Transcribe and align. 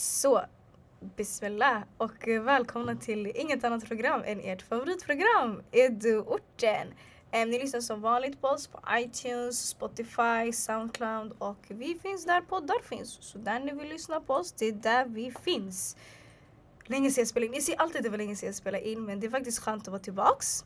Så, 0.00 0.42
bismillah 1.16 1.82
och 1.98 2.28
välkomna 2.28 2.96
till 2.96 3.32
inget 3.34 3.64
annat 3.64 3.84
program 3.88 4.22
än 4.24 4.40
ert 4.40 4.62
favoritprogram, 4.62 5.62
Eduorten! 5.72 6.94
Ehm, 7.30 7.50
ni 7.50 7.58
lyssnar 7.58 7.80
som 7.80 8.00
vanligt 8.00 8.40
på 8.40 8.48
oss 8.48 8.66
på 8.66 8.80
iTunes, 8.92 9.68
Spotify, 9.68 10.52
Soundcloud 10.52 11.32
och 11.38 11.56
vi 11.68 11.98
finns 12.02 12.24
där 12.24 12.40
poddar 12.40 12.82
finns. 12.82 13.18
Så 13.20 13.38
där 13.38 13.60
ni 13.60 13.72
vill 13.72 13.88
lyssna 13.88 14.20
på 14.20 14.34
oss, 14.34 14.52
det 14.52 14.66
är 14.66 14.72
där 14.72 15.04
vi 15.04 15.32
finns. 15.44 15.96
Länge 16.84 17.10
sedan 17.10 17.22
jag 17.22 17.28
spelade 17.28 17.46
in. 17.46 17.54
Jag 17.54 17.62
säger 17.62 17.80
alltid 17.80 17.96
att 17.96 18.02
det 18.02 18.10
var 18.10 18.18
länge 18.18 18.36
sedan 18.36 18.46
jag 18.46 18.56
spelade 18.56 18.88
in 18.88 19.04
men 19.04 19.20
det 19.20 19.26
är 19.26 19.30
faktiskt 19.30 19.58
skönt 19.58 19.82
att 19.82 19.88
vara 19.88 20.02
tillbaks. 20.02 20.64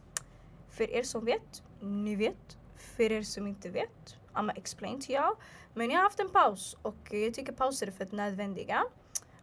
För 0.70 0.90
er 0.90 1.02
som 1.02 1.24
vet, 1.24 1.62
ni 1.80 2.16
vet. 2.16 2.58
För 2.76 3.12
er 3.12 3.22
som 3.22 3.46
inte 3.46 3.68
vet, 3.68 4.16
I'ma 4.34 4.52
explain 4.56 5.00
to 5.00 5.10
you. 5.10 5.34
Men 5.74 5.90
jag 5.90 5.96
har 5.96 6.04
haft 6.04 6.20
en 6.20 6.30
paus 6.30 6.76
och 6.82 6.96
jag 7.10 7.34
tycker 7.34 7.52
pauser 7.52 7.86
är 7.86 7.90
fett 7.90 8.12
nödvändiga. 8.12 8.84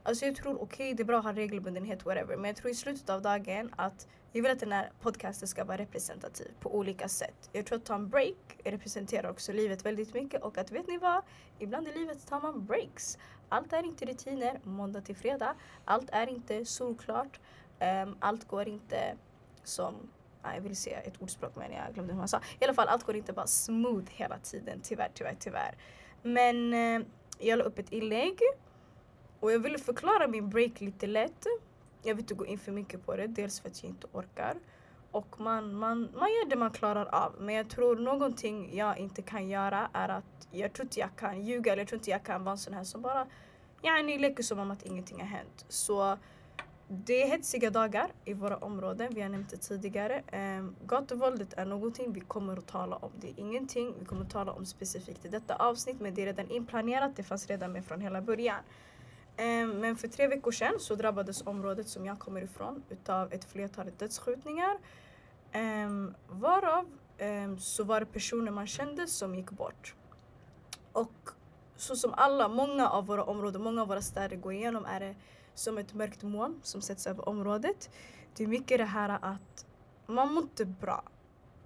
Alltså 0.04 0.26
jag 0.26 0.36
tror 0.36 0.54
okej, 0.56 0.64
okay, 0.64 0.94
det 0.94 1.04
är 1.04 1.06
bra 1.06 1.18
att 1.18 1.24
ha 1.24 1.34
regelbundenhet 1.34 2.06
whatever. 2.06 2.36
Men 2.36 2.46
jag 2.46 2.56
tror 2.56 2.72
i 2.72 2.76
slutet 2.76 3.10
av 3.10 3.22
dagen 3.22 3.74
att 3.76 4.08
jag 4.32 4.42
vill 4.42 4.52
att 4.52 4.60
den 4.60 4.72
här 4.72 4.92
podcasten 5.02 5.48
ska 5.48 5.64
vara 5.64 5.78
representativ 5.78 6.52
på 6.60 6.76
olika 6.76 7.08
sätt. 7.10 7.50
Jag 7.52 7.66
tror 7.66 7.78
att 7.78 7.86
ta 7.86 7.96
en 7.96 8.10
break 8.10 8.36
representerar 8.64 9.30
också 9.30 9.52
livet 9.52 9.86
väldigt 9.86 10.14
mycket 10.14 10.42
och 10.42 10.58
att 10.58 10.72
vet 10.72 10.88
ni 10.88 10.98
vad? 10.98 11.24
Ibland 11.60 11.88
i 11.88 11.92
livet 11.92 12.28
tar 12.28 12.42
man 12.42 12.66
breaks. 12.66 13.18
Allt 13.50 13.74
är 13.74 13.84
inte 13.84 14.06
rutiner 14.06 14.60
måndag 14.64 15.02
till 15.02 15.16
fredag. 15.16 15.56
Allt 15.86 16.10
är 16.10 16.30
inte 16.30 16.66
solklart. 16.66 17.40
Um, 17.80 18.18
allt 18.20 18.48
går 18.48 18.68
inte 18.68 19.16
som 19.64 19.96
jag 20.44 20.62
vill 20.62 20.76
säga 20.76 21.00
ett 21.00 21.22
ordspråk 21.22 21.56
men 21.56 21.72
jag 21.72 21.94
glömde 21.94 22.14
hur 22.14 22.18
man 22.20 22.28
sa. 22.28 22.42
I 22.60 22.64
alla 22.64 22.74
fall 22.74 22.88
allt 22.88 23.04
går 23.04 23.16
inte 23.16 23.34
bara 23.34 23.48
smooth 23.48 24.06
hela 24.10 24.38
tiden. 24.38 24.80
Tyvärr, 24.84 25.12
tyvärr, 25.14 25.36
tyvärr. 25.40 25.76
Men 26.22 26.74
eh, 26.74 27.08
jag 27.40 27.58
la 27.58 27.64
upp 27.64 27.80
ett 27.80 27.92
inlägg 27.92 28.40
och 29.42 29.52
jag 29.52 29.60
ville 29.60 29.78
förklara 29.78 30.28
min 30.28 30.50
break 30.50 30.82
lite 30.82 31.08
lätt. 31.08 31.46
Jag 32.04 32.16
vill 32.16 32.24
inte 32.24 32.34
gå 32.34 32.46
in 32.46 32.60
för 32.60 32.72
mycket 32.72 33.06
på 33.06 33.16
det, 33.16 33.28
dels 33.28 33.60
för 33.60 33.70
att 33.70 33.84
jag 33.84 33.90
inte 33.90 34.08
orkar. 34.12 34.58
Och 35.12 35.40
man, 35.40 35.76
man, 35.76 36.02
man 36.02 36.30
gör 36.30 36.50
det 36.50 36.56
man 36.56 36.72
klarar 36.72 37.06
av. 37.06 37.36
Men 37.40 37.56
jag 37.56 37.70
tror 37.70 37.96
någonting 37.96 38.76
jag 38.76 38.98
inte 38.98 39.22
kan 39.22 39.50
göra 39.50 39.90
är 39.94 40.10
att 40.10 40.48
jag 40.52 40.74
tror 40.74 40.86
inte 40.86 41.00
jag 41.00 41.16
kan 41.16 41.42
ljuga 41.42 41.72
eller 41.72 41.82
jag 41.82 41.88
tror 41.88 42.00
inte 42.00 42.10
jag 42.10 42.24
kan 42.24 42.44
vara 42.44 42.52
en 42.52 42.58
sån 42.58 42.74
här 42.74 42.84
som 42.84 43.02
bara 43.02 43.28
Ni 44.04 44.18
leker 44.18 44.44
som 44.44 44.60
om 44.60 44.72
att 44.72 44.84
ingenting 44.84 45.20
har 45.20 45.28
hänt. 45.28 45.66
Så 45.68 46.18
det 46.88 47.22
är 47.24 47.28
hetsiga 47.28 47.70
dagar 47.70 48.12
i 48.26 48.34
våra 48.34 48.58
områden, 48.58 49.14
vi 49.14 49.22
har 49.22 49.30
nämnt 49.30 49.50
det 49.50 49.58
tidigare. 49.58 50.24
Um, 50.60 50.76
gatuvåldet 50.86 51.54
är 51.54 51.66
någonting 51.66 52.14
vi 52.14 52.20
kommer 52.20 52.58
att 52.58 52.68
tala 52.68 52.96
om. 52.96 53.12
Det 53.20 53.30
är 53.30 53.40
ingenting 53.40 53.94
vi 54.00 54.06
kommer 54.06 54.22
att 54.22 54.30
tala 54.30 54.52
om 54.52 54.66
specifikt 54.66 55.26
i 55.26 55.28
detta 55.28 55.56
avsnitt 55.56 56.00
men 56.00 56.14
det 56.14 56.22
är 56.22 56.26
redan 56.26 56.50
inplanerat, 56.50 57.16
det 57.16 57.24
fanns 57.24 57.48
redan 57.48 57.72
med 57.72 57.86
från 57.86 58.02
hela 58.02 58.22
början. 58.22 58.60
Ehm, 59.38 59.70
men 59.70 59.96
för 59.96 60.08
tre 60.08 60.28
veckor 60.28 60.52
sedan 60.52 60.80
så 60.80 60.96
drabbades 60.96 61.42
området 61.48 61.88
som 61.88 62.06
jag 62.06 62.20
kommer 62.20 62.42
ifrån 62.42 62.84
utav 62.90 63.34
ett 63.34 63.46
flertal 63.46 63.92
dödsskjutningar. 63.98 64.78
Ehm, 65.52 66.14
varav 66.30 66.86
ehm, 67.18 67.60
så 67.60 67.84
var 67.84 68.00
det 68.00 68.06
personer 68.06 68.52
man 68.52 68.68
kände 68.68 69.08
som 69.08 69.36
gick 69.36 69.52
bort. 69.52 69.96
Och 70.92 71.30
så 71.76 71.96
som 71.96 72.14
alla, 72.14 72.48
många 72.48 72.90
av 72.90 73.06
våra 73.06 73.24
områden, 73.24 73.62
många 73.62 73.82
av 73.82 73.88
våra 73.88 74.02
städer 74.02 74.36
går 74.36 74.54
igenom 74.54 74.86
är 74.86 75.00
det 75.00 75.16
som 75.54 75.78
ett 75.78 75.94
mörkt 75.94 76.24
moln 76.24 76.60
som 76.64 76.82
sätts 76.82 77.08
över 77.08 77.30
området. 77.30 77.90
Det 78.36 78.44
är 78.44 78.48
mycket 78.48 78.78
det 78.78 78.86
här 78.86 79.20
att 79.22 79.66
man 80.06 80.34
mår 80.34 80.44
inte 80.44 80.66
bra. 80.66 81.04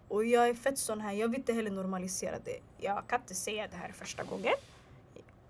Och 0.07 0.25
jag 0.25 0.49
är 0.49 0.53
fett 0.53 0.77
sån 0.77 1.01
här, 1.01 1.13
jag 1.13 1.27
vill 1.27 1.39
inte 1.39 1.53
heller 1.53 1.71
normalisera 1.71 2.39
det. 2.45 2.59
Jag 2.77 3.07
kan 3.07 3.21
inte 3.21 3.35
säga 3.35 3.67
det 3.67 3.75
här 3.75 3.91
första 3.91 4.23
gången. 4.23 4.53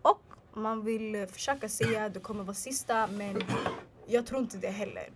Och 0.01 0.21
man 0.55 0.85
vill 0.85 1.27
försöka 1.27 1.69
säga 1.69 2.05
att 2.05 2.13
det 2.13 2.19
kommer 2.19 2.43
vara 2.43 2.53
sista 2.53 3.07
men 3.07 3.43
jag 4.05 4.25
tror 4.25 4.41
inte 4.41 4.57
det 4.57 4.69
heller. 4.69 5.09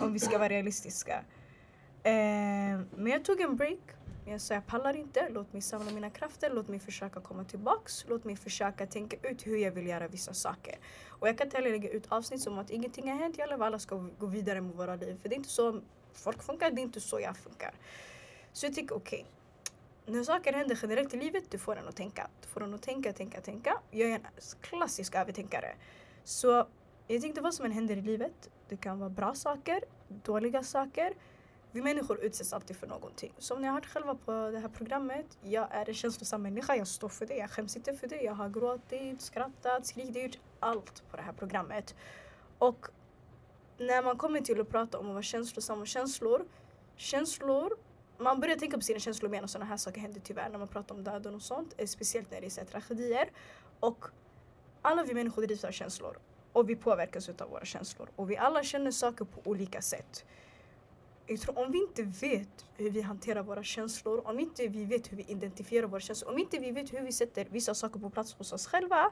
Om 0.00 0.12
vi 0.12 0.18
ska 0.18 0.38
vara 0.38 0.48
realistiska. 0.48 1.24
Eh, 2.02 2.12
men 2.96 3.06
jag 3.06 3.24
tog 3.24 3.40
en 3.40 3.56
break 3.56 3.78
jag 4.30 4.40
sa 4.40 4.54
jag 4.54 4.66
pallar 4.66 4.96
inte, 4.96 5.28
låt 5.30 5.52
mig 5.52 5.62
samla 5.62 5.92
mina 5.92 6.10
krafter, 6.10 6.50
låt 6.54 6.68
mig 6.68 6.78
försöka 6.78 7.20
komma 7.20 7.44
tillbaks, 7.44 8.04
låt 8.08 8.24
mig 8.24 8.36
försöka 8.36 8.86
tänka 8.86 9.16
ut 9.28 9.46
hur 9.46 9.56
jag 9.56 9.72
vill 9.72 9.86
göra 9.86 10.08
vissa 10.08 10.34
saker. 10.34 10.78
Och 11.08 11.28
jag 11.28 11.38
kan 11.38 11.46
inte 11.46 11.56
heller 11.56 11.70
lägga 11.70 11.90
ut 11.90 12.04
avsnitt 12.08 12.40
som 12.40 12.58
att 12.58 12.70
ingenting 12.70 13.10
har 13.10 13.18
hänt, 13.18 13.38
jag 13.38 13.62
alla 13.62 13.78
ska 13.78 14.08
gå 14.18 14.26
vidare 14.26 14.60
med 14.60 14.74
våra 14.74 14.96
liv. 14.96 15.18
För 15.22 15.28
det 15.28 15.34
är 15.34 15.36
inte 15.36 15.48
så 15.48 15.80
folk 16.12 16.42
funkar, 16.42 16.70
det 16.70 16.80
är 16.80 16.82
inte 16.82 17.00
så 17.00 17.20
jag 17.20 17.36
funkar. 17.36 17.74
Så 18.52 18.66
jag 18.66 18.74
tycker 18.74 18.96
okej, 18.96 19.20
okay, 19.20 19.32
när 20.10 20.24
saker 20.24 20.52
händer 20.52 20.78
generellt 20.82 21.14
i 21.14 21.16
livet, 21.16 21.50
du 21.50 21.58
får 21.58 21.76
en 21.76 21.88
att 21.88 21.96
tänka. 21.96 22.28
Du 22.40 22.48
får 22.48 22.62
en 22.62 22.74
att 22.74 22.82
tänka, 22.82 23.12
tänka, 23.12 23.40
tänka. 23.40 23.80
Jag 23.90 24.10
är 24.10 24.14
en 24.14 24.26
klassisk 24.60 25.14
övertänkare. 25.14 25.74
Så 26.24 26.66
jag 27.06 27.20
tänkte 27.20 27.40
vad 27.40 27.54
som 27.54 27.64
än 27.64 27.72
händer 27.72 27.96
i 27.96 28.02
livet, 28.02 28.50
det 28.68 28.76
kan 28.76 28.98
vara 28.98 29.10
bra 29.10 29.34
saker, 29.34 29.80
dåliga 30.08 30.62
saker. 30.62 31.14
Vi 31.72 31.82
människor 31.82 32.24
utsätts 32.24 32.52
alltid 32.52 32.76
för 32.76 32.86
någonting. 32.86 33.32
Som 33.38 33.60
ni 33.60 33.66
har 33.66 33.74
hört 33.74 33.86
själva 33.86 34.14
på 34.14 34.50
det 34.50 34.58
här 34.58 34.68
programmet, 34.68 35.38
jag 35.42 35.68
är 35.70 35.88
en 35.88 35.94
känslosam 35.94 36.42
människa, 36.42 36.76
jag 36.76 36.86
står 36.86 37.08
för 37.08 37.26
det, 37.26 37.36
jag 37.36 37.50
skäms 37.50 37.76
inte 37.76 37.94
för 37.94 38.06
det. 38.06 38.22
Jag 38.22 38.34
har 38.34 38.48
gråtit, 38.48 39.20
skrattat, 39.20 39.86
skrikit, 39.86 40.24
gjort 40.24 40.38
allt 40.60 41.02
på 41.10 41.16
det 41.16 41.22
här 41.22 41.32
programmet. 41.32 41.94
Och 42.58 42.86
när 43.78 44.02
man 44.02 44.18
kommer 44.18 44.40
till 44.40 44.60
att 44.60 44.68
prata 44.68 44.98
om 44.98 45.06
att 45.06 45.12
vara 45.12 45.22
känslosam 45.22 45.80
och 45.80 45.86
känslor, 45.86 46.44
känslor 46.96 47.76
man 48.20 48.40
börjar 48.40 48.56
tänka 48.56 48.76
på 48.76 48.82
sina 48.82 48.98
känslor 48.98 49.30
mer 49.30 49.40
när 49.40 49.48
sådana 49.48 49.70
här 49.70 49.76
saker 49.76 50.00
händer 50.00 50.20
tyvärr 50.24 50.48
när 50.50 50.58
man 50.58 50.68
pratar 50.68 50.94
om 50.94 51.04
döden 51.04 51.34
och 51.34 51.42
sånt. 51.42 51.74
Eh, 51.78 51.86
speciellt 51.86 52.30
när 52.30 52.40
det 52.40 52.58
är 52.58 52.64
tragedier. 52.64 53.30
Och 53.80 54.04
alla 54.82 55.02
vi 55.02 55.14
människor 55.14 55.42
drivs 55.42 55.64
av 55.64 55.70
känslor. 55.70 56.18
Och 56.52 56.70
vi 56.70 56.76
påverkas 56.76 57.28
av 57.28 57.50
våra 57.50 57.64
känslor. 57.64 58.08
Och 58.16 58.30
vi 58.30 58.36
alla 58.36 58.62
känner 58.62 58.90
saker 58.90 59.24
på 59.24 59.50
olika 59.50 59.82
sätt 59.82 60.24
jag 61.30 61.40
tror 61.40 61.58
om 61.58 61.72
vi 61.72 61.78
inte 61.78 62.02
vet 62.02 62.66
hur 62.76 62.90
vi 62.90 63.00
hanterar 63.00 63.42
våra 63.42 63.62
känslor, 63.62 64.22
om 64.24 64.40
inte 64.40 64.68
vi 64.68 64.84
vet 64.84 65.12
hur 65.12 65.16
vi 65.16 65.24
identifierar 65.28 65.86
våra 65.86 66.00
känslor, 66.00 66.30
om 66.30 66.38
inte 66.38 66.58
vi 66.58 66.70
vet 66.70 66.92
hur 66.92 67.00
vi 67.00 67.12
sätter 67.12 67.46
vissa 67.50 67.74
saker 67.74 68.00
på 68.00 68.10
plats 68.10 68.34
hos 68.34 68.52
oss 68.52 68.66
själva. 68.66 69.10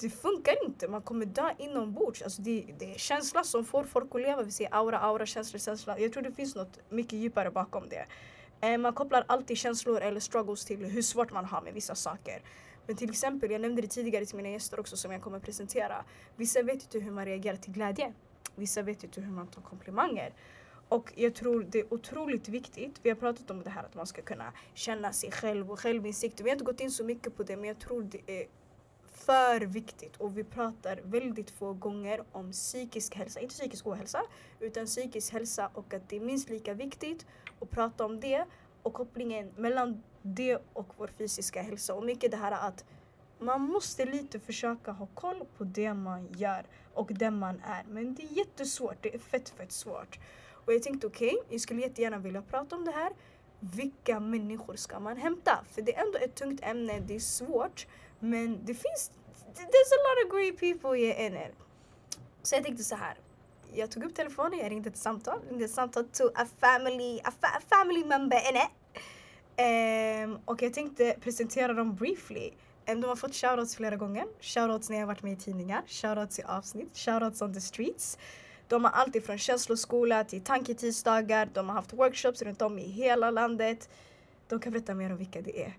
Det 0.00 0.10
funkar 0.10 0.64
inte, 0.66 0.88
man 0.88 1.02
kommer 1.02 1.26
dö 1.26 1.50
inombords. 1.58 2.22
Alltså 2.22 2.42
det, 2.42 2.64
det 2.78 2.94
är 2.94 2.98
känsla 2.98 3.44
som 3.44 3.64
får 3.64 3.84
folk 3.84 4.14
att 4.14 4.20
leva. 4.20 4.42
Vi 4.42 4.50
säger 4.50 4.74
aura, 4.74 4.98
aura, 4.98 5.26
känsla, 5.26 5.58
känsla. 5.58 5.98
Jag 5.98 6.12
tror 6.12 6.22
det 6.22 6.32
finns 6.32 6.54
något 6.54 6.78
mycket 6.88 7.12
djupare 7.12 7.50
bakom 7.50 7.88
det. 7.88 8.06
Eh, 8.60 8.78
man 8.78 8.92
kopplar 8.92 9.24
alltid 9.28 9.58
känslor 9.58 10.00
eller 10.00 10.20
struggles 10.20 10.64
till 10.64 10.84
hur 10.84 11.02
svårt 11.02 11.32
man 11.32 11.44
har 11.44 11.62
med 11.62 11.74
vissa 11.74 11.94
saker. 11.94 12.42
Men 12.86 12.96
till 12.96 13.10
exempel, 13.10 13.50
jag 13.50 13.60
nämnde 13.60 13.82
det 13.82 13.88
tidigare 13.88 14.26
till 14.26 14.36
mina 14.36 14.48
gäster 14.48 14.80
också 14.80 14.96
som 14.96 15.12
jag 15.12 15.22
kommer 15.22 15.40
presentera. 15.40 16.04
Vissa 16.36 16.62
vet 16.62 16.82
inte 16.82 16.98
hur 16.98 17.10
man 17.10 17.24
reagerar 17.24 17.56
till 17.56 17.72
glädje. 17.72 18.12
Vissa 18.54 18.82
vet 18.82 19.04
inte 19.04 19.20
hur 19.20 19.32
man 19.32 19.46
tar 19.46 19.62
komplimanger. 19.62 20.32
Och 20.88 21.12
jag 21.14 21.34
tror 21.34 21.66
det 21.70 21.78
är 21.78 21.94
otroligt 21.94 22.48
viktigt. 22.48 23.00
Vi 23.02 23.10
har 23.10 23.16
pratat 23.16 23.50
om 23.50 23.62
det 23.62 23.70
här 23.70 23.84
att 23.84 23.94
man 23.94 24.06
ska 24.06 24.22
kunna 24.22 24.52
känna 24.74 25.12
sig 25.12 25.30
själv 25.30 25.72
och 25.72 25.80
självinsikt. 25.80 26.40
Vi 26.40 26.44
har 26.44 26.52
inte 26.52 26.64
gått 26.64 26.80
in 26.80 26.90
så 26.90 27.04
mycket 27.04 27.36
på 27.36 27.42
det 27.42 27.56
men 27.56 27.64
jag 27.64 27.78
tror 27.78 28.02
det 28.02 28.40
är 28.40 28.46
för 29.28 29.60
viktigt 29.60 30.16
och 30.16 30.38
vi 30.38 30.44
pratar 30.44 31.00
väldigt 31.04 31.50
få 31.50 31.72
gånger 31.72 32.24
om 32.32 32.52
psykisk 32.52 33.14
hälsa, 33.14 33.40
inte 33.40 33.54
psykisk 33.54 33.86
ohälsa 33.86 34.22
utan 34.60 34.86
psykisk 34.86 35.32
hälsa 35.32 35.70
och 35.74 35.94
att 35.94 36.08
det 36.08 36.16
är 36.16 36.20
minst 36.20 36.50
lika 36.50 36.74
viktigt 36.74 37.26
att 37.60 37.70
prata 37.70 38.04
om 38.04 38.20
det 38.20 38.44
och 38.82 38.92
kopplingen 38.92 39.52
mellan 39.56 40.02
det 40.22 40.58
och 40.72 40.86
vår 40.96 41.06
fysiska 41.18 41.62
hälsa 41.62 41.94
och 41.94 42.04
mycket 42.04 42.30
det 42.30 42.36
här 42.36 42.68
att 42.68 42.84
man 43.38 43.60
måste 43.60 44.04
lite 44.04 44.40
försöka 44.40 44.90
ha 44.90 45.06
koll 45.14 45.44
på 45.56 45.64
det 45.64 45.94
man 45.94 46.28
gör 46.36 46.66
och 46.94 47.10
den 47.12 47.38
man 47.38 47.62
är 47.66 47.84
men 47.88 48.14
det 48.14 48.22
är 48.22 48.32
jättesvårt, 48.38 48.96
det 49.02 49.14
är 49.14 49.18
fett 49.18 49.48
fett 49.48 49.72
svårt. 49.72 50.18
Och 50.52 50.74
jag 50.74 50.82
tänkte 50.82 51.06
okej, 51.06 51.28
okay, 51.28 51.42
jag 51.48 51.60
skulle 51.60 51.80
jättegärna 51.80 52.18
vilja 52.18 52.42
prata 52.42 52.76
om 52.76 52.84
det 52.84 52.92
här. 52.92 53.12
Vilka 53.60 54.20
människor 54.20 54.76
ska 54.76 55.00
man 55.00 55.16
hämta? 55.16 55.64
För 55.70 55.82
det 55.82 55.96
är 55.96 56.02
ändå 56.02 56.18
ett 56.18 56.34
tungt 56.34 56.60
ämne, 56.62 57.00
det 57.00 57.14
är 57.14 57.20
svårt. 57.20 57.86
Men 58.20 58.64
det 58.64 58.74
finns, 58.74 59.10
there's 59.54 59.92
a 59.92 60.00
lot 60.06 60.24
of 60.24 60.32
great 60.32 60.60
people 60.60 60.98
in 60.98 61.34
it. 61.34 61.54
Så 62.42 62.54
jag 62.54 62.64
tänkte 62.64 62.84
så 62.84 62.96
här. 62.96 63.14
Jag 63.72 63.90
tog 63.90 64.04
upp 64.04 64.14
telefonen, 64.14 64.58
jag 64.58 64.70
ringde 64.70 64.90
ett 64.90 64.96
samtal. 64.96 65.40
Ringde 65.48 65.64
ett 65.64 65.70
samtal 65.70 66.04
to 66.04 66.24
a 66.34 66.46
family, 66.60 67.20
a, 67.24 67.32
fa 67.40 67.46
a 67.46 67.60
family 67.68 68.04
member 68.04 68.36
in 68.50 68.56
it. 68.56 68.70
Um, 69.60 70.38
och 70.44 70.62
jag 70.62 70.74
tänkte 70.74 71.16
presentera 71.20 71.72
dem 71.72 71.94
briefly. 71.94 72.50
Um, 72.88 73.00
de 73.00 73.08
har 73.08 73.16
fått 73.16 73.34
shoutouts 73.34 73.76
flera 73.76 73.96
gånger. 73.96 74.26
Shoutouts 74.40 74.90
när 74.90 74.98
jag 74.98 75.06
varit 75.06 75.22
med 75.22 75.32
i 75.32 75.36
tidningar, 75.36 75.82
shoutouts 75.86 76.38
i 76.38 76.42
avsnitt, 76.42 76.98
shoutouts 76.98 77.42
on 77.42 77.54
the 77.54 77.60
streets. 77.60 78.18
De 78.68 78.84
har 78.84 78.90
allt 78.90 79.16
ifrån 79.16 79.38
känsloskola 79.38 80.24
till 80.24 80.40
tanketisdagar. 80.40 81.48
De 81.54 81.68
har 81.68 81.74
haft 81.74 81.92
workshops 81.92 82.42
runt 82.42 82.62
om 82.62 82.78
i 82.78 82.88
hela 82.88 83.30
landet. 83.30 83.88
De 84.48 84.60
kan 84.60 84.72
berätta 84.72 84.94
mer 84.94 85.10
om 85.10 85.16
vilka 85.16 85.40
det 85.40 85.64
är. 85.64 85.78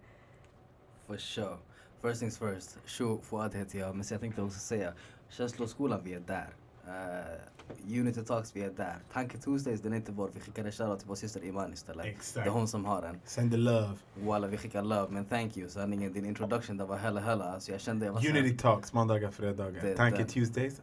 For 1.08 1.18
sure. 1.18 1.58
First 2.02 2.20
things 2.20 2.38
first. 2.38 2.78
Shu 2.86 3.18
Fouad 3.22 3.56
heter 3.56 3.80
jag. 3.80 3.96
Men 3.96 4.06
jag 4.12 4.20
tänkte 4.20 4.42
också 4.42 4.60
säga, 4.60 4.94
känsloskolan, 5.30 6.02
vi 6.04 6.14
är 6.14 6.20
där. 6.20 6.48
Uh, 6.88 8.00
Unity 8.00 8.24
Talks, 8.26 8.56
vi 8.56 8.62
är 8.64 8.70
där. 8.70 8.96
Tanke 9.14 9.38
Tuesdays, 9.38 9.82
den 9.82 9.94
är 9.94 9.98
inte 9.98 10.12
vår. 10.12 10.30
Vi 10.34 10.40
skickar 10.40 10.66
en 10.66 10.72
shoutout 10.72 11.00
till 11.00 11.08
vår 11.08 11.16
syster 11.16 11.44
Iman 11.44 11.74
istället. 11.74 12.06
Exakt. 12.06 12.34
Det 12.34 12.50
är 12.50 12.54
hon 12.54 12.68
som 12.68 12.86
har 12.86 13.02
den. 13.02 13.20
Send 13.26 13.52
the 13.52 13.58
love. 13.58 13.94
Walla, 14.16 14.48
vi 14.48 14.58
skickar 14.58 14.84
love. 14.84 15.08
Men 15.10 15.26
thank 15.26 15.58
you. 15.58 15.70
Sanningen, 15.70 16.14
din 16.14 16.26
introduction, 16.26 16.78
det 16.78 16.86
var 16.86 16.98
hella 16.98 17.22
hella. 17.22 17.46
Alltså 17.46 17.72
jag 17.72 17.82
kände 17.82 18.06
jag 18.06 18.14
var 18.14 18.30
Unity 18.30 18.58
Talks, 18.58 18.94
måndagar, 18.94 19.32
fredagar. 19.32 19.96
Tanke 19.96 20.26
Tuesdays. 20.26 20.82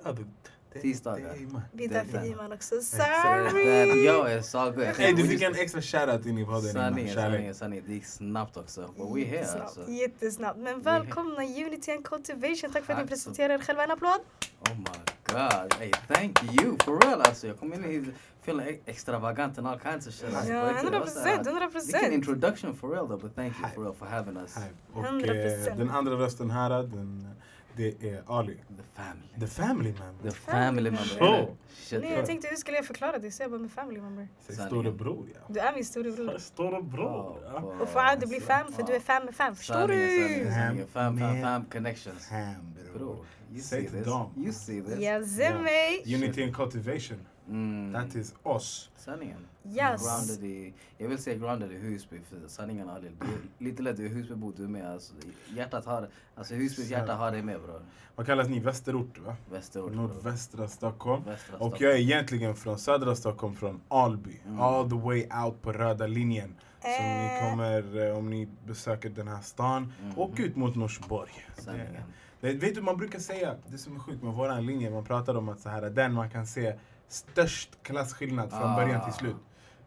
Tisdagar. 0.83 1.35
Vi 1.73 1.87
där 1.87 2.05
för 2.05 2.27
Iman 2.27 2.53
också. 2.53 2.75
Sorry! 2.81 4.05
Jag 4.05 4.33
är 4.33 4.43
så 4.43 4.65
good. 4.65 4.85
Hey, 4.85 5.13
du 5.15 5.29
fick 5.29 5.43
en 5.43 5.55
extra 5.55 5.83
shoutout 5.83 6.27
in 6.27 6.39
i 6.39 6.45
podden. 6.45 6.73
Sanningen, 6.73 7.55
sanningen. 7.55 7.85
Det 7.87 7.93
gick 7.95 8.05
snabbt 8.07 8.57
också. 8.57 8.81
But 8.97 9.17
we 9.17 9.21
here 9.25 9.37
Jättesnabbt, 9.37 9.65
alltså. 9.79 9.93
jättesnabbt. 9.93 10.59
Men 10.59 10.81
välkomna 10.83 11.43
Unity 11.43 11.93
and 11.93 12.05
Cultivation. 12.05 12.71
Tack 12.73 12.85
för 12.85 12.93
att 12.93 13.01
ni 13.03 13.07
presenterar 13.07 13.55
er 13.55 13.59
själva. 13.59 13.85
En 13.85 13.91
applåd! 13.91 14.21
Oh 14.61 14.77
my 14.77 14.85
god. 15.33 15.75
Hey, 15.79 15.91
thank 16.09 16.43
you. 16.63 16.77
For 16.85 17.01
real 17.07 17.21
alltså. 17.21 17.47
Jag 17.47 17.59
kom 17.59 17.75
in 17.75 17.85
hit 17.85 18.05
feeling 18.43 18.79
extravagant 18.87 19.59
and 19.59 19.67
all 19.67 19.81
kinds 19.81 20.07
of 20.07 20.15
shit. 20.15 20.35
Alltså, 20.37 20.53
Ja, 20.53 20.61
på 20.63 20.69
riktigt, 20.73 20.93
det 20.93 20.99
var 20.99 21.07
så 21.07 21.19
här- 21.21 21.39
100%, 21.39 21.45
100%. 21.45 21.87
Vilken 21.95 22.13
introduction 22.13 22.77
for 22.77 22.89
real 22.91 23.07
though. 23.09 23.21
But 23.23 23.35
thank 23.35 23.53
you 23.61 23.69
for 23.75 23.83
real 23.83 23.95
for 23.95 24.07
having 24.07 24.37
us. 24.37 24.57
Hi. 24.57 24.63
Och 24.95 25.05
100%. 25.05 25.69
eh, 25.69 25.77
den 25.77 25.91
andra 25.91 26.13
rösten 26.13 26.51
här, 26.51 26.71
den, 26.83 27.29
det 27.77 28.11
är 28.11 28.23
Ali. 28.27 28.55
The 28.77 28.83
family. 28.95 29.29
The 29.41 29.47
family 29.47 29.93
member. 29.93 30.31
The 30.31 30.37
family 30.37 30.91
member. 30.91 31.23
Oh. 31.23 31.49
Shit. 31.77 32.01
Nej, 32.03 32.13
jag 32.13 32.27
tänkte 32.27 32.49
hur 32.49 32.57
skulle 32.57 32.77
jag 32.77 32.87
förklara 32.87 33.19
det? 33.19 33.31
Så 33.31 33.43
jag 33.43 33.51
bara 33.51 33.61
med 33.61 33.71
family 33.71 34.01
member. 34.01 34.29
Storebror 34.49 35.29
ja. 35.35 35.41
Du 35.49 35.61
är 35.61 35.75
min 35.75 35.85
storebror. 35.85 36.39
Storebror 36.39 37.07
Oh, 37.07 37.37
ja. 37.45 37.59
Och 37.81 37.89
Fouad, 37.89 38.21
du 38.21 38.27
blir 38.27 38.41
fam 38.41 38.73
för 38.73 38.83
du 38.83 38.93
är 38.93 39.01
fam 39.01 39.25
med 39.25 39.35
fam. 39.35 39.57
Förstår 39.57 39.89
du? 39.89 40.51
Fam, 40.55 40.87
fam, 40.93 41.19
Man. 41.19 41.43
fam 41.43 41.65
connections. 41.65 42.29
Ham 42.29 42.55
Bro, 42.93 42.99
bror. 42.99 43.17
you 43.53 43.61
Säg 43.61 43.81
see 43.83 43.89
till 43.91 43.99
this. 43.99 44.07
dem. 44.07 44.31
You 44.37 44.53
see 44.53 44.81
this. 44.83 45.39
Mig. 45.63 46.15
Unity 46.15 46.43
and 46.43 46.55
cultivation. 46.57 47.19
Mm. 47.49 47.93
That 47.93 48.15
is 48.17 48.35
us. 48.45 48.91
Sanningen. 48.97 49.39
Yes. 49.65 50.03
Grounded 50.29 50.45
i, 50.51 50.75
jag 50.99 51.09
vill 51.09 51.19
säga 51.19 51.37
grounded 51.39 51.73
i 51.73 51.77
Husby 51.79 52.21
för 52.21 52.49
sanningen 52.49 52.89
Ali. 52.89 53.09
Det 53.21 53.27
är 53.27 53.65
lite 53.65 53.83
lätt, 53.83 53.99
Husbybo 53.99 54.53
du 54.57 54.69
med. 54.69 54.91
Alltså, 54.93 55.15
hjärtat 55.55 55.87
har, 55.87 56.09
alltså 56.35 56.55
Husbys 56.55 56.91
hjärta 56.91 57.15
har 57.15 57.31
dig 57.33 57.43
med 57.43 57.61
bror. 57.61 57.83
Vad 58.17 58.27
kallas 58.27 58.49
ni? 58.49 58.61
Västerort 58.61 59.19
va? 59.19 59.37
Västerort. 59.51 59.93
Nordvästra 59.93 60.69
Stockholm. 60.69 61.23
Västra 61.25 61.55
Och 61.55 61.59
Stockholm. 61.61 61.85
jag 61.85 61.93
är 61.93 61.97
egentligen 61.99 62.55
från 62.57 62.79
södra 62.79 63.17
Stockholm, 63.17 63.55
från 63.57 63.81
Alby. 63.89 64.41
Mm. 64.47 64.61
All 64.61 64.91
the 64.91 64.97
way 64.97 65.29
out 65.45 65.63
på 65.63 65.73
röda 65.73 66.07
linjen. 66.07 66.55
Så 66.81 66.89
ni 66.89 67.31
Eh. 67.43 67.51
kommer, 67.51 68.07
eh, 68.11 68.19
om 68.19 68.31
ni 68.31 68.49
besöker 68.67 69.11
den 69.11 69.29
här 69.29 69.41
stan, 69.41 69.93
Mhm. 70.03 70.19
åk 70.19 70.39
ut 70.39 70.57
mot 70.57 70.77
Norsborg. 70.77 71.33
Sanningen. 71.59 72.03
Det, 72.41 72.53
vet 72.53 72.75
du, 72.75 72.83
man 72.83 72.97
brukar 72.97 73.19
säga, 73.19 73.55
det 73.67 73.79
som 73.79 73.97
är 73.97 74.01
sjukt 74.01 74.23
med 74.23 74.33
våran 74.33 74.67
linje, 74.67 74.91
man 74.91 75.05
pratar 75.05 75.35
om 75.35 75.49
att 75.49 75.61
så 75.61 75.69
här, 75.69 75.83
den 75.91 76.13
man 76.13 76.31
kan 76.31 76.47
se 76.47 76.75
störst 77.09 77.79
klasskillnad 77.83 78.51
från 78.51 78.63
Ah. 78.63 78.77
början 78.77 79.05
till 79.05 79.13
slut. 79.13 79.37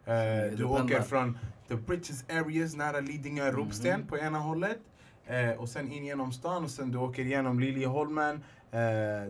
Det 0.04 0.54
du 0.56 0.64
åker 0.64 1.00
från 1.02 1.38
the 1.68 1.74
richest 1.74 2.32
areas 2.32 2.76
nära 2.76 3.00
Lidingö, 3.00 3.50
Ropsten 3.52 4.00
Mhm. 4.00 4.08
på 4.08 4.18
ena 4.18 4.38
hållet. 4.38 4.78
Eh, 5.26 5.50
och 5.50 5.68
sen 5.68 5.92
in 5.92 6.04
genom 6.04 6.32
stan 6.32 6.64
och 6.64 6.70
sen 6.70 6.90
du 6.90 6.98
åker 6.98 7.22
igenom 7.24 7.60
Liljeholmen. 7.60 8.36
Eh, 8.72 8.78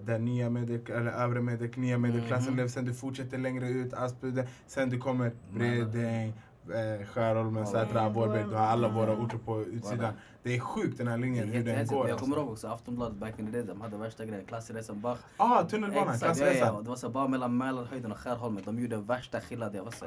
där 0.03 0.19
nya 0.19 0.51
medel, 0.51 0.81
eller 0.97 1.11
övre 1.13 1.41
medel, 1.41 1.71
nya 1.77 1.99
medelklassen 1.99 2.47
Mhm. 2.49 2.57
lever. 2.57 2.69
Sen 2.69 2.85
du 2.85 2.95
fortsätter 2.95 3.39
längre 3.39 3.69
ut, 3.69 3.95
Aspudden. 3.95 4.47
Sen 4.67 4.91
du 4.91 4.99
kommer 4.99 5.33
Bredäng, 5.53 6.33
eh, 6.69 7.07
Skärholmen. 7.07 7.67
Sätra, 7.67 8.09
Vårberg. 8.09 8.45
Du 8.45 8.55
har 8.55 8.67
alla 8.67 8.89
våra 8.89 9.13
orter 9.13 9.39
på 9.39 9.61
utsidan. 9.61 10.13
Det 10.43 10.57
är 10.57 10.61
sjukt 10.61 10.99
den 10.99 11.09
här 11.09 11.19
linjen, 11.19 11.49
hur 11.49 11.65
den 11.65 11.87
går. 11.87 12.09
Jag 12.09 12.19
kommer 12.19 12.37
alltså. 12.37 12.41
ihåg 12.41 12.53
också 12.53 12.69
Aftonbladet 12.69 13.17
back 13.17 13.39
in 13.39 13.47
the 13.47 13.53
day, 13.53 13.63
de 13.63 13.81
hade 13.81 13.97
värsta 13.97 14.25
grejen. 14.25 14.47
Klassresan 14.47 15.01
Bach. 15.01 15.19
Ah, 15.37 15.63
tunnelbanan, 15.65 16.15
Exakt, 16.15 16.39
ja, 16.39 16.47
ja, 16.47 16.53
klassresan. 16.53 16.85
Det 16.85 16.89
var 16.89 16.97
så 16.97 17.09
bara 17.09 17.29
mellan 17.29 17.57
Mälarhöjden 17.57 18.13
och 18.13 18.19
Skärholmen. 18.19 18.63
De 18.65 18.79
gjorde 18.79 18.97
värsta 18.97 19.41
skillnaden. 19.41 19.77
Jag 19.77 19.85
var 19.85 19.91
så. 19.93 20.07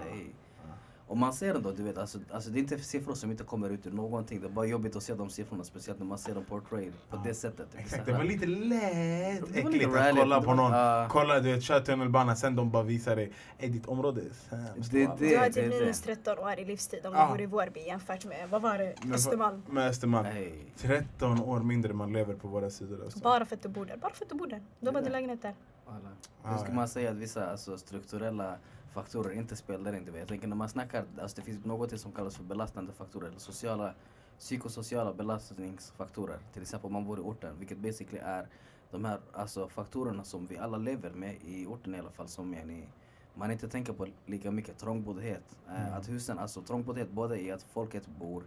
Och 1.13 1.19
man 1.19 1.33
ser 1.33 1.56
ändå, 1.56 1.71
du 1.71 1.83
vet, 1.83 1.98
alltså, 1.98 2.19
alltså 2.31 2.50
det 2.50 2.60
är 2.60 2.62
inte 2.62 2.80
siffror 2.80 3.13
som 3.13 3.31
inte 3.31 3.44
kommer 3.44 3.69
ut 3.69 3.88
ur 3.88 3.92
någonting. 3.92 4.42
Det 4.42 4.48
är 4.48 4.50
bara 4.50 4.65
jobbigt 4.65 4.95
att 4.95 5.04
se 5.04 5.13
de 5.13 5.30
siffrorna, 5.30 5.63
speciellt 5.63 6.00
när 6.00 6.06
man 6.06 6.18
ser 6.18 6.36
dem 6.36 6.44
portrayed 6.45 6.94
på 7.10 7.18
det 7.25 7.33
sättet. 7.33 7.68
Så 7.71 7.77
Exakt, 7.77 8.06
det 8.06 8.13
var 8.13 8.24
lite 8.24 8.45
lätt 8.45 9.42
var 9.42 9.48
lite 9.48 9.60
äckligt 9.60 9.86
att 9.89 9.95
rally, 9.95 10.19
kolla 10.19 10.42
på 10.42 10.54
någon. 10.54 10.71
ja. 10.71 11.07
Kolla, 11.12 11.39
du 11.39 11.51
vet, 11.54 11.63
kör 11.63 11.80
tunnelbana, 11.80 12.36
sen 12.36 12.56
de 12.56 12.71
bara 12.71 12.83
visar 12.83 13.15
dig. 13.15 13.31
Ey, 13.57 13.69
ditt 13.69 13.86
område 13.86 14.21
är 14.21 14.25
sämst. 14.74 14.92
Det 14.92 15.04
är 15.04 15.07
walla." 15.07 15.19
det. 15.19 15.30
Du 15.30 15.38
har 15.38 15.45
typ 15.45 15.56
det. 15.56 15.80
minus 15.80 16.01
13 16.01 16.38
år 16.39 16.60
i 16.60 16.65
livstid 16.65 17.06
om 17.06 17.13
du 17.13 17.19
Ah. 17.19 17.30
bor 17.30 17.42
i 17.42 17.45
Vårby 17.45 17.80
jämfört 17.88 18.25
med, 18.25 18.50
vad 18.50 18.62
var 18.62 18.77
det, 18.77 18.94
Östermalm. 19.13 19.62
Med 19.69 19.88
Östermalm. 19.89 20.25
Ey. 20.25 20.51
13 20.77 21.42
år 21.42 21.60
mindre 21.60 21.94
man 21.94 22.13
lever 22.13 22.33
på 22.33 22.48
våra 22.48 22.69
sidor. 22.69 23.04
Alltså. 23.04 23.19
Bara 23.19 23.45
för 23.45 23.56
att 23.56 23.63
du 23.63 23.69
bor 23.69 23.86
där. 23.86 23.98
Bara 23.98 24.13
för 24.13 24.25
att 24.25 24.30
du 24.30 24.36
bor 24.38 24.48
där. 24.48 24.62
Din 24.80 24.94
där. 24.94 25.10
lägenhet 25.10 25.42
där. 25.42 25.54
Hur 26.44 26.57
ska 26.57 26.71
man 26.74 26.88
säga 26.88 27.10
att 27.12 27.15
vissa 27.18 27.51
alltså, 27.51 27.77
strukturella 27.77 28.56
faktorer 28.94 29.31
inte 29.34 29.56
spelar 29.56 29.95
in? 29.95 30.10
Jag 30.16 30.28
tänker 30.28 30.48
när 30.48 30.56
man 30.56 30.69
snackar, 30.69 31.06
alltså, 31.22 31.36
det 31.36 31.42
finns 31.42 31.66
något 31.66 32.00
som 32.00 32.12
kallas 32.12 32.36
för 32.36 32.44
belastande 32.44 32.94
faktorer, 32.94 33.28
eller 33.28 33.40
sociala, 33.40 33.94
psykosociala 34.40 35.13
belastningsfaktorer. 35.13 36.40
Till 36.54 36.62
exempel 36.62 36.88
om 36.88 36.94
man 36.94 37.06
bor 37.06 37.19
i 37.19 37.22
orten, 37.22 37.56
vilket 37.60 37.78
basically 37.78 38.19
är 38.24 38.48
de 38.92 39.06
här 39.06 39.19
alltså, 39.34 39.68
faktorerna 39.69 40.24
som 40.24 40.45
vi 40.45 40.57
alla 40.57 40.78
lever 40.78 41.10
med 41.12 41.36
i 41.45 41.66
orten 41.66 41.95
i 41.95 42.00
alla 42.00 42.12
fall. 42.12 42.28
Som 42.28 42.54
är 42.54 42.66
ni, 42.66 42.88
man 43.36 43.51
inte 43.51 43.68
tänker 43.69 43.94
på 43.94 44.07
lika 44.25 44.51
mycket 44.51 44.78
trångboddhet. 44.78 45.44
Eh, 45.68 45.81
Mm. 45.81 45.94
Att 45.94 46.10
husen, 46.10 46.39
alltså 46.39 46.62
trångboddhet 46.62 47.12
både 47.12 47.42
i 47.42 47.51
att 47.51 47.63
folket 47.63 48.07
bor 48.19 48.44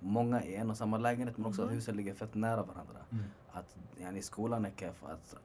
många 0.00 0.44
i 0.44 0.54
en 0.54 0.70
och 0.70 0.76
samma 0.76 0.98
lägenhet 0.98 1.36
men 1.36 1.46
också 1.46 1.62
att 1.62 1.68
Mhm. 1.68 1.74
husen 1.76 1.96
ligger 1.96 2.14
fett 2.14 2.34
nära 2.34 2.62
varandra. 2.62 2.98
Mm. 3.12 3.24
Att 3.52 3.76
yani, 4.00 4.22
skolan 4.22 4.64
är 4.64 4.70
keff, 4.76 5.04
att 5.04 5.36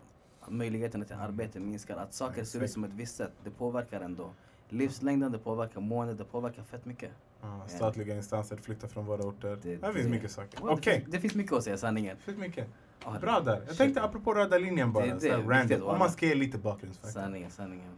möjligheterna 0.48 1.06
till 1.06 1.16
arbete 1.16 1.60
minskar, 1.60 1.98
att 1.98 2.14
saker 2.14 2.44
ser 2.44 2.64
ut 2.64 2.72
som 2.72 2.84
ett 2.84 2.94
visst 2.94 3.16
sätt. 3.16 3.32
Det 3.44 3.50
påverkar 3.52 4.02
ändå 4.02 4.30
livslängden, 4.70 5.32
det 5.32 5.38
påverkar 5.38 5.82
måendet, 5.82 6.18
det 6.18 6.24
påverkar 6.24 6.64
fett 6.64 6.86
mycket. 6.86 7.12
Ja, 7.42 7.62
statliga 7.68 8.16
instanser 8.16 8.58
flyttar 8.58 8.88
från 8.88 9.06
våra 9.06 9.24
orter. 9.24 9.60
Det- 9.62 9.76
Det, 9.76 9.94
finns 9.94 10.06
det- 10.06 10.10
mycket 10.12 10.32
saker. 10.32 10.60
Well, 10.62 10.70
Okej, 10.74 10.94
det, 10.94 11.00
finns, 11.02 11.12
det 11.12 11.20
finns 11.20 11.36
mycket 11.36 11.54
att 11.54 11.64
säga, 11.64 11.78
sanningen. 11.78 12.18
det 12.18 12.24
finns 12.24 12.38
mycket. 12.38 12.68
Ah, 13.04 13.20
Bra 13.20 13.40
där. 13.40 13.64
Jag 13.68 13.78
tänkte 13.78 14.02
apropå 14.04 14.34
röda 14.34 14.58
linjen 14.58 14.94
bara, 14.94 15.06
Det- 15.06 15.14
det 15.14 15.20
så 15.20 15.26
här 15.28 15.34
är 15.34 15.38
viktigt, 15.38 15.72
random. 15.72 15.90
Om 15.90 16.00
man 16.00 16.12
ska 16.12 16.26
ge 16.26 16.36
lite 16.36 16.58
bakgrundsfakta. 16.58 17.12
Sanningen, 17.22 17.52
sanningen. 17.52 17.92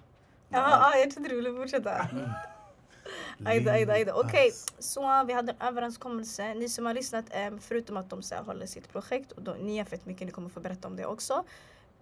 Ja, 0.50 0.60
ah, 0.82 0.96
jag 0.98 1.12
trodde 1.12 1.30
du 1.30 1.36
ville 1.36 1.54
fortsätta. 1.54 2.10
Ajda, 3.46 3.72
ajda, 3.72 3.94
ajda. 3.94 4.14
Okej, 4.16 4.46
Nice. 4.46 4.70
så 4.80 5.24
vi 5.28 5.34
hade 5.34 5.52
en 5.60 5.68
överenskommelse. 5.68 6.54
Ni 6.54 6.70
som 6.70 6.86
har 6.86 6.94
lyssnat, 6.94 7.26
eh, 7.30 7.50
förutom 7.60 7.98
att 7.98 8.10
de 8.10 8.22
så 8.22 8.36
här, 8.36 8.44
håller 8.44 8.66
sitt 8.66 8.92
projekt, 8.92 9.32
och 9.32 9.42
då, 9.42 9.56
ni 9.60 9.78
har 9.78 9.86
fett 9.86 10.06
mycket, 10.06 10.26
ni 10.28 10.32
kommer 10.32 10.50
få 10.50 10.60
berätta 10.60 10.88
om 10.88 10.96
det 10.96 11.06
också. 11.06 11.44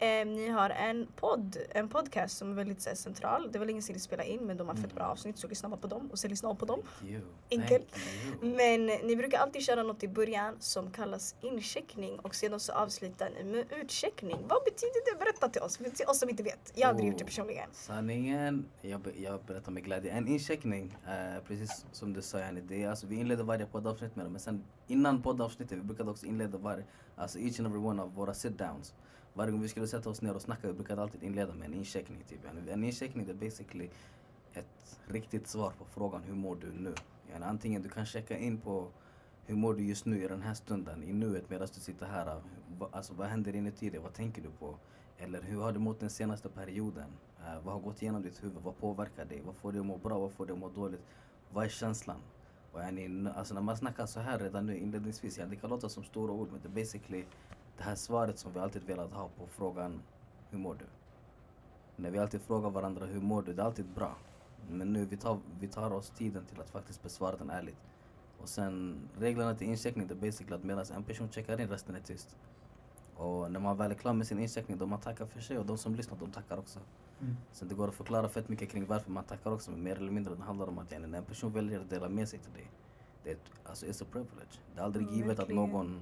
Eh, 0.01 0.25
ni 0.25 0.49
har 0.49 0.69
en 0.69 1.07
podd, 1.15 1.57
en 1.69 1.89
podcast 1.89 2.37
som 2.37 2.51
är 2.51 2.55
väldigt 2.55 2.81
så 2.81 2.89
här, 2.89 2.95
central. 2.95 3.51
Det 3.51 3.59
var 3.59 3.65
länge 3.65 3.81
sedan 3.81 3.93
ni 3.93 3.99
spelade 3.99 4.29
in 4.29 4.39
men 4.45 4.57
de 4.57 4.67
har 4.67 4.75
fett 4.75 4.95
bra 4.95 5.05
avsnitt 5.05 5.37
så 5.37 5.47
lyssna 5.47 5.77
på 5.77 5.87
dem 5.87 6.09
och 6.11 6.19
sen 6.19 6.29
lyssna 6.29 6.55
på 6.55 6.65
dem. 6.65 6.79
Enkelt. 7.51 7.95
Men 8.41 8.85
ni 8.85 9.15
brukar 9.15 9.39
alltid 9.39 9.61
köra 9.61 9.83
något 9.83 10.03
i 10.03 10.07
början 10.07 10.55
som 10.59 10.91
kallas 10.91 11.35
incheckning 11.41 12.19
och 12.19 12.35
sedan 12.35 12.59
så 12.59 12.73
avslutar 12.73 13.29
ni 13.29 13.43
med 13.43 13.65
utcheckning. 13.81 14.37
Vad 14.47 14.63
betyder 14.63 15.13
det? 15.13 15.19
Berätta 15.19 15.49
till 15.49 15.61
oss, 15.61 15.77
till 15.77 16.05
oss 16.07 16.19
som 16.19 16.29
inte 16.29 16.43
vet. 16.43 16.71
Jag 16.75 16.87
har 16.87 16.93
aldrig 16.93 17.09
gjort 17.09 17.17
det 17.17 17.23
Oh, 17.23 17.27
personligen. 17.27 17.69
Sanningen, 17.71 18.65
jag, 18.81 19.07
jag 19.17 19.41
berättar 19.43 19.71
med 19.71 19.83
glädje. 19.83 20.11
En 20.11 20.27
incheckning, 20.27 20.97
eh, 21.07 21.43
precis 21.47 21.85
som 21.91 22.13
du 22.13 22.21
sa 22.21 22.39
yani, 22.39 22.61
det 22.61 22.83
är, 22.83 22.89
alltså, 22.89 23.07
vi 23.07 23.15
inleder 23.15 23.43
varje 23.43 23.65
poddavsnitt 23.65 24.15
med 24.15 24.25
det. 24.25 24.29
Men 24.29 24.39
sen 24.39 24.63
innan 24.87 25.21
poddavsnittet, 25.21 25.77
vi 25.77 25.81
brukade 25.81 26.11
också 26.11 26.25
inleda 26.25 26.57
varje, 26.57 26.83
alltså 27.15 27.39
each 27.39 27.59
and 27.59 27.67
every 27.67 27.81
one 27.81 28.01
av 28.01 28.13
våra 28.13 28.33
sit-downs. 28.33 28.93
Varje 29.39 29.51
gång 29.51 29.61
vi 29.61 29.67
skulle 29.67 29.87
sätta 29.87 30.09
oss 30.09 30.21
ner 30.21 30.35
och 30.35 30.41
snacka, 30.41 30.67
vi 30.67 30.73
brukade 30.73 31.01
alltid 31.01 31.23
inleda 31.23 31.53
med 31.53 31.67
en 31.67 31.73
incheckning. 31.73 32.23
Typ. 32.29 32.39
En 32.69 32.83
incheckning 32.83 33.25
det 33.25 33.31
är 33.31 33.35
basically 33.35 33.89
ett 34.53 34.99
riktigt 35.07 35.47
svar 35.47 35.73
på 35.77 35.85
frågan 35.85 36.23
hur 36.23 36.33
mår 36.33 36.55
du 36.55 36.71
nu? 36.71 36.93
Yani, 37.31 37.45
antingen 37.45 37.81
du 37.81 37.89
kan 37.89 38.05
checka 38.05 38.37
in 38.37 38.57
på 38.57 38.87
hur 39.45 39.55
mår 39.55 39.73
du 39.73 39.83
just 39.83 40.05
nu 40.05 40.23
i 40.23 40.27
den 40.27 40.41
här 40.41 40.53
stunden, 40.53 41.03
i 41.03 41.13
nuet 41.13 41.49
medan 41.49 41.67
du 41.73 41.79
sitter 41.79 42.05
här. 42.05 42.41
Alltså 42.91 43.13
vad 43.13 43.27
händer 43.27 43.55
inuti 43.55 43.89
dig? 43.89 43.99
Vad 43.99 44.13
tänker 44.13 44.41
du 44.41 44.49
på? 44.49 44.75
Eller 45.17 45.41
hur 45.41 45.61
har 45.61 45.71
du 45.71 45.79
mått 45.79 45.99
den 45.99 46.09
senaste 46.09 46.49
perioden? 46.49 47.09
Uh, 47.39 47.63
vad 47.63 47.73
har 47.73 47.81
gått 47.81 48.01
igenom 48.01 48.21
ditt 48.21 48.43
huvud? 48.43 48.63
Vad 48.63 48.77
påverkar 48.77 49.25
dig? 49.25 49.41
Vad 49.45 49.55
får 49.55 49.71
dig 49.71 49.79
att 49.79 49.85
må 49.85 49.97
bra? 49.97 50.19
Vad 50.19 50.31
får 50.31 50.45
dig 50.45 50.53
att 50.53 50.59
må 50.59 50.69
dåligt? 50.69 51.03
Vad 51.53 51.65
är 51.65 51.69
känslan? 51.69 52.19
Och 52.71 52.81
yani, 52.81 53.29
alltså 53.35 53.53
när 53.53 53.61
man 53.61 53.77
snackar 53.77 54.05
så 54.05 54.19
här 54.19 54.39
redan 54.39 54.65
nu 54.65 54.77
inledningsvis, 54.77 55.37
ja, 55.37 55.45
det 55.45 55.55
kan 55.55 55.69
låta 55.69 55.89
som 55.89 56.03
stora 56.03 56.31
ord 56.31 56.47
men 56.51 56.61
det 56.61 56.67
är 56.67 56.83
basically 56.83 57.25
det 57.79 57.85
här 57.85 57.95
svaret 57.95 58.39
som 58.39 58.53
vi 58.53 58.59
alltid 58.59 58.83
velat 58.83 59.11
ha 59.13 59.27
på 59.37 59.47
frågan 59.47 60.01
hur 60.49 60.59
mår 60.59 60.73
du? 60.75 60.85
När 61.95 62.11
vi 62.11 62.19
alltid 62.19 62.41
frågar 62.41 62.69
varandra 62.69 63.05
hur 63.05 63.21
mår 63.21 63.41
du? 63.41 63.53
Det 63.53 63.61
är 63.61 63.65
alltid 63.65 63.85
bra. 63.85 64.15
Men 64.69 64.93
nu 64.93 65.05
vi 65.05 65.17
tar, 65.17 65.39
vi 65.59 65.67
tar 65.67 65.91
oss 65.93 66.09
tiden 66.09 66.45
till 66.45 66.61
att 66.61 66.69
faktiskt 66.69 67.03
besvara 67.03 67.35
den 67.35 67.49
ärligt. 67.49 67.77
Och 68.41 68.49
sen 68.49 68.97
reglerna 69.19 69.55
till 69.55 69.67
incheckning 69.67 70.07
det 70.07 70.13
är 70.13 70.19
basically 70.19 70.55
att 70.55 70.63
medan 70.63 70.85
en 70.95 71.03
person 71.03 71.29
checkar 71.31 71.61
in 71.61 71.67
resten 71.69 71.95
är 71.95 71.99
tyst. 71.99 72.37
Och 73.15 73.51
när 73.51 73.59
man 73.59 73.77
väl 73.77 73.91
är 73.91 73.95
klar 73.95 74.13
med 74.13 74.27
sin 74.27 74.39
incheckning 74.39 74.77
då 74.77 74.85
man 74.85 74.99
tackar 74.99 75.25
för 75.25 75.39
sig 75.41 75.57
och 75.57 75.65
de 75.65 75.77
som 75.77 75.95
lyssnar 75.95 76.17
de 76.17 76.31
tackar 76.31 76.57
också. 76.57 76.79
Mm. 77.21 77.35
Så 77.51 77.65
det 77.65 77.75
går 77.75 77.87
att 77.87 77.93
förklara 77.93 78.29
fett 78.29 78.49
mycket 78.49 78.69
kring 78.69 78.85
varför 78.85 79.11
man 79.11 79.23
tackar 79.23 79.51
också 79.51 79.71
men 79.71 79.83
mer 79.83 79.95
eller 79.95 80.11
mindre 80.11 80.35
det 80.35 80.43
handlar 80.43 80.67
om 80.67 80.77
att 80.79 80.91
när 80.91 81.17
en 81.17 81.23
person 81.23 81.51
väljer 81.53 81.79
att 81.79 81.89
dela 81.89 82.09
med 82.09 82.29
sig 82.29 82.39
till 82.39 82.53
dig. 82.53 82.71
Det 83.23 83.29
är, 83.29 83.33
ett- 83.35 83.51
alltså 83.69 83.85
it's 83.85 84.03
a 84.03 84.07
privilege. 84.11 84.59
Det 84.75 84.79
är 84.81 84.85
aldrig 84.85 85.03
Mm, 85.03 85.15
givet 85.15 85.39
verkligen. 85.39 85.63
att 85.63 85.69
någon 85.69 86.01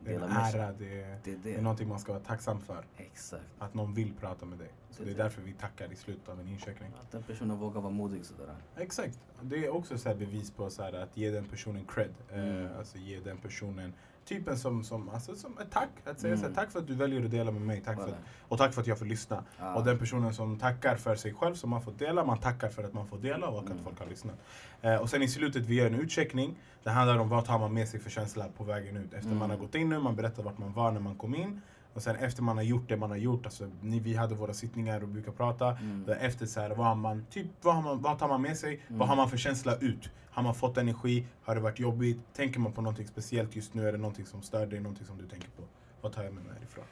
Det 0.00 0.14
är 0.14 0.20
en 0.20 0.22
ära, 0.22 0.72
det 0.72 1.02
är, 1.02 1.18
Det 1.24 1.32
är 1.32 1.36
det 1.42 1.52
är 1.52 1.56
det. 1.56 1.62
någonting 1.62 1.88
man 1.88 1.98
ska 1.98 2.12
vara 2.12 2.22
tacksam 2.22 2.60
för. 2.60 2.84
Exakt. 2.96 3.42
Att 3.58 3.74
någon 3.74 3.94
vill 3.94 4.14
prata 4.14 4.46
med 4.46 4.58
dig. 4.58 4.70
Så 4.90 5.02
Det 5.02 5.04
det 5.04 5.10
är 5.10 5.14
är 5.14 5.16
det. 5.16 5.22
därför 5.22 5.42
vi 5.42 5.52
tackar 5.52 5.92
i 5.92 5.96
slutet 5.96 6.28
av 6.28 6.40
en 6.40 6.48
incheckning. 6.48 6.92
Att 7.02 7.10
den 7.10 7.22
personen 7.22 7.56
vågar 7.58 7.80
vara 7.80 7.92
modig 7.92 8.24
sådär. 8.24 8.54
Exakt. 8.76 9.18
Det 9.48 9.64
är 9.66 9.74
också 9.74 9.98
så 9.98 10.14
bevis 10.14 10.50
på 10.50 10.70
så 10.70 10.82
att 10.82 11.16
ge 11.16 11.30
den 11.30 11.44
personen 11.44 11.84
cred. 11.88 12.14
Mm. 12.32 12.64
Eh, 12.64 12.78
alltså 12.78 12.98
ge 12.98 13.20
den 13.20 13.36
personen 13.38 13.92
typen 14.24 14.58
som, 14.58 14.84
som, 14.84 15.08
alltså, 15.08 15.34
som 15.34 15.58
ett 15.58 15.70
tack. 15.70 15.88
Att 16.04 16.20
säga 16.20 16.36
så 16.36 16.40
här, 16.42 16.48
Mm. 16.48 16.54
tack 16.54 16.70
för 16.70 16.78
att 16.78 16.86
du 16.86 16.94
väljer 16.94 17.24
att 17.24 17.30
dela 17.30 17.50
med 17.50 17.62
mig. 17.62 17.82
Tack 17.84 17.96
för 17.96 18.08
att, 18.08 18.18
och 18.48 18.58
tack 18.58 18.74
för 18.74 18.80
att 18.80 18.86
jag 18.86 18.98
får 18.98 19.06
lyssna. 19.06 19.44
Ja. 19.58 19.74
Och 19.74 19.84
den 19.84 19.98
personen 19.98 20.34
som 20.34 20.58
tackar 20.58 20.96
för 20.96 21.14
sig 21.16 21.34
själv 21.34 21.54
som 21.54 21.72
har 21.72 21.80
fått 21.80 21.98
dela, 21.98 22.24
man 22.24 22.38
tackar 22.38 22.68
för 22.68 22.84
att 22.84 22.92
man 22.92 23.06
får 23.06 23.18
dela 23.18 23.48
och 23.48 23.58
att 23.58 23.66
Mm. 23.70 23.84
folk 23.84 23.98
har 23.98 24.06
lyssnat. 24.06 24.34
Eh, 24.82 24.96
och 24.96 25.10
sen 25.10 25.22
i 25.22 25.28
slutet 25.28 25.66
vi 25.66 25.74
gör 25.74 25.86
en 25.86 25.94
utcheckning. 25.94 26.58
Det 26.82 26.90
handlar 26.90 27.18
om 27.18 27.28
vad 27.28 27.44
tar 27.44 27.58
man 27.58 27.74
med 27.74 27.88
sig 27.88 28.00
för 28.00 28.10
känsla 28.10 28.46
på 28.56 28.64
vägen 28.64 28.96
ut. 28.96 29.12
Efter 29.12 29.26
Mm. 29.26 29.38
man 29.38 29.50
har 29.50 29.56
gått 29.56 29.74
in 29.74 29.88
nu, 29.88 29.98
man 29.98 30.16
berättar 30.16 30.42
vart 30.42 30.58
man 30.58 30.72
var 30.72 30.92
när 30.92 31.00
man 31.00 31.14
kom 31.16 31.34
in. 31.34 31.60
Och 31.96 32.02
sen 32.02 32.16
efter 32.16 32.42
man 32.42 32.56
har 32.56 32.64
gjort 32.64 32.88
det 32.88 32.96
man 32.96 33.10
har 33.10 33.16
gjort, 33.16 33.46
alltså 33.46 33.70
ni, 33.80 34.00
vi 34.00 34.14
hade 34.14 34.34
våra 34.34 34.54
sittningar 34.54 35.02
och 35.02 35.08
brukar 35.08 35.32
prata. 35.32 35.70
Mm. 35.70 36.08
Efter 36.08 36.46
så 36.46 36.60
här, 36.60 36.70
vad, 36.70 36.86
har 36.86 36.94
man, 36.94 37.26
typ, 37.30 37.46
vad, 37.62 37.74
har 37.74 37.82
man, 37.82 38.02
vad 38.02 38.18
tar 38.18 38.28
man 38.28 38.42
med 38.42 38.56
sig? 38.56 38.80
Mm. 38.86 38.98
Vad 38.98 39.08
har 39.08 39.16
man 39.16 39.30
för 39.30 39.36
känsla 39.36 39.76
ut? 39.76 40.10
Har 40.30 40.42
man 40.42 40.54
fått 40.54 40.76
energi? 40.76 41.26
Har 41.42 41.54
det 41.54 41.60
varit 41.60 41.78
jobbigt? 41.78 42.18
Tänker 42.34 42.60
man 42.60 42.72
på 42.72 42.80
någonting 42.80 43.06
speciellt 43.06 43.56
just 43.56 43.74
nu? 43.74 43.88
Är 43.88 43.92
det 43.92 43.98
någonting 43.98 44.26
som 44.26 44.42
stör 44.42 44.66
dig? 44.66 44.80
Någonting 44.80 45.06
som 45.06 45.18
du 45.18 45.28
tänker 45.28 45.48
på? 45.48 45.62
Vad 46.00 46.12
tar 46.12 46.22
jag 46.24 46.34
med 46.34 46.44
mig 46.44 46.54
härifrån? 46.54 46.84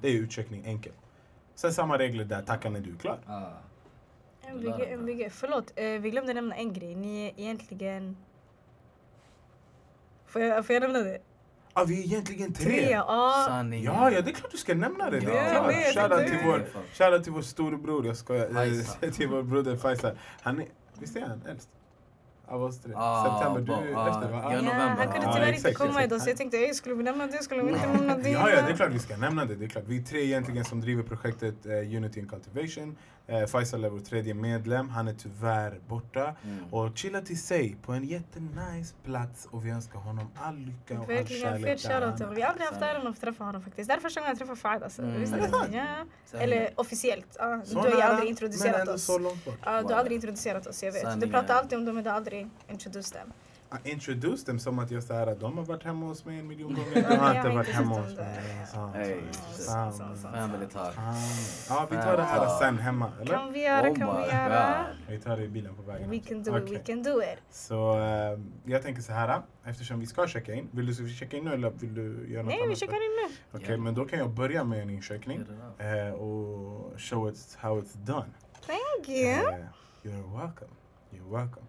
Det 0.00 0.08
är 0.08 0.12
utcheckning, 0.12 0.66
enkelt. 0.66 0.96
Sen 1.54 1.72
samma 1.72 1.98
regler 1.98 2.24
där, 2.24 2.42
tacka 2.42 2.70
när 2.70 2.80
du 2.80 2.92
är 2.92 2.96
klar. 2.96 3.18
Ah. 3.26 3.50
MVG, 4.48 4.92
MVG. 4.92 5.30
Förlåt, 5.32 5.72
eh, 5.76 5.84
vi 5.84 6.10
glömde 6.10 6.34
nämna 6.34 6.54
en 6.54 6.72
grej. 6.72 6.94
Ni 6.94 7.26
är 7.26 7.40
egentligen... 7.40 8.16
Får 10.26 10.42
jag, 10.42 10.66
får 10.66 10.74
jag 10.74 10.80
nämna 10.80 10.98
det? 10.98 11.18
Ah, 11.74 11.84
vi 11.84 12.00
är 12.00 12.04
egentligen 12.04 12.52
tre! 12.52 12.64
Tre, 12.64 12.90
ja. 12.90 13.44
Sanningen. 13.48 13.84
Ja, 13.94 14.10
ja, 14.10 14.20
det 14.20 14.30
är 14.30 14.34
klart 14.34 14.50
du 14.52 14.56
ska 14.58 14.74
nämna 14.74 15.10
det. 15.10 15.20
Det 15.20 15.26
Ja, 15.26 15.32
är 15.32 15.44
jag 15.54 15.62
klart. 15.62 15.68
vet, 15.70 15.94
Shoutout 15.94 16.20
jag 16.20 16.28
till 16.28 16.38
vår, 16.44 16.66
shoutout 16.94 17.24
till 17.24 17.32
vår 17.32 17.42
storebror, 17.42 18.06
jag 18.06 18.16
skojar. 18.16 18.66
Eh, 19.02 19.10
till 19.12 19.28
vår 19.28 19.42
broder 19.42 19.76
Faisal. 19.76 20.18
Han 20.42 20.60
är, 20.60 20.66
visst 20.98 21.16
är 21.16 21.20
han 21.20 21.42
äldst? 21.48 21.68
Av 22.48 22.62
oss 22.62 22.80
tre? 22.82 22.92
Ah, 22.96 23.24
September, 23.40 23.60
du 23.60 23.88
är 23.90 23.94
ba- 23.94 24.00
ah, 24.00 24.08
efter 24.08 24.32
va? 24.32 24.40
ja, 24.44 24.52
Ja, 24.52 24.60
november. 24.62 24.86
han 25.04 25.12
kunde 25.12 25.26
Ja, 25.26 25.34
tyvärr 25.34 25.52
inte 25.52 25.72
komma 25.74 26.04
idag 26.04 26.20
så 26.22 26.30
jag 26.30 26.36
tänkte, 26.36 26.56
"Ey, 26.56 26.74
skulle 26.74 26.94
vi 26.94 27.02
nämna 27.02 27.26
det? 27.26 27.42
Skulle 27.42 27.62
vi 27.62 27.72
inte 27.72 27.86
nämna 27.86 28.16
det? 28.16 28.30
Ja, 28.30 28.50
ja, 28.50 28.62
det 28.66 28.72
är 28.72 28.76
klart 28.76 28.90
vi 28.92 28.98
ska 28.98 29.16
nämna 29.16 29.44
det. 29.44 29.54
det 29.54 29.64
är 29.64 29.68
klart. 29.68 29.84
Vi 29.86 29.98
är 29.98 30.02
tre 30.02 30.22
egentligen 30.24 30.64
som 30.64 30.80
driver 30.80 31.02
projektet 31.02 31.66
eh, 31.66 31.72
Unity 31.72 32.20
and 32.20 32.30
Cultivation. 32.30 32.96
Eh, 33.26 33.46
Faisal 33.46 33.84
är 33.84 33.88
vår 33.88 34.00
tredje 34.00 34.34
medlem. 34.34 34.88
Han 34.88 35.08
är 35.08 35.14
tyvärr 35.14 35.80
borta. 35.88 36.36
Mm. 36.44 36.64
Och 36.72 36.98
chillar 36.98 37.20
till 37.20 37.40
sig 37.42 37.76
på 37.82 37.92
en 37.92 38.04
jättenice 38.04 38.94
plats 39.04 39.48
och 39.50 39.66
vi 39.66 39.70
önskar 39.70 39.98
honom 39.98 40.30
all 40.34 40.56
lycka 40.56 41.00
och 41.00 41.10
all 41.10 41.26
kärlek. 41.26 41.80
fet 41.80 41.82
där 41.82 42.00
shoutout 42.00 42.16
till 42.16 42.24
honom. 42.24 42.34
Vi 42.34 42.42
har 42.42 42.48
aldrig 42.48 42.66
haft 42.68 42.82
äran 42.82 43.06
att 43.06 43.20
träffa 43.20 43.44
honom 43.44 43.62
faktiskt. 43.62 43.88
Det 43.88 43.94
är 43.94 44.00
första 44.00 44.20
gången 44.20 44.30
jag 44.30 44.38
träffar 44.38 44.54
Fahad 44.54 44.82
alltså. 44.82 45.02
Mm. 45.02 45.26
Sant? 45.26 45.68
Ja. 45.72 46.38
Eller 46.38 46.70
officiellt. 46.76 47.36
Ja, 47.38 47.60
Så 47.64 47.74
du 47.74 47.80
har 47.80 47.88
ju 47.88 48.00
aldrig 48.00 48.18
Men 48.18 48.28
introducerat 48.28 48.88
oss. 48.88 49.04
så 49.04 49.18
långt 49.18 49.44
bort. 49.44 49.58
Ja, 49.64 49.82
du 49.82 49.88
har 49.88 50.00
aldrig 50.00 50.14
introducerat 50.14 50.66
oss, 50.66 50.82
jag 50.82 50.92
vet. 50.92 51.20
Du 51.20 51.28
pratar 51.30 51.54
alltid 51.54 51.78
om 51.78 51.84
dem 51.84 51.94
men 51.94 52.04
du 52.04 52.10
har 52.10 52.16
aldrig 52.16 52.50
introducerat 52.68 53.24
dem. 53.24 53.32
I 53.84 53.90
introduced 53.90 54.46
them 54.46 54.58
som 54.58 54.78
att 54.78 54.90
jag 54.90 55.02
så 55.02 55.14
här, 55.14 55.36
de 55.40 55.58
har 55.58 55.64
varit 55.64 55.84
hemma 55.84 56.06
hos 56.06 56.24
mig 56.24 56.38
en 56.38 56.46
miljon 56.46 56.74
gånger. 56.74 57.08
De 57.08 57.16
har 57.16 57.34
inte 57.34 57.48
varit 57.48 57.68
hemma 57.68 58.00
hos 58.00 58.16
mig. 58.16 58.38
Family 60.32 60.66
talk. 60.66 60.94
Ja, 61.68 61.86
vi 61.90 61.96
tar 61.96 62.16
det 62.16 62.22
här 62.22 62.58
sen 62.58 62.78
hemma, 62.78 63.12
eller? 63.20 63.34
Kan 63.34 63.52
vi 63.52 63.64
göra, 63.64 63.90
Oh 63.90 63.96
kan 63.96 64.16
vi 64.16 64.22
my 64.22 64.28
göra? 64.28 64.86
Vi 65.08 65.18
tar 65.18 65.36
det 65.36 65.42
i 65.44 65.48
bilen 65.48 65.74
på 65.74 65.82
vägen. 65.82 66.10
We 66.10 66.18
can 66.18 66.42
do 66.42 66.58
it, 66.58 66.70
we 66.72 66.78
can 66.78 67.02
do 67.02 67.22
it. 67.22 67.38
Så 67.50 67.98
eh, 67.98 68.38
jag 68.64 68.82
tänker 68.82 69.02
så 69.02 69.12
här, 69.12 69.42
eftersom 69.64 70.00
vi 70.00 70.06
ska 70.06 70.26
checka 70.26 70.54
in. 70.54 70.68
Vill 70.70 70.86
du 70.86 71.08
checka 71.08 71.36
in 71.36 71.44
nu 71.44 71.54
eller 71.54 71.70
vill 71.70 71.94
du 71.94 72.32
göra 72.32 72.42
något 72.42 72.54
Nej, 72.54 72.68
vi 72.68 72.76
checkar 72.76 72.94
in 72.94 73.28
nu. 73.28 73.58
Okej, 73.58 73.76
men 73.76 73.94
då 73.94 74.04
kan 74.04 74.18
jag 74.18 74.30
börja 74.30 74.64
med 74.64 74.82
en 74.82 74.90
incheckning 74.90 75.44
eh, 75.78 76.12
och 76.12 77.00
show 77.00 77.28
it 77.28 77.56
how 77.60 77.80
it's 77.80 77.96
done. 77.96 78.26
Thank 78.66 79.08
you. 79.08 79.28
Eh, 79.28 79.54
you're 80.02 80.40
welcome. 80.40 80.70
You're 81.10 81.30
welcome. 81.30 81.66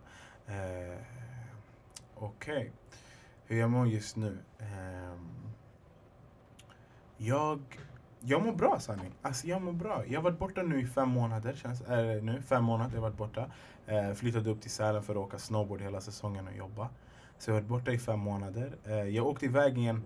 Okej. 2.24 2.54
Okej, 2.54 2.72
hur 3.46 3.60
jag 3.60 3.70
mår 3.70 3.88
just 3.88 4.16
nu? 4.16 4.38
Ehm, 4.60 5.52
jag, 7.18 7.62
jag 8.20 8.46
mår 8.46 8.52
bra 8.52 8.80
sanning. 8.80 9.12
Alltså 9.22 9.48
jag 9.48 9.62
mår 9.62 9.72
bra. 9.72 10.04
Jag 10.08 10.20
har 10.20 10.24
varit 10.24 10.40
borta 10.40 10.64
nu 10.64 10.82
i 10.82 10.86
fem 10.86 11.10
månader. 11.10 11.54
Känns, 11.54 11.82
äh, 11.82 12.24
nu, 12.24 12.42
fem 12.42 12.64
månader 12.64 12.96
jag 12.96 13.02
varit 13.02 13.18
borta. 13.18 13.52
Eh, 13.88 14.14
flyttade 14.14 14.50
upp 14.50 14.62
till 14.62 14.72
Sälen 14.72 15.04
för 15.04 15.14
att 15.14 15.20
åka 15.20 15.40
snowboard 15.40 15.82
hela 15.82 16.02
säsongen 16.02 16.48
och 16.48 16.54
jobba. 16.54 16.90
Så 17.38 17.50
jag 17.50 17.56
har 17.56 17.62
varit 17.62 17.70
borta 17.70 17.92
i 17.92 18.00
fem 18.00 18.20
månader. 18.20 18.78
Eh, 18.86 18.94
jag 18.94 19.28
åkte 19.28 19.46
iväg 19.46 19.78
i 19.78 19.86
en, 19.86 20.04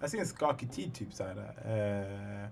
alltså 0.00 0.16
en 0.16 0.26
skakig 0.26 0.72
tid 0.72 0.94
typ 0.94 1.12
så 1.12 1.24
här. 1.24 1.36
Eh, 1.64 2.44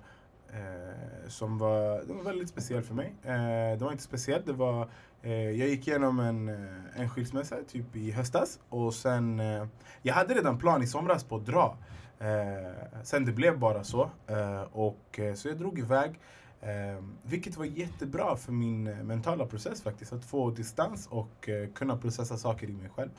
eh, 0.61 1.29
som 1.29 1.59
var, 1.59 2.03
det 2.07 2.13
var 2.13 2.23
väldigt 2.23 2.49
speciell 2.49 2.83
för 2.83 2.95
mig. 2.95 3.15
Eh, 3.23 3.79
det 3.79 3.85
var 3.85 3.93
inte 3.93 4.05
speciellt, 4.05 4.47
det 4.47 4.53
var 4.53 4.89
eh, 5.23 5.33
jag 5.33 5.69
gick 5.69 5.89
igenom 5.89 6.21
en, 6.21 6.49
eh, 6.49 6.84
en 6.97 7.09
skilsmässa 7.09 7.57
typ 7.69 7.97
i 7.97 8.11
höstas 8.11 8.59
och 8.69 8.95
sen 8.95 9.41
eh, 9.41 9.67
jag 10.03 10.15
hade 10.15 10.35
redan 10.35 10.59
plan 10.59 10.83
i 10.83 10.87
somras 10.87 11.25
på 11.25 11.37
att 11.37 11.47
dra. 11.47 11.77
Eh, 12.19 13.03
sen 13.03 13.25
det 13.25 13.33
blev 13.33 13.59
bara 13.59 13.85
så 13.85 14.11
eh, 14.27 14.63
och 14.63 15.19
eh, 15.19 15.35
så 15.35 15.49
jag 15.49 15.59
drog 15.59 15.79
iväg. 15.79 16.21
Eh, 16.61 17.05
vilket 17.23 17.57
var 17.57 17.65
jättebra 17.65 18.37
för 18.37 18.53
min 18.53 18.87
eh, 18.87 18.97
mentala 18.97 19.47
process 19.47 19.83
faktiskt. 19.83 20.13
Att 20.13 20.25
få 20.25 20.51
distans 20.51 21.07
och 21.11 21.49
eh, 21.49 21.69
kunna 21.69 21.97
processa 21.97 22.37
saker 22.37 22.71
i 22.71 22.73
mig 22.73 22.89
själv. 22.89 23.11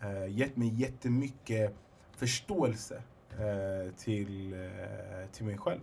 Eh, 0.00 0.36
gett 0.36 0.56
mig 0.56 0.68
jättemycket 0.74 1.74
förståelse 2.16 3.02
eh, 3.30 3.92
till, 3.96 4.52
eh, 4.52 5.28
till 5.32 5.44
mig 5.46 5.58
själv. 5.58 5.80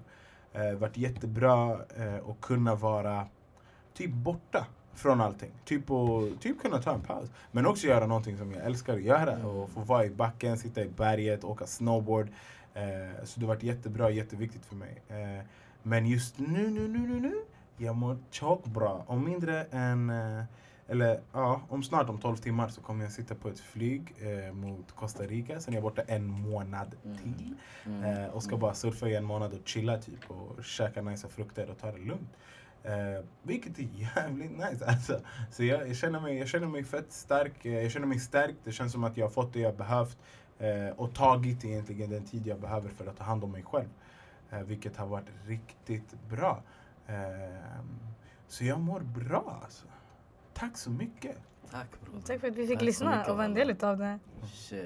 Eh, 0.53 0.73
varit 0.73 0.97
jättebra 0.97 1.79
eh, 1.97 2.29
att 2.29 2.41
kunna 2.41 2.75
vara 2.75 3.27
typ 3.93 4.11
borta 4.11 4.67
från 4.95 5.21
allting. 5.21 5.51
Typ, 5.65 5.91
och, 5.91 6.29
typ 6.39 6.61
kunna 6.61 6.81
ta 6.81 6.93
en 6.93 7.01
paus. 7.01 7.29
Men 7.51 7.65
också 7.65 7.87
göra 7.87 8.05
någonting 8.07 8.37
som 8.37 8.51
jag 8.51 8.65
älskar 8.65 8.93
att 8.93 9.01
göra. 9.03 9.31
Mm. 9.31 9.45
Och 9.45 9.69
få 9.69 9.79
vara 9.79 10.05
i 10.05 10.09
backen, 10.09 10.57
sitta 10.57 10.81
i 10.83 10.87
berget, 10.89 11.43
åka 11.43 11.65
snowboard. 11.67 12.27
Eh, 12.73 13.23
så 13.23 13.39
det 13.39 13.45
har 13.45 13.53
varit 13.53 13.63
jättebra, 13.63 14.09
jätteviktigt 14.09 14.65
för 14.65 14.75
mig. 14.75 15.01
Eh, 15.07 15.45
men 15.83 16.05
just 16.05 16.39
nu, 16.39 16.69
nu, 16.69 16.87
nu, 16.87 16.99
nu, 17.07 17.19
nu. 17.19 17.35
Jag 17.77 17.95
mår 17.95 18.17
tjockbra. 18.31 18.91
Om 19.07 19.25
mindre 19.25 19.63
än... 19.63 20.09
Eh, 20.09 20.43
eller 20.87 21.19
ja, 21.33 21.61
om 21.69 21.83
snart 21.83 22.09
om 22.09 22.17
12 22.17 22.35
timmar 22.35 22.67
så 22.69 22.81
kommer 22.81 23.03
jag 23.03 23.13
sitta 23.13 23.35
på 23.35 23.49
ett 23.49 23.59
flyg 23.59 24.13
eh, 24.17 24.53
mot 24.53 24.91
Costa 24.91 25.23
Rica. 25.23 25.59
Sen 25.59 25.73
är 25.73 25.77
jag 25.77 25.83
borta 25.83 26.01
en 26.07 26.25
månad 26.27 26.95
Mm. 27.05 27.17
till. 27.17 27.53
Mm. 27.85 28.03
Eh, 28.03 28.29
och 28.29 28.43
ska 28.43 28.57
bara 28.57 28.73
surfa 28.73 29.09
i 29.09 29.15
en 29.15 29.23
månad 29.23 29.53
och 29.53 29.67
chilla 29.67 29.97
typ 29.97 30.31
och 30.31 30.63
käka 30.63 31.01
nice 31.01 31.27
frukter 31.27 31.69
och 31.69 31.77
ta 31.77 31.91
det 31.91 31.97
lugnt. 31.97 32.29
Eh, 32.85 33.23
vilket 33.43 33.79
är 33.79 33.87
jävligt 34.15 34.51
nice 34.51 34.85
alltså. 34.87 35.19
Så 35.51 35.63
jag, 35.63 35.89
jag, 35.89 35.95
känner 35.95 36.19
mig, 36.19 36.37
jag 36.37 36.47
känner 36.47 36.67
mig 36.67 36.83
fett 36.83 37.11
stark, 37.11 37.65
eh, 37.65 37.81
jag 37.83 37.91
känner 37.91 38.07
mig 38.07 38.19
stärkt. 38.19 38.57
Det 38.63 38.71
känns 38.71 38.91
som 38.91 39.03
att 39.03 39.17
jag 39.17 39.25
har 39.25 39.31
fått 39.31 39.53
det 39.53 39.59
jag 39.59 39.75
behövt. 39.75 40.17
Eh, 40.59 40.89
och 40.95 41.13
tagit 41.13 41.65
egentligen 41.65 42.09
den 42.09 42.25
tid 42.25 42.47
jag 42.47 42.59
behöver 42.59 42.89
för 42.89 43.07
att 43.07 43.17
ta 43.17 43.23
hand 43.23 43.43
om 43.43 43.51
mig 43.51 43.63
själv. 43.63 43.89
Eh, 44.51 44.59
vilket 44.59 44.97
har 44.97 45.07
varit 45.07 45.29
riktigt 45.45 46.15
bra. 46.29 46.63
Eh, 47.07 47.15
så 48.47 48.65
jag 48.65 48.79
mår 48.79 48.99
bra 48.99 49.59
alltså. 49.63 49.85
Tack 50.53 50.77
så 50.77 50.89
mycket. 50.89 51.37
Tack 51.71 52.01
bror. 52.01 52.21
Tack 52.25 52.39
för 52.39 52.47
att 52.47 52.55
vi 52.55 52.67
fick 52.67 52.77
Tack 52.77 52.85
lyssna 52.85 53.11
mycket, 53.11 53.29
och 53.29 53.35
vara 53.35 53.45
en 53.45 53.53
del 53.53 53.69
utav 53.69 53.97
det. 53.97 54.19
Shit. 54.53 54.85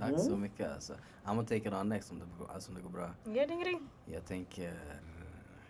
Tack 0.00 0.20
så 0.20 0.36
mycket 0.36 0.72
alltså. 0.72 0.92
I'm 1.24 1.28
gonna 1.28 1.42
take 1.42 1.68
it 1.68 1.72
on 1.72 1.88
next 1.88 2.10
om 2.10 2.18
det, 2.18 2.52
alltså, 2.54 2.70
om 2.70 2.74
det 2.74 2.82
går 2.82 2.90
bra. 2.90 3.10
Gör 3.24 3.46
din 3.46 3.60
grej. 3.60 3.80
Jag 4.06 4.26
tänker, 4.26 4.74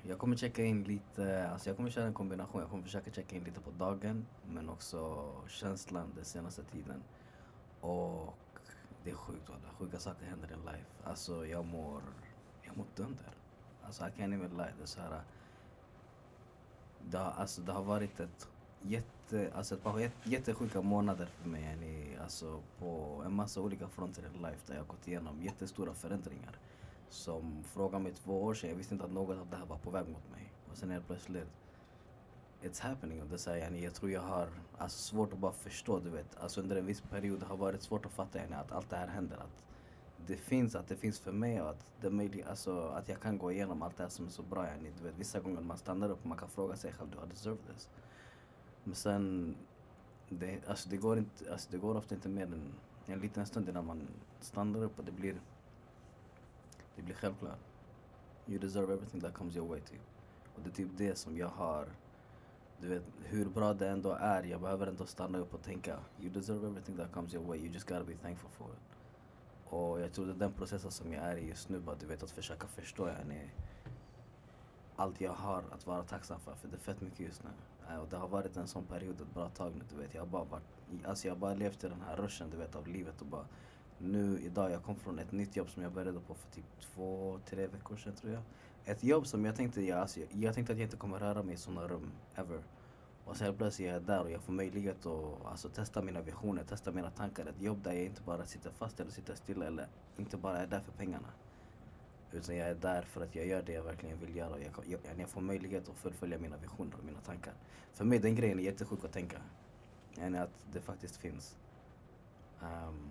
jag 0.08 0.18
kommer 0.18 0.36
checka 0.36 0.64
in 0.64 0.84
lite, 0.84 1.48
alltså 1.48 1.70
jag 1.70 1.76
kommer 1.76 1.90
köra 1.90 2.06
en 2.06 2.14
kombination. 2.14 2.60
Jag 2.60 2.70
kommer 2.70 2.82
försöka 2.82 3.10
checka 3.10 3.36
in 3.36 3.44
lite 3.44 3.60
på 3.60 3.70
dagen 3.70 4.26
men 4.46 4.68
också 4.68 5.30
känslan 5.48 6.12
den 6.16 6.24
senaste 6.24 6.62
tiden. 6.64 7.02
Och 7.80 8.34
det 9.04 9.10
är 9.10 9.14
sjukt 9.14 9.48
walla, 9.48 9.74
sjuka 9.78 9.98
saker 9.98 10.26
händer 10.26 10.48
i 10.48 10.66
life. 10.66 10.90
Alltså 11.04 11.46
jag 11.46 11.66
mår, 11.66 12.02
jag 12.62 12.76
mår 12.76 12.86
dunder. 12.96 13.32
Alltså 13.82 14.04
I 14.04 14.08
can't 14.08 14.34
even 14.34 14.56
lie. 14.56 14.72
Det 14.78 14.82
är 14.82 14.86
så 14.86 15.00
här, 15.00 15.20
det 17.10 17.18
har, 17.18 17.30
alltså, 17.30 17.62
det 17.62 17.72
har 17.72 17.82
varit 17.82 18.20
ett 18.20 18.48
jätte, 18.82 19.50
alltså 19.54 19.74
ett 19.74 19.82
par 19.82 19.98
jätte, 19.98 20.30
jättesjuka 20.30 20.82
månader 20.82 21.26
för 21.26 21.48
mig. 21.48 21.62
yani, 21.62 22.16
Alltså 22.22 22.60
på 22.78 23.22
en 23.26 23.34
massa 23.34 23.60
olika 23.60 23.88
fronter 23.88 24.22
i 24.22 24.38
life 24.38 24.60
där 24.66 24.74
jag 24.74 24.82
har 24.82 24.86
gått 24.86 25.08
igenom 25.08 25.42
jättestora 25.42 25.94
förändringar. 25.94 26.58
Som 27.08 27.64
frågade 27.64 28.04
mig 28.04 28.12
två 28.12 28.42
år 28.42 28.54
sedan, 28.54 28.70
jag 28.70 28.76
visste 28.76 28.94
inte 28.94 29.04
att 29.04 29.12
något 29.12 29.38
av 29.38 29.50
det 29.50 29.56
här 29.56 29.66
var 29.66 29.78
på 29.78 29.90
väg 29.90 30.08
mot 30.08 30.30
mig. 30.30 30.52
Och 30.70 30.76
sen 30.76 30.90
helt 30.90 31.06
plötsligt, 31.06 31.48
it's 32.62 32.82
happening. 32.82 33.22
Och 33.22 33.28
det 33.28 33.38
säger 33.38 33.64
yani, 33.64 33.84
jag 33.84 33.94
tror 33.94 34.10
jag 34.10 34.20
har 34.20 34.48
alltså, 34.78 34.98
svårt 34.98 35.32
att 35.32 35.38
bara 35.38 35.52
förstå, 35.52 35.98
du 35.98 36.10
vet. 36.10 36.36
Alltså 36.36 36.60
under 36.60 36.76
en 36.76 36.86
viss 36.86 37.00
period 37.00 37.42
har 37.42 37.56
det 37.56 37.60
varit 37.60 37.82
svårt 37.82 38.06
att 38.06 38.12
fatta 38.12 38.38
yani, 38.38 38.54
att 38.54 38.72
allt 38.72 38.90
det 38.90 38.96
här 38.96 39.06
händer. 39.06 39.36
Att 39.36 39.64
det 40.26 40.36
finns, 40.36 40.74
att 40.74 40.88
det 40.88 40.96
finns 40.96 41.20
för 41.20 41.32
mig 41.32 41.62
och 41.62 41.70
att, 41.70 41.86
det 42.00 42.06
är 42.06 42.10
möjligt, 42.10 42.46
alltså, 42.46 42.80
att 42.80 43.08
jag 43.08 43.20
kan 43.20 43.38
gå 43.38 43.52
igenom 43.52 43.82
allt 43.82 43.96
det 43.96 44.02
här 44.02 44.10
som 44.10 44.26
är 44.26 44.30
så 44.30 44.42
bra. 44.42 44.66
Yani, 44.66 44.90
du 44.98 45.04
vet, 45.04 45.18
vissa 45.18 45.40
gånger 45.40 45.60
man 45.60 45.78
stannar 45.78 46.10
upp 46.10 46.20
och 46.22 46.26
man 46.26 46.38
kan 46.38 46.48
fråga 46.48 46.76
sig 46.76 46.92
själv, 46.92 47.10
do 47.10 47.18
I 47.26 47.28
deserve 47.28 47.56
this? 47.56 47.88
Men 48.84 48.94
sen, 48.94 49.56
det, 50.28 50.68
alltså, 50.68 50.88
det, 50.88 50.96
går 50.96 51.18
inte, 51.18 51.52
alltså, 51.52 51.68
det 51.70 51.78
går 51.78 51.96
ofta 51.96 52.14
inte 52.14 52.28
mer 52.28 52.42
än 52.42 52.74
en 53.06 53.18
liten 53.18 53.46
stund 53.46 53.68
innan 53.68 53.86
man 53.86 54.08
stannar 54.40 54.82
upp 54.82 54.98
och 54.98 55.04
det 55.04 55.12
blir 55.12 55.40
det 56.96 57.02
blir 57.02 57.14
självklart. 57.14 57.58
You 58.46 58.58
deserve 58.58 58.92
everything 58.92 59.20
that 59.20 59.34
comes 59.34 59.56
your 59.56 59.68
way 59.68 59.80
typ. 59.80 60.00
Och 60.54 60.62
det 60.62 60.70
är 60.70 60.74
typ 60.74 60.88
det 60.96 61.18
som 61.18 61.36
jag 61.36 61.48
har. 61.48 61.86
Du 62.80 62.88
vet, 62.88 63.02
hur 63.22 63.48
bra 63.48 63.74
det 63.74 63.88
ändå 63.88 64.12
är, 64.12 64.42
jag 64.42 64.60
behöver 64.60 64.86
ändå 64.86 65.06
stanna 65.06 65.38
upp 65.38 65.54
och 65.54 65.62
tänka. 65.62 65.98
You 66.20 66.30
deserve 66.30 66.66
everything 66.66 66.96
that 66.96 67.12
comes 67.12 67.34
your 67.34 67.46
way, 67.46 67.58
you 67.58 67.68
just 67.68 67.88
gotta 67.88 68.04
be 68.04 68.14
thankful 68.14 68.50
for 68.50 68.66
it. 68.66 68.94
Och 69.64 70.00
jag 70.00 70.12
tror 70.12 70.26
det 70.26 70.32
är 70.32 70.36
den 70.36 70.52
processen 70.52 70.90
som 70.90 71.12
jag 71.12 71.24
är 71.24 71.36
i 71.36 71.48
just 71.48 71.68
nu, 71.68 71.80
bara 71.80 71.96
du 71.96 72.06
vet 72.06 72.22
att 72.22 72.30
försöka 72.30 72.66
förstå 72.66 73.08
yani, 73.08 73.50
allt 74.96 75.20
jag 75.20 75.32
har 75.32 75.64
att 75.70 75.86
vara 75.86 76.02
tacksam 76.02 76.40
för, 76.40 76.54
för 76.54 76.68
det 76.68 76.76
är 76.76 76.80
fett 76.80 77.00
mycket 77.00 77.20
just 77.20 77.42
nu. 77.44 77.50
Eh, 77.90 77.96
och 77.96 78.08
det 78.08 78.16
har 78.16 78.28
varit 78.28 78.56
en 78.56 78.66
sån 78.66 78.84
period 78.84 79.20
ett 79.20 79.34
bra 79.34 79.48
tag 79.48 79.72
nu, 79.76 79.84
du 79.90 79.96
vet. 79.96 80.14
Jag 80.14 80.22
har 80.22 80.26
bara 80.26 80.44
varit, 80.44 80.64
alltså 81.04 81.26
jag 81.28 81.34
har 81.34 81.40
bara 81.40 81.54
levt 81.54 81.84
i 81.84 81.88
den 81.88 82.00
här 82.00 82.16
rushen, 82.16 82.50
du 82.50 82.56
vet, 82.56 82.76
av 82.76 82.86
livet 82.86 83.20
och 83.20 83.26
bara 83.26 83.46
nu 83.98 84.40
idag, 84.40 84.70
jag 84.70 84.82
kom 84.82 84.96
från 84.96 85.18
ett 85.18 85.32
nytt 85.32 85.56
jobb 85.56 85.70
som 85.70 85.82
jag 85.82 85.92
började 85.92 86.20
på 86.20 86.34
för 86.34 86.50
typ 86.50 86.64
två, 86.80 87.38
tre 87.46 87.66
veckor 87.66 87.96
sedan 87.96 88.14
tror 88.14 88.32
jag. 88.32 88.42
Ett 88.84 89.04
jobb 89.04 89.26
som 89.26 89.44
jag 89.44 89.56
tänkte, 89.56 89.82
jag, 89.82 89.98
alltså, 89.98 90.20
jag, 90.20 90.28
jag 90.32 90.54
tänkte 90.54 90.72
att 90.72 90.78
jag 90.78 90.86
inte 90.86 90.96
kommer 90.96 91.18
röra 91.18 91.42
mig 91.42 91.54
i 91.54 91.58
sådana 91.58 91.88
rum 91.88 92.10
ever. 92.34 92.62
Och 93.24 93.36
sen 93.36 93.56
plötsligt 93.56 93.88
är 93.88 93.92
jag 93.92 94.02
där 94.02 94.22
och 94.22 94.30
jag 94.30 94.42
får 94.42 94.52
möjlighet 94.52 95.06
att 95.06 95.46
alltså, 95.46 95.68
testa 95.68 96.02
mina 96.02 96.20
visioner, 96.20 96.64
testa 96.64 96.92
mina 96.92 97.10
tankar. 97.10 97.46
Ett 97.46 97.62
jobb 97.62 97.82
där 97.82 97.92
jag 97.92 98.04
inte 98.04 98.22
bara 98.22 98.46
sitter 98.46 98.70
fast 98.70 99.00
eller 99.00 99.10
sitter 99.10 99.34
stilla 99.34 99.66
eller 99.66 99.86
inte 100.16 100.36
bara 100.36 100.58
är 100.58 100.66
där 100.66 100.80
för 100.80 100.92
pengarna. 100.92 101.28
Utan 102.32 102.56
jag 102.56 102.68
är 102.68 102.74
där 102.74 103.02
för 103.02 103.20
att 103.20 103.34
jag 103.34 103.46
gör 103.46 103.62
det 103.62 103.72
jag 103.72 103.82
verkligen 103.82 104.20
vill 104.20 104.36
göra. 104.36 104.52
och 104.52 104.60
Jag, 104.60 105.00
jag, 105.02 105.20
jag, 105.20 105.28
får 105.28 105.40
möjlighet 105.40 105.88
att 105.88 105.96
fullfölja 105.96 106.38
mina 106.38 106.56
visioner 106.56 106.94
och 106.98 107.04
mina 107.04 107.20
tankar. 107.20 107.54
För 107.92 108.04
mig 108.04 108.18
den 108.18 108.34
grejen 108.34 108.58
är 108.58 108.62
jättesjuk 108.62 109.04
att 109.04 109.12
tänka. 109.12 109.38
Än 110.18 110.34
att 110.34 110.66
det 110.72 110.80
faktiskt 110.80 111.16
finns. 111.16 111.56
Um, 112.60 113.10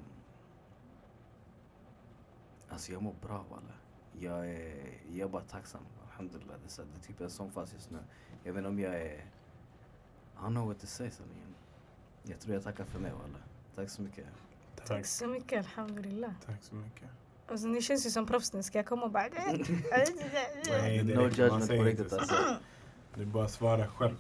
alltså 2.74 2.92
jag 2.92 3.01
mår 3.01 3.15
bra 3.22 3.46
walla. 3.50 3.74
Jag 4.20 4.50
är, 4.50 5.00
jag 5.12 5.27
är 5.27 5.32
bara 5.32 5.42
tacksam. 5.44 5.82
Alhamdulillah. 6.10 6.56
Det 6.63 6.82
är, 6.82 6.86
det 6.86 7.00
är 7.00 7.08
typ 7.08 7.22
en 7.22 7.30
sån 7.30 7.51
fas 7.51 7.74
just 7.74 7.92
nu. 7.92 7.98
Jag 8.44 8.53
vet 8.53 8.58
inte 8.58 8.70
om 8.70 8.80
jag 8.80 8.96
är... 8.96 9.15
I 9.15 9.25
don't 10.39 10.48
know 10.48 10.68
what 10.68 10.80
to 10.80 10.88
say 10.88 11.10
sanningen. 11.12 11.56
Jag 12.24 12.39
tror 12.39 12.53
jag 12.53 12.63
tackar 12.63 12.86
för 12.86 13.00
mig 13.00 13.12
walla. 13.12 13.39
Tack 13.75 13.89
så 13.89 14.01
mycket. 14.01 14.25
Tack 14.86 15.06
så 15.06 15.27
mycket, 15.27 15.58
alhamdulillah. 15.58 16.32
Tack 16.46 16.63
så 16.63 16.75
mycket. 16.75 17.10
Alltså, 17.48 17.68
ni 17.68 17.82
känns 17.82 18.06
ju 18.06 18.10
som 18.10 18.25
proffs 18.25 18.53
nu. 18.53 18.63
Ska 18.63 18.77
jag 18.77 18.86
komma 18.86 19.03
och 19.03 19.12
bara... 19.12 19.24
Nej, 20.70 21.03
no 21.03 21.22
judgment 21.22 21.68
på 21.68 21.84
riktigt 21.84 22.10
så. 22.10 22.20
alltså. 22.20 22.36
Det 23.15 23.22
är 23.22 23.25
bara 23.25 23.46
att 23.46 23.51
svara 23.51 23.88
själv. 23.88 24.18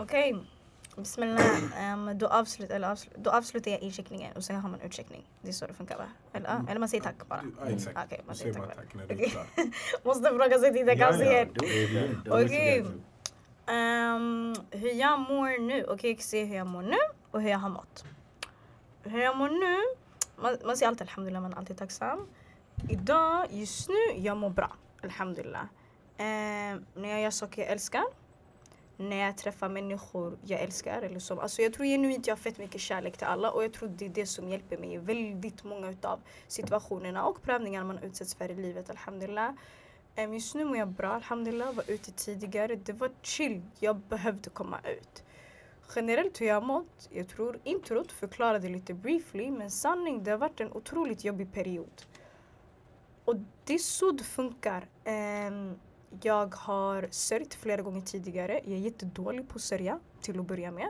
Okej. 0.00 0.44
Bismillah. 0.96 1.92
Um, 1.92 2.18
då, 2.18 2.26
avslut, 2.26 2.70
eller 2.70 2.90
avslut, 2.90 3.14
då 3.16 3.30
avslutar 3.30 3.70
jag 3.70 3.80
incheckningen 3.80 4.36
och 4.36 4.44
sen 4.44 4.56
har 4.56 4.68
man 4.68 4.80
utcheckning. 4.80 5.24
Det 5.42 5.48
är 5.48 5.52
så 5.52 5.66
det 5.66 5.74
funkar 5.74 5.98
va? 5.98 6.04
Eller, 6.32 6.48
ah, 6.48 6.70
eller 6.70 6.80
man 6.80 6.88
säger 6.88 7.02
tack 7.02 7.28
bara. 7.28 7.44
Ja, 7.60 7.66
exakt. 7.70 7.98
Okej, 8.06 8.20
man 8.26 8.34
Du 8.34 8.38
säger 8.38 8.54
tack. 8.54 8.76
tack 8.76 8.94
när 8.94 9.06
du 9.06 9.16
klar. 9.16 9.46
Måste 10.04 10.28
fråga 10.28 10.58
sig 10.58 10.72
till 10.72 10.86
det 10.86 10.96
kanske 10.96 11.24
igen. 11.24 11.48
Man. 12.26 12.44
Okej. 12.44 12.84
hur 14.70 14.92
jag 14.92 15.20
mår 15.20 15.60
nu. 15.66 15.84
Okej, 15.84 16.10
jag 16.10 16.18
ska 16.20 16.28
se 16.28 16.44
hur 16.44 16.56
jag 16.56 16.66
mår 16.66 16.82
nu 16.82 16.96
och 17.30 17.42
hur 17.42 17.50
jag 17.50 17.58
har 17.58 17.68
mått. 17.68 18.04
Hur 19.02 19.20
jag 19.22 19.36
mår 19.36 19.48
nu. 19.48 19.76
Man, 20.42 20.56
man 20.64 20.76
säger 20.76 20.88
alltid 20.88 21.02
alhamdulillah, 21.02 21.42
man 21.42 21.52
är 21.52 21.56
alltid 21.56 21.78
tacksam. 21.78 22.26
Idag, 22.88 23.46
just 23.50 23.88
nu, 23.88 23.94
jag 24.16 24.36
mår 24.36 24.50
bra. 24.50 24.76
Alhamdulillah. 25.02 25.64
Ehm, 26.16 26.84
när 26.94 27.08
jag 27.08 27.20
gör 27.20 27.30
saker 27.30 27.62
jag 27.62 27.70
älskar. 27.70 28.04
När 29.08 29.16
jag 29.16 29.36
träffar 29.36 29.68
människor 29.68 30.38
jag 30.44 30.60
älskar. 30.60 31.02
Eller 31.02 31.18
som, 31.18 31.38
alltså 31.38 31.62
jag 31.62 31.72
tror 31.72 31.86
genuint 31.86 32.26
jag 32.26 32.34
har 32.34 32.40
fett 32.40 32.58
mycket 32.58 32.80
kärlek 32.80 33.16
till 33.16 33.26
alla 33.26 33.50
och 33.50 33.64
jag 33.64 33.72
tror 33.72 33.88
det 33.88 34.04
är 34.04 34.08
det 34.08 34.26
som 34.26 34.48
hjälper 34.48 34.78
mig 34.78 34.94
i 34.94 34.98
väldigt 34.98 35.64
många 35.64 35.90
utav 35.90 36.20
situationerna 36.48 37.24
och 37.24 37.42
prövningarna 37.42 37.86
man 37.86 37.98
utsätts 37.98 38.34
för 38.34 38.50
i 38.50 38.54
livet. 38.54 38.90
Alhamdulillah. 38.90 39.52
Um, 40.18 40.34
Just 40.34 40.54
nu 40.54 40.64
mår 40.64 40.76
jag 40.76 40.88
bra, 40.88 41.08
alhamdulillah. 41.08 41.72
Var 41.72 41.90
ute 41.90 42.12
tidigare. 42.12 42.76
Det 42.76 42.92
var 42.92 43.10
chill. 43.22 43.62
Jag 43.78 43.96
behövde 43.96 44.50
komma 44.50 44.78
ut. 44.84 45.24
Generellt 45.96 46.40
hur 46.40 46.46
jag 46.46 46.54
har 46.54 46.62
mått, 46.62 47.08
jag 47.10 47.28
tror 47.28 47.60
introt 47.64 48.12
förklarade 48.12 48.68
lite 48.68 48.94
briefly 48.94 49.50
men 49.50 49.70
sanning, 49.70 50.24
det 50.24 50.30
har 50.30 50.38
varit 50.38 50.60
en 50.60 50.72
otroligt 50.72 51.24
jobbig 51.24 51.52
period. 51.52 52.02
Och 53.24 53.36
det 53.64 53.74
är 53.74 53.78
så 53.78 54.10
det 54.10 54.24
funkar. 54.24 54.88
Um, 55.04 55.80
jag 56.20 56.54
har 56.54 57.08
sörjt 57.10 57.54
flera 57.54 57.82
gånger 57.82 58.00
tidigare. 58.00 58.60
Jag 58.64 58.72
är 58.72 58.80
jättedålig 58.80 59.48
på 59.48 59.54
att 59.54 59.62
sörja 59.62 60.00
till 60.20 60.40
att 60.40 60.46
börja 60.46 60.70
med. 60.70 60.88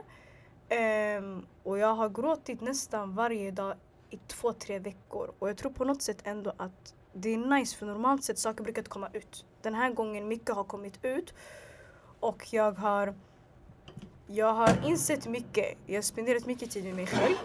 Um, 1.17 1.45
och 1.63 1.77
jag 1.77 1.95
har 1.95 2.09
gråtit 2.09 2.61
nästan 2.61 3.15
varje 3.15 3.51
dag 3.51 3.75
i 4.09 4.17
två, 4.27 4.53
tre 4.53 4.79
veckor. 4.79 5.33
Och 5.39 5.49
jag 5.49 5.57
tror 5.57 5.71
på 5.71 5.85
något 5.85 6.01
sätt 6.01 6.17
ändå 6.23 6.53
att 6.57 6.93
det 7.13 7.33
är 7.33 7.37
nice 7.37 7.77
för 7.77 7.85
normalt 7.85 8.23
sett 8.23 8.39
saker 8.39 8.63
brukar 8.63 8.81
inte 8.81 8.89
komma 8.89 9.09
ut. 9.13 9.45
Den 9.61 9.73
här 9.73 9.91
gången 9.91 10.27
mycket 10.27 10.55
har 10.55 10.63
kommit 10.63 11.05
ut. 11.05 11.33
Och 12.19 12.53
jag 12.53 12.71
har 12.71 13.13
jag 14.27 14.53
har 14.53 14.85
insett 14.85 15.27
mycket. 15.27 15.77
Jag 15.85 15.95
har 15.95 16.01
spenderat 16.01 16.45
mycket 16.45 16.71
tid 16.71 16.83
med 16.83 16.95
mig 16.95 17.07
själv. 17.07 17.35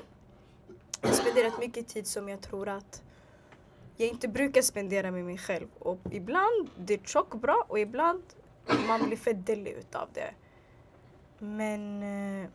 Jag 1.01 1.09
har 1.09 1.15
spenderat 1.15 1.59
mycket 1.59 1.89
tid 1.89 2.07
som 2.07 2.29
jag 2.29 2.41
tror 2.41 2.69
att 2.69 3.03
jag 3.99 4.09
inte 4.09 4.29
brukar 4.29 4.63
spendera 4.63 5.11
med 5.11 5.25
mig 5.25 5.39
själv. 5.39 5.69
Och 5.79 6.01
ibland 6.11 6.71
det 6.77 6.95
är 6.95 6.99
tjock 6.99 7.35
bra 7.35 7.65
och 7.69 7.79
ibland 7.79 8.23
man 8.89 9.07
blir 9.07 9.17
fett 9.17 9.47
dellig 9.47 9.73
utav 9.73 10.09
det. 10.15 10.35
Men 11.39 12.03
eh, 12.03 12.51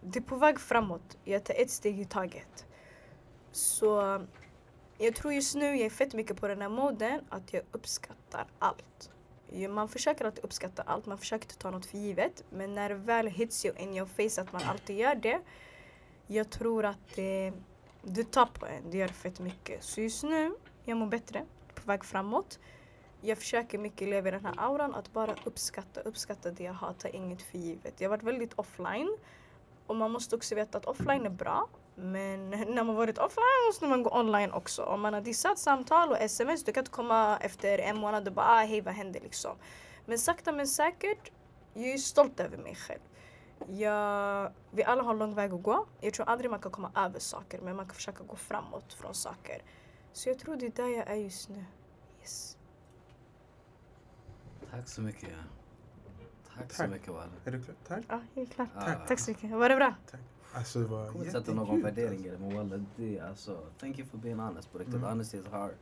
det 0.00 0.18
är 0.18 0.22
på 0.22 0.36
väg 0.36 0.60
framåt. 0.60 1.18
Jag 1.24 1.44
tar 1.44 1.54
ett 1.54 1.70
steg 1.70 2.00
i 2.00 2.04
taget. 2.04 2.66
Så 3.52 4.20
jag 4.98 5.14
tror 5.14 5.32
just 5.32 5.54
nu 5.54 5.66
jag 5.66 5.86
är 5.86 5.90
fett 5.90 6.14
mycket 6.14 6.40
på 6.40 6.48
den 6.48 6.62
här 6.62 6.68
moden 6.68 7.20
att 7.28 7.52
jag 7.52 7.62
uppskattar 7.72 8.46
allt. 8.58 9.10
Man 9.70 9.88
försöker 9.88 10.24
alltid 10.24 10.44
uppskatta 10.44 10.82
allt, 10.82 11.06
man 11.06 11.18
försöker 11.18 11.44
inte 11.44 11.58
ta 11.58 11.70
något 11.70 11.86
för 11.86 11.98
givet. 11.98 12.44
Men 12.50 12.74
när 12.74 12.88
det 12.88 12.94
väl 12.94 13.26
hits 13.26 13.64
you 13.64 13.78
in 13.78 13.94
your 13.94 14.06
face 14.06 14.42
att 14.42 14.52
man 14.52 14.62
alltid 14.62 14.96
gör 14.96 15.14
det. 15.14 15.40
Jag 16.26 16.50
tror 16.50 16.84
att 16.84 17.14
det, 17.14 17.50
det 17.50 17.52
tar 18.24 18.46
på 18.46 18.66
en, 18.66 18.90
det 18.90 18.98
gör 18.98 19.08
fett 19.08 19.40
mycket. 19.40 19.84
Så 19.84 20.00
just 20.00 20.22
nu, 20.22 20.54
jag 20.84 20.96
mår 20.96 21.06
bättre, 21.06 21.44
på 21.74 21.82
väg 21.84 22.04
framåt. 22.04 22.58
Jag 23.20 23.38
försöker 23.38 23.78
mycket 23.78 24.08
leva 24.08 24.28
i 24.28 24.30
den 24.30 24.44
här 24.44 24.54
auran 24.56 24.94
att 24.94 25.12
bara 25.12 25.34
uppskatta, 25.44 26.00
uppskatta 26.00 26.50
det 26.50 26.64
jag 26.64 26.72
har, 26.72 26.92
ta 26.92 27.08
inget 27.08 27.42
för 27.42 27.58
givet. 27.58 28.00
Jag 28.00 28.08
har 28.08 28.16
varit 28.16 28.24
väldigt 28.24 28.52
offline. 28.54 29.16
Och 29.86 29.96
man 29.96 30.10
måste 30.10 30.36
också 30.36 30.54
veta 30.54 30.78
att 30.78 30.84
offline 30.84 31.26
är 31.26 31.30
bra. 31.30 31.68
Men 31.94 32.50
när 32.50 32.84
man 32.84 32.96
varit 32.96 33.18
offline 33.18 33.66
måste 33.68 33.86
man 33.86 34.02
gå 34.02 34.18
online 34.18 34.52
också. 34.52 34.82
Om 34.82 35.00
man 35.00 35.14
har 35.14 35.20
dissat 35.20 35.58
samtal 35.58 36.10
och 36.10 36.18
sms, 36.20 36.64
du 36.64 36.72
kan 36.72 36.80
inte 36.80 36.90
komma 36.90 37.38
efter 37.40 37.78
en 37.78 37.96
månad 37.96 38.28
och 38.28 38.34
bara 38.34 38.46
ah, 38.46 38.64
hej 38.64 38.80
vad 38.80 38.94
hände 38.94 39.20
liksom. 39.20 39.56
Men 40.06 40.18
sakta 40.18 40.52
men 40.52 40.66
säkert, 40.66 41.30
jag 41.74 41.88
är 41.88 41.98
stolt 41.98 42.40
över 42.40 42.56
mig 42.56 42.74
själv. 42.74 43.00
Jag, 43.68 44.52
vi 44.70 44.84
alla 44.84 45.02
har 45.02 45.14
lång 45.14 45.34
väg 45.34 45.52
att 45.52 45.62
gå. 45.62 45.86
Jag 46.00 46.14
tror 46.14 46.28
aldrig 46.28 46.50
man 46.50 46.60
kan 46.60 46.72
komma 46.72 46.90
över 46.94 47.18
saker 47.18 47.60
men 47.60 47.76
man 47.76 47.86
kan 47.86 47.94
försöka 47.94 48.24
gå 48.24 48.36
framåt 48.36 48.92
från 48.92 49.14
saker. 49.14 49.62
Så 50.12 50.28
jag 50.28 50.38
tror 50.38 50.56
det 50.56 50.66
är 50.66 50.70
där 50.70 50.88
jag 50.96 51.08
är 51.08 51.14
just 51.14 51.48
nu. 51.48 51.64
Yes. 52.20 52.56
Tack 54.70 54.88
så 54.88 55.00
mycket. 55.00 55.30
Tack 56.56 56.72
så 56.72 56.82
Tack. 56.82 56.90
mycket 56.90 57.08
Walla. 57.08 57.30
Är 57.44 57.50
du 57.50 57.62
klar? 57.62 57.74
Tack. 57.88 58.04
Ja, 58.08 58.20
jag 58.34 58.42
är 58.42 58.46
klar. 58.46 58.68
Ah. 58.76 58.92
Tack 59.08 59.18
så 59.20 59.30
mycket. 59.30 59.50
Var 59.50 59.68
det 59.68 59.76
bra? 59.76 59.94
Alltså 60.52 60.78
det 60.78 60.86
var 60.86 61.00
Jag 61.02 61.12
kommer 61.12 61.24
inte 61.24 61.38
sätta 61.40 61.52
någon 61.54 61.66
jättekul, 61.66 61.82
värdering 61.82 62.26
i 62.26 62.30
alltså. 62.30 62.44
det 62.44 62.54
men 62.54 62.68
walla 62.70 62.84
det 62.96 63.18
är 63.18 63.28
alltså 63.28 63.66
Thank 63.78 63.98
you 63.98 64.08
for 64.08 64.18
being 64.18 64.38
honest 64.38 64.72
på 64.72 64.78
riktigt. 64.78 64.94
Mm. 64.94 65.08
Honesty 65.08 65.38
is 65.38 65.46
hard. 65.46 65.74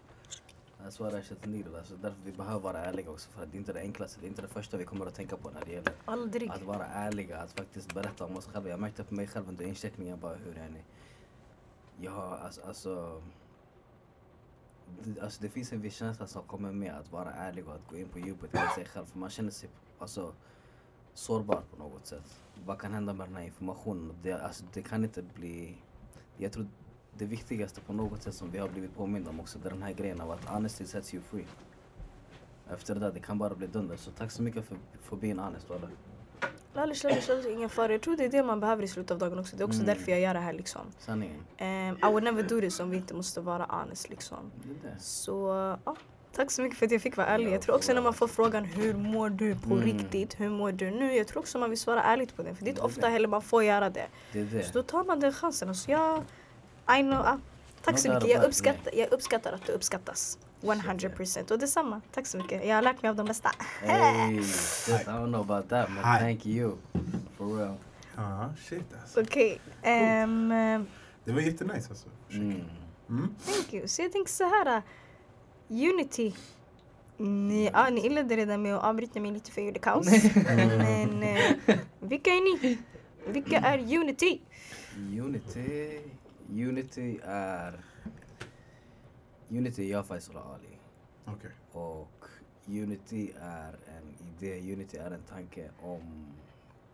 Should 0.90 1.46
need. 1.46 1.66
Alltså, 1.78 1.96
därför 1.96 2.18
vi 2.24 2.32
behöver 2.32 2.60
vara 2.60 2.78
ärliga 2.78 3.10
också 3.10 3.30
för 3.30 3.42
att 3.42 3.52
det 3.52 3.56
är 3.56 3.58
inte 3.58 3.72
det 3.72 3.80
enklaste. 3.80 4.20
Det 4.20 4.26
är 4.26 4.28
inte 4.28 4.42
det 4.42 4.48
första 4.48 4.76
vi 4.76 4.84
kommer 4.84 5.06
att 5.06 5.14
tänka 5.14 5.36
på 5.36 5.50
när 5.50 5.64
det 5.64 5.72
gäller 5.72 5.92
Aldrig. 6.04 6.50
att 6.50 6.62
vara 6.62 6.86
ärliga. 6.86 7.38
Att 7.38 7.52
faktiskt 7.52 7.94
berätta 7.94 8.24
om 8.24 8.36
oss 8.36 8.46
själva. 8.46 8.68
Jag 8.68 8.80
märkte 8.80 9.04
på 9.04 9.14
mig 9.14 9.26
själv 9.26 9.48
under 9.48 9.64
incheckningen 9.64 10.20
bara 10.20 10.34
hur 10.34 10.58
är 10.58 10.68
ni. 10.68 10.82
Jag 12.00 12.12
har 12.12 12.36
alltså, 12.36 12.62
alltså 12.62 13.22
det, 15.02 15.20
alltså 15.20 15.42
det 15.42 15.48
finns 15.48 15.72
en 15.72 15.80
viss 15.80 15.94
känsla 15.94 16.26
som 16.26 16.42
kommer 16.42 16.72
med 16.72 16.94
att 16.94 17.12
vara 17.12 17.30
ärlig 17.30 17.68
och 17.68 17.74
att 17.74 17.88
gå 17.90 17.96
in 17.96 18.08
på 18.08 18.18
djupet 18.18 18.52
med 18.52 18.70
sig 18.74 18.84
själv. 18.84 19.06
För 19.06 19.18
man 19.18 19.30
känner 19.30 19.50
sig 19.50 19.68
alltså, 19.98 20.32
sårbar 21.14 21.62
på 21.70 21.76
något 21.76 22.06
sätt. 22.06 22.40
Vad 22.64 22.78
kan 22.78 22.92
hända 22.92 23.12
med 23.12 23.28
den 23.28 23.36
här 23.36 23.44
informationen? 23.44 24.16
Det, 24.22 24.32
alltså, 24.32 24.64
det 24.72 24.82
kan 24.82 25.04
inte 25.04 25.22
bli... 25.22 25.76
Jag 26.36 26.52
tror 26.52 26.66
det 27.18 27.24
viktigaste 27.24 27.80
på 27.80 27.92
något 27.92 28.22
sätt 28.22 28.34
som 28.34 28.50
vi 28.50 28.58
har 28.58 28.68
blivit 28.68 28.96
påminna 28.96 29.30
om 29.30 29.40
också, 29.40 29.58
det 29.58 29.68
är 29.68 29.72
den 29.72 29.82
här 29.82 29.92
grejen 29.92 30.20
av 30.20 30.30
att 30.30 30.44
honesty 30.44 30.84
sets 30.84 31.14
you 31.14 31.22
free. 31.30 31.46
Efter 32.72 32.94
det 32.94 33.00
där, 33.00 33.12
det 33.12 33.20
kan 33.20 33.38
bara 33.38 33.54
bli 33.54 33.66
dunder. 33.66 33.96
Så 33.96 34.10
tack 34.10 34.30
så 34.30 34.42
mycket 34.42 34.64
för, 34.64 34.76
för 35.02 35.16
being 35.16 35.38
honest 35.38 35.68
walla. 35.68 35.88
Lallish, 36.74 37.04
lallish, 37.04 37.28
lallish, 37.28 37.46
ingen 37.48 37.68
fara. 37.68 37.92
Jag 37.92 38.02
tror 38.02 38.16
det 38.16 38.24
är 38.24 38.28
det 38.28 38.42
man 38.42 38.60
behöver 38.60 38.82
i 38.82 38.88
slutet 38.88 39.10
av 39.10 39.18
dagen 39.18 39.38
också. 39.38 39.56
Det 39.56 39.62
är 39.62 39.66
också 39.66 39.82
Mm. 39.82 39.86
därför 39.86 40.10
jag 40.12 40.20
gör 40.20 40.34
det 40.34 40.40
här 40.40 40.52
liksom. 40.52 40.80
Sanningen. 40.98 41.36
Um, 41.60 41.66
I 41.66 42.12
would 42.12 42.24
never 42.24 42.42
do 42.42 42.60
this 42.60 42.80
om 42.80 42.90
vi 42.90 42.96
inte 42.96 43.14
måste 43.14 43.40
vara 43.40 43.64
honest 43.64 44.08
liksom. 44.10 44.50
Det 44.62 44.88
det. 44.88 45.00
Så 45.00 45.48
ja, 45.84 45.96
tack 46.32 46.50
så 46.50 46.62
mycket 46.62 46.78
för 46.78 46.86
att 46.86 46.92
jag 46.92 47.02
fick 47.02 47.16
vara 47.16 47.26
ärlig. 47.26 47.46
Ja, 47.46 47.50
Jag 47.52 47.62
tror 47.62 47.74
också 47.76 47.92
när 47.94 48.02
man 48.02 48.14
får 48.14 48.28
frågan 48.28 48.64
hur 48.64 48.94
mår 48.94 49.28
du 49.30 49.56
på 49.56 49.74
Mm. 49.74 49.84
riktigt? 49.84 50.40
Hur 50.40 50.48
mår 50.50 50.72
du 50.72 50.90
nu? 50.90 51.14
Jag 51.16 51.26
tror 51.28 51.40
också 51.40 51.58
man 51.58 51.70
vill 51.70 51.78
svara 51.78 52.02
ärligt 52.02 52.36
på 52.36 52.42
det. 52.42 52.54
För 52.54 52.64
det 52.64 52.68
är 52.68 52.70
inte 52.70 52.82
Det 52.82 52.86
ofta 52.86 53.00
det. 53.00 53.08
heller 53.12 53.28
man 53.28 53.42
får 53.42 53.64
göra 53.64 53.90
det. 53.90 54.06
Det 54.32 54.40
är 54.40 54.46
Så 54.46 54.52
det. 54.54 54.70
då 54.72 54.82
tar 54.82 55.04
man 55.04 55.20
den 55.20 55.32
chansen. 55.32 55.68
Alltså 55.68 55.90
jag, 55.90 56.22
I 56.98 57.02
know, 57.02 57.20
ah, 57.20 57.38
tack 57.84 57.98
så 57.98 58.08
mycket. 58.14 58.30
Jag 58.30 58.44
uppskattar, 58.44 58.94
jag 58.94 59.12
uppskattar 59.12 59.52
att 59.52 59.66
du 59.66 59.72
uppskattas. 59.72 60.38
100% 60.60 61.52
och 61.52 61.58
detsamma. 61.58 62.00
Tack 62.12 62.26
så 62.26 62.36
mycket. 62.38 62.66
Jag 62.66 62.74
har 62.74 62.82
lärt 62.82 63.02
mig 63.02 63.08
av 63.08 63.16
de 63.16 63.26
bästa. 63.26 63.50
Hey, 63.80 64.34
I 64.38 64.40
don't 65.04 65.26
know 65.26 65.50
about 65.50 65.68
that 65.68 65.88
man. 65.90 66.04
Hi. 66.04 66.18
Thank 66.18 66.46
you. 66.46 66.76
For 67.36 67.56
real. 67.56 67.74
Ja, 68.16 68.54
shit 68.68 68.84
alltså. 69.02 69.20
Okej. 69.22 69.60
ehm, 69.82 70.48
Det 71.24 71.32
var 71.32 71.40
jättenice 71.40 71.88
alltså. 71.90 72.06
Mm. 72.30 72.60
Mm. 73.08 73.34
thank 73.46 73.74
you. 73.74 73.88
Så 73.88 74.02
jag 74.02 74.12
tänker 74.12 74.32
så 74.32 74.44
här. 74.44 74.76
uh, 74.76 74.82
Unity. 75.68 76.32
Ni, 77.16 77.70
ja, 77.72 77.90
ni 77.90 78.06
inledde 78.06 78.36
redan 78.36 78.62
med 78.62 78.76
att 78.76 78.84
avbryta 78.84 79.20
mig 79.20 79.30
lite 79.32 79.50
för 79.50 79.60
jag 79.60 79.66
gjorde 79.66 79.78
kaos. 79.78 80.06
Men 80.34 81.22
eh, 81.22 81.76
vilka 82.00 82.30
är 82.30 82.40
ni? 82.62 82.78
Vilka 83.26 83.58
är 83.58 83.78
Unity? 83.98 84.40
Unity. 85.20 86.00
Unity 86.50 87.18
är... 87.24 87.80
Unity 89.48 89.84
är 89.86 89.92
jag 89.92 90.06
Faisal 90.06 90.36
Ali. 90.36 90.78
Okej. 91.24 91.50
Och 91.72 92.24
Unity 92.66 93.32
är 93.40 93.72
en 93.72 94.26
idé, 94.28 94.72
Unity 94.72 94.96
är 94.96 95.10
en 95.10 95.22
tanke 95.22 95.70
om, 95.82 96.26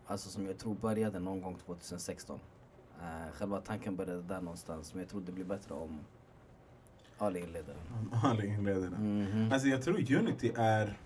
alltså 0.07 0.29
som 0.29 0.47
jag 0.47 0.59
tror 0.59 0.75
började 0.75 1.19
någon 1.19 1.43
gång 1.43 1.57
2016. 1.67 2.41
Uh, 2.99 3.33
själva 3.33 3.61
tanken 3.61 3.97
började 3.97 4.23
där 4.23 4.41
någonstans 4.41 4.95
men 4.95 5.03
jag 5.03 5.11
tror 5.11 5.21
det 5.21 5.33
blir 5.33 5.45
bättre 5.45 5.75
om 5.75 6.01
Ali 7.19 7.41
inleder 7.41 7.75
den. 7.75 8.21
Ali 8.25 8.47
inleder 8.47 8.91
den. 8.91 9.25
Mhm. 9.25 9.53
Alltså 9.53 9.69
jag 9.69 9.83
tror 9.83 10.15
Unity 10.17 10.53
är 10.57 10.97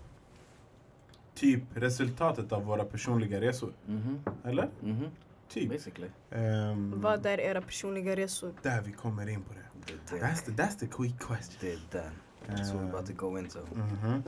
typ 1.34 1.62
resultatet 1.74 2.52
av 2.52 2.64
våra 2.64 2.84
personliga 2.84 3.40
resor. 3.40 3.72
Mhm. 3.86 4.20
Eller? 4.44 4.68
Mhm. 4.80 5.08
Typ. 5.54 5.70
Basically. 5.70 6.08
Ehm, 6.30 7.00
Vad 7.00 7.26
är 7.26 7.40
era 7.40 7.60
personliga 7.62 8.16
resor? 8.16 8.54
Där 8.62 8.82
vi 8.82 8.92
kommer 8.92 9.28
in 9.28 9.42
på 9.42 9.52
det. 9.54 9.60
Det 9.86 10.16
är 10.16 10.20
det. 10.20 10.26
That's 10.26 10.44
the, 10.44 10.52
that's 10.52 10.78
the 10.78 10.86
quick 10.86 11.18
question. 11.18 11.56
Det 11.60 11.72
är 11.72 11.78
den. 11.90 12.12
That's 12.46 12.72
what 12.74 12.82
we're 12.82 12.88
about 12.88 13.06
to 13.06 13.12
go 13.28 13.38
into. 13.38 13.58
Mhm. 13.74 14.22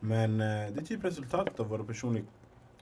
Men 0.00 0.40
eh, 0.40 0.46
det 0.46 0.80
är 0.80 0.84
typ 0.84 1.04
resultatet 1.04 1.60
av 1.60 1.68
våra 1.68 1.84
personliga, 1.84 2.24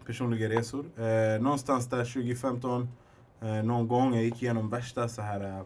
personliga 0.06 0.48
resor. 0.48 0.84
Eh, 0.96 1.42
någonstans 1.42 1.86
där 1.86 2.04
2015, 2.04 2.88
eh, 3.40 3.62
någon 3.62 3.88
gång 3.88 4.14
jag 4.14 4.24
gick 4.24 4.42
igenom 4.42 4.70
värsta 4.70 5.08
så 5.08 5.22
här 5.22 5.64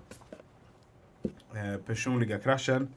personliga 1.86 2.38
kraschen 2.38 2.94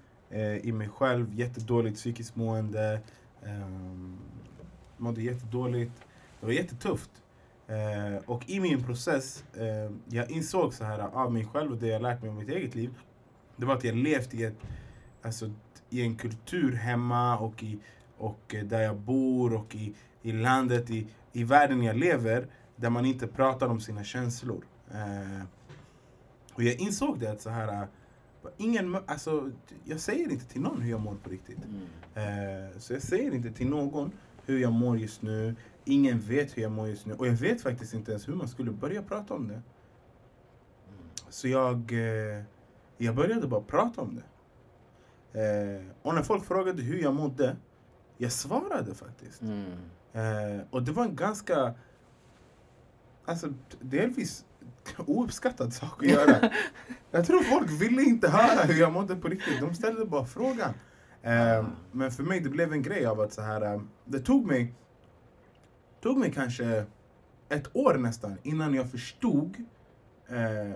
i 0.61 0.71
mig 0.71 0.89
själv. 0.89 1.33
Jättedåligt 1.33 1.95
psykiskt 1.97 2.35
mående. 2.35 2.99
Um, 3.43 4.17
mådde 4.97 5.21
jättedåligt. 5.21 5.91
Det 6.39 6.45
var 6.45 6.53
jättetufft. 6.53 7.11
Eh, 7.67 8.23
och 8.25 8.49
i 8.49 8.59
min 8.59 8.83
process, 8.83 9.43
eh, 9.53 9.91
jag 10.09 10.31
insåg 10.31 10.73
så 10.73 10.83
här 10.83 10.99
av 10.99 11.33
mig 11.33 11.45
själv 11.45 11.71
och 11.71 11.77
det 11.77 11.87
jag 11.87 12.01
lärt 12.01 12.21
mig 12.21 12.29
om 12.29 12.37
mitt 12.37 12.49
eget 12.49 12.75
liv. 12.75 12.93
Det 13.55 13.65
var 13.65 13.75
att 13.75 13.83
jag 13.83 13.95
levt 13.95 14.33
i 14.33 14.43
ett, 14.43 14.57
alltså 15.21 15.51
i 15.89 16.01
en 16.01 16.15
kultur 16.15 16.73
hemma 16.73 17.37
och, 17.37 17.63
i, 17.63 17.79
och 18.17 18.55
eh, 18.55 18.65
där 18.65 18.81
jag 18.81 18.97
bor 18.97 19.53
och 19.53 19.75
i, 19.75 19.93
i 20.21 20.31
landet, 20.31 20.89
i, 20.89 21.07
i 21.33 21.43
världen 21.43 21.83
jag 21.83 21.97
lever, 21.97 22.47
där 22.75 22.89
man 22.89 23.05
inte 23.05 23.27
pratar 23.27 23.67
om 23.67 23.79
sina 23.79 24.03
känslor. 24.03 24.65
Eh, 24.91 25.45
och 26.53 26.63
jag 26.63 26.79
insåg 26.79 27.19
det 27.19 27.31
att 27.31 27.41
så 27.41 27.49
här, 27.49 27.87
ingen, 28.57 28.97
alltså, 29.05 29.51
jag 29.83 29.99
säger 29.99 30.31
inte 30.31 30.45
till 30.45 30.61
någon 30.61 30.81
hur 30.81 30.91
jag 30.91 31.01
mår 31.01 31.15
på 31.15 31.29
riktigt. 31.29 31.59
Mm. 31.65 32.69
Eh, 32.69 32.77
så 32.77 32.93
jag 32.93 33.01
säger 33.01 33.33
inte 33.33 33.51
till 33.51 33.69
någon 33.69 34.11
hur 34.45 34.59
jag 34.59 34.71
mår 34.73 34.97
just 34.97 35.21
nu. 35.21 35.55
Ingen 35.85 36.19
vet 36.19 36.57
hur 36.57 36.61
jag 36.61 36.71
mår 36.71 36.87
just 36.87 37.05
nu. 37.05 37.13
Och 37.13 37.27
jag 37.27 37.33
vet 37.33 37.61
faktiskt 37.61 37.93
inte 37.93 38.11
ens 38.11 38.27
hur 38.27 38.35
man 38.35 38.47
skulle 38.47 38.71
börja 38.71 39.01
prata 39.01 39.33
om 39.33 39.47
det. 39.47 39.61
Så 41.29 41.47
jag, 41.47 41.91
eh, 41.91 42.43
jag 42.97 43.15
började 43.15 43.47
bara 43.47 43.61
prata 43.61 44.01
om 44.01 44.15
det. 44.15 44.23
Eh, 45.35 45.83
och 46.01 46.15
när 46.15 46.23
folk 46.23 46.45
frågade 46.45 46.81
hur 46.81 47.01
jag 47.01 47.13
mådde, 47.13 47.55
jag 48.17 48.31
svarade 48.31 48.95
faktiskt. 48.95 49.41
Mm. 49.41 49.71
Eh, 50.13 50.61
och 50.69 50.83
det 50.83 50.91
var 50.91 51.03
en 51.03 51.15
ganska, 51.15 51.73
alltså 53.25 53.53
delvis 53.79 54.45
ouppskattad 55.05 55.73
sak 55.73 56.03
att 56.03 56.09
göra. 56.09 56.51
jag 57.11 57.25
tror 57.25 57.43
folk 57.43 57.71
ville 57.71 58.01
inte 58.01 58.29
höra 58.29 58.63
hur 58.63 58.79
jag 58.79 58.93
mådde 58.93 59.15
på 59.15 59.27
riktigt. 59.27 59.61
De 59.61 59.75
ställde 59.75 60.05
bara 60.05 60.25
frågan. 60.25 60.73
Eh, 61.21 61.67
men 61.91 62.11
för 62.11 62.23
mig 62.23 62.39
det 62.39 62.49
blev 62.49 62.73
en 62.73 62.81
grej 62.81 63.05
av 63.05 63.19
att 63.19 63.33
så 63.33 63.41
här, 63.41 63.81
det 64.05 64.19
tog 64.19 64.45
mig, 64.45 64.73
tog 66.05 66.17
mig 66.17 66.31
kanske 66.31 66.85
ett 67.49 67.75
år 67.75 67.93
nästan 67.97 68.37
innan 68.43 68.73
jag 68.73 68.91
förstod 68.91 69.55
eh, 70.27 70.35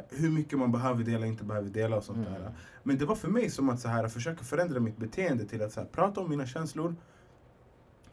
hur 0.10 0.30
mycket 0.30 0.60
man 0.60 0.72
behöver 0.72 1.04
dela 1.04 1.20
och 1.20 1.26
inte 1.28 1.44
behöver 1.44 1.70
dela 1.70 1.98
och 1.98 2.04
sånt 2.04 2.28
Mm. 2.28 2.42
där. 2.42 2.52
Men 2.84 2.98
det 2.98 3.06
var 3.06 3.16
för 3.16 3.28
mig 3.28 3.50
som 3.50 3.70
att 3.70 3.80
så 3.80 3.88
här, 3.88 4.08
försöka 4.08 4.44
förändra 4.44 4.80
mitt 4.80 4.98
beteende 4.98 5.46
till 5.46 5.62
att 5.62 5.72
så 5.74 5.80
här, 5.80 5.88
prata 5.88 6.22
om 6.22 6.30
mina 6.30 6.46
känslor, 6.46 6.96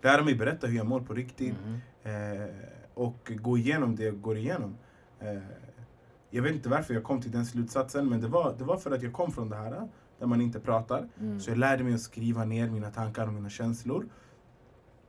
lära 0.02 0.22
mig 0.24 0.34
berätta 0.34 0.66
hur 0.66 0.76
jag 0.76 0.86
mår 0.86 1.00
på 1.00 1.14
riktigt 1.14 1.54
Mhm. 1.64 1.80
eh, 2.02 2.48
och 2.94 3.32
gå 3.40 3.58
igenom 3.58 3.96
det 3.96 4.04
jag 4.04 4.20
går 4.20 4.36
igenom. 4.36 4.76
Eh, 5.20 5.38
jag 6.30 6.42
vet 6.42 6.54
inte 6.54 6.68
varför 6.68 6.94
jag 6.94 7.04
kom 7.04 7.20
till 7.22 7.30
den 7.30 7.46
slutsatsen 7.46 8.08
men 8.08 8.20
det 8.20 8.28
var, 8.28 8.54
det 8.58 8.64
var 8.64 8.76
för 8.76 8.90
att 8.90 9.02
jag 9.02 9.12
kom 9.12 9.32
från 9.32 9.48
det 9.48 9.56
här 9.56 9.88
där 10.18 10.26
man 10.26 10.40
inte 10.40 10.60
pratar. 10.60 11.08
Mm. 11.20 11.40
Så 11.40 11.50
jag 11.50 11.58
lärde 11.58 11.84
mig 11.84 11.94
att 11.94 12.00
skriva 12.00 12.44
ner 12.44 12.70
mina 12.70 12.90
tankar 12.90 13.26
och 13.26 13.32
mina 13.32 13.50
känslor. 13.50 14.06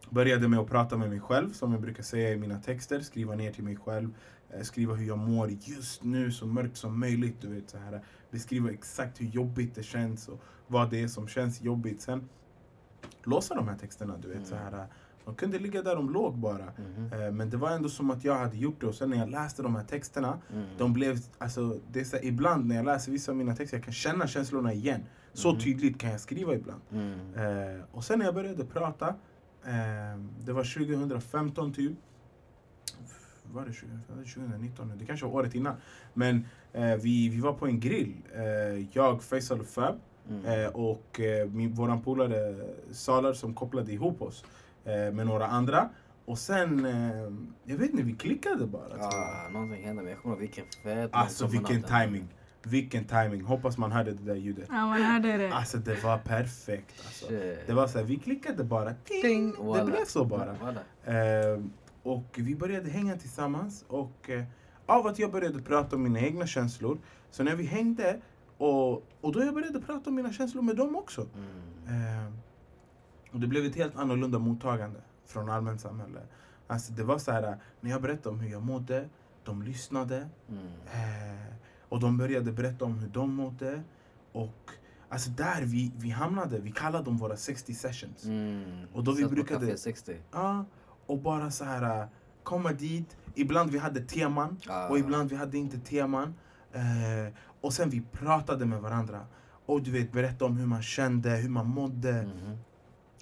Började 0.09 0.47
med 0.47 0.59
att 0.59 0.67
prata 0.69 0.97
med 0.97 1.09
mig 1.09 1.19
själv, 1.19 1.51
som 1.53 1.71
jag 1.71 1.81
brukar 1.81 2.03
säga 2.03 2.29
i 2.33 2.37
mina 2.37 2.59
texter. 2.59 2.99
Skriva 2.99 3.35
ner 3.35 3.51
till 3.51 3.63
mig 3.63 3.75
själv. 3.75 4.09
eh, 4.49 4.61
Skriva 4.61 4.93
hur 4.93 5.07
jag 5.07 5.17
mår 5.17 5.49
just 5.49 6.03
nu, 6.03 6.31
så 6.31 6.45
mörkt 6.47 6.77
som 6.77 6.99
möjligt. 6.99 7.35
Du 7.41 7.47
vet, 7.47 7.69
så 7.69 7.77
här. 7.77 8.01
Beskriva 8.31 8.71
exakt 8.71 9.21
hur 9.21 9.25
jobbigt 9.25 9.75
det 9.75 9.83
känns 9.83 10.27
och 10.27 10.41
vad 10.67 10.89
det 10.89 11.03
är 11.03 11.07
som 11.07 11.27
känns 11.27 11.61
jobbigt. 11.61 12.01
Sen 12.01 12.29
låsa 13.23 13.55
de 13.55 13.67
här 13.67 13.77
texterna, 13.77 14.17
du 14.21 14.27
vet. 14.29 14.47
Så 14.47 14.55
här. 14.55 14.85
De 15.25 15.35
kunde 15.35 15.59
ligga 15.59 15.81
där 15.81 15.95
de 15.95 16.09
låg 16.13 16.37
bara. 16.37 16.63
Eh, 17.11 17.31
Men 17.33 17.49
det 17.49 17.57
var 17.57 17.71
ändå 17.71 17.89
som 17.89 18.11
att 18.11 18.23
jag 18.23 18.35
hade 18.37 18.57
gjort 18.57 18.81
det. 18.81 18.87
Och 18.87 18.95
sen 18.95 19.09
när 19.09 19.17
jag 19.17 19.29
läste 19.29 19.63
de 19.63 19.75
här 19.75 19.83
texterna 19.83 20.37
Mm. 20.53 20.65
de 20.77 20.93
blev, 20.93 21.17
alltså, 21.37 21.79
det 21.91 21.99
är 21.99 22.03
så 22.03 22.15
här, 22.17 22.25
ibland 22.25 22.65
när 22.65 22.75
jag 22.75 22.85
läser 22.85 23.11
vissa 23.11 23.31
av 23.31 23.37
mina 23.37 23.55
texter, 23.55 23.77
jag 23.77 23.83
kan 23.83 23.93
känna 23.93 24.27
känslorna 24.27 24.73
igen. 24.73 25.01
Så 25.33 25.51
Mhm. 25.51 25.59
tydligt 25.59 25.99
kan 25.99 26.09
jag 26.11 26.19
skriva 26.19 26.53
ibland. 26.55 26.81
Mm. 26.91 27.33
Eh, 27.33 27.83
och 27.91 28.03
sen 28.03 28.19
när 28.19 28.25
jag 28.25 28.35
började 28.35 28.65
prata, 28.65 29.15
det 30.45 30.53
var 30.53 30.63
2015 30.63 31.73
typ. 31.73 31.91
Var 33.43 33.65
det 33.65 33.73
2015? 33.73 34.25
2019? 34.25 34.93
Det 34.99 35.05
kanske 35.05 35.25
var 35.25 35.33
året 35.33 35.55
innan. 35.55 35.75
Men 36.13 36.45
eh, 36.73 36.95
vi, 36.95 37.29
vi 37.29 37.39
var 37.39 37.53
på 37.53 37.67
en 37.67 37.79
grill. 37.79 38.13
Eh, 38.35 38.87
jag, 38.93 39.23
Faisal 39.23 39.59
och 39.59 39.67
Fab 39.67 39.95
Mm. 40.29 40.45
eh, 40.45 40.67
och 40.67 41.19
min, 41.49 41.73
våran 41.73 42.01
polare 42.01 42.55
Salar 42.91 43.33
som 43.33 43.53
kopplade 43.53 43.91
ihop 43.93 44.21
oss 44.21 44.45
med 44.83 45.25
några 45.27 45.47
andra. 45.47 45.89
Och 46.25 46.37
sen, 46.39 46.85
jag 47.63 47.77
vet 47.77 47.91
inte, 47.91 48.03
vi 48.03 48.13
klickade 48.13 48.65
bara. 48.67 48.89
jag. 48.97 48.99
Ah, 49.01 49.49
någonting 49.51 49.83
hände 49.85 50.01
men 50.03 50.11
jag 50.11 50.21
kommer 50.21 50.35
ihåg 50.35 50.41
vilken 50.41 50.65
fet 50.83 51.09
Alltså 51.13 51.47
vilken 51.47 51.83
timing. 51.83 52.27
Vilken 52.69 53.05
timing. 53.05 53.41
Hoppas 53.41 53.77
man 53.77 53.91
hörde 53.91 54.11
det 54.11 54.23
där 54.23 54.35
ljudet. 54.35 54.65
Ja, 54.69 54.85
man 54.85 55.01
hörde 55.01 55.37
det. 55.37 55.51
Alltså 55.51 55.77
det 55.77 56.03
var 56.03 56.17
perfekt. 56.17 56.93
Alltså. 57.05 57.27
Shit. 57.27 57.67
Det 57.67 57.73
var 57.73 57.87
så 57.87 57.97
här, 57.97 58.05
vi 58.05 58.15
klickade 58.15 58.63
bara. 58.63 58.93
Ting, 58.93 59.51
det 59.73 59.85
blev 59.85 60.05
så 60.05 60.25
bara. 60.25 60.55
Ehm, 61.05 61.71
och 62.03 62.25
vi 62.35 62.55
började 62.55 62.89
hänga 62.89 63.17
tillsammans. 63.17 63.85
Och 63.87 64.29
eh, 64.29 64.43
av 64.85 65.07
att 65.07 65.19
jag 65.19 65.31
började 65.31 65.61
prata 65.61 65.95
om 65.95 66.03
mina 66.03 66.19
egna 66.19 66.47
känslor. 66.47 66.97
Så 67.31 67.43
när 67.43 67.55
vi 67.55 67.63
hängde 67.63 68.21
och, 68.57 68.93
och 69.21 69.31
då 69.31 69.43
jag 69.43 69.53
började 69.53 69.81
prata 69.81 70.09
om 70.09 70.15
mina 70.15 70.33
känslor 70.33 70.61
med 70.61 70.75
dem 70.75 70.95
också. 70.95 71.27
Mm. 71.35 72.25
Ehm, 72.25 72.37
och 73.31 73.39
det 73.39 73.47
blev 73.47 73.65
ett 73.65 73.75
helt 73.75 73.95
annorlunda 73.95 74.39
mottagande 74.39 74.99
från 75.25 75.49
allmänt 75.49 75.81
samhälle. 75.81 76.19
Alltså 76.67 76.93
det 76.93 77.03
var 77.03 77.17
så 77.17 77.31
här, 77.31 77.57
när 77.81 77.91
jag 77.91 78.01
berättade 78.01 78.29
om 78.29 78.39
hur 78.39 78.51
jag 78.51 78.63
mådde, 78.63 79.09
de 79.43 79.61
lyssnade. 79.63 80.29
Mm. 80.49 80.67
Eh, 80.85 81.53
och 81.89 81.99
de 81.99 82.17
började 82.17 82.51
berätta 82.51 82.85
om 82.85 82.99
hur 82.99 83.09
de 83.09 83.33
mådde. 83.33 83.81
Och 84.31 84.71
alltså 85.09 85.29
där 85.29 85.61
vi, 85.61 85.91
vi 85.97 86.09
hamnade, 86.09 86.59
vi 86.59 86.71
kallade 86.71 87.03
dem 87.05 87.17
våra 87.17 87.37
60 87.37 87.73
sessions. 87.73 88.23
Mm. 88.25 88.85
Och 88.93 89.03
då 89.03 89.11
vi 89.11 89.25
brukade- 89.25 89.65
Café 89.65 89.77
60. 89.77 90.15
Ja, 90.31 90.65
och 91.05 91.17
bara 91.21 91.51
så 91.51 91.63
här 91.65 92.01
äh, 92.01 92.07
komma 92.43 92.71
dit. 92.71 93.17
Ibland 93.35 93.71
vi 93.71 93.77
hade 93.77 93.99
teman 94.01 94.57
Ah. 94.69 94.87
och 94.87 94.99
ibland 94.99 95.29
vi 95.29 95.35
hade 95.35 95.57
inte 95.57 95.79
teman. 95.79 96.33
Eh, 96.73 97.33
och 97.61 97.73
sen 97.73 97.89
vi 97.89 98.01
pratade 98.11 98.65
med 98.65 98.81
varandra. 98.81 99.25
Och 99.65 99.81
du 99.81 99.91
vet, 99.91 100.11
berätta 100.11 100.45
om 100.45 100.57
hur 100.57 100.65
man 100.65 100.81
kände, 100.81 101.29
hur 101.29 101.49
man 101.49 101.67
mådde, 101.67 102.11
Mhm. 102.23 102.57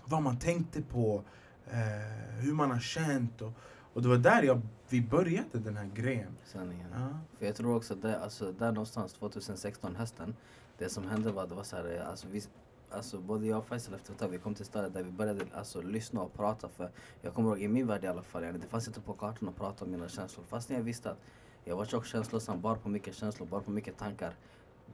vad 0.06 0.21
man 0.21 0.38
tänkte 0.39 0.82
på, 0.82 1.23
eh, 1.71 2.39
hur 2.39 2.54
man 2.54 2.71
har 2.71 2.80
känt. 2.80 3.41
Och, 3.41 3.51
och 3.93 4.01
det 4.01 4.08
var 4.10 4.17
där 4.17 4.43
jag, 4.43 4.62
vi 4.89 5.01
började 5.01 5.59
den 5.59 5.77
här 5.77 5.89
grejen. 5.93 6.37
Sanningen. 6.45 6.87
Ja. 6.93 7.19
För 7.37 7.45
jag 7.45 7.55
tror 7.55 7.75
också 7.75 7.93
att 7.93 8.01
det, 8.01 8.19
alltså, 8.19 8.51
där 8.51 8.71
någonstans 8.71 9.13
2016 9.13 9.95
hösten, 9.95 10.35
det 10.77 10.89
som 10.89 11.07
hände 11.07 11.31
var 11.31 11.47
det 11.47 11.55
var 11.55 11.63
så 11.63 11.75
här, 11.75 12.05
alltså, 12.09 12.27
vi, 12.31 12.41
alltså 12.89 13.19
både 13.19 13.47
jag 13.47 13.57
och 13.57 13.67
Faisal 13.67 13.93
efter 13.93 14.13
ett 14.13 14.19
tag, 14.19 14.29
vi 14.29 14.37
kom 14.37 14.55
till 14.55 14.65
stadiet 14.65 14.93
där 14.93 15.03
vi 15.03 15.11
började 15.11 15.45
alltså, 15.53 15.81
lyssna 15.81 16.21
och 16.21 16.33
prata. 16.33 16.69
För 16.69 16.91
jag 17.21 17.33
kommer 17.33 17.49
ihåg 17.49 17.61
i 17.61 17.67
min 17.67 17.87
värld 17.87 18.03
i 18.03 18.07
alla 18.07 18.23
fall, 18.23 18.41
det 18.41 18.67
fanns 18.67 18.87
inte 18.87 19.01
på 19.01 19.13
kartan 19.13 19.49
att 19.49 19.55
prata 19.55 19.85
om 19.85 19.91
mina 19.91 20.09
känslor. 20.09 20.45
Fast 20.49 20.69
jag 20.69 20.81
visste 20.81 21.11
att 21.11 21.19
jag 21.63 21.75
var 21.75 21.85
tjock 21.85 22.05
känslosam, 22.05 22.61
bar 22.61 22.75
på 22.75 22.89
mycket 22.89 23.15
känslor, 23.15 23.47
bar 23.47 23.59
på 23.59 23.71
mycket 23.71 23.97
tankar. 23.97 24.35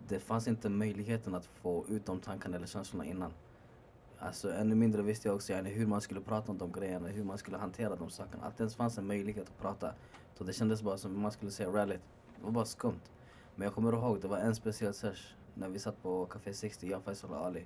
Det 0.08 0.20
fanns 0.20 0.48
inte 0.48 0.70
möjligheten 0.70 1.36
att 1.36 1.46
få 1.46 1.86
ut 1.90 2.06
de 2.06 2.20
tankarna 2.20 2.58
eller 2.58 2.68
känslorna 2.68 3.06
innan. 3.06 3.34
Alltså 4.24 4.54
ännu 4.54 4.76
mindre 4.76 5.02
visste 5.02 5.28
jag 5.28 5.36
också 5.36 5.54
yani, 5.54 5.70
hur 5.70 5.88
man 5.88 6.02
skulle 6.02 6.22
prata 6.22 6.52
om 6.52 6.58
de 6.58 6.72
grejerna, 6.72 7.08
hur 7.08 7.24
man 7.24 7.38
skulle 7.38 7.58
hantera 7.58 7.96
de 7.96 8.10
sakerna. 8.10 8.44
Att 8.44 8.58
det 8.58 8.62
ens 8.62 8.76
fanns 8.76 8.98
en 8.98 9.08
möjlighet 9.08 9.50
att 9.50 9.58
prata. 9.58 9.94
Så 10.34 10.44
det 10.44 10.54
kändes 10.54 10.82
bara 10.82 10.98
som 10.98 11.22
man 11.22 11.32
skulle 11.32 11.52
säga 11.52 11.70
rallyt. 11.70 12.02
Det 12.38 12.46
var 12.46 12.52
bara 12.52 12.66
skumt. 12.66 13.02
Men 13.56 13.66
jag 13.66 13.74
kommer 13.74 13.94
ihåg, 13.94 14.22
det 14.22 14.28
var 14.28 14.38
en 14.38 14.56
speciell 14.56 14.94
sesh 14.94 15.36
när 15.54 15.70
vi 15.70 15.80
satt 15.80 16.04
på 16.04 16.26
Café 16.26 16.54
60, 16.54 16.88
jag, 16.88 17.04
Faisal 17.04 17.32
och 17.32 17.46
Ali. 17.46 17.66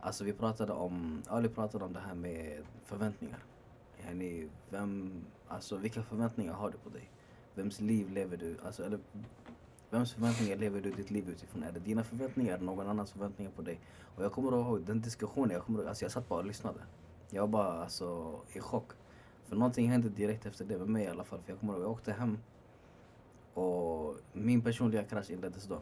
Alltså 0.00 0.24
vi 0.24 0.32
pratade 0.32 0.72
om, 0.72 1.22
Ali 1.26 1.48
pratade 1.48 1.84
om 1.84 1.92
det 1.92 2.00
här 2.00 2.14
med 2.14 2.62
förväntningar. 2.84 3.44
Yani, 4.06 4.48
vem, 4.70 5.24
alltså 5.48 5.76
vilka 5.76 6.02
förväntningar 6.02 6.52
har 6.52 6.70
du 6.70 6.78
på 6.78 6.88
dig? 6.88 7.10
Vems 7.54 7.80
liv 7.80 8.10
lever 8.10 8.36
du, 8.36 8.56
alltså 8.64 8.84
eller 8.84 8.98
Vems 9.90 10.12
förväntningar 10.12 10.56
lever 10.56 10.80
du 10.80 10.90
ditt 10.90 11.10
liv 11.10 11.28
utifrån? 11.28 11.62
Är 11.62 11.72
det 11.72 11.80
dina 11.80 12.04
förväntningar 12.04 12.54
eller 12.54 12.64
någon 12.64 12.88
annans 12.88 13.12
förväntningar 13.12 13.50
på 13.50 13.62
dig? 13.62 13.80
Och 14.16 14.24
jag 14.24 14.32
kommer 14.32 14.52
ihåg 14.52 14.82
den 14.82 15.00
diskussionen, 15.00 15.50
jag, 15.50 15.62
kommer, 15.64 15.78
ihåg- 15.78 15.88
alltså 15.88 16.04
jag 16.04 16.12
satt 16.12 16.28
bara 16.28 16.38
och 16.38 16.46
lyssnade. 16.46 16.80
Jag 17.30 17.42
var 17.42 17.48
bara 17.48 17.82
alltså, 17.82 18.38
i 18.52 18.60
chock. 18.60 18.92
För 19.44 19.56
någonting 19.56 19.90
hände 19.90 20.08
direkt 20.08 20.46
efter 20.46 20.64
det 20.64 20.78
med 20.78 20.88
mig 20.88 21.04
i 21.04 21.08
alla 21.08 21.24
fall. 21.24 21.40
För 21.40 21.52
jag 21.52 21.60
kommer 21.60 21.72
ihåg, 21.72 21.82
jag 21.82 21.90
åkte 21.90 22.12
hem 22.12 22.38
och 23.54 24.16
min 24.32 24.62
personliga 24.62 25.04
krasch 25.04 25.30
inleddes 25.30 25.64
då. 25.64 25.78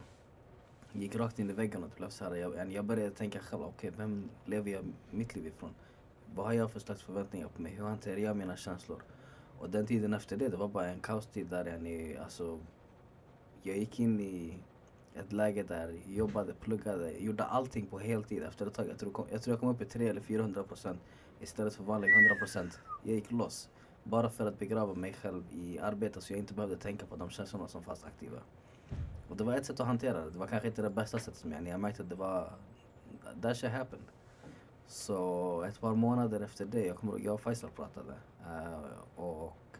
Gick 0.93 1.15
rakt 1.15 1.39
in 1.39 1.49
i 1.49 1.53
väggen 1.53 1.83
och 1.83 1.89
det 1.89 1.95
blev 1.95 2.09
så 2.09 2.23
här, 2.23 2.35
jag, 2.35 2.71
jag 2.71 2.85
började 2.85 3.11
tänka 3.11 3.39
själv, 3.39 3.63
okej 3.63 3.91
vem 3.97 4.29
lever 4.45 4.71
jag 4.71 4.85
mitt 5.11 5.35
liv 5.35 5.47
ifrån? 5.47 5.69
Vad 6.35 6.45
har 6.45 6.53
jag 6.53 6.71
för 6.71 6.79
slags 6.79 7.01
förväntningar 7.01 7.47
på 7.47 7.61
mig? 7.61 7.71
Hur 7.75 7.83
hanterar 7.85 8.17
jag 8.17 8.37
mina 8.37 8.55
känslor? 8.57 9.01
Och 9.59 9.69
den 9.69 9.85
tiden 9.85 10.13
efter 10.13 10.37
det, 10.37 10.49
det 10.49 10.57
var 10.57 10.67
bara 10.67 10.87
en 10.87 10.99
kaostid 10.99 11.47
där 11.47 11.65
jag, 11.65 12.17
alltså, 12.23 12.59
jag 13.67 13.77
gick 13.77 13.99
in 13.99 14.19
i 14.19 14.57
ett 15.15 15.33
läge 15.33 15.63
där 15.63 15.99
jag 16.05 16.15
jobbade, 16.15 16.53
pluggade, 16.53 17.11
gjorde 17.11 17.43
allting 17.43 17.85
på 17.85 17.99
heltid 17.99 18.43
efter 18.43 18.67
ett 18.67 18.73
tag. 18.73 18.87
Jag 18.89 18.97
tror, 18.97 19.11
kom, 19.11 19.25
jag, 19.31 19.41
tror 19.41 19.53
jag 19.53 19.59
kom 19.59 19.69
upp 19.69 19.81
i 19.81 19.85
300 19.85 20.11
eller 20.11 20.21
400 20.21 20.63
procent 20.63 20.99
istället 21.39 21.73
för 21.73 21.83
vanliga 21.83 22.11
100 22.15 22.35
procent. 22.35 22.79
Jag 23.03 23.15
gick 23.15 23.31
loss. 23.31 23.69
Bara 24.03 24.29
för 24.29 24.47
att 24.47 24.59
begrava 24.59 24.93
mig 24.93 25.13
själv 25.13 25.43
i 25.51 25.79
arbetet 25.79 26.23
så 26.23 26.33
jag 26.33 26.39
inte 26.39 26.53
behövde 26.53 26.77
tänka 26.77 27.05
på 27.05 27.15
de 27.15 27.29
känslorna 27.29 27.67
som 27.67 27.83
fanns 27.83 28.03
aktiva. 28.03 28.37
Och 29.29 29.37
det 29.37 29.43
var 29.43 29.53
ett 29.53 29.65
sätt 29.65 29.79
att 29.79 29.87
hantera 29.87 30.25
det. 30.25 30.29
Det 30.29 30.39
var 30.39 30.47
kanske 30.47 30.67
inte 30.67 30.81
det 30.81 30.89
bästa 30.89 31.19
sättet 31.19 31.35
som 31.35 31.51
jag, 31.51 31.67
jag 31.67 31.79
märkte 31.79 32.03
att 32.03 32.09
det 32.09 32.15
var... 32.15 32.53
That 33.41 33.57
shit 33.57 33.71
happened. 33.71 34.05
Så 34.87 35.61
ett 35.63 35.79
par 35.79 35.95
månader 35.95 36.41
efter 36.41 36.65
det, 36.65 36.85
jag 36.85 36.95
kommer 36.95 37.13
ihåg, 37.13 37.21
jag 37.25 37.33
och 37.33 37.41
Faisal 37.41 37.69
pratade. 37.69 38.13
Uh, 38.47 39.23
och 39.23 39.76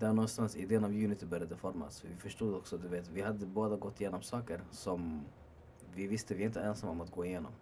där 0.00 0.12
någonstans 0.12 0.56
idén 0.56 0.84
av 0.84 0.90
Unity 0.90 1.26
började 1.26 1.56
formas. 1.56 2.04
Vi 2.04 2.16
förstod 2.16 2.54
också, 2.54 2.78
du 2.78 2.88
vet, 2.88 3.08
vi 3.08 3.22
hade 3.22 3.46
båda 3.46 3.76
gått 3.76 4.00
igenom 4.00 4.22
saker 4.22 4.60
som 4.70 5.24
vi 5.94 6.06
visste 6.06 6.34
vi 6.34 6.42
är 6.42 6.46
inte 6.46 6.60
ensamma 6.60 6.92
om 6.92 7.00
att 7.00 7.10
gå 7.10 7.24
igenom. 7.24 7.52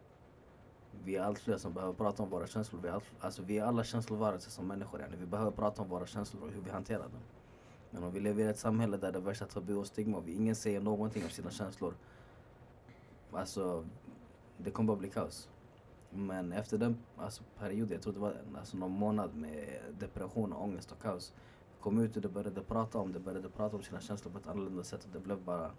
Vi 1.05 1.17
är 1.17 1.23
allt 1.23 1.39
fler 1.39 1.57
som 1.57 1.73
behöver 1.73 1.93
prata 1.93 2.23
om 2.23 2.31
våra 2.31 2.47
känslor. 2.47 2.81
Vi 2.83 2.89
är, 2.89 2.93
allt, 2.93 3.05
alltså, 3.21 3.43
vi 3.43 3.59
är 3.59 3.65
alla 3.65 3.85
känslovarelser 3.85 4.51
som 4.51 4.67
människor. 4.67 5.01
Yani. 5.01 5.17
Vi 5.21 5.27
behöver 5.27 5.51
prata 5.51 5.83
om 5.83 5.89
våra 5.89 6.07
känslor 6.07 6.43
och 6.43 6.51
hur 6.51 6.61
vi 6.61 6.71
hanterar 6.71 7.03
dem. 7.03 7.23
Men 7.91 8.05
om 8.05 8.13
vi 8.13 8.21
lever 8.21 8.45
i 8.45 8.47
ett 8.47 8.59
samhälle 8.59 8.97
där 8.97 9.13
det 9.13 9.19
är 9.19 9.23
värsta 9.23 9.47
tabu 9.47 9.75
och 9.75 9.87
stigma 9.87 10.19
och 10.19 10.29
ingen 10.29 10.55
säger 10.55 10.81
någonting 10.81 11.25
om 11.25 11.31
sina 11.31 11.51
känslor. 11.51 11.95
Alltså, 13.33 13.85
det 14.59 14.71
kommer 14.71 14.87
bara 14.87 14.97
bli 14.97 15.11
kaos. 15.11 15.49
Men 16.11 16.53
efter 16.53 16.79
den 16.79 16.97
alltså, 17.17 17.43
perioden, 17.59 17.93
jag 17.93 18.03
tror 18.03 18.13
det 18.13 18.21
var 18.21 18.35
alltså, 18.59 18.77
någon 18.77 18.93
månad 18.93 19.35
med 19.35 19.81
depression, 19.99 20.53
ångest 20.53 20.93
och 20.93 21.03
kaos. 21.03 21.33
Kom 21.81 21.99
ut 21.99 22.17
och 22.17 22.23
de 22.23 22.29
började 22.29 22.63
prata 22.63 22.99
om 22.99 23.13
det, 23.13 23.21
började 23.21 23.49
prata 23.49 23.77
om 23.77 23.83
sina 23.83 24.01
känslor 24.01 24.33
på 24.33 24.39
ett 24.39 24.47
annorlunda 24.47 24.85
sätt 24.85 25.05
och 25.05 25.11
det 25.13 25.21
blev 25.21 25.39
bara 25.39 25.71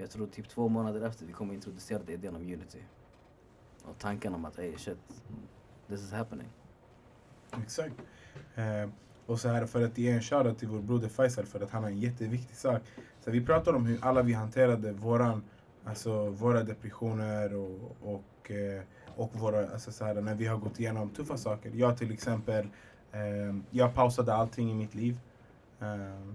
jag 0.00 0.10
tror 0.10 0.26
typ 0.26 0.48
två 0.48 0.68
månader 0.68 1.06
efter 1.06 1.26
vi 1.26 1.32
kom 1.32 1.52
introducerade 1.52 2.12
idén 2.12 2.36
om 2.36 2.42
Unity. 2.42 2.78
Och 3.84 3.98
tanken 3.98 4.34
om 4.34 4.44
att 4.44 4.56
hey 4.56 4.76
shit, 4.76 4.98
this 5.88 6.00
is 6.00 6.12
happening. 6.12 6.48
Exakt. 7.62 7.94
Eh, 8.54 8.90
och 9.26 9.40
så 9.40 9.48
här 9.48 9.66
för 9.66 9.84
att 9.84 9.98
ge 9.98 10.10
en 10.10 10.22
shoutout 10.22 10.58
till 10.58 10.68
vår 10.68 10.80
broder 10.80 11.08
Faisal 11.08 11.46
för 11.46 11.60
att 11.60 11.70
han 11.70 11.82
har 11.82 11.90
en 11.90 11.98
jätteviktig 11.98 12.56
sak. 12.56 12.82
Så 13.24 13.30
vi 13.30 13.46
pratar 13.46 13.72
om 13.72 13.86
hur 13.86 14.04
alla 14.04 14.22
vi 14.22 14.32
hanterade 14.32 14.92
våran, 14.92 15.42
alltså 15.84 16.30
våra 16.30 16.62
depressioner 16.62 17.54
och, 17.54 17.96
och, 18.02 18.50
eh, 18.50 18.82
och 19.16 19.34
våra, 19.34 19.70
alltså 19.72 19.92
så 19.92 20.04
här, 20.04 20.14
när 20.14 20.34
vi 20.34 20.46
har 20.46 20.56
gått 20.56 20.80
igenom 20.80 21.10
tuffa 21.10 21.36
saker. 21.36 21.72
Jag 21.74 21.98
till 21.98 22.12
exempel, 22.12 22.68
Ehm, 23.12 23.64
jag 23.70 23.94
pausade 23.94 24.34
allting 24.34 24.70
i 24.70 24.74
mitt 24.74 24.94
liv. 24.94 25.20
Eh, 25.80 26.32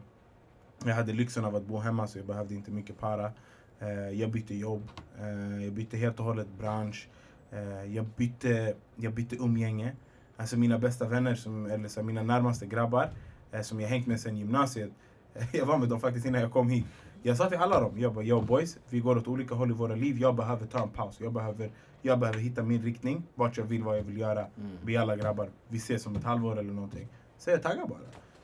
jag 0.86 0.96
hade 0.96 1.14
lyxen 1.14 1.46
av 1.46 1.56
att 1.56 1.66
bo 1.66 1.78
hemma 1.78 2.08
så 2.08 2.20
jag 2.20 2.26
behövde 2.26 2.56
inte 2.56 2.72
mycket 2.72 3.00
para. 3.00 3.32
Eh, 3.80 4.10
jag 4.10 4.32
bytte 4.32 4.56
jobb, 4.56 4.92
eh, 5.20 5.64
jag 5.64 5.74
bytte 5.74 5.98
helt 5.98 6.20
och 6.20 6.26
hållet 6.26 6.48
bransch. 6.60 7.08
Eh, 7.52 7.96
jag, 7.96 8.06
bytte, 8.06 8.74
jag 8.96 9.14
bytte 9.14 9.36
umgänge. 9.36 9.96
Alltså 10.38 10.58
mina 10.58 10.80
bästa 10.80 11.08
vänner, 11.08 11.36
som, 11.36 11.66
eller 11.66 11.90
så 11.90 12.04
mina 12.04 12.24
närmaste 12.24 12.66
grabbar 12.66 13.10
eh, 13.52 13.62
som 13.62 13.82
jag 13.82 13.90
hängt 13.90 14.08
med 14.08 14.22
sedan 14.22 14.38
gymnasiet. 14.38 14.92
jag 15.52 15.66
var 15.66 15.78
med 15.78 15.90
dem 15.90 16.00
faktiskt 16.00 16.26
innan 16.26 16.42
jag 16.42 16.52
kom 16.52 16.70
hit. 16.70 16.86
Jag 17.24 17.38
sa 17.38 17.50
till 17.50 17.58
alla 17.58 17.80
dem, 17.80 18.00
jag 18.00 18.14
bara, 18.14 18.26
yo 18.26 18.42
boys, 18.42 18.78
vi 18.90 19.00
går 19.00 19.18
åt 19.18 19.28
olika 19.28 19.56
håll 19.56 19.72
i 19.72 19.74
våra 19.74 19.96
liv. 19.96 20.18
Jag 20.18 20.36
behöver 20.36 20.66
ta 20.68 20.84
en 20.84 20.90
paus. 20.90 21.18
Jag 21.20 21.34
behöver, 21.34 21.72
jag 22.06 22.20
behöver 22.20 22.40
hitta 22.40 22.64
min 22.64 22.82
riktning, 22.82 23.24
vart 23.36 23.58
jag 23.58 23.66
vill, 23.66 23.84
vad 23.84 23.98
jag 23.98 24.04
vill 24.04 24.18
göra. 24.18 24.40
Mm. 24.40 24.78
Vi 24.84 24.98
alla 24.98 25.16
grabbar, 25.16 25.50
vi 25.68 25.78
ses 25.78 26.06
om 26.06 26.16
ett 26.16 26.24
halvår 26.24 26.60
eller 26.60 26.74
någonting. 26.74 27.08
Så 27.38 27.50
jag 27.50 27.64
taggar 27.64 27.88
bara. 27.88 28.00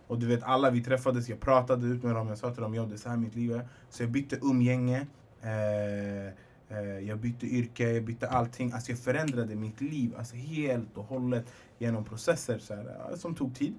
Och 0.08 0.20
du 0.20 0.28
vet 0.28 0.44
alla 0.44 0.70
vi 0.70 0.84
träffades, 0.84 1.30
jag 1.30 1.40
pratade 1.40 1.88
ut 1.88 2.04
med 2.04 2.16
dem, 2.16 2.28
jag 2.28 2.38
sa 2.38 2.54
till 2.54 2.62
dem, 2.62 2.76
yo 2.76 2.86
det 2.86 2.96
är 2.96 2.98
så 2.98 3.10
här 3.10 3.18
mitt 3.18 3.36
liv 3.36 3.52
är. 3.52 3.68
Så 3.90 4.04
jag 4.04 4.12
bytte 4.12 4.40
umgänge. 4.42 5.08
Eh, 5.42 6.28
eh, 6.78 7.00
jag 7.08 7.18
bytte 7.18 7.46
yrke, 7.46 7.92
jag 7.92 8.04
bytte 8.04 8.28
allting. 8.28 8.72
Alltså 8.72 8.92
jag 8.92 9.00
förändrade 9.00 9.56
mitt 9.56 9.82
liv 9.82 10.14
alltså 10.18 10.36
helt 10.36 10.98
och 10.98 11.04
hållet 11.04 11.46
genom 11.78 12.04
processer 12.04 12.60
så 12.60 12.76
här, 12.76 12.96
ja, 13.10 13.18
som 13.18 13.36
tog 13.36 13.56
tid. 13.56 13.74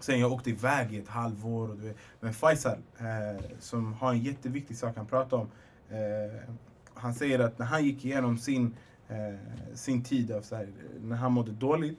Sen 0.00 0.20
jag 0.20 0.32
åkte 0.32 0.50
iväg 0.50 0.94
i 0.94 0.98
ett 0.98 1.08
halvår. 1.08 1.70
Och 1.70 1.76
du 1.76 1.82
vet. 1.82 1.96
Men 2.20 2.34
Faisal, 2.34 2.78
eh, 2.98 3.44
som 3.58 3.92
har 3.92 4.12
en 4.12 4.22
jätteviktig 4.22 4.76
sak 4.76 4.96
han 4.96 5.06
pratar 5.06 5.36
om. 5.36 5.48
Eh, 5.90 6.50
han 6.96 7.14
säger 7.14 7.38
att 7.38 7.58
när 7.58 7.66
han 7.66 7.84
gick 7.84 8.04
igenom 8.04 8.38
sin, 8.38 8.76
eh, 9.08 9.74
sin 9.74 10.04
tid, 10.04 10.32
av 10.32 10.42
så 10.42 10.56
här, 10.56 10.68
när 11.00 11.16
han 11.16 11.32
mådde 11.32 11.52
dåligt. 11.52 11.98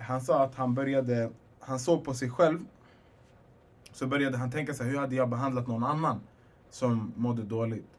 Han 0.00 0.20
sa 0.20 0.44
att 0.44 0.54
han 0.54 0.74
började, 0.74 1.30
han 1.60 1.78
såg 1.78 2.04
på 2.04 2.14
sig 2.14 2.30
själv. 2.30 2.58
Så 3.92 4.06
började 4.06 4.36
han 4.36 4.50
tänka 4.50 4.74
sig 4.74 4.86
hur 4.86 4.98
hade 4.98 5.14
jag 5.14 5.28
behandlat 5.28 5.66
någon 5.66 5.84
annan 5.84 6.20
som 6.70 7.12
mådde 7.16 7.42
dåligt. 7.42 7.90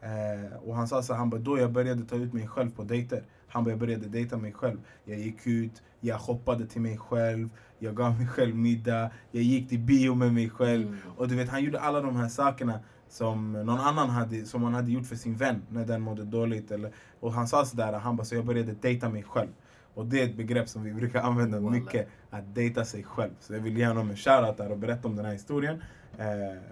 Eh, 0.00 0.56
och 0.56 0.76
han 0.76 0.88
sa 0.88 1.02
så 1.02 1.14
han 1.14 1.30
bara, 1.30 1.40
då 1.40 1.58
jag 1.58 1.72
började 1.72 2.04
ta 2.04 2.16
ut 2.16 2.32
mig 2.32 2.48
själv 2.48 2.70
på 2.70 2.82
dejter. 2.82 3.24
Han 3.48 3.64
bara, 3.64 3.70
jag 3.70 3.78
började 3.78 4.08
dejta 4.08 4.36
mig 4.36 4.52
själv. 4.52 4.78
Jag 5.04 5.18
gick 5.18 5.46
ut, 5.46 5.82
jag 6.00 6.20
shoppade 6.20 6.66
till 6.66 6.80
mig 6.80 6.98
själv, 6.98 7.48
jag 7.78 7.96
gav 7.96 8.18
mig 8.18 8.26
själv 8.26 8.56
middag, 8.56 9.10
jag 9.30 9.42
gick 9.42 9.68
till 9.68 9.78
bio 9.78 10.14
med 10.14 10.34
mig 10.34 10.50
själv. 10.50 10.86
Mm. 10.86 10.98
Och 11.16 11.28
du 11.28 11.36
vet, 11.36 11.48
han 11.48 11.64
gjorde 11.64 11.80
alla 11.80 12.00
de 12.00 12.16
här 12.16 12.28
sakerna 12.28 12.80
som 13.12 13.52
någon 13.52 13.78
annan 13.78 14.10
hade, 14.10 14.44
som 14.46 14.62
han 14.62 14.74
hade 14.74 14.90
gjort 14.92 15.06
för 15.06 15.16
sin 15.16 15.34
vän 15.36 15.62
när 15.68 15.84
den 15.84 16.00
mådde 16.02 16.24
dåligt. 16.24 16.70
Eller, 16.70 16.92
och 17.20 17.32
han 17.32 17.48
sa 17.48 17.64
sådär, 17.64 17.92
han 17.92 18.16
bara, 18.16 18.24
så 18.24 18.34
jag 18.34 18.44
började 18.44 18.72
dejta 18.72 19.08
mig 19.08 19.22
själv. 19.22 19.48
Och 19.94 20.06
det 20.06 20.20
är 20.20 20.24
ett 20.28 20.36
begrepp 20.36 20.68
som 20.68 20.82
vi 20.82 20.92
brukar 20.92 21.20
använda 21.28 21.60
Wallah. 21.60 21.80
mycket, 21.80 22.08
att 22.30 22.54
dejta 22.54 22.84
sig 22.84 23.02
själv. 23.02 23.30
Så 23.40 23.52
jag 23.54 23.60
vill 23.60 23.78
ge 23.78 23.86
honom 23.86 24.10
en 24.10 24.16
shoutout 24.16 24.56
där 24.56 24.70
och 24.72 24.78
berätta 24.78 25.08
om 25.08 25.16
den 25.16 25.24
här 25.24 25.32
historien. 25.32 25.82
Eh, 26.18 26.26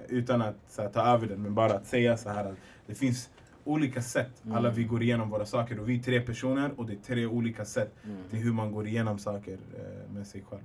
utan 0.08 0.42
att 0.42 0.56
så 0.68 0.82
här, 0.82 0.88
ta 0.88 1.00
över 1.02 1.26
den, 1.26 1.42
men 1.42 1.54
bara 1.54 1.72
att 1.74 1.86
säga 1.86 2.16
så 2.16 2.28
här 2.30 2.44
att 2.44 2.56
det 2.86 2.94
finns 2.94 3.30
olika 3.64 4.02
sätt. 4.02 4.44
Mm. 4.44 4.56
Alla 4.56 4.70
vi 4.70 4.84
går 4.84 5.02
igenom 5.02 5.30
våra 5.30 5.46
saker 5.46 5.80
och 5.80 5.88
vi 5.88 5.98
är 5.98 6.02
tre 6.02 6.20
personer 6.20 6.70
och 6.76 6.86
det 6.86 6.92
är 6.92 6.96
tre 6.96 7.26
olika 7.26 7.64
sätt 7.64 7.94
Mm. 8.04 8.16
till 8.30 8.38
hur 8.38 8.52
man 8.52 8.72
går 8.72 8.86
igenom 8.86 9.18
saker 9.18 9.52
eh, 9.78 10.12
med 10.14 10.26
sig 10.26 10.42
själv 10.50 10.62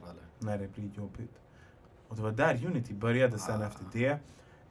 Wallah. 0.00 0.14
när 0.38 0.58
det 0.58 0.74
blir 0.74 0.90
jobbigt. 0.96 1.38
Och 2.08 2.16
det 2.16 2.22
var 2.22 2.30
där 2.32 2.66
Unity 2.66 2.94
började 2.94 3.38
sen 3.38 3.62
Ah. 3.62 3.66
efter 3.66 3.84
det. 3.92 4.18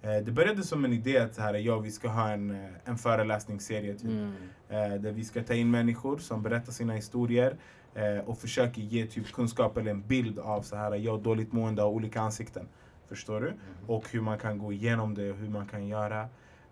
Eh, 0.01 0.17
det 0.17 0.31
började 0.31 0.63
som 0.63 0.85
en 0.85 0.93
idé 0.93 1.17
att 1.17 1.37
här, 1.37 1.53
ja, 1.53 1.79
vi 1.79 1.91
ska 1.91 2.07
ha 2.07 2.29
en, 2.29 2.51
eh, 2.51 2.69
en 2.85 2.97
föreläsningsserie 2.97 3.93
typ. 3.93 4.03
Mm. 4.03 4.33
Eh, 4.69 5.01
där 5.01 5.11
vi 5.11 5.23
ska 5.23 5.43
ta 5.43 5.53
in 5.53 5.71
människor 5.71 6.17
som 6.17 6.41
berättar 6.41 6.71
sina 6.71 6.93
historier 6.93 7.55
och 8.25 8.37
försöker 8.37 8.81
ge 8.81 9.05
typ 9.05 9.31
kunskap 9.31 9.77
eller 9.77 9.91
en 9.91 10.01
bild 10.01 10.39
av 10.39 10.61
så 10.61 10.75
här, 10.75 10.95
ja, 10.95 11.17
dåligt 11.17 11.51
mående 11.51 11.83
av 11.83 11.93
olika 11.93 12.21
ansikten. 12.21 12.67
Förstår 13.09 13.41
du? 13.41 13.47
Mm. 13.47 13.59
Och 13.87 14.11
hur 14.11 14.21
man 14.21 14.37
kan 14.37 14.57
gå 14.57 14.73
igenom 14.73 15.13
det 15.13 15.31
och 15.31 15.37
hur 15.37 15.49
man 15.49 15.65
kan 15.67 15.87
göra. 15.87 16.29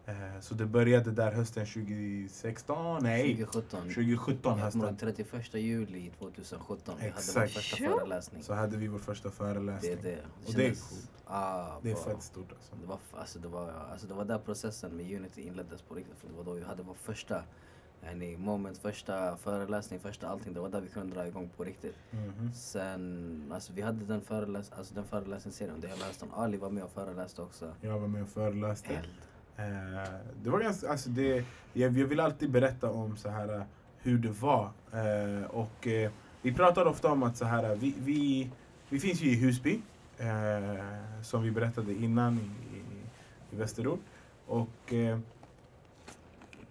Eh, 0.10 0.40
så 0.42 0.54
det 0.56 0.66
började 0.66 1.12
där 1.12 1.32
hösten 1.32 1.66
2016, 1.66 3.04
nej 3.04 3.36
2017. 3.38 3.82
2017 3.82 4.36
Jag 4.36 4.42
kommer 4.44 4.64
hösten. 4.64 4.82
ihåg 4.82 5.00
31 5.00 5.54
juli 5.54 6.12
2017. 6.20 6.96
Vi 7.00 7.04
hade 7.04 7.12
vår 7.14 7.20
Exakt. 7.20 7.52
första 7.54 7.78
föreläsning. 7.78 8.44
Så 8.44 8.54
hade 8.54 8.78
vi 8.78 8.88
vår 8.88 9.00
första 9.00 9.30
Det 9.30 9.36
föreläsning. 9.36 9.92
är 9.92 9.98
det. 10.04 10.20
Och 10.48 10.54
det 10.54 10.66
är 10.66 10.70
coolt. 10.70 11.10
Ah, 11.26 11.80
Det 11.82 11.90
är 11.92 11.94
bra. 11.94 12.04
fett 12.04 12.24
stort 12.24 12.52
alltså. 12.52 12.76
Det 12.82 12.88
var, 12.88 12.98
alltså, 13.14 13.40
det, 13.40 13.48
var, 13.48 13.72
alltså, 13.92 14.08
det 14.08 14.14
var 14.14 14.26
där 14.26 14.40
processen 14.40 14.96
med 14.98 15.16
Unity 15.16 15.42
inleddes 15.42 15.82
på 15.82 15.96
riktigt. 15.96 16.18
För 16.20 16.28
det 16.28 16.34
var 16.34 16.44
då 16.44 16.54
vi 16.54 16.64
hade 16.64 16.84
vår 16.84 16.94
första 16.94 17.44
yani, 18.04 18.38
moment, 18.38 18.78
första 18.78 19.38
föreläsning, 19.38 20.00
första 20.00 20.28
allting. 20.28 20.54
Det 20.54 20.60
var 20.60 20.70
där 20.70 20.82
vi 20.82 20.88
kunde 20.88 21.16
dra 21.16 21.28
igång 21.28 21.50
på 21.58 21.64
riktigt. 21.64 21.96
Mhm. 22.12 22.52
Sen, 22.54 23.52
alltså 23.54 23.74
vi 23.74 23.82
hade 23.82 24.06
den, 24.06 24.22
föreläs 24.22 24.72
alltså, 24.72 24.94
den 24.96 25.06
föreläsningsserien 25.06 25.80
där 25.82 25.90
jag 25.90 26.00
läste 26.00 26.26
om. 26.26 26.34
Ali 26.34 26.58
var 26.58 26.70
med 26.70 26.84
och 26.84 26.92
föreläste 26.92 27.42
också. 27.42 27.74
Jag 27.82 28.00
var 28.00 28.08
med 28.08 28.24
och 28.24 28.30
föreläste. 28.30 28.88
Eld. 28.94 29.10
Eh, 29.60 30.12
det 30.44 30.50
var 30.50 30.60
ganska, 30.60 30.90
alltså 30.90 31.10
det, 31.10 31.46
jag, 31.74 31.98
jag 31.98 32.08
vill 32.08 32.20
alltid 32.20 32.52
berätta 32.52 32.92
om 32.92 33.18
så 33.18 33.30
här 33.30 33.56
eh, 33.56 33.64
hur 33.98 34.18
det 34.18 34.30
var. 34.30 34.72
Eh, 34.94 35.46
och 35.46 35.88
eh, 35.88 36.12
vi 36.42 36.54
pratar 36.54 36.86
ofta 36.86 37.12
om 37.12 37.24
att 37.24 37.38
så 37.38 37.46
här, 37.46 37.64
eh, 37.64 37.78
vi, 37.78 37.96
vi, 38.00 38.50
vi 38.90 39.00
finns 39.00 39.22
ju 39.22 39.32
i 39.32 39.36
Husby, 39.36 39.82
eh, 40.18 40.84
som 41.24 41.44
vi 41.44 41.52
berättade 41.52 41.94
innan 41.94 42.34
i, 42.34 42.78
i, 42.78 42.82
i 43.52 43.56
Västerort. 43.56 44.00
Och 44.48 44.94
eh, 44.94 45.20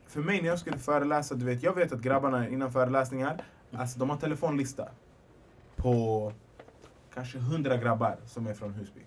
för 0.06 0.20
mig 0.20 0.42
när 0.42 0.48
jag 0.48 0.58
skulle 0.58 0.78
föreläsa, 0.78 1.34
du 1.34 1.44
vet, 1.44 1.62
jag 1.62 1.74
vet 1.74 1.92
att 1.92 2.00
grabbarna 2.00 2.48
innan 2.48 2.72
föreläsningar, 2.72 3.42
alltså 3.72 3.98
de 3.98 4.10
har 4.10 4.16
telefonlista 4.16 4.88
på 5.76 6.32
kanske 7.14 7.38
hundra 7.38 7.76
grabbar 7.76 8.16
som 8.26 8.46
är 8.46 8.54
från 8.54 8.74
Husby. 8.74 9.00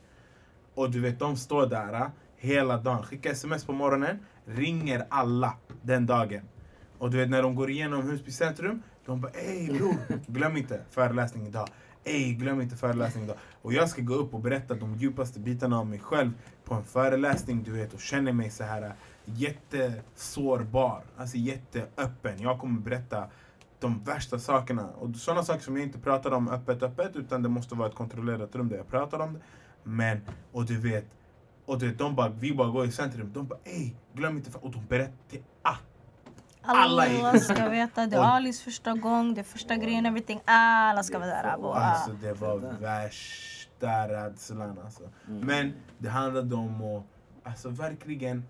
Och 0.76 0.92
du 0.92 1.00
vet, 1.00 1.20
de 1.20 1.38
står 1.38 1.66
där 1.66 1.94
eh, 1.94 2.08
hela 2.42 2.78
dagen, 2.78 3.04
skickar 3.04 3.32
sms 3.32 3.66
på 3.66 3.74
morgonen, 3.74 4.20
ringer 4.46 5.06
alla 5.10 5.54
den 5.82 6.06
dagen. 6.06 6.42
Och 6.98 7.12
du 7.12 7.18
vet 7.18 7.30
när 7.30 7.44
de 7.44 7.56
går 7.56 7.70
igenom 7.70 8.02
Husby 8.02 8.32
centrum, 8.32 8.84
de 9.06 9.22
bara 9.22 9.32
ey 9.32 9.68
bror, 9.68 9.96
glöm 10.28 10.58
inte 10.58 10.82
föreläsning 10.90 11.48
idag. 11.48 11.68
Ey, 12.04 12.34
glöm 12.34 12.62
inte 12.62 12.76
föreläsning 12.76 13.24
idag. 13.24 13.36
Och 13.62 13.74
jag 13.74 13.90
ska 13.90 14.02
gå 14.02 14.14
upp 14.14 14.34
och 14.34 14.40
berätta 14.40 14.76
de 14.76 14.96
djupaste 14.96 15.40
bitarna 15.40 15.80
om 15.80 15.90
mig 15.90 16.00
själv 16.00 16.32
på 16.66 16.74
en 16.74 16.84
föreläsning, 16.84 17.64
du 17.64 17.72
vet, 17.72 17.94
och 17.94 18.00
känner 18.00 18.34
mig 18.34 18.50
så 18.50 18.64
här 18.64 18.82
äh, 18.82 18.92
jättesårbar, 19.26 21.04
alltså 21.18 21.38
jätteöppen. 21.38 22.42
Jag 22.42 22.60
kommer 22.60 22.82
berätta 22.82 23.28
de 23.80 24.04
värsta 24.04 24.40
sakerna. 24.40 24.88
Och 24.88 25.16
sådana 25.16 25.44
saker 25.44 25.62
som 25.62 25.78
jag 25.78 25.86
inte 25.86 26.00
pratar 26.00 26.32
om 26.32 26.48
öppet 26.48 26.84
öppet 26.84 27.16
utan 27.16 27.44
det 27.44 27.50
måste 27.50 27.76
vara 27.76 27.90
ett 27.90 27.96
kontrollerat 27.96 28.56
rum 28.56 28.70
där 28.70 28.78
jag 28.78 28.88
pratar 28.88 29.20
om 29.20 29.34
det. 29.34 29.40
Men, 29.84 30.22
och 30.52 30.66
du 30.66 30.78
vet, 30.78 31.06
och 31.72 31.80
du 31.80 31.88
vet 31.88 31.98
de 31.98 32.16
bara, 32.16 32.30
vi 32.30 32.54
bara 32.54 32.68
går 32.68 32.86
i 32.86 32.92
centrum, 32.92 33.32
de 33.34 33.48
bara 33.48 33.60
ey, 33.64 33.92
glöm 34.14 34.38
inte, 34.38 34.58
och 34.58 34.72
de 34.72 34.86
berättar 34.86 35.14
till 35.30 35.44
ah, 35.62 35.76
Alla 36.62 37.06
är- 37.08 37.20
Alla 37.26 37.40
ska 37.40 37.70
veta, 37.70 38.08
det 38.08 38.16
är. 38.16 38.20
Alis 38.36 38.62
första 38.62 38.94
gång, 38.94 39.34
det 39.34 39.42
är 39.42 39.44
första 39.44 39.76
grejen, 39.76 40.06
everything. 40.06 40.40
Alla 40.46 41.04
ska 41.04 41.20
vara 41.20 41.30
där. 41.30 41.54
Abo. 41.54 41.68
Alltså 41.72 42.12
Ah. 42.12 42.16
det 42.22 42.34
var 42.34 42.60
Det 42.60 42.68
där. 42.68 42.78
värsta 42.80 44.08
rädslan 44.08 44.80
alltså. 44.86 45.04
Mm. 45.28 45.40
Men 45.48 45.74
det 45.98 46.10
handlade 46.10 46.56
om 46.56 46.82
att 46.84 47.04
alltså, 47.44 47.70
verkligen 47.70 48.44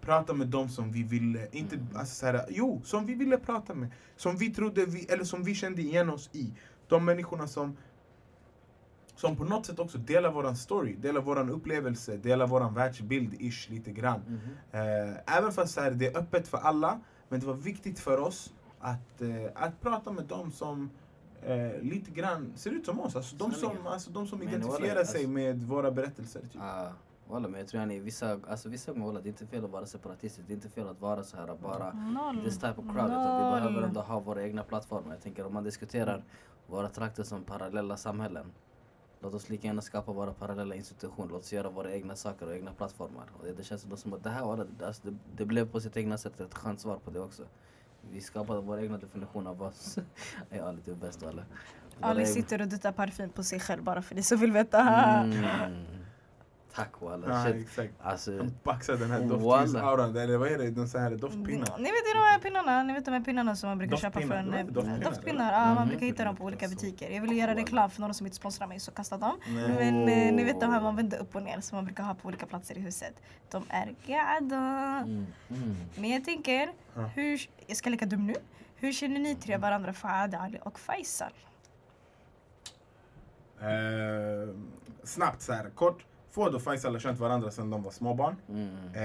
prata 0.00 0.34
med 0.34 0.46
dem 0.46 0.68
som 0.68 0.92
vi 0.92 1.02
ville, 1.02 1.48
inte 1.52 1.74
Mm. 1.76 1.88
alltså, 1.96 2.14
så 2.14 2.26
här, 2.26 2.44
jo, 2.48 2.82
som 2.84 3.06
vi 3.06 3.14
ville 3.14 3.38
prata 3.38 3.74
med. 3.74 3.88
Som 4.16 4.36
vi 4.36 4.50
trodde 4.54 4.86
vi, 4.86 5.04
eller 5.04 5.24
som 5.24 5.44
vi 5.44 5.54
kände 5.54 5.82
igen 5.82 6.10
oss 6.10 6.30
i. 6.32 6.52
De 6.88 7.04
människorna 7.04 7.46
som 7.46 7.76
som 9.16 9.36
på 9.36 9.44
något 9.44 9.66
sätt 9.66 9.78
också 9.78 9.98
delar 9.98 10.30
våran 10.30 10.56
story, 10.56 10.94
delar 10.96 11.20
våran 11.20 11.50
upplevelse, 11.50 12.16
delar 12.16 12.46
våran 12.46 12.74
världsbild 12.74 13.34
ish 13.38 13.70
lite 13.70 13.90
grann. 13.92 14.20
Mhm. 14.26 14.38
Eh, 14.70 15.36
även 15.38 15.52
fast 15.52 15.74
så 15.74 15.80
här, 15.80 15.90
det 15.90 16.06
är 16.06 16.18
öppet 16.18 16.48
för 16.48 16.58
alla, 16.58 17.00
men 17.28 17.40
det 17.40 17.46
var 17.46 17.54
viktigt 17.54 17.98
för 17.98 18.20
oss 18.20 18.54
att, 18.80 19.20
eh, 19.22 19.28
att 19.54 19.80
prata 19.80 20.12
med 20.12 20.24
dem 20.24 20.50
som 20.50 20.90
eh, 21.42 21.80
lite 21.82 22.10
grann 22.10 22.52
ser 22.56 22.70
ut 22.70 22.86
som 22.86 23.00
oss. 23.00 23.16
Alltså 23.16 23.36
de 23.36 23.52
som, 23.52 23.86
alltså, 23.86 24.10
de 24.10 24.26
som 24.26 24.38
Men 24.38 24.48
identifierar 24.48 24.94
walla, 24.94 25.04
sig 25.06 25.18
alltså- 25.20 25.28
med 25.30 25.62
våra 25.62 25.90
berättelser. 25.90 26.40
Typ. 26.40 26.60
Ah, 26.62 26.88
walla, 27.28 27.48
men 27.48 27.60
jag 27.60 27.68
tror 27.68 27.80
att 27.80 27.88
vissa, 27.88 28.40
alltså 28.48 28.68
vissa 28.68 28.92
gånger, 28.92 29.06
walla, 29.06 29.20
det 29.20 29.28
är 29.28 29.30
inte 29.30 29.46
fel 29.46 29.64
att 29.64 29.70
vara 29.70 29.86
separatistisk. 29.86 30.46
Det 30.46 30.52
är 30.52 30.54
inte 30.54 30.68
fel 30.68 30.88
att 30.88 31.00
vara 31.00 31.22
så 31.22 31.36
här 31.36 31.56
bara 31.62 31.92
Noll. 31.92 32.44
this 32.44 32.54
type 32.54 32.74
of 32.76 32.84
crowd. 32.94 33.06
Utan 33.10 33.36
vi 33.54 33.60
behöver 33.60 33.82
ändå 33.82 34.00
ha 34.00 34.20
våra 34.20 34.42
egna 34.42 34.62
plattformar. 34.62 35.10
Jag 35.12 35.22
tänker 35.22 35.46
om 35.46 35.54
man 35.54 35.64
diskuterar 35.64 36.24
våra 36.66 36.88
trakter 36.88 37.22
som 37.22 37.42
parallella 37.44 37.96
samhällen. 37.96 38.52
Låt 39.20 39.34
oss 39.34 39.48
lika 39.48 39.66
gärna 39.66 39.82
skapa 39.82 40.12
våra 40.12 40.32
parallella 40.32 40.74
institutioner. 40.74 41.28
Låt 41.32 41.42
oss 41.42 41.52
göra 41.52 41.70
våra 41.70 41.92
egna 41.92 42.16
saker 42.16 42.46
och 42.46 42.54
egna 42.54 42.72
plattformar. 42.72 43.24
Och 43.38 43.44
det, 43.44 43.52
det 43.52 43.64
känns 43.64 43.86
som 44.00 44.12
att 44.12 44.24
det 44.24 44.30
här 44.30 44.44
var 44.44 44.56
det, 44.78 44.86
alltså 44.86 45.02
det, 45.04 45.16
det 45.36 45.44
blev 45.44 45.70
på 45.70 45.80
sitt 45.80 45.96
egna 45.96 46.18
sätt 46.18 46.40
ett 46.40 46.54
skönt 46.54 46.80
svar 46.80 46.98
på 47.04 47.10
det 47.10 47.20
också. 47.20 47.42
Vi 48.10 48.20
skapade 48.20 48.60
vår 48.60 48.80
egna 48.80 48.98
definition 48.98 49.46
av 49.46 49.62
oss. 49.62 49.98
ja, 50.50 50.72
lite 50.72 50.94
bäst 50.94 51.22
eller? 51.22 51.44
Våra 51.98 52.10
Ali 52.10 52.20
egna- 52.20 52.32
sitter 52.34 52.60
och 52.60 52.68
duttar 52.68 52.92
parfym 52.92 53.30
på 53.30 53.44
sig 53.44 53.60
själv 53.60 53.82
bara 53.82 54.02
för 54.02 54.14
ni 54.14 54.22
som 54.22 54.38
vill 54.38 54.52
veta. 54.52 54.80
Mm. 54.80 55.74
Tack 56.76 57.00
walla. 57.00 57.26
Ja, 57.28 57.44
Shit. 57.52 57.62
exakt. 57.66 57.92
Alltså, 58.02 58.30
De 58.38 58.50
baxar 58.64 58.96
den 58.96 59.10
här 59.10 59.18
Walla. 59.20 59.34
doftljusauran, 59.38 60.16
eller 60.16 60.36
vad 60.36 60.48
är 60.48 60.58
det? 60.58 60.70
Den 60.70 60.88
så 60.88 60.98
här 60.98 61.10
doftpinnar. 61.10 61.78
Ni 61.78 61.84
vet 61.84 62.12
de 62.14 62.18
här 62.18 62.38
pinnarna, 62.38 62.82
ni 62.82 62.92
vet 62.92 63.04
de 63.04 63.10
här 63.10 63.20
pinnarna 63.20 63.56
som 63.56 63.68
man 63.68 63.78
brukar 63.78 63.96
köpa 63.96 64.20
från... 64.20 64.54
eh, 64.54 64.66
doftpinnar, 64.66 64.98
Doftpinnar, 65.00 65.52
ja 65.52 65.64
man 65.66 65.76
Mhm. 65.76 65.88
brukar 65.88 66.06
hitta 66.06 66.24
dem 66.24 66.36
på 66.36 66.44
olika 66.44 66.68
butiker. 66.68 67.10
Jag 67.10 67.22
vill 67.22 67.36
göra 67.36 67.54
reklam 67.54 67.90
för 67.90 68.00
någon 68.00 68.14
som 68.14 68.26
inte 68.26 68.36
sponsrar 68.36 68.66
mig 68.66 68.80
så 68.80 68.90
kasta 68.90 69.18
dem. 69.18 69.38
Nej. 69.48 69.68
Men 69.68 70.08
eh, 70.08 70.34
ni 70.34 70.44
vet 70.44 70.60
de 70.60 70.70
här 70.72 70.80
man 70.80 70.96
vänder 70.96 71.18
upp 71.18 71.36
och 71.36 71.42
ner 71.42 71.60
som 71.60 71.76
man 71.76 71.84
brukar 71.84 72.02
ha 72.04 72.14
på 72.14 72.28
olika 72.28 72.46
platser 72.46 72.78
i 72.78 72.80
huset. 72.80 73.14
De 73.50 73.64
är 73.68 73.94
gada. 74.06 74.56
mm, 75.04 75.26
mm. 75.50 75.76
Men 75.96 76.10
jag 76.10 76.24
tänker, 76.24 76.72
hur, 77.14 77.40
jag 77.66 77.76
ska 77.76 77.90
leka 77.90 78.06
dum 78.06 78.26
nu. 78.26 78.34
Hur 78.76 78.92
känner 78.92 79.20
ni 79.20 79.34
tre 79.34 79.56
varandra, 79.56 79.92
Fahad, 79.92 80.34
Ali 80.34 80.58
och 80.64 80.78
Faisal? 80.80 81.32
Eh, 83.60 84.54
snabbt 85.04 85.42
så 85.42 85.52
här, 85.52 85.70
kort. 85.70 86.04
Fouad 86.36 86.54
och 86.54 86.62
Faisal 86.62 86.92
har 86.92 87.00
känt 87.00 87.18
varandra 87.18 87.50
sedan 87.50 87.70
de 87.70 87.82
var 87.82 87.90
småbarn. 87.90 88.36
Mm. 88.48 88.68
Eh, 88.94 89.02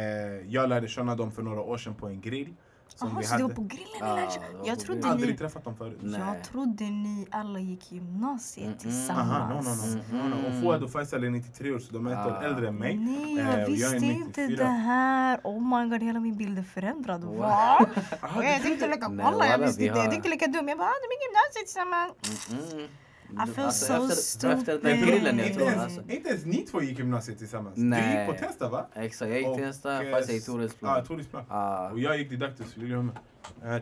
jag 0.53 0.69
lärde 0.69 0.87
känna 0.87 1.15
dem 1.15 1.31
för 1.31 1.41
några 1.41 1.61
år 1.61 1.77
sedan 1.77 1.95
på 1.95 2.07
en 2.07 2.21
grill. 2.21 2.53
Som 2.87 3.07
Jaha, 3.09 3.19
vi 3.19 3.25
så 3.25 3.35
det 3.37 3.43
var 3.43 3.49
hade. 3.49 3.55
på 3.55 3.61
grillen 3.61 4.01
Ah, 4.01 4.15
ni 4.15 4.21
lärde 4.21 4.27
det 4.27 4.31
känna- 4.33 4.65
Jag 4.67 4.77
på 4.79 4.83
trodde. 4.85 5.07
Aldrig 5.07 5.31
ni... 5.31 5.37
träffat 5.37 5.63
dem 5.63 5.75
förut. 5.75 5.97
Nej. 6.01 6.19
Jag 6.19 6.43
trodde 6.43 6.83
ni 6.83 7.27
alla 7.31 7.59
gick 7.59 7.91
gymnasiet 7.91 8.57
Mm, 8.65 8.69
mm. 8.69 8.77
tillsammans. 8.79 9.67
Aha, 9.67 10.17
no, 10.17 10.19
no, 10.19 10.29
no. 10.29 10.35
no. 10.35 10.47
Och 10.47 10.61
Fouad 10.61 10.83
och 10.83 10.91
Faisal 10.91 11.23
är 11.23 11.29
93 11.29 11.71
år 11.71 11.79
så 11.79 11.93
de 11.93 12.07
är 12.07 12.11
ett 12.11 12.27
år 12.27 12.31
Ah. 12.41 12.43
äldre 12.43 12.67
än 12.67 12.75
mig. 12.75 12.97
Nej, 12.97 13.39
Eh, 13.39 13.45
jag 13.47 13.59
jag 13.59 13.61
är 13.61 13.67
visste 13.67 13.95
inte 13.95 14.41
94. 14.41 14.63
det 14.63 14.69
här. 14.71 15.39
Oh 15.43 15.61
my 15.83 15.89
god, 15.89 16.03
hela 16.03 16.19
min 16.19 16.37
bild 16.37 16.59
är 16.59 16.63
förändrad. 16.63 17.23
Wow. 17.23 17.37
Va? 17.37 17.85
Ah, 18.21 18.43
jag 18.43 18.61
tänkte 18.61 18.87
Nej, 18.87 18.97
kolla, 19.01 19.47
jag 19.47 19.57
visste 19.57 19.81
vi 19.81 19.87
inte. 19.87 19.99
Jag 19.99 20.11
tänkte 20.11 20.29
leka 20.29 20.47
dum. 20.47 20.67
Jag 20.67 20.77
bara, 20.77 20.87
ah, 20.87 20.93
de 21.03 21.07
gick 21.13 21.23
gymnasiet 21.27 21.65
tillsammans. 21.65 22.13
I 23.31 23.45
feel 23.53 23.65
Alltså, 23.65 23.85
so 23.85 23.93
efter, 23.93 24.49
efter 24.53 24.71
den 24.71 24.79
stupid. 24.97 25.05
grillen 25.07 25.37
jag 25.39 25.53
tror 25.53 25.67
ens, 25.67 25.83
alltså. 25.83 26.01
inte 26.09 26.29
ens 26.29 26.45
ni 26.45 26.57
två 26.57 26.81
gick 26.81 26.97
gymnasiet 26.99 27.37
tillsammans. 27.37 27.75
Du 27.75 27.81
Nej. 27.83 28.19
gick 28.27 28.35
på 28.39 28.45
Tensta 28.45 28.69
va? 28.69 28.87
Exakt, 28.95 29.31
jag 29.31 29.39
gick 29.39 29.53
till 29.55 29.63
Tensta, 29.63 30.03
eh, 30.03 30.11
fast 30.11 30.27
jag 30.27 30.35
gick 30.35 30.45
Toresplan. 30.45 31.05
Toresplan. 31.05 31.43
Ah, 31.49 31.89
Och 31.89 31.99
jag 31.99 32.17
gick 32.17 32.29
Didaktus, 32.29 32.77
Liljeholmen. 32.77 33.15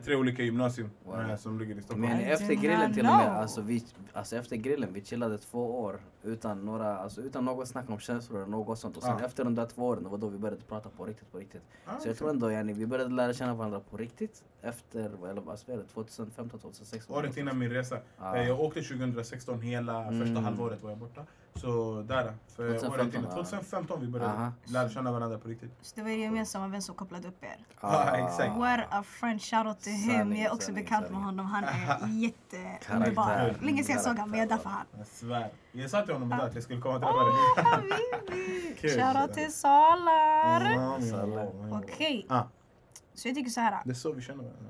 Tre 0.04 0.16
olika 0.16 0.44
gymnasium 0.44 0.90
Wow. 1.06 1.20
eh, 1.30 1.36
som 1.38 1.60
ligger 1.60 1.76
i 1.76 1.82
Stockholm. 1.82 2.02
Men 2.02 2.20
efter 2.20 2.54
grillen 2.54 2.94
till 2.94 3.06
och 3.06 3.12
med, 3.16 3.28
alltså, 3.38 3.62
vi, 3.62 3.86
alltså 4.14 4.36
efter 4.36 4.56
grillen, 4.56 4.94
vi 4.94 5.02
chillade 5.04 5.38
två 5.38 5.80
år 5.82 6.00
utan, 6.24 6.66
några, 6.66 6.98
alltså, 6.98 7.22
utan 7.22 7.46
något 7.46 7.68
snack 7.68 7.90
om 7.90 8.00
känslor 8.00 8.38
eller 8.40 8.52
något 8.52 8.80
sånt. 8.80 8.98
Och 8.98 9.04
sen 9.04 9.16
Ja. 9.20 9.26
efter 9.26 9.44
de 9.44 9.56
där 9.56 9.66
två 9.66 9.88
åren, 9.88 10.04
det 10.04 10.10
var 10.10 10.18
då 10.18 10.28
vi 10.28 10.38
började 10.38 10.62
prata 10.62 10.90
på 10.90 11.06
riktigt, 11.06 11.32
på 11.32 11.38
riktigt. 11.38 11.62
Ah, 11.86 12.00
Så 12.00 12.08
jag 12.10 12.18
tror 12.18 12.30
ändå 12.30 12.52
yani, 12.52 12.74
vi 12.74 12.86
började 12.86 13.16
lära 13.16 13.34
känna 13.34 13.54
varandra 13.54 13.80
på 13.80 13.98
riktigt 13.98 14.44
efter, 14.62 15.00
eller 15.00 15.42
vad 15.42 15.60
är 15.70 15.78
det, 15.78 15.84
2015, 15.94 16.60
2016? 16.60 17.16
Året 17.16 17.38
innan 17.38 17.58
min 17.60 17.70
resa. 17.70 17.98
Ah. 18.18 18.36
Eh, 18.36 18.48
Jag 18.48 18.60
åkte 18.60 18.82
2016, 18.82 19.62
hela 19.62 20.04
Mm. 20.06 20.20
första 20.26 20.40
halvåret 20.42 20.84
var 20.84 20.90
jag 20.90 21.00
borta. 21.00 21.26
Så 21.62 22.02
där, 22.08 22.34
för 22.56 22.80
2015, 22.80 22.92
året 23.00 23.14
innan. 23.14 23.24
ja. 23.24 23.36
2015 23.44 24.02
vi 24.02 24.08
började 24.08 24.32
Aha. 24.34 24.52
lära 24.66 24.90
känna 24.90 25.12
varandra 25.12 25.38
på 25.38 25.48
riktigt. 25.48 25.72
Så 25.82 25.96
det 25.96 26.02
var 26.02 26.10
er 26.10 26.18
gemensamma 26.18 26.68
vän 26.68 26.82
som 26.82 26.96
kopplade 26.96 27.28
upp 27.28 27.44
er. 27.44 27.58
Ja, 27.82 28.18
exakt. 28.18 28.58
What 28.58 28.80
a 28.90 29.04
friend, 29.04 29.42
shoutout 29.42 29.80
till 29.80 29.94
him. 29.94 30.12
Sanning, 30.18 30.42
Jag 30.42 30.50
är 30.52 30.54
också 30.54 30.66
sanning, 30.66 30.84
bekant 30.84 31.02
med 31.02 31.10
sanning. 31.12 31.26
honom. 31.26 31.46
Han 31.46 31.64
är 31.64 32.08
jätteunderbar. 32.24 33.56
Länge 33.62 33.84
sedan 33.84 33.96
jag 33.96 34.04
såg 34.04 34.14
honom, 34.14 34.30
men 34.32 34.40
jag 34.40 34.46
är 34.46 34.50
där 34.50 34.58
för 34.58 34.70
honom. 34.70 34.86
Jag 34.98 35.08
svär. 35.08 35.50
Jag 35.72 35.90
sa 35.90 36.02
till 36.02 36.14
honom 36.14 36.34
idag 36.34 36.48
att 36.48 36.56
jag 36.56 36.64
skulle 36.64 36.82
komma 36.82 36.96
och 36.96 37.02
träffa 37.02 37.24
dig. 37.24 38.76
Kul. 38.82 38.90
Shoutout 38.90 39.34
till 39.34 39.54
Salar. 39.54 40.90
Okej, 41.84 42.26
Ah, 42.30 42.44
så 43.14 43.28
jag 43.28 43.36
tycker 43.36 43.50
så 43.52 43.60
här. 43.62 43.82
det 43.86 43.92
är 43.92 43.94
så 43.94 44.12
vi 44.12 44.22
känner 44.22 44.44
varandra. 44.44 44.70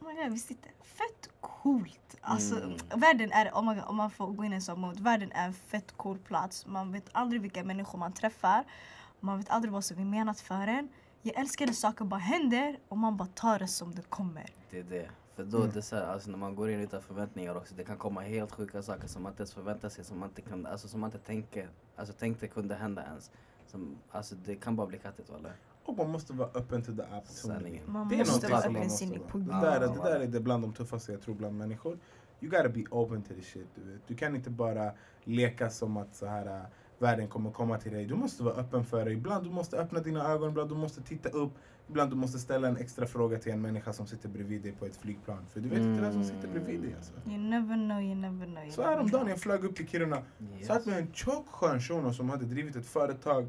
Oh 0.00 0.08
my 0.08 0.22
God, 0.22 0.32
visst 0.32 0.48
det 0.48 0.54
fett 0.82 1.28
coolt? 1.66 2.16
Alltså, 2.20 2.56
Mm. 2.62 2.76
världen 2.96 3.32
är, 3.32 3.54
om 3.54 3.64
man, 3.64 3.80
om 3.80 3.96
man 3.96 4.10
får 4.10 4.26
gå 4.26 4.44
in 4.44 4.52
i 4.52 4.54
en 4.54 4.62
sån 4.62 4.80
mode, 4.80 5.02
världen 5.02 5.32
är 5.32 5.46
en 5.46 5.52
fett 5.54 5.96
cool 5.96 6.18
plats. 6.18 6.66
Man 6.66 6.92
vet 6.92 7.04
aldrig 7.12 7.42
vilka 7.42 7.64
människor 7.64 7.98
man 7.98 8.12
träffar. 8.12 8.64
Man 9.20 9.38
vet 9.38 9.50
aldrig 9.50 9.72
vad 9.72 9.84
som 9.84 9.98
är 9.98 10.04
menat 10.04 10.40
för 10.40 10.66
en. 10.66 10.88
Jag 11.22 11.38
älskar 11.40 11.66
när 11.66 11.72
saker 11.72 12.04
bara 12.04 12.20
händer 12.20 12.78
och 12.88 12.98
man 12.98 13.16
bara 13.16 13.28
tar 13.28 13.58
det 13.58 13.68
som 13.68 13.94
det 13.94 14.02
kommer. 14.02 14.46
Det 14.70 14.78
är 14.78 14.82
det. 14.84 15.10
För 15.34 15.44
då, 15.44 15.58
Mm. 15.58 15.70
det 15.74 15.82
så 15.82 15.96
här, 15.96 16.02
alltså, 16.06 16.30
när 16.30 16.38
man 16.38 16.54
går 16.56 16.70
in 16.70 16.80
utan 16.80 17.02
förväntningar 17.02 17.54
också, 17.56 17.74
det 17.74 17.84
kan 17.84 17.96
komma 17.96 18.20
helt 18.20 18.52
sjuka 18.52 18.82
saker 18.82 19.08
som 19.08 19.22
man 19.22 19.32
inte 19.32 19.40
ens 19.42 19.54
förväntar 19.54 19.88
sig, 19.88 20.04
som 20.04 20.18
man 20.18 20.28
inte, 20.28 20.42
kan, 20.42 20.66
alltså, 20.66 20.88
som 20.88 21.00
man 21.00 21.08
inte 21.10 21.26
tänker, 21.26 21.68
alltså, 21.96 22.14
tänkte 22.14 22.48
kunde 22.48 22.74
hända 22.74 23.02
ens. 23.04 23.30
Som, 23.66 23.98
alltså, 24.10 24.34
det 24.34 24.54
kan 24.56 24.76
bara 24.76 24.86
bli 24.86 24.98
kattigt 24.98 25.30
walla. 25.30 25.48
Och 25.86 25.96
man 25.96 26.10
måste 26.10 26.32
vara 26.32 26.48
öppen 26.54 26.82
till 26.82 26.96
the 26.96 27.02
opportunity. 27.02 27.80
Man 27.86 28.08
Det 28.08 28.14
är 28.14 28.18
måste 28.18 28.46
vara 28.50 28.60
som 28.62 28.72
man 28.72 28.82
öppensinnig 28.82 29.18
måste 29.18 29.32
på. 29.32 29.38
Gud. 29.38 29.46
Det 29.48 29.52
där, 29.60 29.80
det 29.80 29.86
där 30.02 30.20
är 30.20 30.26
det 30.26 30.40
bland 30.40 30.64
de 30.64 30.72
tuffaste 30.72 31.12
jag 31.12 31.20
tror 31.22 31.34
bland 31.34 31.58
människor. 31.58 31.98
You 32.40 32.50
gotta 32.50 32.68
be 32.68 32.84
open 32.90 33.22
to 33.22 33.34
the 33.34 33.42
shit. 33.42 33.66
Du, 33.74 33.92
vet. 33.92 34.08
du 34.08 34.14
kan 34.14 34.36
inte 34.36 34.50
bara 34.50 34.92
leka 35.24 35.70
som 35.70 35.96
att 35.96 36.14
så 36.16 36.26
här, 36.26 36.46
äh, 36.46 36.62
världen 36.98 37.28
kommer 37.28 37.50
komma 37.50 37.78
till 37.78 37.92
dig. 37.92 38.04
Du 38.06 38.14
måste 38.14 38.42
vara 38.42 38.54
öppen 38.54 38.84
för 38.84 39.04
det. 39.04 39.12
Ibland 39.12 39.44
du 39.44 39.50
måste 39.50 39.76
öppna 39.78 40.00
dina 40.00 40.28
ögon, 40.32 40.48
ibland 40.50 40.70
du 40.70 40.74
måste 40.74 41.02
titta 41.02 41.28
upp. 41.28 41.52
Ibland 41.88 42.10
du 42.10 42.16
måste 42.16 42.38
ställa 42.38 42.68
en 42.68 42.76
extra 42.76 43.06
fråga 43.06 43.38
till 43.38 43.52
en 43.52 43.60
människa 43.62 43.92
som 43.92 44.06
sitter 44.06 44.28
bredvid 44.28 44.62
dig 44.62 44.72
på 44.72 44.86
ett 44.86 44.96
flygplan. 44.96 45.46
För 45.52 45.60
du 45.60 45.68
vet 45.68 45.78
inte 45.78 46.02
vem 46.02 46.12
som 46.12 46.24
sitter 46.24 46.48
bredvid 46.48 46.80
dig. 46.82 46.94
Alltså. 46.96 47.12
You 47.26 47.38
never 47.38 47.74
know, 47.74 48.02
you 48.02 48.14
never 48.14 48.46
know. 48.46 48.62
You 48.64 48.72
Så 48.72 48.82
häromdagen 48.82 49.20
know. 49.20 49.28
jag 49.30 49.38
flög 49.40 49.64
upp 49.64 49.76
till 49.76 49.88
Kiruna 49.88 50.22
Yes. 50.58 50.66
Satt 50.66 50.86
med 50.86 50.98
en 50.98 51.12
tjock 51.12 51.48
skön 51.48 51.80
shuno 51.80 52.12
som 52.12 52.30
hade 52.30 52.44
drivit 52.44 52.76
ett 52.76 52.86
företag 52.86 53.48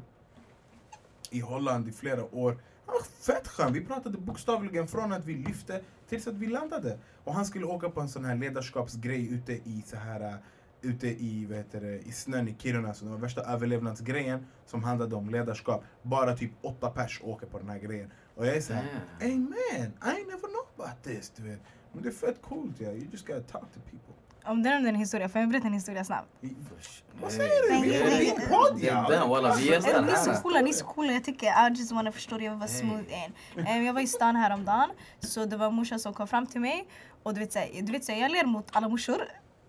i 1.30 1.40
Holland 1.40 1.88
i 1.88 1.92
flera 1.92 2.34
år. 2.34 2.58
Han 2.86 2.94
var 2.94 3.34
fett 3.34 3.48
skön. 3.48 3.72
Vi 3.72 3.84
pratade 3.84 4.18
bokstavligen 4.18 4.88
från 4.88 5.12
att 5.12 5.24
vi 5.24 5.34
lyfte 5.34 5.80
tills 6.08 6.26
att 6.26 6.34
vi 6.34 6.46
landade. 6.46 6.98
Och 7.24 7.34
han 7.34 7.46
skulle 7.46 7.64
åka 7.64 7.90
på 7.90 8.00
en 8.00 8.08
sån 8.08 8.24
här 8.24 8.36
ledarskapsgrej 8.36 9.34
ute 9.34 9.52
i 9.52 9.82
så 9.86 9.96
här 9.96 10.20
äh, 10.20 10.34
ute 10.80 11.08
i, 11.08 11.46
vad 11.48 11.56
heter 11.56 11.80
det, 11.80 11.98
i 11.98 12.12
snön 12.12 12.48
i 12.48 12.56
Kiruna. 12.58 12.94
Så 12.94 13.04
det 13.04 13.10
var 13.10 13.18
värsta 13.18 13.40
överlevnadsgrejen 13.40 14.46
som 14.66 14.84
handlade 14.84 15.16
om 15.16 15.30
ledarskap. 15.30 15.84
Bara 16.02 16.36
typ 16.36 16.52
åtta 16.62 16.90
pers 16.90 17.20
åker 17.24 17.46
på 17.46 17.58
den 17.58 17.68
här 17.68 17.78
grejen. 17.78 18.10
Och 18.34 18.46
jag 18.46 18.56
är 18.56 18.60
såhär, 18.60 18.84
hey 19.20 19.38
man, 19.38 19.86
I 19.86 20.24
never 20.24 20.48
know 20.48 20.66
about 20.76 21.02
this. 21.02 21.32
Du 21.36 21.42
vet. 21.42 21.60
Men 21.92 22.02
det 22.02 22.08
är 22.08 22.12
fett 22.12 22.42
coolt 22.42 22.80
ja, 22.80 22.90
you 22.90 23.06
just 23.12 23.26
gotta 23.26 23.40
talk 23.40 23.72
to 23.72 23.80
people. 23.80 24.14
Om 24.48 24.62
det 24.62 24.68
är 24.70 24.86
en 24.86 24.94
historia, 24.94 25.28
får 25.28 25.40
jag 25.40 25.50
berätta 25.50 25.66
en 25.66 25.72
historia 25.72 26.04
snabbt? 26.04 26.28
Vad 27.20 27.32
säger 27.32 27.82
du? 27.82 27.94
Är 27.94 28.20
din 28.20 28.48
podd 28.48 28.80
ja! 28.82 29.06
vi 29.58 29.74
är 29.74 30.02
Ni 30.02 30.12
är 30.12 30.16
så 30.16 30.42
coola, 30.42 30.60
ni 30.60 30.70
är 30.70 30.74
så 30.74 30.84
coola. 30.84 31.12
Jag 31.12 31.24
tycker 31.24 31.46
I 31.46 31.74
just 31.74 31.92
wanna 31.92 32.12
förstå 32.12 32.34
jag 32.34 32.50
vill 32.50 32.58
vara 32.58 32.68
smooth 32.68 33.24
in. 33.24 33.64
Eh, 33.66 33.86
Jag 33.86 33.92
var 33.92 34.00
i 34.00 34.06
stan 34.06 34.36
häromdagen, 34.36 34.90
så 35.20 35.44
det 35.44 35.56
var 35.56 35.66
en 35.66 35.74
morsa 35.74 35.98
som 35.98 36.14
kom 36.14 36.28
fram 36.28 36.46
till 36.46 36.60
mig. 36.60 36.88
Och 37.22 37.34
du 37.34 37.40
vet, 37.40 37.52
så 37.52 37.58
här, 37.58 37.82
du 37.82 37.92
vet 37.92 38.04
så 38.04 38.12
här, 38.12 38.20
jag 38.20 38.30
ler 38.30 38.44
mot 38.44 38.66
alla 38.72 38.88
morsor. 38.88 39.22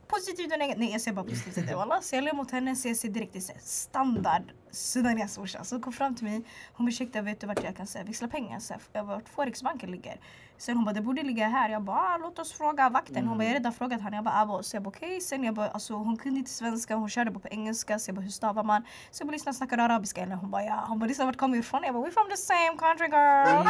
Positivt 0.07 0.53
och 0.53 0.59
negativt. 0.59 0.79
Nej 0.79 0.91
jag 0.91 1.01
säger 1.01 1.15
bara 1.15 1.25
positivt. 1.25 1.69
Så 2.01 2.15
jag 2.15 2.23
ler 2.23 2.33
mot 2.33 2.51
henne 2.51 2.75
så 2.75 2.87
jag 2.87 2.97
ser 2.97 3.09
direkt 3.09 3.33
det 3.33 3.39
är 3.49 3.59
standard 3.59 4.43
sudanes 4.71 5.37
morsa. 5.37 5.63
Så 5.63 5.75
hon 5.75 5.81
kom 5.81 5.93
fram 5.93 6.15
till 6.15 6.25
mig. 6.25 6.41
Hon 6.73 6.85
bara 6.85 6.89
ursäkta 6.89 7.21
vet 7.21 7.39
du 7.41 7.47
vart 7.47 7.63
jag 7.63 7.75
kan 7.75 7.87
så 7.87 7.97
här, 7.97 8.05
växla 8.05 8.27
pengar? 8.27 8.59
Så 8.59 8.73
här, 8.73 8.81
jag 8.93 9.03
vart 9.03 9.29
Forex-banken 9.29 9.91
ligger? 9.91 10.19
Sen 10.57 10.75
hon 10.75 10.85
bara 10.85 10.93
det 10.93 11.01
borde 11.01 11.23
ligga 11.23 11.47
här. 11.47 11.69
Jag 11.69 11.81
bara 11.81 11.97
ah, 11.97 12.17
låt 12.17 12.39
oss 12.39 12.53
fråga 12.53 12.89
vakten. 12.89 13.27
Hon 13.27 13.37
bara 13.37 13.43
jag 13.43 13.49
har 13.49 13.53
redan 13.53 13.73
frågat 13.73 14.01
han. 14.01 14.13
Jag 14.13 14.23
bara 14.23 14.35
abo. 14.35 14.63
Så 14.63 14.75
jag 14.75 14.83
bara 14.83 14.89
okej. 14.89 15.21
Sen 15.21 15.43
jag 15.43 15.55
bara 15.55 15.67
alltså 15.67 15.93
hon 15.93 16.17
kunde 16.17 16.39
inte 16.39 16.51
svenska. 16.51 16.95
Hon 16.95 17.09
körde 17.09 17.31
bara 17.31 17.39
på 17.39 17.47
engelska. 17.47 17.99
Så 17.99 18.09
jag 18.09 18.15
bara 18.15 18.21
hur 18.21 18.29
stavar 18.31 18.63
man? 18.63 18.83
Så 19.11 19.21
jag 19.21 19.27
bara 19.27 19.31
lyssna 19.31 19.53
snackar 19.53 19.77
arabiska 19.77 20.21
eller? 20.21 20.35
Hon 20.35 20.51
bara 20.51 20.63
ja. 20.63 20.85
Hon 20.87 20.99
bara 20.99 21.05
lyssna 21.05 21.25
vart 21.25 21.37
kommer 21.37 21.53
du 21.53 21.59
ifrån? 21.59 21.81
Jag 21.83 21.93
bara 21.93 22.05
we 22.05 22.11
from 22.11 22.29
the 22.29 22.37
same 22.37 22.77
country 22.77 23.07
girl. 23.07 23.67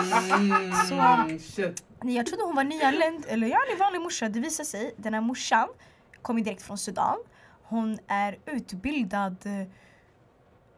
Så, 0.89 0.95
Mm. 0.95 1.75
Nej, 2.03 2.15
Jag 2.15 2.25
trodde 2.25 2.43
hon 2.43 2.55
var 2.55 2.63
nyanländ, 2.63 3.25
eller 3.27 3.47
ja, 3.47 3.57
en 3.73 3.79
vanlig 3.79 4.01
morsa. 4.01 4.29
Det 4.29 4.39
visade 4.39 4.65
sig, 4.69 4.93
den 4.97 5.13
här 5.13 5.21
morsan 5.21 5.67
kommer 6.21 6.41
direkt 6.41 6.61
från 6.61 6.77
Sudan. 6.77 7.17
Hon 7.63 7.99
är 8.07 8.37
utbildad, 8.45 9.35
eh, 9.45 9.67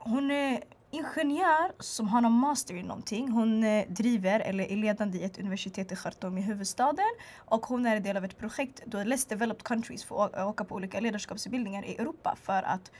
hon 0.03 0.31
är 0.31 0.63
ingenjör 0.93 1.71
som 1.79 2.07
har 2.07 2.21
någon 2.21 2.31
master 2.33 2.73
i 2.75 2.83
någonting. 2.83 3.29
Hon 3.31 3.63
eh, 3.63 3.85
driver, 3.87 4.39
eller 4.39 4.63
är 4.71 4.75
ledande 4.75 5.17
i 5.17 5.23
ett 5.23 5.39
universitet 5.39 5.91
i 5.91 5.95
Khartoum 5.95 6.37
i 6.37 6.41
huvudstaden. 6.41 7.05
Och 7.37 7.65
hon 7.65 7.85
är 7.85 7.95
en 7.95 8.03
del 8.03 8.17
av 8.17 8.25
ett 8.25 8.37
projekt 8.37 8.81
då 8.85 9.03
Less 9.03 9.25
Developed 9.25 9.63
Countries 9.63 10.03
får 10.05 10.15
å- 10.39 10.49
åka 10.49 10.63
på 10.65 10.75
olika 10.75 10.99
ledarskapsutbildningar 10.99 11.85
i 11.85 11.95
Europa 11.95 12.35
för 12.41 12.63
att 12.63 12.91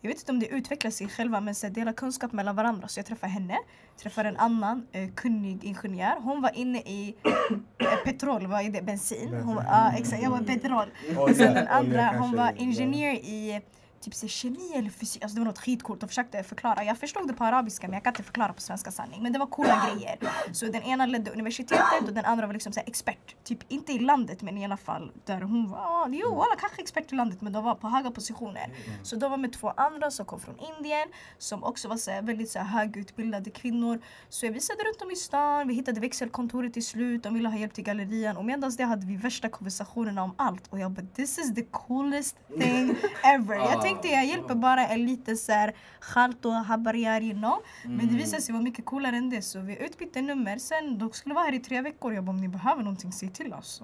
jag 0.00 0.08
vet 0.10 0.18
inte 0.18 0.32
om 0.32 0.40
det 0.40 0.46
utvecklar 0.46 0.90
sig 0.90 1.08
själva 1.08 1.40
men 1.40 1.54
så 1.54 1.68
dela 1.68 1.92
kunskap 1.92 2.32
mellan 2.32 2.56
varandra. 2.56 2.88
Så 2.88 2.98
jag 2.98 3.06
träffar 3.06 3.28
henne, 3.28 3.56
träffar 4.02 4.24
en 4.24 4.36
annan 4.36 4.86
eh, 4.92 5.10
kunnig 5.14 5.64
ingenjör. 5.64 6.20
Hon 6.20 6.42
var 6.42 6.56
inne 6.56 6.78
i 6.78 7.14
eh, 7.78 7.86
petrol, 8.04 8.46
vad 8.46 8.60
är 8.66 8.70
det? 8.70 8.82
Bensin? 8.82 9.34
Hon 9.44 9.56
ja 9.66 9.92
exakt, 9.96 10.22
jag 10.22 10.30
var 10.30 10.38
petrol. 10.38 10.86
Och 11.18 11.30
sen 11.36 11.54
den 11.54 11.68
andra, 11.68 12.14
hon 12.18 12.36
var 12.36 12.52
ingenjör 12.56 13.12
i 13.12 13.60
typ 14.00 14.14
så 14.14 14.28
kemi 14.28 14.72
eller 14.74 14.90
fysik. 14.90 15.22
Alltså 15.22 15.34
det 15.34 15.40
var 15.40 15.46
något 15.46 15.58
skitcoolt 15.58 16.02
och 16.02 16.08
försökte 16.08 16.42
förklara. 16.42 16.84
Jag 16.84 16.98
förstod 16.98 17.28
det 17.28 17.34
på 17.34 17.44
arabiska 17.44 17.86
men 17.88 17.94
jag 17.94 18.04
kan 18.04 18.10
inte 18.10 18.22
förklara 18.22 18.52
på 18.52 18.60
svenska 18.60 18.90
sanning. 18.90 19.22
Men 19.22 19.32
det 19.32 19.38
var 19.38 19.46
coola 19.46 19.86
grejer. 19.94 20.18
Så 20.52 20.66
den 20.66 20.82
ena 20.82 21.06
ledde 21.06 21.30
universitetet 21.30 22.02
och 22.08 22.12
den 22.12 22.24
andra 22.24 22.46
var 22.46 22.52
liksom 22.54 22.72
så 22.72 22.80
expert. 22.86 23.36
Typ 23.44 23.58
inte 23.68 23.92
i 23.92 23.98
landet 23.98 24.42
men 24.42 24.58
i 24.58 24.64
alla 24.64 24.76
fall 24.76 25.12
där 25.24 25.40
hon 25.40 25.70
var. 25.70 25.78
ah, 25.78 26.08
Jo, 26.08 26.42
alla 26.42 26.56
kanske 26.56 26.82
expert 26.82 27.12
i 27.12 27.14
landet 27.14 27.40
men 27.40 27.52
de 27.52 27.64
var 27.64 27.74
på 27.74 27.88
höga 27.88 28.10
positioner. 28.10 28.72
Så 29.02 29.16
de 29.16 29.30
var 29.30 29.38
med 29.38 29.52
två 29.52 29.68
andra 29.76 30.10
som 30.10 30.26
kom 30.26 30.40
från 30.40 30.54
Indien 30.58 31.08
som 31.38 31.64
också 31.64 31.88
var 31.88 31.96
så 31.96 32.10
väldigt 32.22 32.50
så 32.50 32.58
högutbildade 32.58 33.50
kvinnor. 33.50 34.00
Så 34.28 34.46
jag 34.46 34.52
visade 34.52 34.82
runt 34.84 35.02
om 35.02 35.10
i 35.10 35.16
stan, 35.16 35.68
vi 35.68 35.74
hittade 35.74 36.00
växelkontoret 36.00 36.72
till 36.72 36.86
slut, 36.86 37.22
de 37.22 37.34
ville 37.34 37.48
ha 37.48 37.56
hjälp 37.58 37.74
till 37.74 37.84
gallerian 37.84 38.36
och 38.36 38.44
medan 38.44 38.72
det 38.78 38.84
hade 38.84 39.06
vi 39.06 39.16
värsta 39.16 39.48
konversationerna 39.48 40.22
om 40.22 40.34
allt 40.36 40.66
och 40.72 40.78
jag 40.78 40.90
bara 40.90 41.06
this 41.14 41.38
is 41.38 41.54
the 41.54 41.62
coolest 41.62 42.36
thing 42.60 42.96
ever. 43.24 43.56
Jag 43.90 44.02
tänkte 44.02 44.16
jag 44.16 44.26
hjälper 44.26 44.54
bara 44.54 44.86
en 44.86 45.06
liten 45.06 45.36
såhär, 45.36 45.74
och 46.44 46.52
habariyar 46.52 47.20
you 47.20 47.32
know. 47.32 47.58
Men 47.84 48.08
det 48.08 48.14
visade 48.14 48.42
sig 48.42 48.52
vara 48.52 48.62
mycket 48.62 48.84
coolare 48.84 49.16
än 49.16 49.30
det 49.30 49.42
så 49.42 49.60
vi 49.60 49.84
utbytte 49.84 50.22
nummer 50.22 50.58
sen, 50.58 50.98
de 50.98 51.10
skulle 51.12 51.34
vara 51.34 51.44
här 51.44 51.54
i 51.54 51.58
tre 51.58 51.82
veckor. 51.82 52.14
Jag 52.14 52.24
bara 52.24 52.30
om 52.30 52.36
ni 52.36 52.48
behöver 52.48 52.82
någonting 52.82 53.12
säg 53.12 53.28
till 53.28 53.52
oss. 53.52 53.82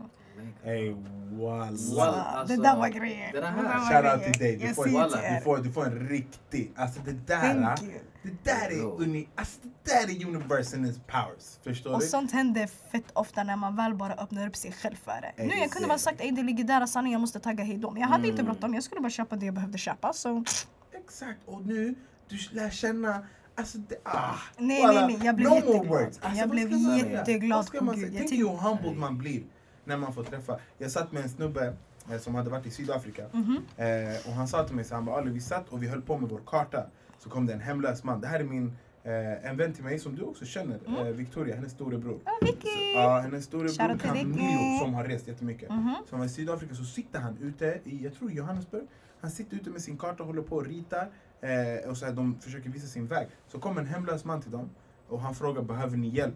Ey 0.65 0.95
walla. 1.33 1.67
Det 1.67 2.03
alltså, 2.03 2.57
där 2.57 2.77
var 2.77 2.89
grejer. 2.89 3.33
det 3.33 3.41
där 3.41 3.53
var 3.57 3.63
här. 3.65 4.03
Shoutout 4.03 4.21
grejer. 4.21 4.33
till 4.33 4.43
dig. 4.43 4.69
Du 4.69 4.75
får, 4.75 4.85
du, 4.85 5.41
får, 5.41 5.59
du 5.59 5.73
får 5.73 5.87
en 5.87 6.09
riktig, 6.09 6.73
alltså 6.77 7.01
det 7.05 7.13
där, 7.27 7.53
Thank 7.65 7.83
you. 7.83 7.93
det 8.23 8.45
där 8.45 8.71
är, 8.71 9.03
uni, 9.03 9.29
alltså 9.35 9.59
det 9.63 9.93
där 9.93 10.11
är 10.21 10.27
universe 10.27 10.77
in 10.77 10.85
its 10.85 10.99
powers. 11.07 11.59
Förstår 11.65 11.95
Och 11.95 12.01
du? 12.01 12.07
sånt 12.07 12.33
händer 12.33 12.67
fett 12.93 13.05
ofta 13.13 13.43
när 13.45 13.57
man 13.57 13.77
väl 13.77 13.95
bara 13.95 14.13
öppnar 14.15 14.49
upp 14.49 14.57
sig 14.57 14.73
själv 14.73 14.97
för 15.05 15.21
det. 15.37 15.45
Nu 15.45 15.55
jag 15.55 15.71
kunde 15.71 15.89
bara 15.89 15.99
sagt 15.99 16.21
att 16.21 16.37
det 16.37 16.43
ligger 16.43 16.65
där 16.65 16.87
sanningen, 16.87 17.13
jag 17.13 17.21
måste 17.21 17.41
tagga 17.41 17.65
hejdå. 17.65 17.91
Men 17.91 18.01
jag 18.01 18.09
hade 18.09 18.29
inte 18.29 18.43
Mm. 18.43 18.53
bråttom, 18.53 18.75
jag 18.75 18.83
skulle 18.83 19.01
bara 19.01 19.11
köpa 19.11 19.37
det 19.37 19.47
jag 19.47 19.55
behövde 19.55 19.79
köpa. 19.79 20.13
Så 20.13 20.45
Exakt, 20.93 21.39
och 21.47 21.67
nu 21.67 21.95
du 22.29 22.39
lär 22.53 22.71
känna 22.71 23.27
Alltså 23.59 23.79
det, 23.79 23.97
ah, 24.05 24.35
Nej, 24.59 24.83
nej, 24.87 25.07
nej, 25.07 25.21
jag 25.27 25.37
blev 25.37 25.49
no 25.51 25.55
jätteglad. 25.57 26.03
Alltså, 26.21 26.39
Jag 26.41 26.49
blev 26.51 26.73
jätteglad 26.73 27.67
Gud. 27.73 27.83
Jag 27.99 28.13
Tänk 28.19 28.33
hur 28.33 28.49
humbled 28.49 28.97
man 28.97 29.19
blir 29.19 29.43
när 29.87 29.97
man 29.97 30.13
får 30.13 30.25
träffa. 30.25 30.59
Jag 30.79 30.91
satt 30.91 31.13
med 31.13 31.23
en 31.23 31.29
snubbe 31.29 31.73
eh, 32.11 32.19
som 32.19 32.35
hade 32.35 32.51
varit 32.51 32.67
i 32.67 32.71
Sydafrika 32.71 33.25
Mhm. 33.33 33.57
eh, 33.77 33.87
och 34.29 34.33
han 34.33 34.49
sa 34.49 34.65
till 34.67 34.77
mig 34.77 34.85
så 34.85 34.95
han 34.95 35.05
bara 35.05 35.17
Ali 35.17 35.31
vi 35.31 35.41
satt 35.41 35.69
och 35.69 35.83
vi 35.83 35.89
höll 35.89 36.03
på 36.03 36.19
med 36.19 36.29
vår 36.31 36.41
karta 36.47 36.87
så 37.19 37.31
kom 37.31 37.47
det 37.47 37.53
en 37.53 37.61
hemlös 37.61 38.05
man. 38.05 38.21
Det 38.21 38.27
här 38.27 38.41
är 38.41 38.45
min 38.45 38.77
eh, 39.05 39.51
en 39.51 39.57
vän 39.57 39.73
till 39.73 39.85
mig 39.85 39.99
som 39.99 40.17
du 40.17 40.23
också 40.23 40.45
känner, 40.45 40.79
Mm. 40.87 41.07
eh, 41.07 41.13
Victoria, 41.13 41.55
hennes 41.55 41.73
storebror. 41.73 42.19
Ja, 42.25 42.33
Vicky! 42.43 42.93
Ja, 42.95 43.19
hennes 43.19 43.45
storebror. 43.45 43.99
Camilo 43.99 44.79
som 44.81 44.95
har 44.95 45.05
rest 45.05 45.29
jättemycket. 45.29 45.71
Mhm. 45.71 45.95
Så 46.05 46.11
han 46.11 46.19
var 46.21 46.27
i 46.27 46.29
Sydafrika 46.29 46.75
så 46.75 46.85
sitter 46.85 47.19
han 47.21 47.37
ute 47.39 47.81
i, 47.85 48.05
jag 48.05 48.15
tror 48.15 48.31
Johannesburg. 48.33 48.87
Han 49.21 49.31
sitter 49.31 49.57
ute 49.57 49.71
med 49.71 49.81
sin 49.83 49.99
karta 49.99 50.23
och 50.23 50.27
håller 50.27 50.43
på 50.43 50.57
och 50.57 50.67
ritar. 50.67 51.09
Eh, 51.41 51.91
och 51.91 51.97
så 51.97 52.07
här, 52.07 52.13
de 52.13 52.41
försöker 52.41 52.71
visa 52.71 52.87
sin 52.87 53.07
väg. 53.07 53.29
Så 53.49 53.59
kommer 53.59 53.81
en 53.81 53.87
hemlös 53.87 54.25
man 54.25 54.43
till 54.43 54.51
dem 54.51 54.71
och 55.09 55.21
han 55.21 55.35
frågar 55.35 55.63
behöver 55.63 55.97
ni 55.97 56.09
hjälp? 56.09 56.35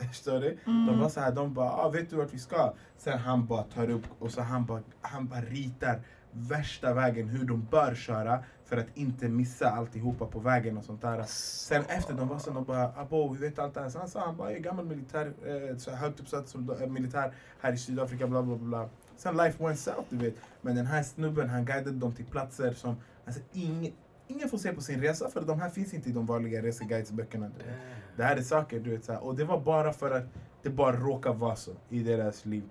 Förstår 0.08 0.40
du? 0.40 0.58
Mm. 0.66 0.86
De 0.86 0.98
var 0.98 1.08
så 1.08 1.20
här, 1.20 1.32
de 1.32 1.54
bara 1.54 1.70
ah, 1.70 1.88
vet 1.88 2.10
du 2.10 2.16
vart 2.16 2.34
vi 2.34 2.38
ska? 2.38 2.72
Sen 2.96 3.18
han 3.18 3.46
bara 3.46 3.62
tar 3.62 3.90
upp 3.90 4.06
och 4.18 4.30
så 4.30 4.40
han 4.40 4.66
bara, 4.66 4.82
han 5.00 5.28
bara 5.28 5.40
ritar 5.40 6.00
värsta 6.32 6.94
vägen 6.94 7.28
hur 7.28 7.44
de 7.44 7.66
bör 7.70 7.94
köra 7.94 8.44
för 8.64 8.76
att 8.76 8.86
inte 8.94 9.28
missa 9.28 9.70
alltihopa 9.70 10.26
på 10.26 10.38
vägen 10.38 10.78
och 10.78 10.84
sånt 10.84 11.02
där. 11.02 11.24
Sen 11.26 11.84
efter 11.88 12.14
de 12.14 12.28
var 12.28 12.38
så 12.38 12.50
de 12.50 12.64
bara 12.64 12.92
abo 12.96 13.28
vi 13.28 13.38
vet 13.38 13.58
allt 13.58 13.74
det 13.74 13.80
här. 13.80 13.88
Sen 13.88 14.08
sa 14.08 14.20
han 14.20 14.36
bara 14.36 14.50
jag 14.50 14.58
är 14.58 14.62
gammal 14.62 14.84
militär, 14.84 15.32
eh, 15.46 15.76
så 15.76 15.90
högt 15.90 16.20
uppsatt 16.20 16.48
soldat, 16.48 16.80
eh, 16.80 16.86
militär 16.86 17.32
här 17.60 17.72
i 17.72 17.76
Sydafrika 17.76 18.26
bla 18.26 18.42
bla 18.42 18.56
bla. 18.56 18.88
Sen 19.16 19.36
life 19.36 19.64
went 19.64 19.78
south 19.78 20.06
du 20.08 20.16
vet. 20.16 20.34
Men 20.60 20.76
den 20.76 20.86
här 20.86 21.02
snubben 21.02 21.48
han 21.48 21.64
guidade 21.64 21.96
dem 21.96 22.12
till 22.12 22.24
platser 22.24 22.72
som 22.72 22.96
alltså, 23.26 23.42
ingen, 23.52 23.92
ingen 24.26 24.48
får 24.48 24.58
se 24.58 24.72
på 24.72 24.80
sin 24.80 25.00
resa 25.00 25.30
för 25.30 25.40
de 25.40 25.60
här 25.60 25.70
finns 25.70 25.94
inte 25.94 26.08
i 26.08 26.12
de 26.12 26.26
vanliga 26.26 26.62
reseguidesböckerna. 26.62 27.50
Du 27.58 27.64
vet. 27.64 27.99
Det 28.20 28.24
här 28.26 28.36
är 28.36 28.42
saker 28.42 28.80
du 28.80 28.90
vet 28.90 29.04
så 29.04 29.12
här, 29.12 29.24
och 29.24 29.36
det 29.36 29.44
var 29.44 29.60
bara 29.60 29.92
för 29.92 30.10
att 30.10 30.24
det 30.62 30.70
bara 30.70 30.96
råkar 30.96 31.32
vara 31.34 31.56
så 31.56 31.70
i 31.88 32.02
deras 32.02 32.44
liv. 32.46 32.62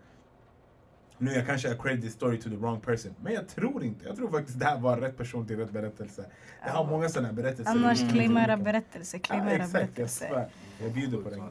Nu 1.17 1.31
jag 1.31 1.45
kanske 1.45 1.67
har 1.67 1.75
credit 1.75 2.01
this 2.03 2.13
story 2.13 2.37
to 2.41 2.49
the 2.49 2.55
wrong 2.55 2.79
person, 2.81 3.15
men 3.23 3.33
jag 3.33 3.47
tror 3.47 3.83
inte. 3.83 4.05
Jag 4.07 4.15
tror 4.15 4.31
faktiskt 4.31 4.59
det 4.59 4.65
här 4.65 4.79
var 4.79 4.97
rätt 4.97 5.17
person 5.17 5.47
till 5.47 5.57
rätt 5.57 5.71
berättelse. 5.71 6.25
Jag 6.65 6.71
har 6.73 6.85
många 6.85 7.09
sådana 7.09 7.33
berättelser. 7.33 7.71
Annars 7.71 8.01
Mm. 8.01 8.13
claima 8.13 8.43
era 8.43 8.53
Olika. 8.53 8.63
berättelser, 8.63 9.19
claima 9.19 9.51
era 9.51 9.57
jag 9.63 9.71
berättelser. 9.71 10.49
Jag 10.81 10.93
bjuder 10.93 11.17
på 11.17 11.29
det. 11.29 11.41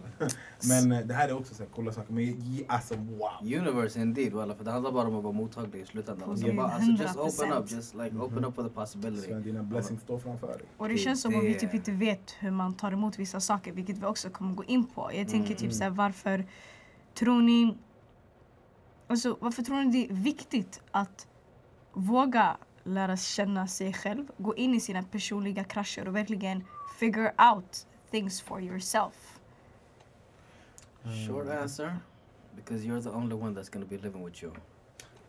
Men 0.68 0.93
eh, 0.93 1.07
det 1.07 1.14
här 1.14 1.29
är 1.29 1.37
också 1.37 1.55
så 1.55 1.62
här 1.62 1.70
coola 1.70 1.93
saker. 1.93 2.12
Men 2.12 2.64
alltså 2.68 2.95
wow. 2.95 3.31
Universe 3.43 4.01
indeed 4.01 4.33
walla, 4.33 4.55
för 4.55 4.64
det 4.64 4.70
handlar 4.70 4.93
bara 4.93 5.09
om 5.09 5.14
att 5.16 5.22
vara 5.22 5.33
mottaglig 5.33 5.81
i 5.81 5.85
slutändan. 5.87 6.31
Alltså, 6.31 6.45
Mm. 6.45 6.57
bara, 6.57 6.68
alltså 6.68 6.91
just 6.91 7.16
open 7.16 7.53
100%. 7.53 7.64
up, 7.64 7.70
just 7.70 7.95
like 7.95 8.16
open 8.16 8.45
up 8.45 8.55
for 8.55 8.62
the 8.62 8.68
possibility. 8.68 9.29
Så 9.29 9.35
dina 9.39 9.62
blessings 9.62 10.03
står 10.03 10.18
framför 10.18 10.47
dig. 10.47 10.66
Och 10.76 10.89
det 10.89 10.99
känns 10.99 11.22
som 11.22 11.35
om 11.35 11.41
vi 11.41 11.55
typ 11.55 11.74
inte 11.74 11.93
vet 11.93 12.31
hur 12.39 12.51
man 12.51 12.74
tar 12.74 12.93
emot 12.93 13.18
vissa 13.18 13.41
saker, 13.41 13.72
vilket 13.72 13.99
vi 13.99 14.07
också 14.07 14.31
kommer 14.31 14.55
gå 14.55 14.64
in 14.64 14.87
på. 14.87 15.11
Jag 15.14 15.29
tänker 15.29 15.55
typ 15.55 15.72
så 15.72 15.83
här, 15.83 15.91
varför 15.91 16.47
tror 17.14 17.43
ni... 17.43 17.76
Alltså, 19.07 19.37
varför 19.41 19.62
tror 19.62 19.85
ni 19.85 19.93
det 19.93 20.12
är 20.12 20.14
viktigt 20.14 20.81
att 20.91 21.26
våga 21.93 22.57
lära 22.85 23.16
känna 23.16 23.66
sig 23.66 23.93
själv, 23.93 24.26
gå 24.39 24.57
in 24.57 24.74
i 24.74 24.81
sina 24.81 25.03
personliga 25.03 25.64
krascher 25.64 26.09
och 26.09 26.16
verkligen 26.16 26.64
figure 26.99 27.33
out 27.55 27.87
things 28.11 28.40
for 28.40 28.61
yourself? 28.61 29.38
Short 31.26 31.48
answer, 31.48 31.96
because 32.56 32.84
you're 32.84 33.02
the 33.02 33.11
only 33.11 33.34
one 33.34 33.54
that's 33.54 33.70
gonna 33.72 33.86
be 33.88 33.96
living 33.98 34.24
with 34.24 34.42
you. 34.44 34.52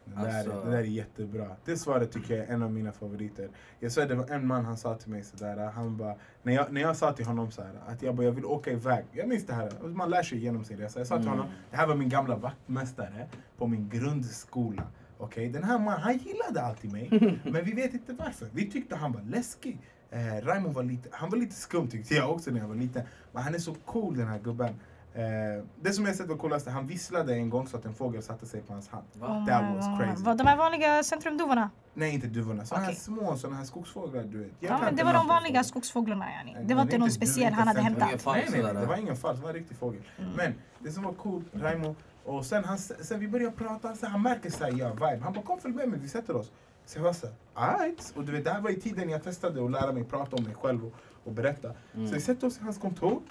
Det 0.06 0.16
där, 0.16 0.38
Alltså- 0.40 0.64
det 0.66 0.72
där 0.72 0.78
är 0.78 0.84
jättebra. 0.84 1.56
Det 1.66 1.78
svaret 1.78 2.12
tycker 2.12 2.38
jag 2.38 2.46
är 2.48 2.54
en 2.54 2.64
av 2.64 2.72
mina 2.72 2.92
favoriter. 2.92 3.50
Jag 3.80 3.92
sa 3.92 4.06
det 4.06 4.16
var 4.16 4.28
en 4.30 4.48
man 4.48 4.66
han 4.66 4.78
sa 4.78 4.96
till 4.98 5.10
mig 5.12 5.24
sådär, 5.24 5.58
han 5.72 5.98
bara, 5.98 6.16
när 6.44 6.54
jag, 6.54 6.72
när 6.74 6.82
jag 6.82 6.98
sa 6.98 7.14
till 7.14 7.26
honom 7.26 7.52
så 7.52 7.62
här, 7.62 7.74
att 7.88 8.02
jag 8.02 8.16
bara, 8.16 8.24
jag 8.26 8.32
vill 8.32 8.46
åka 8.46 8.72
iväg. 8.72 9.06
Jag 9.12 9.28
minns 9.28 9.46
det 9.46 9.54
här, 9.54 9.72
man 9.82 10.10
lär 10.10 10.24
sig 10.24 10.38
genom 10.40 10.64
sin 10.66 10.78
resa. 10.78 11.00
Jag 11.00 11.08
sa 11.08 11.16
till 11.18 11.28
Mm. 11.28 11.40
honom, 11.40 11.54
det 11.72 11.78
här 11.78 11.88
var 11.88 11.96
min 11.96 12.10
gamla 12.10 12.36
vaktmästare 12.36 13.28
på 13.58 13.68
min 13.68 13.90
grundskola. 13.90 14.88
Okej, 15.18 15.50
den 15.50 15.64
här 15.64 15.80
mannen, 15.80 16.02
han 16.02 16.18
gillade 16.18 16.62
alltid 16.62 16.92
mig. 16.92 17.10
men 17.44 17.66
vi 17.66 17.72
vet 17.72 17.94
inte 17.94 18.14
varför. 18.14 18.48
Vi 18.54 18.72
tyckte 18.72 18.96
han 18.96 19.12
var 19.12 19.22
läskig. 19.22 19.80
Eh, 20.12 20.46
Raimo 20.46 20.70
var 20.70 20.84
lite, 20.84 21.10
han 21.12 21.30
var 21.30 21.38
lite 21.38 21.56
skum 21.56 21.88
tyckte 21.88 22.16
jag 22.16 22.32
också 22.32 22.52
när 22.52 22.60
jag 22.60 22.68
var 22.68 22.76
liten. 22.76 23.04
Men 23.32 23.44
han 23.44 23.56
är 23.56 23.60
så 23.60 23.76
cool 23.86 24.18
den 24.18 24.28
här 24.28 24.40
gubben. 24.40 24.76
Eh, 25.14 25.64
det 25.82 25.94
som 25.94 26.06
jag 26.06 26.16
sett 26.16 26.28
var 26.28 26.36
coolaste, 26.38 26.72
han 26.72 26.88
visslade 26.88 27.34
en 27.36 27.50
gång 27.50 27.68
så 27.68 27.78
att 27.78 27.86
en 27.86 27.94
fågel 27.94 28.24
satte 28.24 28.46
sig 28.46 28.62
på 28.62 28.74
hans 28.74 28.88
hand. 28.90 29.06
Oh 29.20 29.46
That 29.48 29.76
was 29.76 29.88
God. 29.88 30.00
crazy. 30.00 30.24
Vad, 30.24 30.38
De 30.38 30.48
här 30.48 30.58
vanliga 30.58 31.04
centrumduvorna? 31.04 31.70
Nej 31.94 32.14
inte 32.14 32.28
duvorna, 32.28 32.66
sådana 32.66 32.86
här 32.86 32.92
Okej. 32.92 33.02
små 33.02 33.38
sådana 33.38 33.58
här 33.58 33.66
skogsfåglar 33.66 34.24
du 34.24 34.38
vet. 34.40 34.52
Jag 34.60 34.72
Ja, 34.72 34.80
men 34.82 34.96
det 34.96 35.04
var 35.04 35.14
de 35.14 35.28
vanliga 35.28 35.64
skogsfåglarna 35.64 36.26
yani. 36.32 36.58
Det 36.68 36.74
var 36.74 36.82
inte 36.82 36.98
någon 36.98 37.12
speciell 37.12 37.54
han 37.54 37.68
hade 37.68 37.82
hämtat. 37.82 38.26
Nej, 38.26 38.48
nej, 38.52 38.62
det 38.74 38.86
var 38.86 38.98
ingen 38.98 39.16
falsk, 39.16 39.36
det 39.42 39.44
var 39.44 39.50
en 39.50 39.56
riktig 39.56 39.78
fågel. 39.78 40.02
Mm. 40.20 40.32
Men 40.38 40.54
det 40.80 40.92
som 40.92 41.04
var 41.04 41.14
coolt, 41.14 41.46
Raimo, 41.54 41.96
och 42.26 42.46
sen, 42.46 42.64
han, 42.64 42.78
sen 42.78 43.20
vi 43.20 43.28
började 43.28 43.52
prata, 43.52 43.96
så 43.96 44.06
han 44.08 44.22
märker 44.22 44.50
såhär, 44.50 44.72
ja 44.80 44.94
vibe. 44.94 45.20
Han 45.24 45.34
bara 45.34 45.42
kom 45.44 45.60
följ 45.60 45.74
med 45.74 45.90
mig, 45.90 46.00
vi 46.00 46.08
sätter 46.08 46.36
oss. 46.36 46.52
Så 46.90 47.00
jag 47.00 47.04
var 47.04 47.14
såhär, 47.14 47.36
alright. 47.54 48.14
Och 48.16 48.26
du 48.26 48.32
vet, 48.32 48.44
det 48.44 48.52
här 48.52 48.62
var 48.62 48.70
i 48.70 48.80
tiden 48.80 49.10
jag 49.10 49.24
testade 49.24 49.66
att 49.66 49.72
lära 49.72 49.92
mig 49.92 50.04
prata 50.04 50.36
om 50.36 50.44
mig 50.44 50.56
själv 50.56 50.86
och, 50.86 50.94
och 51.24 51.32
berätta. 51.32 51.74
Mm. 51.94 52.08
Så 52.08 52.14
vi 52.14 52.22
sätter 52.22 52.48
oss 52.48 52.58
i 52.58 52.64
hans 52.64 52.78
kontor. 52.78 53.22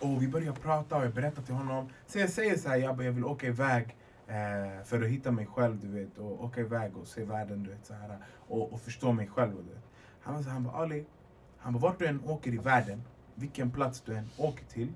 Och 0.00 0.22
vi 0.22 0.28
börjar 0.28 0.52
prata 0.52 0.96
och 0.96 1.04
jag 1.04 1.14
berättar 1.14 1.42
till 1.42 1.54
honom. 1.54 1.88
Så 2.06 2.18
jag 2.18 2.30
säger 2.30 2.58
så 2.58 2.68
här, 2.68 2.76
jag, 2.76 3.04
jag 3.04 3.12
vill 3.12 3.24
åka 3.24 3.46
iväg 3.46 3.96
eh, 4.26 4.84
för 4.84 5.02
att 5.02 5.08
hitta 5.08 5.30
mig 5.30 5.46
själv, 5.46 5.80
du 5.80 5.88
vet. 5.88 6.18
Och 6.18 6.44
åka 6.44 6.60
iväg 6.60 6.96
och 6.96 7.06
se 7.06 7.24
världen, 7.24 7.62
du 7.62 7.70
vet. 7.70 7.86
Så 7.86 7.94
här, 7.94 8.18
och, 8.48 8.72
och 8.72 8.80
förstå 8.80 9.12
mig 9.12 9.26
själv. 9.26 9.50
Du 9.50 9.74
vet. 9.74 9.84
Han 10.20 10.34
var 10.34 10.42
så 10.42 10.48
här, 10.48 10.54
han 10.54 10.64
bara, 10.64 10.76
Ali, 10.76 11.04
han 11.58 11.72
bara, 11.72 11.78
vart 11.78 11.98
du 11.98 12.06
än 12.06 12.24
åker 12.24 12.54
i 12.54 12.58
världen, 12.58 13.02
vilken 13.34 13.70
plats 13.70 14.00
du 14.00 14.14
än 14.14 14.28
åker 14.36 14.64
till. 14.64 14.92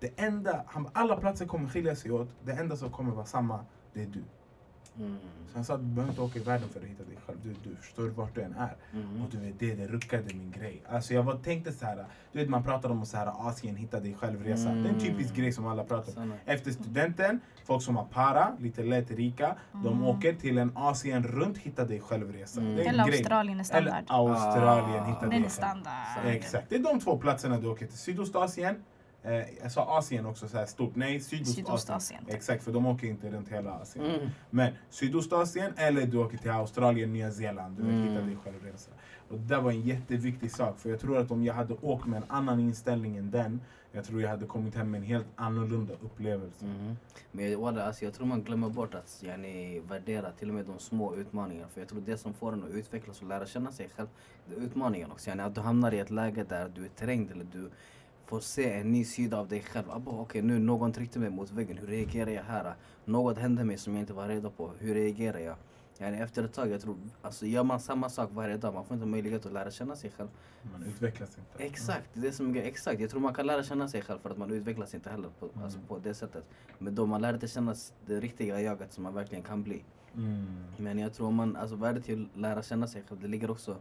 Det 0.00 0.12
enda, 0.16 0.64
han 0.66 0.82
bara, 0.82 0.90
alla 0.92 1.16
platser 1.16 1.46
kommer 1.46 1.68
skilja 1.68 1.96
sig 1.96 2.10
åt. 2.10 2.28
Det 2.44 2.52
enda 2.52 2.76
som 2.76 2.90
kommer 2.90 3.12
vara 3.12 3.26
samma, 3.26 3.64
det 3.92 4.02
är 4.02 4.06
du. 4.06 4.22
Mm. 4.98 5.16
Så 5.52 5.54
han 5.58 5.64
sa 5.64 5.74
att 5.74 5.80
du 5.80 5.86
behöver 5.86 6.12
inte 6.12 6.22
åka 6.22 6.38
i 6.38 6.42
världen 6.42 6.68
för 6.68 6.80
att 6.80 6.86
hitta 6.86 7.04
dig 7.04 7.16
själv. 7.26 7.38
Du, 7.42 7.54
du 7.70 7.76
förstår 7.76 8.08
vart 8.08 8.34
du 8.34 8.42
än 8.42 8.54
är. 8.54 8.76
Mm. 8.92 9.22
Och 9.22 9.30
du 9.30 9.38
vet, 9.38 9.58
det, 9.58 9.74
det 9.74 9.86
ruckade 9.86 10.22
min 10.34 10.50
grej. 10.50 10.82
Alltså 10.88 11.14
jag 11.14 11.22
var, 11.22 11.34
tänkte 11.34 11.72
så 11.72 11.86
här, 11.86 12.04
du 12.32 12.38
vet 12.38 12.48
man 12.48 12.62
pratar 12.62 12.90
om 12.90 13.06
så 13.06 13.16
här, 13.16 13.48
Asien, 13.48 13.76
hitta 13.76 14.00
dig 14.00 14.14
själv-resa. 14.14 14.68
Det 14.72 14.88
är 14.88 14.92
en 14.92 15.00
typisk 15.00 15.30
Mm. 15.30 15.40
grej 15.42 15.52
som 15.52 15.66
alla 15.66 15.84
pratar 15.84 16.22
om. 16.22 16.32
Efter 16.44 16.70
studenten, 16.70 17.40
folk 17.64 17.82
som 17.82 17.96
har 17.96 18.04
para, 18.04 18.52
lite 18.58 18.82
lätt 18.82 19.10
rika, 19.10 19.56
de 19.72 19.86
Mm. 19.86 20.04
åker 20.04 20.32
till 20.34 20.58
en 20.58 20.72
Asien 20.74 21.22
runt 21.24 21.58
hitta 21.58 21.84
dig 21.84 22.00
själv-resa. 22.00 22.60
Mm. 22.60 22.72
Eller 22.78 23.06
grej. 23.06 23.16
Australien 23.18 23.60
är 23.60 23.64
standard. 23.64 23.94
Eller 23.94 24.14
Australien, 24.18 25.02
Ah. 25.02 25.06
hitta 25.06 25.20
Den 25.20 25.30
dig 25.30 25.38
är 25.38 25.42
själv. 25.42 25.48
standard. 25.50 26.24
Exakt, 26.26 26.68
det 26.68 26.74
är 26.76 26.82
de 26.82 27.00
två 27.00 27.18
platserna 27.18 27.58
du 27.60 27.66
åker 27.68 27.86
till. 27.86 27.98
Sydostasien, 27.98 28.76
eh, 29.26 29.44
jag 29.62 29.72
sa 29.72 29.98
Asien 29.98 30.26
också 30.26 30.48
så 30.48 30.56
här 30.56 30.66
stort, 30.66 30.96
nej 30.96 31.20
Sydostasien. 31.20 31.66
Sydostasien. 31.66 32.24
Exakt, 32.28 32.64
för 32.64 32.72
de 32.72 32.86
åker 32.86 33.06
inte 33.06 33.30
runt 33.30 33.48
hela 33.48 33.72
Asien. 33.72 34.04
Mm. 34.04 34.28
Men 34.50 34.72
Sydostasien 34.90 35.72
eller 35.76 36.06
du 36.06 36.18
åker 36.18 36.38
till 36.38 36.50
Australien, 36.50 37.12
Nya 37.12 37.30
Zeeland. 37.30 37.76
Du 37.76 37.82
Mm. 37.82 38.02
hitta 38.08 38.22
dig 38.22 38.36
själv 38.44 38.64
resa. 38.64 38.90
Och 39.28 39.38
det 39.38 39.58
var 39.58 39.70
en 39.70 39.80
jätteviktig 39.80 40.50
sak. 40.50 40.78
För 40.78 40.90
jag 40.90 41.00
tror 41.00 41.18
att 41.18 41.30
om 41.30 41.44
jag 41.44 41.54
hade 41.54 41.74
åkt 41.74 42.06
med 42.06 42.16
en 42.22 42.30
annan 42.30 42.60
inställning 42.60 43.16
än 43.16 43.30
den. 43.30 43.60
Jag 43.92 44.04
tror 44.04 44.22
jag 44.22 44.28
hade 44.28 44.46
kommit 44.46 44.74
hem 44.74 44.90
med 44.90 44.98
en 44.98 45.06
helt 45.06 45.26
annorlunda 45.36 45.94
upplevelse. 45.94 46.64
Mhm. 46.64 46.96
Men 47.32 47.50
jag, 47.50 47.58
walla, 47.60 47.82
alltså, 47.86 48.04
jag 48.04 48.14
tror 48.14 48.26
man 48.26 48.42
glömmer 48.42 48.68
bort 48.68 48.94
att 48.94 49.22
yani, 49.26 49.80
värdera 49.80 50.30
till 50.30 50.48
och 50.48 50.54
med 50.54 50.64
de 50.64 50.78
små 50.78 51.14
utmaningarna. 51.16 51.68
För 51.68 51.80
jag 51.80 51.88
tror 51.88 52.00
det 52.00 52.16
som 52.18 52.34
får 52.34 52.52
en 52.52 52.64
att 52.64 52.70
utvecklas 52.70 53.20
och 53.20 53.28
lära 53.28 53.46
känna 53.46 53.72
sig 53.72 53.88
själv, 53.96 54.08
det 54.46 54.54
är 54.56 54.60
utmaningen 54.60 55.10
också. 55.12 55.30
Yani, 55.30 55.42
att 55.42 55.54
du 55.54 55.60
hamnar 55.60 55.94
i 55.94 55.98
ett 55.98 56.10
läge 56.10 56.44
där 56.48 56.68
du 56.74 56.84
är 56.84 56.88
trängd 56.88 57.30
eller 57.30 57.44
du 57.52 57.70
får 58.26 58.40
se 58.40 58.72
en 58.72 58.92
ny 58.92 59.04
sida 59.04 59.38
av 59.38 59.48
dig 59.48 59.62
själv. 59.62 59.90
Abba, 59.90 60.10
Okej, 60.10 60.42
nu 60.42 60.58
någon 60.58 60.92
tryckte 60.92 61.18
mig 61.18 61.30
mot 61.30 61.50
väggen. 61.50 61.78
Hur 61.78 61.86
reagerar 61.86 62.30
jag 62.30 62.42
här? 62.42 62.74
Något 63.04 63.38
hände 63.38 63.64
mig 63.64 63.78
som 63.78 63.92
jag 63.94 64.02
inte 64.02 64.12
var 64.12 64.28
redo 64.28 64.50
på. 64.50 64.70
Hur 64.78 64.94
reagerar 64.94 65.38
jag? 65.38 65.56
Yani, 65.98 66.18
efter 66.20 66.44
ett 66.44 66.52
tag, 66.52 66.70
jag 66.70 66.80
tror, 66.80 66.96
alltså, 67.22 67.46
gör 67.46 67.64
man 67.64 67.80
samma 67.80 68.08
sak 68.08 68.30
varje 68.32 68.56
dag, 68.56 68.74
man 68.74 68.84
får 68.84 68.94
inte 68.94 69.06
möjlighet 69.06 69.46
att 69.46 69.52
lära 69.52 69.70
känna 69.70 69.96
sig 69.96 70.10
själv. 70.16 70.28
Man 70.72 70.82
utvecklas 70.82 71.38
inte. 71.38 71.64
Exakt, 71.64 72.08
det 72.12 72.28
är 72.28 72.32
som. 72.32 72.56
Exakt, 72.56 73.00
jag 73.00 73.10
tror 73.10 73.20
man 73.20 73.34
kan 73.34 73.46
lära 73.46 73.62
känna 73.62 73.88
sig 73.88 74.02
själv 74.02 74.18
för 74.18 74.30
att 74.30 74.38
man 74.38 74.50
utvecklas 74.50 74.94
inte 74.94 75.10
heller 75.10 75.28
på, 75.40 75.46
Mm. 75.46 75.64
alltså, 75.64 75.78
på 75.88 75.98
det 75.98 76.14
sättet. 76.14 76.48
Men 76.78 76.94
då 76.94 77.06
man 77.06 77.20
lär 77.22 77.34
inte 77.34 77.48
känna 77.48 77.74
det 78.06 78.20
riktiga 78.20 78.60
jaget 78.60 78.92
som 78.92 79.02
man 79.04 79.14
verkligen 79.14 79.44
kan 79.44 79.62
bli. 79.62 79.84
Mm. 80.14 80.46
Men 80.76 80.98
jag 80.98 81.12
tror 81.14 81.30
man, 81.30 81.56
alltså 81.56 81.76
värdet 81.76 82.04
till 82.04 82.28
att 82.34 82.40
lära 82.40 82.62
känna 82.62 82.86
sig 82.86 83.02
själv, 83.08 83.20
det 83.20 83.28
ligger 83.28 83.50
också 83.50 83.76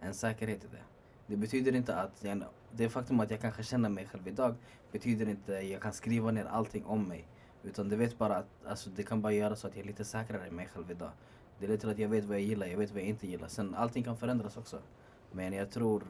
en 0.00 0.14
säkerhet 0.14 0.64
i 0.64 0.66
det. 0.72 0.82
Det 1.26 1.36
betyder 1.36 1.74
inte 1.74 1.94
att, 1.96 2.24
jag, 2.24 2.42
det 2.72 2.88
faktum 2.88 3.20
att 3.20 3.30
jag 3.30 3.40
kanske 3.40 3.62
känner 3.62 3.88
mig 3.88 4.06
själv 4.06 4.28
idag 4.28 4.54
betyder 4.92 5.28
inte 5.28 5.58
att 5.58 5.66
jag 5.66 5.82
kan 5.82 5.92
skriva 5.92 6.30
ner 6.30 6.44
allting 6.44 6.84
om 6.84 7.08
mig. 7.08 7.28
Utan 7.62 7.88
det 7.88 7.96
vet 7.96 8.18
bara 8.18 8.36
att, 8.36 8.46
alltså 8.66 8.90
det 8.90 9.02
kan 9.02 9.22
bara 9.22 9.32
göra 9.32 9.56
så 9.56 9.66
att 9.66 9.76
jag 9.76 9.82
är 9.82 9.86
lite 9.86 10.04
säkrare 10.04 10.46
i 10.46 10.50
mig 10.50 10.68
själv 10.74 10.90
idag. 10.90 11.10
Det 11.58 11.66
leder 11.66 11.78
till 11.80 11.90
att 11.90 11.98
jag 11.98 12.08
vet 12.08 12.24
vad 12.24 12.36
jag 12.36 12.44
gillar, 12.44 12.66
jag 12.66 12.78
vet 12.78 12.90
vad 12.90 13.00
jag 13.00 13.08
inte 13.08 13.26
gillar. 13.26 13.48
Sen 13.48 13.74
allting 13.74 14.04
kan 14.04 14.16
förändras 14.16 14.56
också. 14.56 14.78
Men 15.32 15.52
jag 15.52 15.70
tror, 15.70 16.02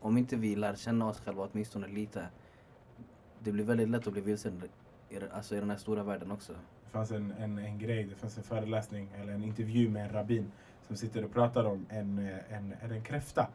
om 0.00 0.18
inte 0.18 0.36
vi 0.36 0.56
lär 0.56 0.74
känna 0.74 1.08
oss 1.08 1.20
själva 1.20 1.48
åtminstone 1.52 1.88
lite, 1.88 2.28
det 3.38 3.52
blir 3.52 3.64
väldigt 3.64 3.88
lätt 3.88 4.06
att 4.06 4.12
bli 4.12 4.22
vilsen 4.22 4.62
i, 5.08 5.18
alltså 5.32 5.56
i 5.56 5.60
den 5.60 5.70
här 5.70 5.76
stora 5.76 6.02
världen 6.02 6.30
också. 6.30 6.52
Det 6.84 6.90
fanns 6.90 7.10
en, 7.10 7.32
en, 7.32 7.58
en 7.58 7.78
grej, 7.78 8.04
det 8.04 8.14
fanns 8.14 8.38
en 8.38 8.44
föreläsning 8.44 9.08
eller 9.20 9.32
en 9.32 9.44
intervju 9.44 9.88
med 9.88 10.04
en 10.04 10.12
rabbin 10.12 10.52
som 10.86 10.96
sitter 10.96 11.24
och 11.24 11.32
pratar 11.32 11.64
om 11.64 11.86
en, 11.88 12.18
en, 12.48 12.74
en, 12.80 12.90
en 12.92 13.02
kräfta. 13.02 13.48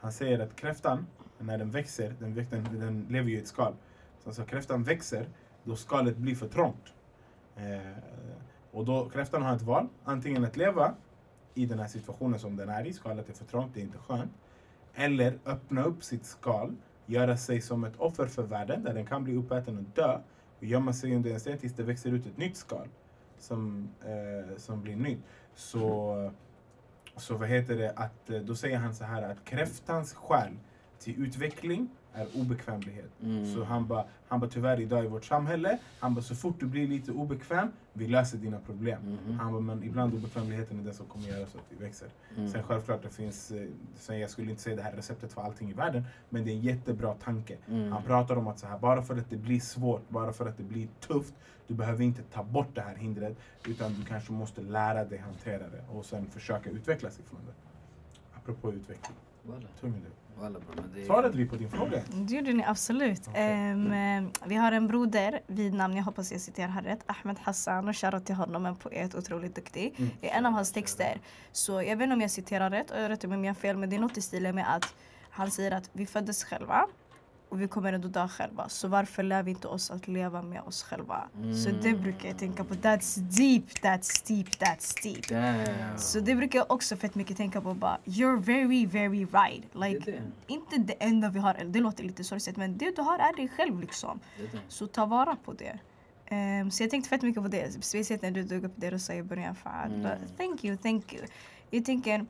Han 0.00 0.12
säger 0.12 0.38
att 0.38 0.56
kräftan, 0.56 1.06
när 1.38 1.58
den 1.58 1.70
växer, 1.70 2.14
den, 2.18 2.34
den, 2.34 2.80
den 2.80 3.06
lever 3.10 3.30
ju 3.30 3.36
i 3.36 3.40
ett 3.40 3.46
skal. 3.46 3.74
Så 4.22 4.28
alltså 4.28 4.44
kräftan 4.44 4.82
växer, 4.82 5.28
då 5.64 5.76
skalet 5.76 6.16
blir 6.16 6.34
för 6.34 6.48
trångt. 6.48 6.92
Eh, 7.56 7.98
och 8.70 8.84
då 8.84 9.08
kräftan 9.08 9.42
har 9.42 9.56
ett 9.56 9.62
val, 9.62 9.88
antingen 10.04 10.44
att 10.44 10.56
leva 10.56 10.94
i 11.54 11.66
den 11.66 11.78
här 11.78 11.88
situationen 11.88 12.38
som 12.38 12.56
den 12.56 12.68
är 12.68 12.86
i, 12.86 12.92
skalet 12.92 13.28
är 13.28 13.32
för 13.32 13.44
trångt, 13.44 13.74
det 13.74 13.80
är 13.80 13.84
inte 13.84 13.98
skönt. 13.98 14.32
Eller 14.94 15.38
öppna 15.44 15.84
upp 15.84 16.04
sitt 16.04 16.26
skal, 16.26 16.76
göra 17.06 17.36
sig 17.36 17.60
som 17.60 17.84
ett 17.84 17.96
offer 17.96 18.26
för 18.26 18.42
världen 18.42 18.84
där 18.84 18.94
den 18.94 19.06
kan 19.06 19.24
bli 19.24 19.36
uppäten 19.36 19.78
och 19.78 19.84
dö 19.94 20.18
och 20.58 20.64
gömma 20.64 20.92
sig 20.92 21.16
under 21.16 21.30
en 21.30 21.40
sten 21.40 21.58
tills 21.58 21.74
det 21.74 21.82
växer 21.82 22.10
ut 22.10 22.26
ett 22.26 22.36
nytt 22.36 22.56
skal 22.56 22.88
som, 23.38 23.88
eh, 24.04 24.56
som 24.56 24.82
blir 24.82 24.96
nytt. 24.96 25.18
Så, 25.54 26.32
så 27.16 27.36
vad 27.36 27.48
heter 27.48 27.76
det, 27.76 27.92
att, 27.96 28.30
eh, 28.30 28.40
då 28.40 28.54
säger 28.54 28.78
han 28.78 28.94
så 28.94 29.04
här 29.04 29.22
att 29.22 29.44
kräftans 29.44 30.14
själ 30.14 30.56
till 30.98 31.24
utveckling 31.24 31.88
är 32.16 32.26
obekvämlighet. 32.40 33.10
Mm. 33.22 33.54
Så 33.54 33.64
han 33.64 33.86
bara, 33.86 34.04
han 34.28 34.40
bara 34.40 34.50
tyvärr 34.50 34.80
idag 34.80 35.04
i 35.04 35.08
vårt 35.08 35.24
samhälle, 35.24 35.78
han 36.00 36.14
bara 36.14 36.22
så 36.22 36.34
fort 36.34 36.60
du 36.60 36.66
blir 36.66 36.88
lite 36.88 37.12
obekväm, 37.12 37.68
vi 37.92 38.06
löser 38.06 38.38
dina 38.38 38.58
problem. 38.58 39.18
Mhm. 39.26 39.38
Han 39.38 39.52
bara, 39.52 39.60
men 39.60 39.82
ibland 39.82 40.14
obekvämligheten 40.14 40.80
är 40.80 40.84
det 40.84 40.94
som 40.94 41.06
kommer 41.06 41.28
göra 41.28 41.46
så 41.46 41.58
att 41.58 41.64
vi 41.68 41.84
växer. 41.84 42.08
Mm. 42.36 42.48
Sen 42.48 42.62
självklart 42.62 43.02
det 43.02 43.10
finns, 43.10 43.50
eh, 43.50 43.68
sen 43.96 44.18
jag 44.18 44.30
skulle 44.30 44.50
inte 44.50 44.62
säga 44.62 44.76
det 44.76 44.82
här 44.82 44.92
receptet 44.92 45.32
för 45.32 45.42
allting 45.42 45.70
i 45.70 45.72
världen, 45.72 46.04
men 46.28 46.44
det 46.44 46.50
är 46.50 46.54
en 46.54 46.60
jättebra 46.60 47.14
tanke. 47.14 47.56
Mm. 47.68 47.92
Han 47.92 48.02
pratar 48.02 48.36
om 48.36 48.46
att 48.48 48.58
så 48.58 48.66
här, 48.66 48.78
bara 48.78 49.02
för 49.02 49.16
att 49.16 49.30
det 49.30 49.36
blir 49.36 49.60
svårt, 49.60 50.08
bara 50.08 50.32
för 50.32 50.46
att 50.48 50.56
det 50.56 50.62
blir 50.64 50.88
tufft, 51.00 51.34
du 51.66 51.74
behöver 51.74 52.04
inte 52.04 52.22
ta 52.22 52.44
bort 52.44 52.74
det 52.74 52.80
här 52.80 52.94
hindret, 52.94 53.36
utan 53.66 53.94
du 53.94 54.04
kanske 54.04 54.32
måste 54.32 54.60
lära 54.60 55.04
dig 55.04 55.18
hantera 55.18 55.68
det 55.68 55.84
och 55.92 56.04
sen 56.04 56.26
försöka 56.26 56.70
utvecklas 56.70 57.20
ifrån 57.20 57.40
det. 57.46 57.52
Apropå 58.38 58.72
utveckling, 58.72 59.16
Walla, 59.42 59.68
det 60.94 61.06
Svarade 61.06 61.36
vi 61.36 61.46
på 61.46 61.56
din 61.56 61.70
fråga? 61.70 62.02
Det 62.12 62.34
gjorde 62.34 62.52
ni 62.52 62.64
absolut. 62.64 63.26
Eh, 63.26 63.34
vi 64.46 64.54
har 64.54 64.72
en 64.72 64.86
broder 64.86 65.40
vid 65.46 65.74
namn, 65.74 65.96
jag 65.96 66.04
hoppas 66.04 66.32
jag 66.32 66.40
citerar 66.40 66.68
här 66.68 66.82
rätt, 66.82 67.04
Ahmed 67.06 67.38
Hassan 67.38 67.88
och 67.88 67.96
shoutout 67.96 68.26
till 68.26 68.34
honom, 68.34 68.66
en 68.66 68.76
poet, 68.76 69.14
otroligt 69.14 69.54
duktig. 69.54 69.94
Mm. 69.98 70.10
I 70.20 70.28
en 70.28 70.46
av 70.46 70.52
hans 70.52 70.72
texter, 70.72 71.20
så 71.52 71.72
jag 71.72 71.96
vet 71.96 72.02
inte 72.02 72.14
om 72.14 72.20
jag 72.20 72.30
citerar 72.30 72.70
rätt 72.70 72.90
och 72.90 73.00
jag 73.00 73.08
rättar 73.08 73.28
mig 73.28 73.36
om 73.36 73.44
jag 73.44 73.54
har 73.54 73.60
fel, 73.60 73.76
men 73.76 73.90
det 73.90 73.96
är 73.96 74.00
något 74.00 74.16
i 74.16 74.22
stilen 74.22 74.54
med 74.54 74.74
att 74.74 74.94
han 75.30 75.50
säger 75.50 75.70
att 75.70 75.90
vi 75.92 76.06
föddes 76.06 76.44
själva 76.44 76.86
och 77.48 77.60
vi 77.60 77.68
kommer 77.68 77.92
ändå 77.92 78.08
dö 78.08 78.28
själva. 78.28 78.68
Så 78.68 78.88
varför 78.88 79.22
lär 79.22 79.42
vi 79.42 79.50
inte 79.50 79.68
oss 79.68 79.90
att 79.90 80.08
leva 80.08 80.42
med 80.42 80.62
oss 80.62 80.82
själva? 80.82 81.24
Så 81.64 81.70
det 81.82 81.88
Mm. 81.88 82.02
brukar 82.02 82.28
jag 82.28 82.38
tänka 82.38 82.64
på. 82.64 82.74
That's 82.74 83.18
deep, 83.20 83.64
that's 83.82 84.26
deep, 84.28 84.48
that's 84.48 85.02
deep. 85.02 85.28
Damn. 85.28 85.98
Så 85.98 86.20
det 86.20 86.34
brukar 86.34 86.58
jag 86.58 86.70
också 86.70 86.96
fett 86.96 87.14
mycket 87.14 87.36
tänka 87.36 87.60
på 87.60 87.74
bara 87.74 87.98
You're 88.04 88.40
very 88.42 88.86
very 88.86 89.24
right. 89.24 89.64
Like, 89.74 90.10
Det 90.10 90.12
det. 90.12 90.52
inte 90.52 90.76
det 90.78 90.92
enda 91.00 91.28
vi 91.28 91.38
har, 91.38 91.54
det 91.64 91.80
låter 91.80 92.04
lite 92.04 92.24
sorgligt 92.24 92.56
men 92.56 92.78
det 92.78 92.96
du 92.96 93.02
har 93.02 93.18
är 93.18 93.36
dig 93.36 93.48
själv 93.48 93.80
liksom. 93.80 94.20
Det. 94.52 94.58
Så 94.68 94.86
ta 94.86 95.06
vara 95.06 95.36
på 95.44 95.52
det. 95.52 95.78
Ehm, 96.28 96.70
så 96.70 96.82
jag 96.82 96.90
tänkte 96.90 97.08
fett 97.10 97.22
mycket 97.22 97.42
på 97.42 97.48
det, 97.48 97.84
speciellt 97.84 98.22
när 98.22 98.30
du 98.30 98.44
tog 98.48 98.64
upp 98.64 98.72
det 98.76 98.90
du 98.90 98.98
sa 98.98 99.12
i 99.12 99.22
början. 99.22 99.56
Mm. 99.86 100.08
Thank 100.36 100.64
you, 100.64 100.76
thank 100.76 101.12
you. 101.14 101.24
Jag 101.70 101.84
tänker, 101.84 102.26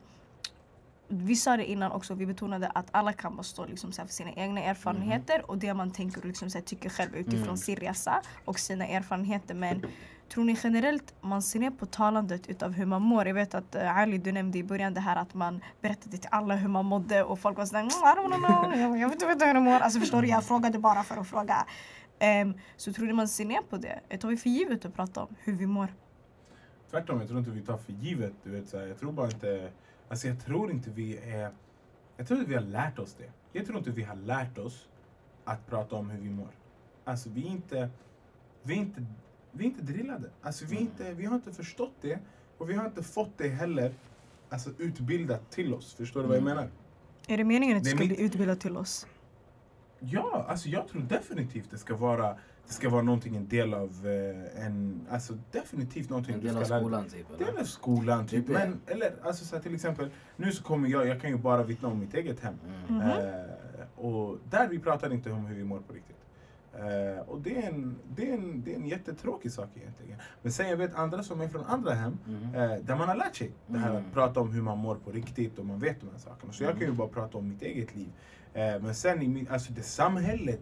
vi 1.07 1.35
sa 1.35 1.57
det 1.57 1.65
innan 1.65 1.91
också, 1.91 2.13
vi 2.13 2.25
betonade 2.25 2.67
att 2.67 2.87
alla 2.91 3.13
kan 3.13 3.35
bara 3.35 3.43
stå 3.43 3.65
liksom 3.65 3.91
så 3.91 4.01
för 4.01 4.13
sina 4.13 4.31
egna 4.31 4.61
erfarenheter 4.61 5.51
och 5.51 5.57
det 5.57 5.73
man 5.73 5.91
tänker 5.91 6.19
och 6.21 6.25
liksom 6.27 6.49
så 6.49 6.61
tycker 6.61 6.89
själv 6.89 7.15
utifrån 7.15 7.43
Mm. 7.43 7.57
sin 7.57 7.75
resa 7.75 8.21
och 8.45 8.59
sina 8.59 8.87
erfarenheter. 8.87 9.55
Men 9.55 9.85
tror 10.29 10.43
ni 10.43 10.57
generellt 10.63 11.13
man 11.21 11.41
ser 11.41 11.59
ner 11.59 11.71
på 11.71 11.85
talandet 11.85 12.47
utav 12.47 12.71
hur 12.71 12.85
man 12.85 13.01
mår? 13.01 13.27
Jag 13.27 13.33
vet 13.33 13.55
att 13.55 13.75
uh, 13.75 13.97
Ali, 13.97 14.17
du 14.17 14.31
nämnde 14.31 14.57
i 14.57 14.63
början 14.63 14.93
det 14.93 14.99
här 14.99 15.15
att 15.15 15.33
man 15.33 15.61
berättade 15.81 16.17
till 16.17 16.29
alla 16.31 16.55
hur 16.55 16.69
man 16.69 16.85
mådde 16.85 17.23
och 17.23 17.39
folk 17.39 17.57
var 17.57 17.65
sådär 17.65 17.79
"Mm, 17.79 17.89
I 17.89 17.91
don't 17.91 18.45
know, 18.45 18.75
jag, 18.79 18.99
jag 18.99 19.09
vet 19.09 19.21
inte 19.21 19.45
hur 19.45 19.53
du 19.53 19.59
mår. 19.59 19.79
Alltså 19.79 19.99
förstår 19.99 20.21
du, 20.21 20.27
jag 20.27 20.43
frågade 20.43 20.79
bara 20.79 21.03
för 21.03 21.17
att 21.17 21.27
fråga. 21.27 21.65
Ehm, 22.19 22.53
så 22.77 22.93
tror 22.93 23.05
ni 23.05 23.13
man 23.13 23.27
ser 23.27 23.45
ner 23.45 23.61
på 23.69 23.77
det? 23.77 23.99
Det 24.07 24.17
tar 24.17 24.29
vi 24.29 24.37
för 24.37 24.49
givet 24.49 24.85
att 24.85 24.95
prata 24.95 25.21
om 25.23 25.35
hur 25.39 25.53
vi 25.53 25.65
mår? 25.67 25.87
Tvärtom, 26.91 27.19
jag 27.19 27.27
tror 27.27 27.39
inte 27.39 27.51
vi 27.51 27.61
tar 27.61 27.77
för 27.77 27.91
givet. 27.93 28.33
Du 28.43 28.49
vet, 28.51 28.69
så 28.69 28.77
jag 28.77 28.99
tror 28.99 29.11
bara 29.11 29.25
inte... 29.27 29.69
Alltså 30.09 30.27
jag 30.27 30.39
tror 30.39 30.71
inte 30.71 30.89
vi 30.89 31.17
är... 31.17 31.51
Jag 32.17 32.27
tror 32.27 32.39
inte 32.39 32.49
vi 32.49 32.55
har 32.55 32.63
lärt 32.63 32.99
oss 32.99 33.13
det. 33.17 33.31
Jag 33.51 33.65
tror 33.65 33.77
inte 33.77 33.91
vi 33.91 34.03
har 34.03 34.15
lärt 34.15 34.57
oss 34.57 34.87
att 35.45 35.67
prata 35.67 35.95
om 35.95 36.09
hur 36.09 36.21
vi 36.21 36.29
mår. 36.29 36.49
Alltså 37.03 37.29
vi 37.29 37.41
är 37.47 37.51
inte... 37.51 37.89
Vi 38.63 38.73
är 38.73 38.77
inte, 38.77 39.05
vi 39.51 39.63
är 39.63 39.67
inte 39.67 39.81
drillade. 39.83 40.29
Alltså 40.41 40.65
vi, 40.65 40.75
är 40.77 40.81
inte, 40.81 41.13
vi 41.13 41.25
har 41.25 41.35
inte 41.35 41.51
förstått 41.53 41.93
det. 42.01 42.19
Och 42.57 42.69
vi 42.69 42.73
har 42.73 42.85
inte 42.85 43.03
fått 43.03 43.37
det 43.37 43.47
heller 43.49 43.93
alltså, 44.49 44.69
utbildat 44.77 45.51
till 45.51 45.73
oss. 45.73 45.93
Förstår 45.93 46.21
du 46.21 46.27
vad 46.27 46.37
jag 46.37 46.41
Mm. 46.43 46.55
menar? 46.55 46.69
Är 47.27 47.37
det 47.37 47.43
meningen 47.43 47.77
att 47.77 47.83
Det 47.83 47.89
ska 47.89 47.99
mitt- 47.99 48.07
bli 48.17 48.21
utbildat 48.25 48.59
till 48.59 48.77
oss? 48.77 49.07
Ja, 49.99 50.45
alltså 50.47 50.69
jag 50.69 50.87
tror 50.87 51.01
definitivt 51.01 51.71
det 51.71 51.77
ska 51.77 51.95
vara 51.95 52.37
det 52.67 52.73
ska 52.73 52.89
vara 52.89 53.01
någonting, 53.01 53.35
en 53.35 53.47
del 53.47 53.73
av 53.73 54.07
eh, 54.07 54.65
en, 54.65 55.07
alltså 55.09 55.37
definitivt 55.51 56.09
någonting 56.09 56.33
En 56.33 56.39
du 56.41 56.47
del 56.47 56.65
ska 56.65 56.75
av 56.75 56.79
skolan 56.81 57.05
typ. 57.09 57.27
Det 57.37 57.43
är 57.43 57.47
Eller? 57.47 57.57
väl 57.57 57.67
skolan 57.67 58.27
typ. 58.27 58.47
Det. 58.47 58.53
Men, 58.53 58.79
eller 58.87 59.13
alltså 59.23 59.45
så 59.45 59.55
här, 59.55 59.63
till 59.63 59.75
exempel, 59.75 60.09
nu 60.35 60.51
så 60.51 60.63
kommer 60.63 60.89
jag, 60.89 61.07
jag 61.07 61.21
kan 61.21 61.29
ju 61.29 61.37
bara 61.37 61.63
vittna 61.63 61.87
om 61.87 61.99
mitt 61.99 62.13
eget 62.13 62.39
hem. 62.39 62.53
Mm. 62.89 63.01
Mhm. 63.01 63.09
Eh, 63.11 64.05
och 64.05 64.37
där 64.49 64.67
vi 64.67 64.79
pratar 64.79 65.13
inte 65.13 65.31
om 65.31 65.45
hur 65.45 65.55
vi 65.55 65.63
mår 65.63 65.79
på 65.79 65.93
riktigt. 65.93 66.13
Eh, 66.73 67.19
och 67.29 67.41
det 67.41 67.57
är, 67.63 67.67
en, 67.69 67.95
det, 68.15 68.29
är 68.29 68.33
en, 68.33 68.61
det 68.65 68.71
är 68.73 68.75
en 68.75 68.87
jättetråkig 68.87 69.51
sak 69.51 69.69
egentligen. 69.75 70.19
Men 70.41 70.51
sen 70.51 70.69
jag 70.69 70.77
vet 70.77 70.95
andra 70.95 71.23
som 71.23 71.41
är 71.41 71.47
från 71.47 71.65
andra 71.65 71.93
hem 71.93 72.17
Mhm. 72.25 72.55
eh, 72.55 72.69
där 72.81 72.95
man 72.95 73.07
har 73.07 73.15
lärt 73.15 73.35
sig 73.35 73.51
det 73.67 73.77
här 73.77 73.89
Mm. 73.89 74.05
att 74.07 74.13
prata 74.13 74.39
om 74.39 74.51
hur 74.51 74.61
man 74.61 74.77
mår 74.77 74.95
på 74.95 75.11
riktigt 75.11 75.59
och 75.59 75.65
man 75.65 75.79
vet 75.79 76.01
de 76.01 76.09
här 76.11 76.17
sakerna. 76.17 76.53
Så 76.53 76.63
jag 76.63 76.71
kan 76.71 76.79
ju 76.79 76.85
Mm. 76.85 76.97
bara 76.97 77.07
prata 77.07 77.37
om 77.37 77.49
mitt 77.49 77.61
eget 77.61 77.95
liv. 77.95 78.09
Eh, 78.53 78.81
men 78.81 78.95
sen 78.95 79.21
i 79.21 79.27
min, 79.27 79.47
alltså 79.49 79.73
det 79.73 79.81
samhället 79.83 80.61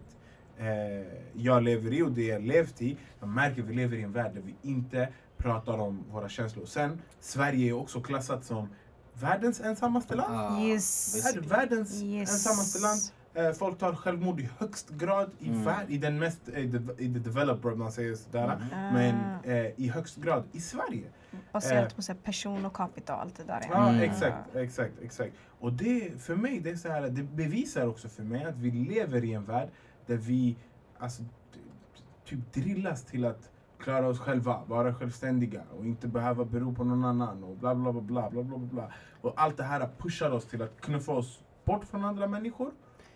eh, 0.58 1.06
jag 1.32 1.62
lever 1.62 1.92
i 1.92 2.02
och 2.02 2.10
det 2.12 2.26
jag 2.26 2.42
levt 2.42 2.82
i, 2.82 2.96
jag 3.20 3.28
märker 3.28 3.62
att 3.62 3.68
vi 3.68 3.74
lever 3.74 3.96
i 3.96 4.02
en 4.02 4.12
värld 4.12 4.34
där 4.34 4.42
vi 4.42 4.54
inte 4.70 5.08
pratar 5.36 5.78
om 5.78 6.04
våra 6.12 6.28
känslor. 6.28 6.66
Sen, 6.66 7.02
Sverige 7.20 7.68
är 7.68 7.72
också 7.72 8.00
klassat 8.00 8.44
som 8.44 8.68
världens 9.12 9.60
ensammaste 9.60 10.14
land. 10.14 10.36
Ah, 10.36 10.60
Yes. 10.60 11.36
Världens 11.36 12.02
ensammaste 12.02 12.78
land? 12.82 13.00
Eh, 13.34 13.52
folk 13.52 13.78
tar 13.78 13.94
självmord 13.94 14.40
i 14.40 14.48
högst 14.58 14.90
grad 14.90 15.30
i, 15.38 15.48
Mm. 15.48 15.64
värld, 15.64 15.86
i 15.88 15.98
den 15.98 16.18
mest, 16.18 16.48
i 16.48 16.52
the, 16.52 17.04
i 17.04 17.12
the 17.14 17.18
developed 17.18 17.62
world, 17.64 17.78
man 17.78 17.92
säger 17.92 18.14
sådär. 18.14 18.44
Mm. 18.72 18.94
Men 18.94 19.14
Ah, 19.44 19.46
eh, 19.50 19.72
i 19.76 19.88
högst 19.88 20.16
grad 20.16 20.44
i 20.52 20.60
Sverige. 20.60 21.04
baserat 21.52 21.92
eh, 21.92 21.96
på 21.96 22.02
så 22.02 22.14
person 22.14 22.66
och 22.66 22.72
kapital, 22.72 23.20
allt 23.20 23.36
det 23.36 23.44
där. 23.44 23.60
Ja, 23.70 23.88
Mm. 23.88 24.10
exakt, 24.10 24.56
exakt, 24.56 24.92
exakt. 25.02 25.32
Och 25.60 25.72
det, 25.72 26.22
för 26.22 26.36
mig, 26.36 26.60
det 26.60 26.70
är 26.70 26.76
så 26.76 26.88
här, 26.88 27.02
det 27.08 27.22
bevisar 27.22 27.86
också 27.86 28.08
för 28.08 28.22
mig 28.22 28.44
att 28.44 28.56
vi 28.58 28.70
lever 28.70 29.24
i 29.24 29.32
en 29.32 29.44
värld 29.44 29.68
där 30.06 30.16
vi 30.16 30.56
alltså, 30.98 31.22
typ 32.24 32.52
drillas 32.52 33.04
till 33.04 33.24
att 33.24 33.50
klara 33.78 34.08
oss 34.08 34.18
själva, 34.18 34.64
vara 34.66 34.94
självständiga 34.94 35.62
och 35.78 35.86
inte 35.86 36.08
behöva 36.08 36.44
bero 36.44 36.74
på 36.74 36.84
någon 36.84 37.04
annan 37.04 37.44
och 37.44 37.56
bla 37.56 37.74
bla 37.74 37.92
bla 37.92 38.00
bla 38.00 38.30
bla 38.30 38.42
bla 38.42 38.58
bla. 38.58 38.92
Och 39.20 39.32
allt 39.36 39.56
det 39.56 39.62
här 39.62 39.88
pushar 39.98 40.30
oss 40.30 40.46
till 40.46 40.62
att 40.62 40.80
knuffa 40.80 41.12
oss 41.12 41.40
bort 41.64 41.84
från 41.84 42.04
andra 42.04 42.26
människor. 42.26 42.70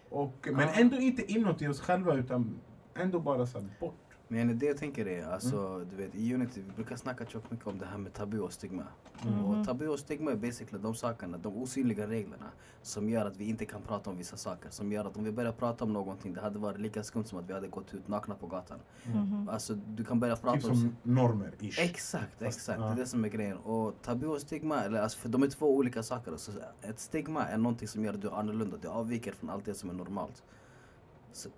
Och, 0.09 0.49
men 0.53 0.69
ändå 0.69 0.97
inte 0.97 1.33
inåt 1.33 1.63
i 1.63 1.69
oss 1.69 1.81
själva 1.81 2.15
utan 2.15 2.61
ändå 2.95 3.21
bara 3.21 3.47
så 3.47 3.61
bort. 3.81 4.10
Men 4.33 4.59
det 4.59 4.67
jag 4.67 4.77
tänker 4.77 5.07
är, 5.09 5.27
alltså, 5.27 5.57
Mm. 5.57 5.89
du 5.91 5.97
vet, 5.97 6.15
i 6.15 6.35
Unity 6.35 6.61
vi 6.67 6.73
brukar 6.73 6.97
snacka 6.97 7.27
tjockt 7.27 7.51
mycket 7.51 7.67
om 7.67 7.79
det 7.79 7.87
här 7.87 7.99
med 7.99 8.13
tabu 8.13 8.39
och 8.41 8.53
stigma. 8.53 8.83
Mhm. 9.23 9.45
Och 9.45 9.67
tabu 9.67 9.89
och 9.89 9.99
stigma 9.99 10.31
är 10.33 10.37
basically 10.37 10.83
de 10.83 10.95
sakerna, 10.95 11.39
de 11.39 11.57
osynliga 11.57 12.07
reglerna 12.07 12.47
som 12.83 13.09
gör 13.09 13.27
att 13.27 13.37
vi 13.37 13.45
inte 13.49 13.65
kan 13.65 13.83
prata 13.83 14.11
om 14.11 14.17
vissa 14.19 14.37
saker. 14.37 14.71
Som 14.71 14.93
gör 14.93 15.05
att 15.05 15.17
om 15.17 15.25
vi 15.25 15.33
börjar 15.33 15.53
prata 15.53 15.85
om 15.85 15.93
någonting, 15.93 16.35
det 16.35 16.41
hade 16.41 16.59
varit 16.59 16.79
lika 16.81 17.03
skumt 17.03 17.25
som 17.25 17.39
att 17.39 17.49
vi 17.49 17.53
hade 17.53 17.69
gått 17.69 17.95
ut 17.95 18.09
nakna 18.09 18.35
på 18.35 18.47
gatan. 18.47 18.79
Mhm. 19.05 19.49
Alltså 19.49 19.75
du 19.75 20.05
kan 20.05 20.21
börja 20.21 20.37
prata 20.37 20.57
Typ 20.61 20.71
om... 20.71 20.77
som 20.77 20.97
normer, 21.03 21.53
ish. 21.61 21.79
Exakt, 21.81 22.25
Fast, 22.39 22.43
exakt. 22.43 22.81
ja. 22.81 22.87
Det 22.87 22.93
är 22.93 22.97
det 22.97 23.07
som 23.07 23.25
är 23.25 23.29
grejen. 23.29 23.57
Och 23.57 23.95
tabu 24.03 24.27
och 24.27 24.41
stigma, 24.41 24.83
eller, 24.85 25.01
alltså, 25.03 25.19
för 25.19 25.29
de 25.29 25.43
är 25.43 25.49
två 25.49 25.77
olika 25.77 26.03
saker. 26.03 26.37
Så 26.37 26.53
ett 26.83 27.01
stigma 27.01 27.47
är 27.47 27.59
någonting 27.59 27.89
som 27.89 28.05
gör 28.05 28.15
att 28.15 28.21
du 28.23 28.29
är 28.29 28.33
annorlunda, 28.33 28.77
du 28.83 28.89
avviker 28.89 29.33
från 29.33 29.51
allt 29.51 29.65
det 29.65 29.75
som 29.75 29.91
är 29.91 29.95
normalt. 29.95 30.43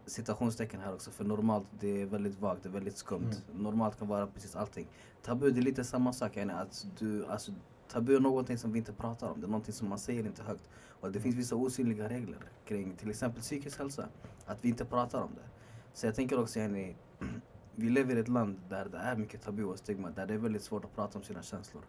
Citationstecken 0.06 0.80
här 0.80 0.94
också, 0.94 1.10
för 1.10 1.24
normalt 1.24 1.66
det 1.80 2.02
är 2.02 2.06
väldigt 2.06 2.40
vagt, 2.40 2.62
det 2.62 2.68
är 2.68 2.72
väldigt 2.72 2.96
skumt. 2.96 3.30
Mm. 3.50 3.62
Normalt 3.62 3.98
kan 3.98 4.08
vara 4.08 4.26
precis 4.26 4.56
allting. 4.56 4.88
Tabu 5.22 5.50
det 5.50 5.60
är 5.60 5.62
lite 5.62 5.84
samma 5.84 6.12
sak, 6.12 6.36
yani, 6.36 6.52
att 6.52 6.86
du, 6.98 7.26
alltså, 7.26 7.52
tabu 7.88 8.16
är 8.16 8.20
någonting 8.20 8.58
som 8.58 8.72
vi 8.72 8.78
inte 8.78 8.92
pratar 8.92 9.28
om, 9.28 9.40
det 9.40 9.46
är 9.46 9.48
någonting 9.48 9.74
som 9.74 9.88
man 9.88 9.98
säger 9.98 10.26
inte 10.26 10.42
högt. 10.42 10.68
Och 11.00 11.12
det 11.12 11.20
finns 11.20 11.36
vissa 11.36 11.56
osynliga 11.56 12.08
regler 12.08 12.38
kring 12.64 12.96
till 12.96 13.10
exempel 13.10 13.42
psykisk 13.42 13.78
hälsa, 13.78 14.08
att 14.46 14.64
vi 14.64 14.68
inte 14.68 14.84
pratar 14.84 15.22
om 15.22 15.30
det. 15.34 15.48
Så 15.94 16.06
jag 16.06 16.14
tänker 16.14 16.40
också, 16.40 16.58
yani, 16.58 16.96
vi 17.74 17.90
lever 17.90 18.16
i 18.16 18.20
ett 18.20 18.28
land 18.28 18.60
där 18.68 18.84
det 18.84 18.98
är 18.98 19.16
mycket 19.16 19.42
tabu 19.42 19.64
och 19.64 19.78
stigma, 19.78 20.10
där 20.10 20.26
det 20.26 20.34
är 20.34 20.38
väldigt 20.38 20.62
svårt 20.62 20.84
att 20.84 20.94
prata 20.94 21.18
om 21.18 21.24
sina 21.24 21.42
känslor. 21.42 21.82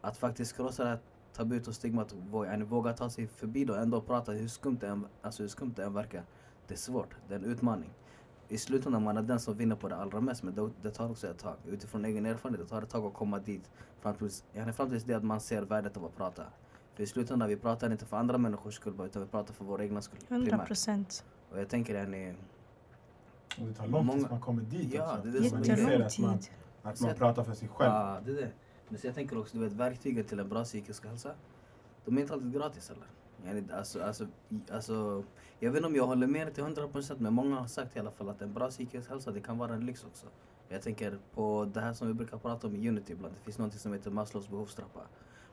Att 0.00 0.16
faktiskt 0.16 0.56
krossa 0.56 0.84
det 0.84 0.88
här 0.88 1.00
tabut 1.36 1.68
och 1.68 1.74
stigmat 1.74 2.14
yani, 2.32 2.64
våga 2.64 2.92
ta 2.92 3.10
sig 3.10 3.26
förbi 3.26 3.64
det 3.64 3.72
och 3.72 3.78
ändå 3.78 4.00
prata 4.00 4.32
hur 4.32 4.48
skumt 4.48 4.78
det 4.80 4.88
än, 4.88 5.06
alltså 5.22 5.42
hur 5.42 5.48
skumt 5.48 5.72
det 5.76 5.84
än 5.84 5.94
verkar. 5.94 6.24
Det 6.68 6.74
är 6.74 6.78
svårt, 6.78 7.16
det 7.28 7.34
är 7.34 7.38
en 7.38 7.44
utmaning. 7.44 7.90
I 8.48 8.58
slutändan 8.58 9.02
man 9.02 9.16
är 9.16 9.22
den 9.22 9.40
som 9.40 9.56
vinner 9.56 9.76
på 9.76 9.88
det 9.88 9.96
allra 9.96 10.20
mest 10.20 10.42
men 10.42 10.54
det, 10.54 10.70
det 10.82 10.90
tar 10.90 11.10
också 11.10 11.26
ett 11.28 11.38
tag. 11.38 11.54
Utifrån 11.66 12.04
egen 12.04 12.26
erfarenhet, 12.26 12.60
det 12.62 12.68
tar 12.68 12.82
ett 12.82 12.90
tag 12.90 13.04
att 13.04 13.14
komma 13.14 13.38
dit. 13.38 13.70
Fram 14.00 14.14
tills, 14.14 14.44
fram 14.74 14.90
tills 14.90 15.04
det 15.04 15.14
att 15.14 15.24
man 15.24 15.40
ser 15.40 15.62
värdet 15.62 15.96
av 15.96 16.04
att 16.04 16.16
prata. 16.16 16.42
För 16.94 17.02
i 17.02 17.06
slutändan, 17.06 17.48
vi 17.48 17.56
pratar 17.56 17.90
inte 17.92 18.04
för 18.06 18.16
andra 18.16 18.38
människors 18.38 18.74
skull 18.74 18.94
utan 19.04 19.22
vi 19.22 19.28
pratar 19.28 19.54
för 19.54 19.64
vår 19.64 19.82
egna 19.82 20.02
skull. 20.02 20.18
100 20.28 20.50
primärt. 20.50 20.66
procent. 20.66 21.24
Och 21.50 21.60
jag 21.60 21.68
tänker 21.68 21.94
yani, 21.94 22.34
Och 23.60 23.66
det 23.66 23.74
tar 23.74 23.86
lång 23.86 24.00
tid 24.00 24.06
Många- 24.06 24.12
tills 24.18 24.30
man 24.30 24.40
kommer 24.40 24.62
dit 24.62 24.94
Ja, 24.94 25.12
också. 25.12 25.22
det 25.28 25.38
är 25.38 25.42
det 25.42 25.48
som 25.50 25.58
är 25.58 26.00
att 26.00 26.18
man, 26.18 26.38
tid. 26.38 26.50
att 26.82 27.00
man 27.00 27.10
att- 27.10 27.16
pratar 27.18 27.44
för 27.44 27.54
sig 27.54 27.68
själv. 27.68 27.92
Ja, 27.92 28.20
det 28.24 28.30
är 28.30 28.34
det. 28.36 28.50
Men 28.88 28.98
så 28.98 29.06
jag 29.06 29.14
tänker 29.14 29.38
också, 29.38 29.56
du 29.58 29.64
vet 29.64 29.72
verktygen 29.72 30.24
till 30.24 30.40
en 30.40 30.48
bra 30.48 30.64
psykisk 30.64 31.06
hälsa, 31.06 31.34
de 32.04 32.16
är 32.16 32.20
inte 32.20 32.32
alltid 32.34 32.52
gratis 32.52 32.88
heller. 32.88 33.06
Yani, 33.44 33.64
alltså, 33.72 34.02
alltså, 34.02 34.26
alltså, 34.70 35.24
jag 35.58 35.70
vet 35.70 35.76
inte 35.76 35.86
om 35.86 35.96
jag 35.96 36.06
håller 36.06 36.26
med 36.26 36.54
till 36.54 36.64
100% 36.64 37.16
men 37.18 37.32
många 37.32 37.56
har 37.56 37.66
sagt 37.66 37.96
i 37.96 37.98
alla 38.00 38.10
fall 38.10 38.28
att 38.28 38.42
en 38.42 38.52
bra 38.52 38.70
psykisk 38.70 39.10
hälsa 39.10 39.30
det 39.30 39.40
kan 39.40 39.58
vara 39.58 39.74
en 39.74 39.86
lyx 39.86 40.04
också. 40.04 40.26
Jag 40.68 40.82
tänker 40.82 41.18
på 41.34 41.70
det 41.74 41.80
här 41.80 41.92
som 41.92 42.08
vi 42.08 42.14
brukar 42.14 42.38
prata 42.38 42.66
om 42.66 42.76
i 42.76 42.88
Unity 42.88 43.12
ibland. 43.12 43.34
Det 43.34 43.40
finns 43.40 43.58
något 43.58 43.74
som 43.74 43.92
heter 43.92 44.10
Maslows 44.10 44.48
behovstrappa. 44.48 45.00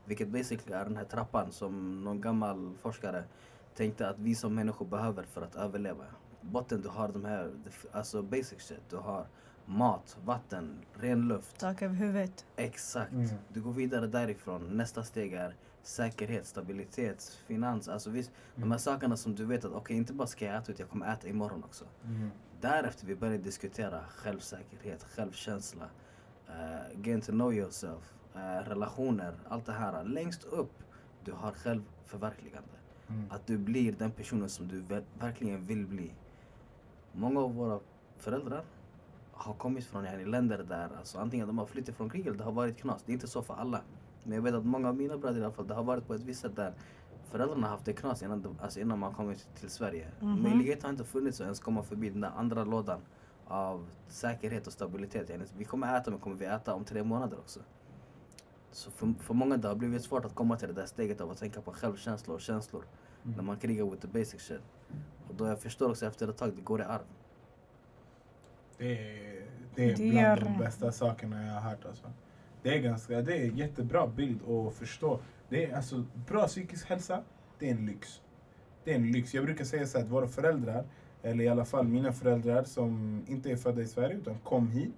Vilket 0.05 0.27
basically 0.27 0.75
är 0.75 0.83
den 0.83 0.97
här 0.97 1.05
trappan 1.05 1.51
som 1.51 2.03
någon 2.03 2.21
gammal 2.21 2.73
forskare 2.81 3.23
tänkte 3.75 4.09
att 4.09 4.19
vi 4.19 4.35
som 4.35 4.55
människor 4.55 4.85
behöver 4.85 5.23
för 5.23 5.41
att 5.41 5.55
överleva. 5.55 6.05
Botten 6.41 6.81
du 6.81 6.89
har 6.89 7.07
de 7.07 7.25
här, 7.25 7.51
alltså 7.91 8.21
basic 8.21 8.61
shit. 8.61 8.81
Du 8.89 8.95
har 8.95 9.27
mat, 9.65 10.17
vatten, 10.25 10.77
ren 10.93 11.27
luft. 11.27 11.59
Tak 11.59 11.81
över 11.81 11.95
huvudet. 11.95 12.45
Exakt. 12.55 13.11
Mm. 13.11 13.29
Du 13.53 13.61
går 13.61 13.71
vidare 13.71 14.07
därifrån. 14.07 14.77
Nästa 14.77 15.03
steg 15.03 15.33
är 15.33 15.55
säkerhet, 15.83 16.45
stabilitet, 16.47 17.39
finans. 17.47 17.87
Alltså 17.87 18.09
visst, 18.09 18.31
de 18.55 18.61
Mm. 18.61 18.71
här 18.71 18.77
sakerna 18.77 19.17
som 19.17 19.35
du 19.35 19.45
vet 19.45 19.65
att 19.65 19.71
okej, 19.71 19.97
inte 19.97 20.13
bara 20.13 20.27
ska 20.27 20.45
jag 20.45 20.55
äta 20.55 20.71
utan 20.71 20.83
jag 20.83 20.89
kommer 20.89 21.13
äta 21.13 21.27
imorgon 21.27 21.63
också. 21.63 21.85
Mm. 22.05 22.29
Därefter 22.61 23.05
vi 23.07 23.15
börjar 23.15 23.37
diskutera 23.37 24.03
självsäkerhet, 24.09 25.03
självkänsla, 25.03 25.85
uh, 26.49 27.01
get 27.07 27.25
to 27.25 27.31
know 27.31 27.53
yourself, 27.53 28.13
eh, 28.35 28.39
relationer, 28.69 29.33
allt 29.49 29.65
det 29.65 29.71
här. 29.71 30.03
Längst 30.03 30.43
upp, 30.43 30.73
du 31.23 31.31
har 31.31 31.51
självförverkligande. 31.51 32.69
Mm. 33.09 33.25
Att 33.31 33.47
du 33.47 33.57
blir 33.57 33.91
den 33.93 34.11
personen 34.11 34.49
som 34.49 34.67
du 34.67 34.81
ver- 34.81 35.03
verkligen 35.19 35.65
vill 35.65 35.87
bli. 35.87 36.13
Många 37.11 37.39
av 37.39 37.55
våra 37.55 37.79
föräldrar 38.17 38.63
har 39.31 39.53
kommit 39.53 39.85
från 39.85 40.05
yani, 40.05 40.25
länder 40.25 40.63
där 40.63 40.89
alltså, 40.97 41.19
antingen 41.19 41.47
de 41.47 41.57
har 41.57 41.65
flyttat 41.65 41.95
från 41.95 42.09
krig 42.09 42.27
eller 42.27 42.37
det 42.37 42.43
har 42.43 42.51
varit 42.51 42.77
knas. 42.77 43.03
Det 43.05 43.11
är 43.11 43.13
inte 43.13 43.27
så 43.27 43.41
för 43.41 43.53
alla. 43.53 43.81
Men 44.23 44.35
jag 44.35 44.41
vet 44.41 44.53
att 44.53 44.65
många 44.65 44.89
av 44.89 44.95
mina 44.95 45.17
bröder 45.17 45.41
i 45.41 45.43
alla 45.43 45.53
fall, 45.53 45.67
det 45.67 45.73
har 45.73 45.83
varit 45.83 46.07
på 46.07 46.13
ett 46.13 46.23
visst 46.23 46.41
sätt 46.41 46.55
där 46.55 46.73
föräldrarna 47.31 47.67
har 47.67 47.71
haft 47.71 47.85
det 47.85 47.93
knas 47.93 48.23
innan, 48.23 48.41
de, 48.41 48.57
alltså 48.61 48.79
innan 48.79 48.99
man 48.99 49.13
kommit 49.13 49.47
till 49.59 49.69
Sverige. 49.69 50.07
Mhm. 50.19 50.43
Möjligheten 50.43 50.83
har 50.83 50.89
inte 50.89 51.03
funnits 51.03 51.39
att 51.41 51.43
ens 51.45 51.59
komma 51.59 51.83
förbi 51.83 52.09
den 52.09 52.21
där 52.21 52.31
andra 52.37 52.63
lådan 52.63 53.01
av 53.47 53.89
säkerhet 54.07 54.67
och 54.67 54.73
stabilitet. 54.73 55.53
Vi 55.57 55.65
kommer 55.65 55.97
äta 55.97 56.11
men 56.11 56.19
kommer 56.19 56.35
vi 56.35 56.45
äta 56.45 56.73
om 56.73 56.83
tre 56.85 57.03
månader 57.03 57.37
också. 57.39 57.59
Så 58.71 58.91
för, 58.91 59.13
för 59.19 59.33
många 59.33 59.57
det 59.57 59.67
har 59.67 59.75
blivit 59.75 60.03
svårt 60.03 60.25
att 60.25 60.35
komma 60.35 60.57
till 60.57 60.67
det 60.67 60.73
där 60.73 60.85
steget 60.85 61.21
av 61.21 61.31
att 61.31 61.37
tänka 61.37 61.61
på 61.61 61.71
självkänsla 61.71 62.33
och 62.33 62.41
känslor 62.41 62.83
Mm. 63.25 63.35
när 63.35 63.43
man 63.43 63.57
krigar 63.57 63.85
with 63.85 64.01
the 64.01 64.07
basic 64.07 64.41
shit. 64.41 64.61
Och 65.29 65.35
då 65.35 65.47
jag 65.47 65.59
förstår 65.61 65.89
också 65.89 66.05
efter 66.05 66.27
ett 66.27 66.37
tag, 66.37 66.55
det 66.55 66.61
går 66.61 66.81
i 66.81 66.83
arv. 66.83 67.01
Det 68.77 68.85
är, 69.37 69.45
det 69.75 69.83
är 69.83 69.87
Det 69.89 69.95
bland 69.95 70.13
gör 70.13 70.35
de 70.35 70.53
det. 70.53 70.59
bästa 70.59 70.91
sakerna 70.91 71.45
jag 71.45 71.53
har 71.53 71.61
hört. 71.69 71.85
Alltså. 71.85 72.11
Det 72.63 72.75
är 72.77 72.79
ganska, 72.81 73.21
det 73.21 73.37
är 73.37 73.45
en 73.49 73.57
jättebra 73.57 74.07
bild 74.07 74.39
att 74.49 74.73
förstå. 74.73 75.19
Det 75.49 75.65
är 75.65 75.75
alltså, 75.75 76.03
bra 76.27 76.47
psykisk 76.47 76.89
hälsa, 76.89 77.21
det 77.59 77.67
är 77.67 77.71
en 77.71 77.85
lyx. 77.85 78.21
Det 78.83 78.91
är 78.91 78.95
en 78.95 79.11
lyx. 79.11 79.33
Jag 79.33 79.45
brukar 79.45 79.65
säga 79.65 79.85
så 79.87 79.97
att 79.99 80.07
våra 80.09 80.27
föräldrar, 80.27 80.83
eller 81.21 81.43
i 81.43 81.47
alla 81.47 81.65
fall 81.65 81.87
mina 81.87 82.13
föräldrar 82.13 82.63
som 82.63 83.21
inte 83.27 83.51
är 83.51 83.55
födda 83.55 83.81
i 83.81 83.87
Sverige 83.87 84.15
utan 84.15 84.35
kom 84.43 84.67
hit. 84.71 84.93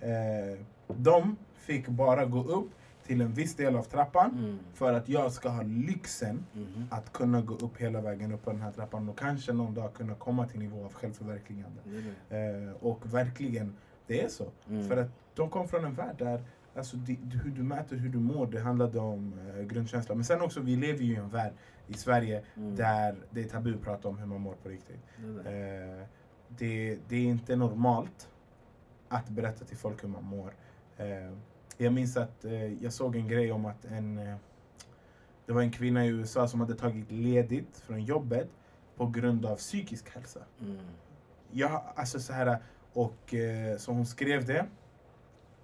Eh, 0.00 0.58
de 0.96 1.36
fick 1.56 1.88
bara 1.88 2.24
gå 2.24 2.42
upp 2.44 2.68
till 3.06 3.20
en 3.20 3.32
viss 3.32 3.54
del 3.56 3.76
av 3.76 3.82
trappan 3.82 4.30
Mm. 4.38 4.58
för 4.74 4.92
att 4.92 5.08
jag 5.08 5.32
ska 5.32 5.48
ha 5.48 5.62
lyxen 5.62 6.46
Mhm. 6.52 6.86
att 6.90 7.12
kunna 7.12 7.40
gå 7.40 7.54
upp 7.54 7.76
hela 7.76 8.00
vägen 8.00 8.32
upp 8.32 8.44
på 8.44 8.50
den 8.50 8.60
här 8.60 8.72
trappan 8.72 9.08
och 9.08 9.18
kanske 9.18 9.52
någon 9.52 9.74
dag 9.74 9.94
kunna 9.94 10.14
komma 10.14 10.48
till 10.48 10.60
nivå 10.60 10.84
av 10.84 10.92
självförverkligande. 10.92 11.80
Det. 12.28 12.36
Eh, 12.38 12.72
och 12.80 13.14
verkligen, 13.14 13.76
det 14.06 14.22
är 14.24 14.28
så. 14.28 14.46
Mm. 14.68 14.88
För 14.88 14.96
att 14.96 15.10
de 15.34 15.50
kom 15.50 15.68
från 15.68 15.84
en 15.84 15.94
värld 15.94 16.14
där 16.18 16.42
alltså, 16.78 16.96
det, 16.96 17.18
hur 17.44 17.50
du 17.50 17.62
mäter 17.62 17.96
hur 17.96 18.08
du 18.08 18.18
mår, 18.18 18.46
det 18.46 18.60
handlade 18.60 18.98
om 18.98 19.34
eh, 19.56 19.62
grundkänsla. 19.64 20.14
Men 20.14 20.24
sen 20.24 20.40
också, 20.42 20.60
vi 20.60 20.76
lever 20.76 21.02
ju 21.04 21.12
i 21.12 21.16
en 21.16 21.28
värld 21.28 21.52
i 21.86 21.94
Sverige 21.94 22.42
Mm. 22.56 22.76
där 22.76 23.16
det 23.30 23.40
är 23.40 23.48
tabu 23.48 23.74
att 23.74 23.82
prata 23.82 24.08
om 24.08 24.18
hur 24.18 24.26
man 24.26 24.40
mår 24.40 24.54
på 24.54 24.68
riktigt. 24.68 25.00
Det. 25.44 25.50
Eh, 26.00 26.06
det, 26.48 26.98
det 27.08 27.16
är 27.16 27.24
inte 27.24 27.56
normalt 27.56 28.28
att 29.08 29.28
berätta 29.28 29.64
till 29.64 29.76
folk 29.76 30.04
hur 30.04 30.08
man 30.08 30.24
mår. 30.24 30.54
Eh, 30.96 31.32
jag 31.76 31.92
minns 31.92 32.16
att 32.16 32.44
eh, 32.44 32.82
jag 32.82 32.92
såg 32.92 33.16
en 33.16 33.28
grej 33.28 33.52
om 33.52 33.66
att 33.66 33.84
en, 33.84 34.18
eh, 34.18 34.36
det 35.46 35.52
var 35.52 35.62
en 35.62 35.70
kvinna 35.70 36.04
i 36.06 36.08
USA 36.08 36.48
som 36.48 36.60
hade 36.60 36.74
tagit 36.74 37.10
ledigt 37.10 37.78
från 37.78 38.04
jobbet 38.04 38.48
på 38.96 39.06
grund 39.06 39.46
av 39.46 39.56
psykisk 39.56 40.10
hälsa. 40.14 40.40
Mm. 40.60 40.78
Jag, 41.50 41.82
alltså 41.96 42.20
så 42.20 42.32
här, 42.32 42.58
och 42.92 43.34
eh, 43.34 43.76
så 43.76 43.92
hon 43.92 44.06
skrev 44.06 44.44
det. 44.46 44.66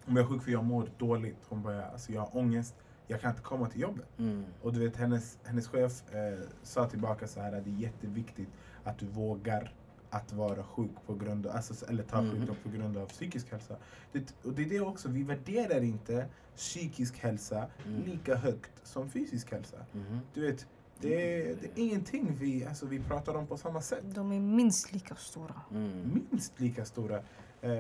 Om 0.07 0.17
jag 0.17 0.25
är 0.25 0.29
sjuk 0.29 0.43
för 0.43 0.51
jag 0.51 0.65
mår 0.65 0.89
dåligt. 0.99 1.37
Hon 1.49 1.63
bara, 1.63 1.85
alltså 1.87 2.13
jag 2.13 2.21
har 2.21 2.37
ångest. 2.37 2.75
Jag 3.07 3.21
kan 3.21 3.31
inte 3.31 3.43
komma 3.43 3.69
till 3.69 3.81
jobbet. 3.81 4.19
Mm. 4.19 4.45
Och 4.63 4.73
du 4.73 4.81
vet 4.81 4.97
hennes, 4.97 5.39
hennes 5.45 5.69
chef 5.69 6.15
eh, 6.15 6.39
sa 6.63 6.89
tillbaka 6.89 7.27
så 7.27 7.41
här 7.41 7.53
att 7.53 7.65
det 7.65 7.71
är 7.71 7.75
jätteviktigt 7.75 8.49
att 8.85 8.99
du 8.99 9.07
vågar 9.07 9.73
att 10.11 10.33
vara 10.33 10.63
sjuk 10.65 10.91
på 11.07 11.15
grund 11.15 11.47
av, 11.47 11.57
alltså, 11.57 11.87
eller 11.87 12.03
ta 12.03 12.21
Mhm. 12.23 12.31
sjukdom 12.31 12.57
på 12.63 12.69
grund 12.69 12.97
av 12.97 13.07
psykisk 13.07 13.51
hälsa. 13.53 13.77
Det, 14.13 14.35
och 14.45 14.53
det 14.53 14.63
är 14.63 14.69
det 14.69 14.81
också, 14.81 15.09
vi 15.09 15.23
värderar 15.23 15.83
inte 15.83 16.27
psykisk 16.57 17.19
hälsa 17.19 17.67
Mm. 17.87 18.03
lika 18.03 18.35
högt 18.37 18.71
som 18.87 19.11
fysisk 19.11 19.53
hälsa. 19.53 19.77
Mhm. 19.93 20.21
Du 20.35 20.41
vet, 20.47 20.67
det, 21.01 21.41
är- 21.51 21.57
det 21.61 21.67
är 21.67 21.85
ingenting 21.85 22.37
vi, 22.41 22.65
alltså, 22.67 22.87
vi 22.87 23.01
pratar 23.01 23.35
om 23.35 23.47
på 23.47 23.57
samma 23.57 23.81
sätt. 23.81 24.05
De 24.05 24.33
är 24.33 24.41
minst 24.41 24.93
lika 24.93 25.15
stora. 25.15 25.55
Mm. 25.71 26.21
Minst 26.31 26.61
lika 26.61 26.85
stora. 26.85 27.17
Eh, 27.61 27.73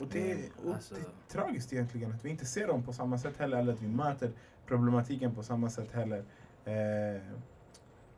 och 0.00 0.06
det, 0.12 0.32
Mm, 0.32 0.50
och 0.64 0.74
alltså- 0.74 0.94
det 0.94 1.00
är 1.00 1.06
tragiskt 1.28 1.72
egentligen 1.72 2.12
att 2.12 2.24
vi 2.24 2.28
inte 2.30 2.46
ser 2.46 2.66
dem 2.66 2.82
på 2.82 2.92
samma 2.92 3.18
sätt 3.18 3.36
heller, 3.36 3.56
eller 3.58 3.72
att 3.72 3.82
vi 3.82 3.88
möter 3.88 4.30
problematiken 4.66 5.34
på 5.34 5.42
samma 5.42 5.70
sätt 5.70 5.92
heller. 5.92 6.18
Eh, 6.64 7.22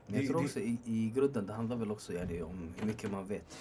Men 0.07 0.15
jag 0.15 0.23
Det- 0.25 0.29
tror 0.29 0.39
det- 0.41 0.45
också 0.47 0.61
i, 0.61 0.79
i 0.85 1.13
grunden, 1.15 1.47
det 1.47 1.53
handlar 1.53 1.77
väl 1.77 1.91
också 1.91 2.13
yani, 2.13 2.43
om 2.43 2.75
hur 2.79 2.87
mycket 2.87 3.11
man 3.11 3.27
vet. 3.27 3.59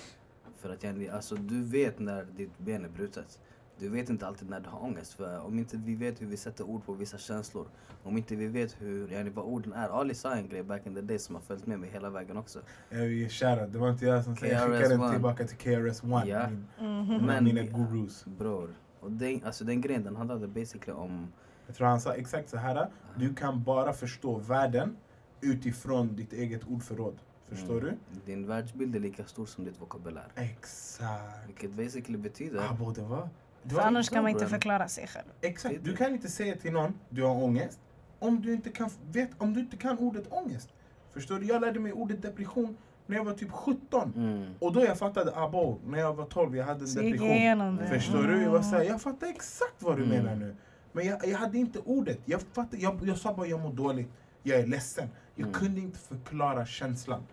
För 0.57 0.69
att 0.69 0.83
yani, 0.83 1.09
alltså, 1.09 1.35
du 1.35 1.63
vet 1.63 1.99
när 1.99 2.23
ditt 2.23 2.57
ben 2.57 2.85
är 2.85 2.89
brutet. 2.89 3.39
Du 3.81 3.89
vet 3.89 4.09
inte 4.09 4.27
alltid 4.27 4.49
när 4.49 4.59
du 4.59 4.69
har 4.69 4.83
ångest. 4.83 5.13
För 5.13 5.39
om 5.45 5.59
inte 5.59 5.77
vi 5.77 5.95
vet 5.95 6.21
hur 6.21 6.27
vi 6.27 6.37
sätter 6.37 6.63
ord 6.63 6.85
på 6.85 6.93
vissa 6.93 7.17
känslor. 7.17 7.67
Om 8.03 8.17
inte 8.17 8.35
vi 8.35 8.47
vet 8.47 8.81
hur, 8.81 9.11
yani, 9.11 9.29
vad 9.29 9.45
orden 9.45 9.73
är. 9.73 9.89
Ali 9.89 10.13
sa 10.15 10.33
en 10.35 10.49
grej 10.49 10.63
back 10.63 10.85
in 10.85 10.95
the 10.95 11.01
day 11.01 11.19
som 11.19 11.35
har 11.35 11.41
följt 11.41 11.67
med 11.67 11.79
mig 11.79 11.89
hela 11.89 12.09
vägen 12.09 12.37
också. 12.37 12.59
Jag 12.89 13.31
shoutout. 13.31 13.73
Det 13.73 13.79
var 13.79 13.89
inte 13.89 14.05
jag 14.05 14.23
som 14.23 14.35
säger 14.35 14.53
jag 14.53 14.61
skickade 14.71 14.97
den 14.97 15.11
tillbaka 15.11 15.47
till 15.47 15.57
KRS-One. 15.57 16.25
Ja. 16.27 16.47
Min, 16.49 16.67
Mhm. 16.79 17.25
Men- 17.25 17.43
mina 17.43 17.61
gurus. 17.63 18.25
Bror. 18.25 18.69
Och 18.99 19.11
den, 19.11 19.41
alltså, 19.45 19.63
den 19.63 19.81
grejen 19.81 20.03
den 20.03 20.15
handlade 20.15 20.47
basically 20.47 20.93
om... 20.99 21.27
Jag 21.67 21.75
tror 21.75 21.87
han 21.87 22.01
sa 22.01 22.13
exakt 22.13 22.49
så 22.49 22.57
här. 22.57 22.87
Du 23.15 23.33
kan 23.35 23.63
bara 23.63 23.93
förstå 23.93 24.37
världen 24.37 24.97
utifrån 25.41 26.15
ditt 26.15 26.33
eget 26.33 26.63
ordförråd. 26.63 27.15
Förstår 27.49 27.81
Mm. 27.81 27.95
Din 28.25 28.47
världsbild 28.47 28.95
är 28.95 28.99
lika 28.99 29.25
stor 29.25 29.45
som 29.45 29.63
ditt 29.65 29.81
vokabulär. 29.81 30.27
du? 30.35 30.41
Exakt. 30.41 31.47
Vilket 31.47 31.71
basically 31.71 32.17
betyder... 32.17 32.67
Abo, 32.69 32.91
det 32.91 33.01
var... 33.01 33.17
Det 33.17 33.29
För 33.69 33.79
annars 33.79 34.09
kan 34.09 34.23
man 34.23 34.31
inte 34.31 34.47
förklara 34.47 34.87
sig 34.87 35.07
själv. 35.07 35.25
Exakt. 35.41 35.75
Du 35.83 35.95
kan 35.95 36.11
inte 36.13 36.27
säga 36.27 36.55
till 36.55 36.71
någon 36.71 36.93
du 37.09 37.23
har 37.23 37.43
ångest 37.43 37.79
om 38.19 38.41
du 38.41 38.53
inte 38.53 38.69
kan, 38.69 38.89
vet, 39.11 39.29
om 39.37 39.53
du 39.53 39.59
inte 39.59 39.77
kan 39.77 39.97
ordet 39.99 40.31
ångest. 40.31 40.69
Förstår 41.13 41.39
du? 41.39 41.45
Jag 41.45 41.61
lärde 41.61 41.79
mig 41.79 41.93
ordet 41.93 42.21
depression 42.21 42.77
när 43.05 43.17
jag 43.17 43.23
var 43.25 43.33
typ 43.33 43.51
17. 43.51 44.13
Mm. 44.15 44.53
Och 44.59 44.73
då 44.73 44.85
jag 44.85 44.97
fattade 44.97 45.35
abo, 45.35 45.79
när 45.85 45.99
jag 45.99 46.13
var 46.13 46.25
12 46.25 46.55
jag 46.55 46.65
hade 46.65 46.79
en 46.81 46.87
Så 46.87 47.01
depression. 47.01 47.79
Förstår 47.89 48.23
du? 48.23 48.41
Jag 48.43 48.51
var 48.51 48.61
såhär, 48.61 48.83
jag 48.83 49.01
fattar 49.01 49.27
exakt 49.27 49.75
vad 49.79 49.97
du 49.97 50.03
Mm. 50.03 50.17
menar 50.17 50.35
nu. 50.35 50.55
Men 50.91 51.05
jag, 51.05 51.27
jag 51.27 51.37
hade 51.37 51.57
inte 51.57 51.79
ordet. 51.79 52.19
Jag, 52.25 52.41
fattade, 52.41 52.77
jag, 52.81 53.07
jag 53.07 53.17
sa 53.17 53.33
bara 53.33 53.47
jag 53.47 53.59
mår 53.59 53.73
dåligt. 53.73 54.07
Jag 54.43 54.59
är 54.59 54.67
ledsen. 54.67 55.09
Jag 55.35 55.47
Mm. 55.47 55.59
kunde 55.59 55.81
inte 55.81 55.99
förklara 55.99 56.65
känslan. 56.65 57.23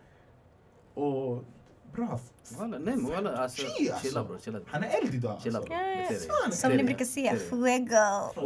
Och 0.94 1.44
bra. 1.92 2.20
Walla, 2.58 2.78
nej 2.78 2.96
men 2.96 3.06
walla 3.06 3.36
alltså... 3.36 3.62
Gee, 3.62 3.92
alltså. 3.92 4.08
Chilla 4.08 4.24
bror, 4.24 4.38
chilla. 4.44 4.60
Han 4.66 4.84
är 4.84 4.88
eld 5.02 5.14
idag. 5.14 5.40
Chilla 5.42 5.58
alltså. 5.58 5.72
bror. 5.72 6.50
Som 6.50 6.72
ni 6.72 6.84
brukar 6.84 7.04
säga, 7.04 7.32
dig. 7.32 7.48
fuego. 7.48 8.40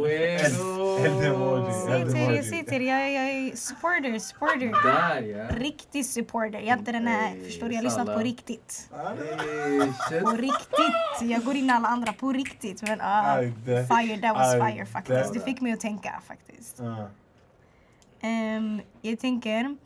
Eld-emoji. 1.05 2.43
Säg 2.43 2.65
till. 2.65 2.85
Jag, 2.85 3.01
är 3.01 3.55
supporter, 3.55 4.19
supporter. 4.19 4.83
Där 4.87 5.21
ja! 5.21 5.47
Riktig 5.57 6.05
supporter. 6.05 6.59
Jag 6.59 6.67
är 6.67 6.77
inte 6.77 6.91
den 6.91 7.07
här, 7.07 7.45
förstår 7.45 7.67
du? 7.67 7.73
Jag 7.73 7.79
har 7.79 7.83
lyssnat 7.83 8.07
på 8.07 8.19
riktigt. 8.19 8.89
På 10.21 10.31
riktigt. 10.31 11.21
Jag 11.31 11.43
går 11.45 11.55
in 11.55 11.69
alla 11.69 11.87
andra 11.87 12.13
på 12.13 12.31
riktigt. 12.31 12.81
Men 12.81 13.01
ah, 13.01 13.37
fire, 13.65 14.17
that 14.21 14.35
was 14.35 14.53
fire 14.53 14.85
faktiskt. 14.85 15.33
det- 15.33 15.39
fick 15.39 15.61
mig 15.61 15.73
att 15.73 15.79
tänka 15.79 16.21
faktiskt. 16.27 16.81
Ehm, 18.21 18.81
jag 19.01 19.19
tänker, 19.19 19.77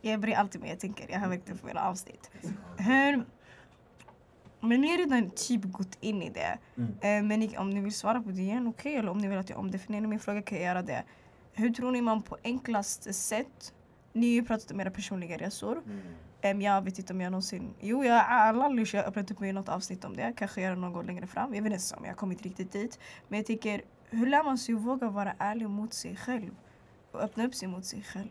jag 0.00 0.20
börjar 0.20 0.38
alltid 0.38 0.60
med 0.60 0.70
jag 0.70 0.80
tänker, 0.80 1.10
jag 1.10 1.20
har 1.20 1.28
verkligen 1.28 1.58
för 1.58 1.66
mina 1.66 1.80
avsnitt. 1.80 2.30
Hur, 2.78 3.24
men 4.60 4.80
ni 4.80 4.90
har 4.90 4.98
redan 4.98 5.30
typ 5.30 5.64
gått 5.64 5.98
in 6.00 6.22
i 6.22 6.30
det. 6.30 6.58
Mm. 6.76 6.90
Eh, 7.00 7.38
men 7.38 7.58
om 7.58 7.70
ni 7.70 7.80
vill 7.80 7.94
svara 7.94 8.22
på 8.22 8.30
det 8.30 8.42
igen, 8.42 8.66
okej. 8.66 8.96
Eller 8.96 9.10
om 9.10 9.18
ni 9.18 9.28
vill 9.28 9.38
att 9.38 9.50
jag 9.50 9.58
omdefinierar 9.58 10.06
min 10.06 10.20
fråga 10.20 10.42
kan 10.42 10.58
jag 10.58 10.66
göra 10.66 10.82
det. 10.82 11.04
Hur 11.52 11.70
tror 11.70 11.92
ni 11.92 12.00
man 12.00 12.22
på 12.22 12.36
enklaste 12.44 13.12
sätt, 13.12 13.74
ni 14.12 14.26
har 14.26 14.34
ju 14.34 14.44
pratat 14.44 14.70
om 14.70 14.80
era 14.80 14.90
personliga 14.90 15.36
resor. 15.36 15.82
Mm. 16.42 16.60
Jag 16.60 16.82
vet 16.82 16.98
inte 16.98 17.12
om 17.12 17.20
jag 17.20 17.30
någonsin... 17.30 17.74
Jo, 17.80 18.04
jag 18.04 18.24
har 18.24 18.96
öppnat 18.96 19.30
upp 19.30 19.40
mig 19.40 19.50
i 19.50 19.52
något 19.52 19.68
avsnitt 19.68 20.04
om 20.04 20.16
det. 20.16 20.32
Kanske 20.36 20.60
göra 20.60 20.74
någon 20.74 20.92
gång 20.92 21.06
längre 21.06 21.26
fram. 21.26 21.54
Jag 21.54 21.62
vet 21.62 21.72
inte 21.72 21.96
om 21.96 22.04
jag 22.04 22.10
har 22.10 22.16
kommit 22.16 22.42
riktigt 22.42 22.72
dit. 22.72 22.98
Men 23.28 23.38
jag 23.38 23.46
tänker, 23.46 23.82
hur 24.10 24.26
lär 24.26 24.44
man 24.44 24.58
sig 24.58 24.74
våga 24.74 25.08
vara 25.08 25.34
ärlig 25.38 25.68
mot 25.68 25.94
sig 25.94 26.16
själv? 26.16 26.50
Och 27.12 27.20
öppna 27.20 27.46
upp 27.46 27.54
sig 27.54 27.68
mot 27.68 27.84
sig 27.84 28.02
själv. 28.02 28.28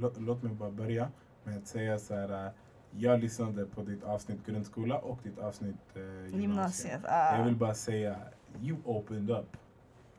Lå- 0.00 0.12
Låt 0.18 0.42
mig 0.42 0.54
bara 0.54 0.70
börja 0.70 1.08
med 1.44 1.56
att 1.58 1.66
säga 1.66 1.98
så 1.98 2.14
här. 2.14 2.46
äh, 2.46 2.52
Jag 2.96 3.20
lyssnade 3.20 3.64
på 3.66 3.82
ditt 3.82 4.04
avsnitt 4.04 4.46
grundskola 4.46 4.98
och 4.98 5.18
ditt 5.22 5.38
avsnitt 5.38 5.76
äh, 5.94 6.00
gymnasiet. 6.02 6.40
Gymnasiet. 6.42 7.00
Jag 7.04 7.40
Ah. 7.40 7.44
vill 7.44 7.56
bara 7.56 7.74
säga, 7.74 8.16
you 8.62 8.76
opened 8.84 9.30
up. 9.30 9.56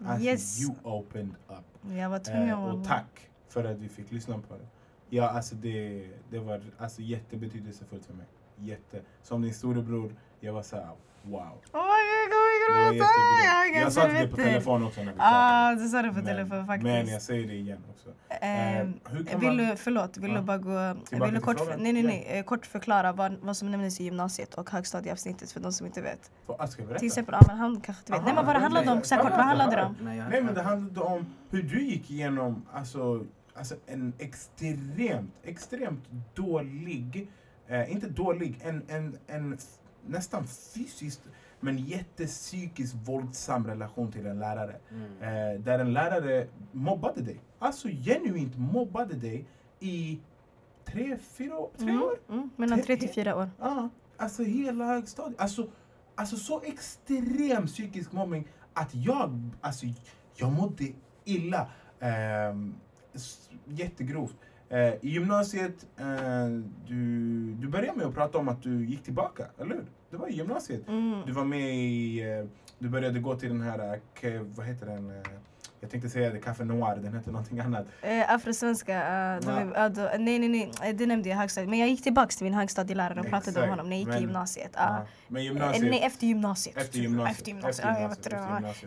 Alltså, 0.05 0.25
Yes. 0.25 0.61
you 0.61 0.75
opened 0.83 1.35
up. 1.47 1.91
Jag 1.97 2.09
var 2.09 2.19
tvungen 2.19 2.49
Eh, 2.49 2.65
och 2.65 2.85
tack 2.85 3.29
för 3.47 3.63
att 3.65 3.77
vi 3.77 3.89
fick 3.89 4.11
lyssna 4.11 4.33
på 4.39 4.53
det. 4.57 4.67
Ja, 5.09 5.29
alltså 5.29 5.55
det, 5.55 6.09
det 6.29 6.39
var 6.39 6.61
alltså 6.77 7.01
jättebetydelsefullt 7.01 8.05
för 8.05 8.13
mig. 8.13 8.25
Jätte. 8.57 9.01
Som 9.23 9.41
din 9.41 9.53
storebror, 9.53 10.15
jag 10.39 10.53
var 10.53 10.61
såhär, 10.61 10.89
wow. 11.23 11.39
Oh 11.73 11.85
my 11.93 12.29
god, 12.29 12.49
jag 12.69 12.93
Det 12.93 12.99
var 12.99 13.07
kommer 13.07 13.73
gråta! 13.73 13.79
Jag 13.79 13.93
sa 13.93 14.07
dig 14.07 14.27
på 14.27 14.35
telefon 14.35 14.83
också 14.83 15.03
när 15.03 15.11
vi 15.13 15.17
Ah, 15.21 15.75
du 15.75 15.87
sa 15.89 16.01
det 16.01 16.09
på 16.09 16.15
Men- 16.15 16.25
telefon 16.25 16.67
faktiskt. 16.67 16.83
Men 16.83 17.07
jag 17.07 17.21
säger 17.21 17.47
det 17.47 17.53
igen 17.53 17.83
också. 17.89 18.09
Ehm, 18.41 18.93
hur 19.09 19.23
kan 19.25 19.39
vill 19.39 19.49
man- 19.49 19.57
du, 19.57 19.75
förlåt, 19.75 20.17
vill 20.17 20.31
Ja. 20.31 20.37
du 20.37 20.43
bara 20.43 20.57
gå... 20.57 20.95
Tillbaka 21.09 21.25
Vill 21.31 21.33
du 21.39 21.41
kort, 21.45 21.57
nej, 21.77 21.93
nej, 21.93 22.03
nej, 22.03 22.25
eh, 22.29 22.43
kort 22.43 22.65
förklara 22.65 23.11
vad, 23.13 23.35
vad 23.41 23.57
som 23.57 23.71
nämndes 23.71 24.01
i 24.01 24.03
gymnasiet 24.03 24.53
och 24.53 24.69
högstadieavsnittet 24.69 25.51
för 25.51 25.59
de 25.59 25.71
som 25.73 25.85
inte 25.85 26.01
vet. 26.01 26.31
Ah? 26.47 26.67
Till 26.67 27.07
exempel, 27.07 27.35
ja, 27.41 27.47
men 27.47 27.57
han 27.57 27.81
kanske 27.81 28.01
inte 28.01 28.11
vet. 28.11 28.19
Aha, 28.19 28.25
nej 28.25 28.35
men 28.35 28.45
vad 28.45 28.55
det 28.55 28.59
handlade 28.59 28.91
om, 28.91 29.03
så 29.03 29.15
här 29.15 29.21
kort, 29.21 29.31
vad 29.31 29.39
handlade 29.45 29.75
det 29.75 29.83
om? 29.83 29.95
Nej, 30.01 30.41
men 30.43 30.53
det 30.53 30.61
handlade 30.61 31.01
om 31.15 31.25
hur 31.51 31.63
du 31.63 31.83
gick 31.83 32.11
igenom 32.11 32.65
alltså, 32.73 33.25
alltså 33.55 33.75
en 33.87 34.13
extremt, 34.19 35.33
extremt 35.43 36.03
dålig, 36.35 37.29
eh, 37.67 37.91
inte 37.91 38.07
dålig, 38.07 38.59
en, 38.63 38.83
en, 38.87 39.17
en 39.27 39.57
nästan 40.09 40.47
fysiskt 40.47 41.21
men 41.59 41.77
jättepsykiskt 41.77 42.95
våldsam 43.07 43.67
relation 43.67 44.11
till 44.11 44.25
en 44.25 44.39
lärare. 44.39 44.75
Mm. 44.91 45.11
Eh, 45.21 45.61
där 45.61 45.79
en 45.79 45.93
lärare 45.93 46.47
mobbade 46.71 47.21
dig. 47.21 47.39
Alltså 47.59 47.87
genuint 47.87 48.57
mobbade 48.57 49.13
dig 49.15 49.45
i 49.79 50.19
tre, 50.85 51.17
fyra 51.17 51.57
år, 51.57 51.69
tre 51.77 51.89
Mm, 51.89 52.03
år. 52.03 52.19
mm, 52.29 52.49
mellan 52.55 52.81
tre 52.81 52.97
till 52.97 53.09
fyra 53.09 53.35
år. 53.35 53.49
Ja, 53.59 53.89
alltså 54.17 54.43
hela 54.43 54.85
högstadiet. 54.85 55.41
Alltså, 55.41 55.67
alltså 56.15 56.35
så 56.37 56.61
extrem 56.61 57.65
psykisk 57.67 58.11
mobbning 58.11 58.47
att 58.73 58.95
jag, 58.95 59.49
alltså, 59.61 59.85
jag 60.35 60.51
mådde 60.51 60.85
illa. 61.25 61.69
S- 63.13 63.49
jättegrovt. 63.65 64.35
Eh, 64.69 64.77
I 64.79 64.99
gymnasiet, 65.01 65.87
eh, 65.97 66.47
du, 66.87 67.53
du 67.53 67.67
började 67.67 67.97
med 67.97 68.05
att 68.07 68.13
prata 68.13 68.37
om 68.37 68.47
att 68.49 68.61
du 68.63 68.85
gick 68.85 69.03
tillbaka, 69.03 69.45
eller 69.57 69.75
hur? 69.75 69.85
Det 70.11 70.17
var 70.17 70.27
i 70.27 70.33
gymnasiet. 70.33 70.87
Mm. 70.87 71.21
Du 71.25 71.31
var 71.31 71.45
med 71.45 71.75
i, 71.75 72.21
eh, 72.21 72.45
du 72.79 72.89
började 72.89 73.19
gå 73.19 73.35
till 73.35 73.49
den 73.49 73.61
här, 73.61 73.99
eh, 74.21 74.41
vad 74.41 74.65
heter 74.65 74.85
den? 74.85 75.09
eh, 75.09 75.15
Jag 75.81 75.91
tänkte 75.91 76.09
säga 76.09 76.29
det, 76.29 76.39
Café 76.39 76.63
Noir, 76.63 76.95
den 76.95 77.13
heter 77.13 77.31
någonting 77.31 77.59
annat. 77.59 77.85
Eh, 78.01 78.33
afrosvenska, 78.33 78.93
uh, 79.35 79.41
de, 79.45 79.71
Ja. 79.75 79.89
då- 79.89 80.09
nej 80.19 80.39
nej 80.39 80.49
nej, 80.49 80.71
eh, 80.83 80.95
det 80.95 81.05
nämnde 81.05 81.29
jag 81.29 81.35
i 81.35 81.39
högstadiet. 81.39 81.69
Men 81.69 81.79
jag 81.79 81.89
gick 81.89 82.03
tillbaka 82.03 82.27
till 82.27 82.43
min 82.43 82.53
högstadielärare 82.53 83.19
och 83.19 83.25
pratade 83.27 83.63
om 83.63 83.69
honom 83.69 83.89
när 83.89 83.95
jag 83.95 83.99
gick 83.99 84.07
i 84.07 84.11
men- 84.11 84.21
gymnasiet. 84.21 84.71
Ja. 84.73 84.81
Ah. 84.81 85.05
Men 85.27 85.41
Eh, 85.41 85.43
gymnasiet, 85.45 85.91
nej, 85.91 86.01
efter 86.03 86.27
gymnasiet. 86.27 86.77
efter 86.77 86.99
gymnasiet. 86.99 87.37
Efter 87.37 87.47
gymnasiet. 87.51 87.85
Efter 87.85 87.89
gymnasiet, 87.89 88.15
efter 88.15 88.31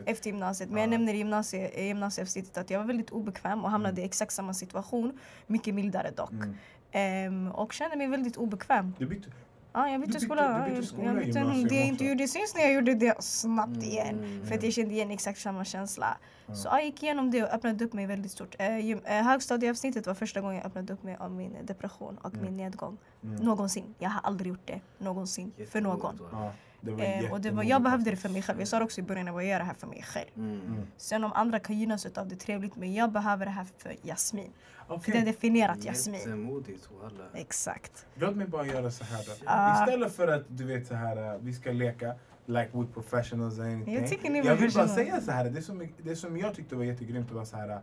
gymnasiet. 0.07 0.27
Gymnasiet. 0.27 0.71
Men 0.71 0.79
jag 0.83 0.87
Ja. 0.87 0.91
nämner 0.91 1.15
i 1.15 1.17
gymnasie, 1.17 1.69
i 1.81 1.87
gymnasieavsnittet 1.87 2.59
att 2.59 2.71
jag 2.71 2.79
var 2.79 2.87
väldigt 2.87 3.11
obekväm 3.11 3.65
och 3.65 3.71
hamnade 3.71 4.01
i 4.01 4.05
exakt 4.05 4.33
samma 4.33 4.55
situation. 4.55 5.19
Mycket 5.47 5.75
mildare 5.75 6.11
dock. 6.17 6.31
Mm. 6.33 6.57
Ehm, 6.93 7.53
och 7.53 7.73
kände 7.73 7.97
mig 7.97 8.07
väldigt 8.09 8.37
obekväm. 8.37 8.95
Du 8.99 9.07
bytte. 9.07 9.31
Ja, 9.75 9.89
jag 9.89 10.01
bytte 10.01 10.21
skola. 10.21 10.59
du 10.59 10.65
bytte 10.65 10.75
jag- 10.77 10.85
skola 10.85 11.05
jag 11.05 11.17
bytte, 11.17 11.39
gymnasium 11.39 11.69
det 11.69 11.75
jag 11.75 11.87
inte 11.87 12.05
gjorde 12.05 12.29
sist 12.29 12.57
när 12.57 12.63
jag 12.63 12.73
gjorde 12.73 12.95
det 12.95 13.23
snabbt 13.23 13.83
igen. 13.83 14.19
Mm. 14.19 14.47
För 14.47 14.55
att 14.55 14.63
jag 14.63 14.73
kände 14.73 14.95
igen 14.95 15.11
exakt 15.11 15.41
samma 15.41 15.65
känsla. 15.65 16.17
Så 16.55 16.69
jag 16.69 16.85
gick 16.85 17.03
igenom 17.03 17.31
det 17.31 17.43
och 17.43 17.49
öppnade 17.55 17.85
upp 17.85 17.93
mig 17.93 18.07
väldigt 18.07 18.33
stort. 18.33 18.55
Eh, 18.59 18.77
gym- 18.79 19.01
eh, 19.05 19.23
högstadieavsnittet 19.25 20.07
var 20.07 20.15
första 20.15 20.41
gången 20.41 20.57
jag 20.57 20.67
öppnade 20.67 20.93
upp 20.93 21.03
mig 21.03 21.17
om 21.21 21.37
min 21.37 21.57
depression 21.63 22.19
och 22.23 22.35
min 22.37 22.57
nedgång. 22.57 22.99
Mm. 23.25 23.37
Någonsin. 23.37 23.95
Jag 23.99 24.11
har 24.11 24.21
aldrig 24.21 24.49
gjort 24.51 24.67
det 24.67 24.81
någonsin 24.99 25.53
för 25.71 25.81
någon. 25.81 26.19
Ja, 26.33 26.53
det 26.85 26.91
var 26.91 27.05
Eh, 27.05 27.33
och 27.33 27.41
det 27.41 27.51
var, 27.51 27.63
jag 27.63 27.83
behövde 27.83 28.11
det 28.11 28.17
för 28.17 28.29
mig 28.29 28.43
själv. 28.43 28.59
Jag 28.59 28.69
sa 28.69 28.79
det 28.79 28.85
också 28.85 29.01
i 29.01 29.05
början, 29.05 29.27
jag 29.27 29.45
gör 29.45 29.59
det 29.59 29.65
här 29.65 29.75
för 29.75 29.87
mig 29.87 30.03
själv. 30.03 30.29
Mm. 30.37 30.83
Sen 30.97 31.25
om 31.25 31.33
andra 31.33 31.59
kan 31.59 31.79
gynnas 31.79 32.07
av 32.07 32.29
det, 32.29 32.37
trevligt. 32.37 32.77
Men 32.77 32.95
jag 32.95 33.13
behöver 33.13 33.47
det 33.47 33.53
här 33.53 33.67
för 33.79 33.97
Jasmin. 34.03 34.51
För 34.89 34.95
Okej. 34.95 35.13
det 35.13 35.19
har 35.19 35.27
definierat 35.27 35.85
Jasmin. 35.85 36.21
Jättemodigt 36.21 36.89
walla. 37.03 37.25
Exakt. 37.35 38.07
Låt 38.15 38.37
mig 38.37 38.47
bara 38.47 38.67
göra 38.67 38.91
så 38.91 39.05
här 39.05 39.25
då. 39.27 39.33
Ah. 39.45 39.85
Istället 39.85 40.13
för 40.17 40.29
att 40.29 40.43
du 40.49 40.65
vet 40.65 40.87
så 40.87 40.95
här, 40.95 41.35
uh, 41.35 41.41
vi 41.41 41.53
ska 41.53 41.73
leka 41.73 42.15
like 42.47 42.71
with 42.73 42.93
professionals 42.93 43.59
and 43.59 43.69
anything. 43.73 43.95
Jag 43.95 44.09
tycker 44.09 44.31
ni 44.31 44.39
är 44.39 44.45
jag 44.45 44.57
vill 44.57 44.73
bara 44.73 44.89
säga 44.89 45.21
så 45.21 45.31
här, 45.31 45.51
det 45.51 45.63
som, 45.63 45.89
det 46.03 46.17
som 46.17 46.37
jag 46.37 46.55
tyckte 46.55 46.77
var 46.77 46.85
jättegrymt 46.85 47.31
var 47.31 47.45
så 47.45 47.57
här, 47.57 47.69
uh, 47.69 47.79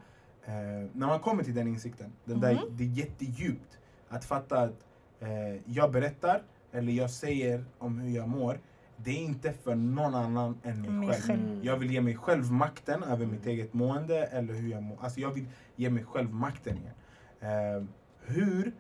när 0.93 1.08
man 1.08 1.20
kommer 1.20 1.43
till 1.43 1.56
den 1.56 1.68
insikten, 1.68 2.14
den 2.26 2.39
där, 2.39 2.54
Mhm. 2.54 2.78
det 2.78 2.84
är 2.84 2.88
jättedjupt 2.88 3.78
att 4.10 4.26
fatta 4.26 4.60
att 4.62 4.86
eh, 5.20 5.62
jag 5.66 5.91
berättar 5.91 6.43
eller 6.72 6.93
jag 6.93 7.10
säger 7.12 7.66
om 7.78 8.00
hur 8.00 8.16
jag 8.16 8.28
mår, 8.30 8.60
det 9.04 9.12
är 9.12 9.22
inte 9.22 9.54
för 9.54 9.76
någon 9.76 10.16
annan 10.16 10.58
än 10.64 10.82
mig, 10.82 10.89
Mig 10.91 11.10
själv. 11.10 11.22
själv. 11.22 11.39
Mm. 11.41 11.64
Jag 11.64 11.78
vill 11.78 11.91
ge 11.91 12.02
mig 12.02 12.16
själv 12.16 12.52
makten 12.52 13.04
över 13.04 13.26
mitt 13.26 13.45
eget 13.45 13.74
mående 13.74 14.24
eller 14.26 14.54
hur 14.54 14.72
jag 14.72 14.84
mår. 14.84 14.97
Alltså 15.02 15.20
jag 15.20 15.32
vill 15.32 15.45
ge 15.76 15.89
mig 15.89 16.04
själv 16.04 16.34
makten 16.34 16.78
igen. 16.78 16.93
Eh, 17.41 17.84
hur, 18.22 18.72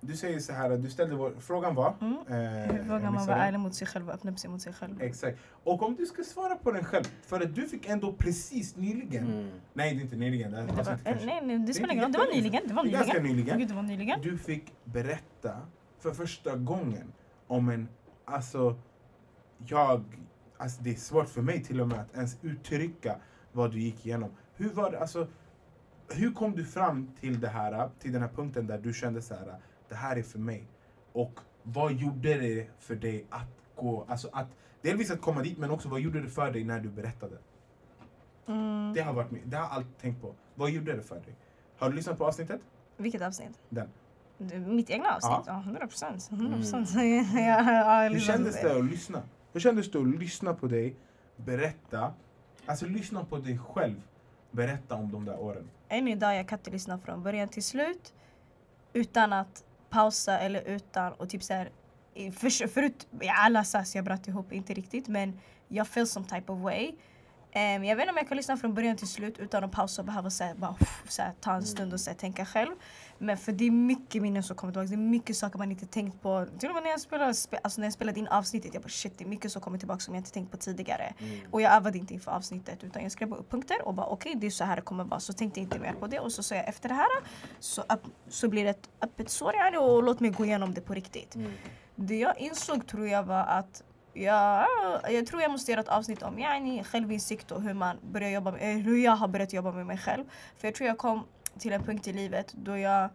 du 0.00 0.16
säger 0.16 0.38
så 0.40 0.52
här, 0.52 0.70
du 0.76 0.90
ställde 0.90 1.14
vår, 1.14 1.32
frågan 1.40 1.74
var? 1.74 1.94
Mm. 2.00 2.12
Eh, 2.28 2.72
Hur 2.74 2.82
vågar 2.82 3.10
man 3.10 3.26
vara 3.26 3.36
ärlig 3.46 3.58
mot 3.60 3.74
sig 3.74 3.86
själv 3.86 4.08
och 4.08 4.14
öppna 4.14 4.30
upp 4.30 4.38
sig 4.38 4.50
mot 4.50 4.62
sig 4.62 4.72
själv? 4.72 5.02
Exakt. 5.02 5.38
Och 5.64 5.82
om 5.82 5.94
du 5.96 6.06
ska 6.06 6.22
svara 6.22 6.54
på 6.54 6.70
den 6.72 6.84
själv, 6.84 7.04
för 7.26 7.40
att 7.40 7.54
du 7.54 7.68
fick 7.68 7.88
ändå 7.88 8.12
precis 8.12 8.76
nyligen, 8.76 9.24
Mm. 9.26 9.50
nej 9.74 9.94
det 9.94 10.00
är 10.00 10.02
inte 10.02 10.16
nyligen, 10.16 10.50
det 10.52 10.56
Det 10.60 10.72
var, 10.72 10.84
kanske. 10.84 10.96
nej, 11.26 11.40
nej, 11.44 11.58
det 11.58 11.66
Det 11.66 11.74
spelar 11.74 11.92
ingen 11.92 12.04
roll. 12.04 12.12
Det 12.12 12.18
var 12.18 12.34
nyligen. 12.34 12.62
Det 12.68 12.74
var 12.74 12.82
Det 12.84 12.88
är 12.88 12.92
ganska 12.92 13.12
nyligen. 13.12 13.36
nyligen. 13.36 13.58
Gud, 13.58 13.68
det 13.68 13.74
var 13.74 13.82
nyligen. 13.82 14.20
Du 14.22 14.38
fick 14.38 14.72
berätta 14.84 15.56
för 16.00 16.10
första 16.10 16.56
gången 16.56 17.12
om 17.46 17.68
en, 17.68 17.88
alltså 18.24 18.76
jag, 19.66 20.04
alltså 20.56 20.82
det 20.82 20.90
är 20.90 20.94
svårt 20.94 21.28
för 21.28 21.42
mig 21.42 21.64
till 21.64 21.80
och 21.80 21.88
med 21.88 22.00
att 22.00 22.14
ens 22.14 22.38
uttrycka 22.42 23.16
vad 23.52 23.72
du 23.72 23.80
gick 23.80 24.06
igenom. 24.06 24.30
Hur 24.56 24.70
var 24.70 24.90
det, 24.90 25.00
alltså, 25.00 25.28
hur 26.08 26.32
kom 26.32 26.56
du 26.56 26.64
fram 26.64 27.10
till 27.20 27.40
det 27.40 27.48
här, 27.48 27.90
till 27.98 28.12
den 28.12 28.22
här 28.22 28.28
punkten 28.28 28.66
där 28.66 28.78
du 28.78 28.92
kände 28.92 29.22
så 29.22 29.34
här, 29.34 29.56
det 29.88 29.94
här 29.94 30.16
är 30.16 30.22
för 30.22 30.38
mig? 30.38 30.68
Och 31.12 31.40
vad 31.62 31.92
gjorde 31.92 32.34
det 32.34 32.66
för 32.78 32.94
dig 32.94 33.26
att 33.30 33.48
gå, 33.76 34.04
alltså 34.08 34.28
att, 34.32 34.48
delvis 34.82 35.10
att 35.10 35.20
komma 35.20 35.42
dit 35.42 35.58
men 35.58 35.70
också 35.70 35.88
vad 35.88 36.00
gjorde 36.00 36.20
det 36.20 36.28
för 36.28 36.50
dig 36.50 36.64
när 36.64 36.80
du 36.80 36.88
berättade? 36.88 37.38
Mm. 38.46 38.92
Det 38.94 39.00
har 39.00 39.12
varit, 39.12 39.28
det 39.44 39.56
har 39.56 39.64
jag 39.64 39.72
alltid 39.72 39.98
tänkt 39.98 40.20
på. 40.22 40.34
Vad 40.54 40.70
gjorde 40.70 40.96
det 40.96 41.02
för 41.02 41.14
dig? 41.14 41.36
Har 41.78 41.90
du 41.90 41.96
lyssnat 41.96 42.18
på 42.18 42.26
avsnittet? 42.26 42.60
Vilket 42.96 43.22
avsnitt? 43.22 43.60
Den. 43.68 43.88
Mitt 44.66 44.90
egna 44.90 45.14
avsnitt? 45.14 45.46
Ja. 45.46 45.60
100 45.60 45.86
procent. 45.86 46.28
100 46.32 46.56
procent. 46.56 46.90
Hur 46.94 48.20
kändes 48.20 48.62
det 48.62 48.76
att 48.76 48.84
lyssna? 48.84 49.22
Hur 49.52 49.60
kändes 49.60 49.90
det 49.90 49.98
att 49.98 50.08
lyssna 50.20 50.54
på 50.54 50.66
dig 50.66 50.96
berätta, 51.36 52.14
alltså 52.66 52.86
lyssna 52.86 53.24
på 53.24 53.38
dig 53.38 53.58
själv 53.58 54.02
berätta 54.50 54.94
om 54.94 55.12
de 55.12 55.24
där 55.24 55.40
åren? 55.40 55.70
Än 55.88 56.08
idag 56.08 56.36
jag 56.36 56.48
kan 56.48 56.58
inte 56.58 56.70
lyssna 56.70 56.98
från 56.98 57.22
början 57.22 57.48
till 57.48 57.62
slut 57.62 58.12
utan 58.92 59.32
att 59.32 59.64
pausa 59.90 60.38
eller 60.38 60.62
utan 60.62 61.12
och 61.12 61.28
typ 61.28 61.42
såhär 61.42 61.70
för, 62.14 62.68
förut, 62.68 63.08
alla 63.36 63.64
sas 63.64 63.94
jag 63.94 64.04
bröt 64.04 64.28
ihop, 64.28 64.52
inte 64.52 64.74
riktigt 64.74 65.08
men 65.08 65.38
jag 65.68 65.88
feel 65.88 66.06
some 66.06 66.26
type 66.26 66.52
of 66.52 66.60
way. 66.60 66.92
Em, 67.54 67.84
jag 67.84 67.96
vet 67.96 68.02
inte 68.02 68.10
om 68.10 68.16
jag 68.16 68.28
kan 68.28 68.36
lyssna 68.36 68.56
från 68.56 68.74
början 68.74 68.96
till 68.96 69.08
slut 69.08 69.38
utan 69.38 69.64
att 69.64 69.72
pausa 69.72 70.02
och 70.02 70.06
behöva 70.06 70.30
så 70.30 70.44
här, 70.44 70.54
bara, 70.54 70.76
så 71.08 71.22
här, 71.22 71.32
ta 71.40 71.52
en 71.54 71.62
stund 71.62 71.92
och 71.92 72.00
så 72.00 72.10
här, 72.10 72.16
tänka 72.16 72.46
själv. 72.46 72.70
Men 73.18 73.36
för 73.36 73.52
det 73.52 73.66
är 73.66 73.70
mycket 73.70 74.22
minnen 74.22 74.42
som 74.42 74.56
kommer 74.56 74.72
tillbaka. 74.72 74.88
Det 74.88 74.94
är 74.94 75.10
mycket 75.10 75.36
saker 75.36 75.58
man 75.58 75.70
inte 75.70 75.86
tänkt 75.86 76.22
på. 76.22 76.46
Till 76.58 76.68
och 76.68 76.74
med 76.74 76.82
när 76.82 76.90
jag 76.90 77.00
spelade, 77.00 77.34
spe, 77.34 77.58
alltså 77.62 77.80
när 77.80 77.86
jag 77.86 77.92
spelade 77.92 78.20
in 78.20 78.28
avsnittet, 78.28 78.74
jag 78.74 78.82
bara 78.82 78.88
shit 78.88 79.18
det 79.18 79.24
är 79.24 79.28
mycket 79.28 79.52
som 79.52 79.62
kommer 79.62 79.78
tillbaka 79.78 80.00
som 80.00 80.14
jag 80.14 80.20
inte 80.20 80.32
tänkt 80.32 80.50
på 80.50 80.56
tidigare. 80.56 81.14
Mm. 81.18 81.40
Och 81.50 81.62
jag 81.62 81.72
övade 81.72 81.98
inte 81.98 82.14
inför 82.14 82.30
avsnittet 82.30 82.84
utan 82.84 83.02
jag 83.02 83.12
skrev 83.12 83.28
bara 83.28 83.40
upp 83.40 83.50
punkter 83.50 83.86
och 83.86 83.94
bara 83.94 84.06
okej 84.06 84.34
det 84.36 84.46
är 84.46 84.50
så 84.50 84.64
här 84.64 84.76
det 84.76 84.82
kommer 84.82 85.04
vara. 85.04 85.20
Så 85.20 85.32
tänkte 85.32 85.60
jag 85.60 85.64
inte 85.64 85.78
mer 85.78 85.92
på 85.92 86.06
det 86.06 86.20
och 86.20 86.32
så 86.32 86.42
sa 86.42 86.54
jag 86.54 86.68
efter 86.68 86.88
det 86.88 86.94
här 86.94 87.08
så, 87.60 87.82
öpp, 87.88 88.02
så 88.28 88.48
blir 88.48 88.64
det 88.64 88.70
ett 88.70 88.90
öppet 89.00 89.30
sår 89.30 89.76
och 89.78 90.02
låt 90.02 90.20
mig 90.20 90.30
gå 90.30 90.44
igenom 90.44 90.74
det 90.74 90.80
på 90.80 90.94
riktigt. 90.94 91.34
Mm. 91.34 91.52
Det 91.94 92.18
jag 92.18 92.38
insåg 92.38 92.86
tror 92.86 93.08
jag 93.08 93.22
var 93.22 93.44
att 93.44 93.82
jag, 94.12 94.66
jag 95.10 95.26
tror 95.26 95.42
jag 95.42 95.50
måste 95.50 95.70
göra 95.70 95.80
ett 95.80 95.88
avsnitt 95.88 96.22
om 96.22 96.38
yani, 96.38 96.84
självinsikt 96.84 97.50
och 97.50 97.62
hur 97.62 97.74
man 97.74 97.96
börjar 98.02 98.30
jobba 98.30 98.50
med, 98.50 98.62
eh, 98.62 98.84
hur 98.84 99.04
jag 99.04 99.12
har 99.12 99.28
börjat 99.28 99.52
jobba 99.52 99.72
med 99.72 99.86
mig 99.86 99.98
själv. 99.98 100.24
För 100.56 100.68
jag 100.68 100.74
tror 100.74 100.88
jag 100.88 100.98
kom 100.98 101.26
till 101.58 101.72
en 101.72 101.82
punkt 101.82 102.08
i 102.08 102.12
livet 102.12 102.52
då 102.52 102.78
jag, 102.78 103.08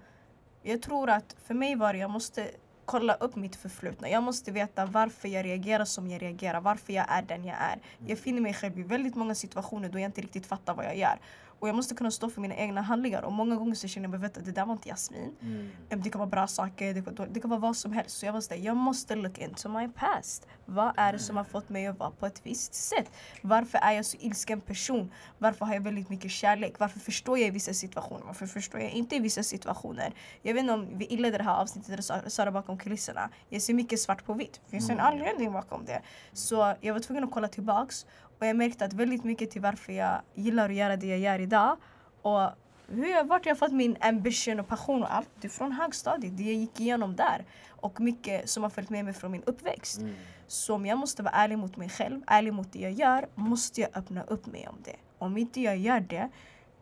jag 0.64 0.82
tror 0.82 1.10
att 1.10 1.36
för 1.46 1.54
mig 1.54 1.76
var 1.76 1.94
det, 1.94 2.00
jag 2.00 2.10
måste 2.10 2.48
kolla 2.86 3.14
upp 3.14 3.36
mitt 3.36 3.56
förflutna. 3.56 4.10
Jag 4.10 4.24
måste 4.24 4.52
veta 4.52 4.86
varför 4.86 5.28
jag 5.28 5.46
reagerar 5.46 5.86
som 5.86 6.08
jag 6.08 6.22
reagerar, 6.22 6.62
varför 6.62 6.94
jag 6.94 7.06
är 7.10 7.22
den 7.22 7.46
jag 7.46 7.58
är. 7.58 7.80
Jag 8.08 8.20
finner 8.20 8.42
mig 8.42 8.54
själv 8.54 8.80
i 8.80 8.84
väldigt 8.84 9.16
många 9.16 9.36
situationer 9.36 9.90
då 9.90 10.00
jag 10.00 10.06
inte 10.06 10.22
riktigt 10.22 10.46
fattar 10.46 10.74
vad 10.74 10.86
jag 10.86 10.98
gör. 10.98 11.20
Och 11.60 11.68
jag 11.68 11.76
måste 11.76 11.96
kunna 11.96 12.12
stå 12.12 12.30
för 12.30 12.42
mina 12.42 12.56
egna 12.56 12.82
handlingar. 12.82 13.22
Och 13.22 13.32
många 13.34 13.56
gånger 13.56 13.76
så 13.76 13.88
känner 13.88 14.10
jag 14.10 14.26
att 14.26 14.34
det 14.34 14.52
där 14.52 14.66
var 14.66 14.74
inte 14.74 14.90
Jasmin. 14.90 15.36
Mm. 15.42 16.02
Det 16.04 16.10
kan 16.10 16.20
vara 16.20 16.30
bra 16.30 16.48
saker, 16.48 16.94
det 16.94 17.16
kan, 17.18 17.34
det 17.34 17.40
kan 17.40 17.50
vara 17.50 17.60
vad 17.60 17.76
som 17.78 17.92
helst. 17.92 18.18
Så 18.18 18.26
jag 18.26 18.34
var 18.34 18.42
sådär, 18.42 18.62
jag 18.62 18.78
måste 18.78 19.16
look 19.16 19.38
into 19.38 19.70
my 19.70 19.88
past. 19.90 20.48
Vad 20.66 20.94
är 20.98 21.14
det 21.14 21.20
som 21.20 21.38
har 21.38 21.44
fått 21.44 21.70
mig 21.70 21.88
att 21.88 22.00
vara 22.00 22.12
på 22.12 22.26
ett 22.26 22.42
visst 22.44 22.74
sätt? 22.74 23.12
Varför 23.42 23.78
är 23.78 23.92
jag 23.92 24.06
så 24.06 24.18
ilsken 24.20 24.62
person? 24.62 25.12
Varför 25.38 25.66
har 25.66 25.74
jag 25.74 25.82
väldigt 25.82 26.10
mycket 26.10 26.32
kärlek? 26.32 26.80
Varför 26.80 27.00
förstår 27.00 27.38
jag 27.38 27.48
i 27.48 27.52
vissa 27.52 27.74
situationer? 27.74 28.24
Varför 28.26 28.48
förstår 28.48 28.82
jag 28.82 28.92
inte 28.92 29.16
i 29.16 29.20
vissa 29.20 29.44
situationer? 29.44 30.14
Jag 30.42 30.54
vet 30.54 30.62
inte 30.62 30.74
om 30.74 30.98
vi 30.98 31.06
inledde 31.06 31.38
det 31.38 31.44
här 31.44 31.56
avsnittet 31.62 31.90
eller 31.92 32.30
sa- 32.30 32.46
det 32.46 32.52
bakom 32.52 32.78
kulisserna. 32.78 33.30
Jag 33.50 33.62
ser 33.62 33.74
mycket 33.74 34.00
svart 34.00 34.26
på 34.26 34.34
vitt. 34.34 34.62
Det 34.66 34.72
finns 34.72 34.90
en 34.90 35.00
anledning 35.00 35.54
bakom 35.54 35.86
det. 35.86 36.02
Så 36.34 36.76
jag 36.82 36.94
var 36.94 37.00
tvungen 37.00 37.24
att 37.24 37.32
kolla 37.32 37.48
tillbaks. 37.48 38.06
Och 38.40 38.46
jag 38.46 38.56
märkte 38.56 38.86
att 38.86 38.94
väldigt 38.94 39.24
mycket 39.24 39.52
till 39.52 39.62
varför 39.62 39.94
jag 39.94 40.22
gillar 40.34 40.70
att 40.70 40.76
göra 40.76 40.98
det 40.98 41.08
jag 41.08 41.20
gör 41.20 41.40
idag 41.40 41.78
och 42.22 42.50
hur 42.88 43.08
jag, 43.08 43.28
vart 43.28 43.46
jag 43.46 43.60
fått 43.60 43.72
min 43.72 43.98
ambition 44.02 44.60
och 44.60 44.68
passion 44.68 45.04
och 45.04 45.16
allt 45.16 45.30
det 45.42 45.48
är 45.48 45.50
från 45.50 45.72
högstadiet, 45.72 46.38
det 46.38 46.44
jag 46.44 46.54
gick 46.54 46.80
igenom 46.80 47.16
där. 47.16 47.46
Och 47.68 48.00
mycket 48.00 48.50
som 48.50 48.64
har 48.64 48.70
följt 48.70 48.90
med 48.90 49.06
mig 49.06 49.14
från 49.14 49.32
min 49.32 49.44
uppväxt. 49.44 50.00
Mm. 50.00 50.16
Så 50.48 50.76
om 50.76 50.86
jag 50.86 50.98
måste 50.98 51.24
vara 51.24 51.34
ärlig 51.34 51.58
mot 51.58 51.78
mig 51.78 51.90
själv, 51.90 52.22
ärlig 52.28 52.54
mot 52.54 52.74
det 52.74 52.80
jag 52.80 52.92
gör, 52.92 53.28
måste 53.36 53.82
jag 53.82 53.90
öppna 53.94 54.24
upp 54.24 54.46
mig 54.46 54.68
om 54.68 54.76
det. 54.84 54.96
Om 55.18 55.38
inte 55.38 55.62
jag 55.62 55.78
gör 55.78 56.00
det, 56.00 56.30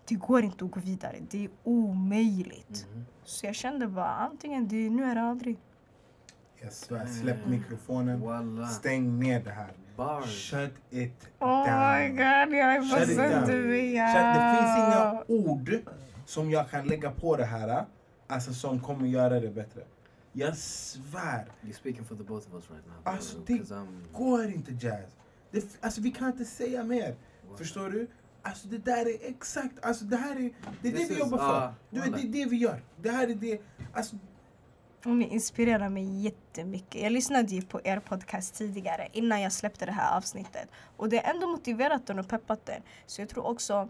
det 0.05 0.15
går 0.15 0.43
inte 0.43 0.65
att 0.65 0.71
gå 0.71 0.79
vidare. 0.79 1.15
Det 1.29 1.43
är 1.45 1.49
omöjligt. 1.63 2.87
Mhm. 2.91 3.05
Så 3.23 3.45
jag 3.45 3.55
kände 3.55 3.87
bara 3.87 4.09
antingen 4.09 4.67
det 4.67 4.75
är 4.75 4.89
nu 4.89 5.11
eller 5.11 5.21
aldrig. 5.21 5.57
Jag 6.61 6.73
svär, 6.73 7.05
släpp 7.05 7.45
mikrofonen, 7.47 8.21
Walla. 8.21 8.67
stäng 8.67 9.19
ner 9.19 9.43
det 9.43 9.51
här. 9.51 9.71
Bars. 9.97 10.49
Shut 10.51 10.71
it 10.89 11.27
Oh 11.39 11.65
down. 11.65 12.03
my 12.03 12.09
god, 12.09 12.57
jag 12.57 12.75
är 12.75 12.81
Shut 12.81 13.05
på 13.05 13.11
it 13.11 13.17
down. 13.17 13.45
Sundbyja. 13.45 14.07
Shut- 14.07 14.33
Det 14.33 14.57
finns 14.57 14.77
inga 14.77 15.23
ord 15.27 15.79
som 16.25 16.51
jag 16.51 16.69
kan 16.69 16.87
lägga 16.87 17.11
på 17.11 17.35
det 17.37 17.45
här, 17.45 17.85
alltså 18.27 18.53
som 18.53 18.79
kommer 18.79 19.07
göra 19.07 19.39
det 19.39 19.49
bättre. 19.49 19.81
Jag 20.33 20.57
svär, 20.57 21.45
You're 21.61 21.73
speaking 21.73 22.05
for 22.05 22.15
the 22.15 22.23
both 22.23 22.47
of 22.47 22.53
us 22.53 22.69
right 22.71 22.85
now. 22.87 23.13
Alltså, 23.13 23.37
bro, 23.37 23.45
det 23.57 23.63
I'm- 23.63 24.13
går 24.13 24.45
inte 24.45 24.71
jazz. 24.71 25.05
Det, 25.51 25.77
alltså 25.81 26.01
vi 26.01 26.11
kan 26.11 26.27
inte 26.27 26.45
säga 26.45 26.83
mer. 26.83 27.15
Walla. 27.45 27.57
Förstår 27.57 27.89
du? 27.89 28.07
Alltså 28.41 28.67
det 28.67 28.77
där 28.77 29.05
är 29.09 29.29
exakt, 29.29 29.85
alltså 29.85 30.05
det 30.05 30.17
här 30.17 30.35
är, 30.35 30.39
det 30.81 30.87
är 30.87 30.91
det 30.91 30.97
vi 30.97 31.03
is- 31.03 31.19
jobbar 31.19 31.37
för. 31.37 31.45
ah, 31.67 31.73
du 31.89 31.99
det 31.99 32.05
är 32.21 32.27
det 32.27 32.45
vi 32.45 32.57
gör. 32.57 32.81
Det 33.01 33.09
här 33.09 33.27
är 33.27 33.35
det, 33.35 33.61
alltså 33.93 34.15
Ni 35.05 35.27
inspirerar 35.27 35.89
mig 35.89 36.21
jättemycket. 36.21 37.01
Jag 37.01 37.11
lyssnade 37.11 37.55
ju 37.55 37.61
på 37.61 37.81
er 37.83 37.99
podcast 37.99 38.55
tidigare 38.55 39.07
innan 39.11 39.41
jag 39.41 39.51
släppte 39.51 39.85
det 39.85 39.91
här 39.91 40.17
avsnittet. 40.17 40.69
Och 40.97 41.09
det 41.09 41.17
har 41.17 41.33
ändå 41.33 41.47
motiverat 41.47 42.07
den 42.07 42.19
och 42.19 42.27
peppat 42.27 42.65
den. 42.65 42.81
Så 43.05 43.21
jag 43.21 43.29
tror 43.29 43.45
också 43.45 43.89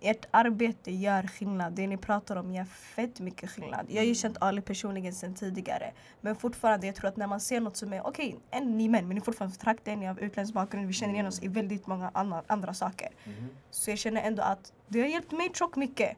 ert 0.00 0.26
arbete 0.30 0.90
gör 0.90 1.22
skillnad. 1.22 1.72
Det 1.72 1.86
ni 1.86 1.96
pratar 1.96 2.36
om 2.36 2.54
gör 2.54 2.64
fett 2.64 3.20
mycket 3.20 3.50
skillnad. 3.50 3.86
Jag 3.88 4.02
har 4.02 4.06
ju 4.06 4.14
känt 4.14 4.36
Ali 4.40 4.60
personligen 4.60 5.12
sedan 5.14 5.34
tidigare. 5.34 5.92
Men 6.20 6.36
fortfarande, 6.36 6.86
jag 6.86 6.96
tror 6.96 7.08
att 7.08 7.16
när 7.16 7.26
man 7.26 7.40
ser 7.40 7.60
något 7.60 7.76
som 7.76 7.92
är 7.92 8.06
okej, 8.06 8.36
okay, 8.50 8.60
ni 8.60 8.88
män, 8.88 9.08
men 9.08 9.14
ni 9.14 9.20
är 9.20 9.24
fortfarande 9.24 9.56
från 9.56 9.64
trakten, 9.64 10.00
ni 10.00 10.06
har 10.06 10.20
utländsk 10.20 10.54
bakgrund, 10.54 10.86
vi 10.86 10.92
känner 10.92 11.14
igen 11.14 11.26
oss 11.26 11.42
i 11.42 11.48
väldigt 11.48 11.86
många 11.86 12.10
andra, 12.14 12.42
andra 12.46 12.74
saker. 12.74 13.08
Mhm. 13.24 13.48
Så 13.70 13.90
jag 13.90 13.98
känner 13.98 14.22
ändå 14.22 14.42
att 14.42 14.72
det 14.88 15.00
har 15.00 15.06
hjälpt 15.06 15.32
mig 15.32 15.50
tjockt 15.54 15.76
mycket. 15.76 16.16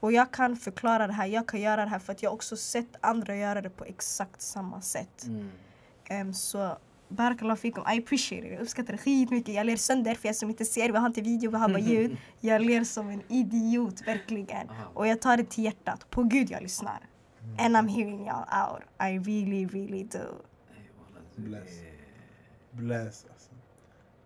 Och 0.00 0.12
jag 0.12 0.32
kan 0.32 0.56
förklara 0.56 1.06
det 1.06 1.12
här, 1.12 1.26
jag 1.26 1.46
kan 1.46 1.60
göra 1.60 1.84
det 1.84 1.90
här 1.90 1.98
för 1.98 2.12
att 2.12 2.22
jag 2.22 2.32
också 2.32 2.56
sett 2.56 2.96
andra 3.00 3.36
göra 3.36 3.62
det 3.62 3.70
på 3.70 3.84
exakt 3.84 4.42
samma 4.42 4.80
sätt. 4.80 5.26
Mm. 5.26 5.50
Um, 6.10 6.34
så 6.34 6.76
Barakallah 7.08 7.56
fikum, 7.56 7.84
I 7.94 7.98
appreciate 7.98 8.46
it. 8.46 8.52
Jag 8.52 8.62
uppskattar 8.62 8.92
det 8.92 8.98
skitmycket. 8.98 9.54
Jag 9.54 9.66
ler 9.66 9.76
sönder 9.76 10.14
för 10.14 10.28
er 10.28 10.32
som 10.32 10.50
inte 10.50 10.64
ser, 10.64 10.92
vi 10.92 10.98
har 10.98 11.06
inte 11.06 11.20
video, 11.20 11.50
vi 11.50 11.56
har 11.56 11.68
bara 11.68 11.78
ljud. 11.78 12.16
Jag 12.40 12.62
ler 12.62 12.84
som 12.84 13.08
en 13.08 13.22
idiot, 13.28 14.06
verkligen. 14.06 14.70
Aha. 14.70 14.90
Och 14.94 15.06
jag 15.06 15.20
tar 15.20 15.36
det 15.36 15.50
till 15.50 15.64
hjärtat. 15.64 16.10
På 16.10 16.22
gud 16.22 16.50
jag 16.50 16.62
lyssnar. 16.62 17.00
And 17.58 17.76
I'm 17.76 17.88
hearing 17.88 18.26
y'all 18.26 18.46
out. 18.70 18.82
I 19.00 19.18
really, 19.18 19.66
really 19.66 20.04
do. 20.04 20.44
Bless. 21.36 21.70
Bless 22.70 23.26
alltså. 23.32 23.50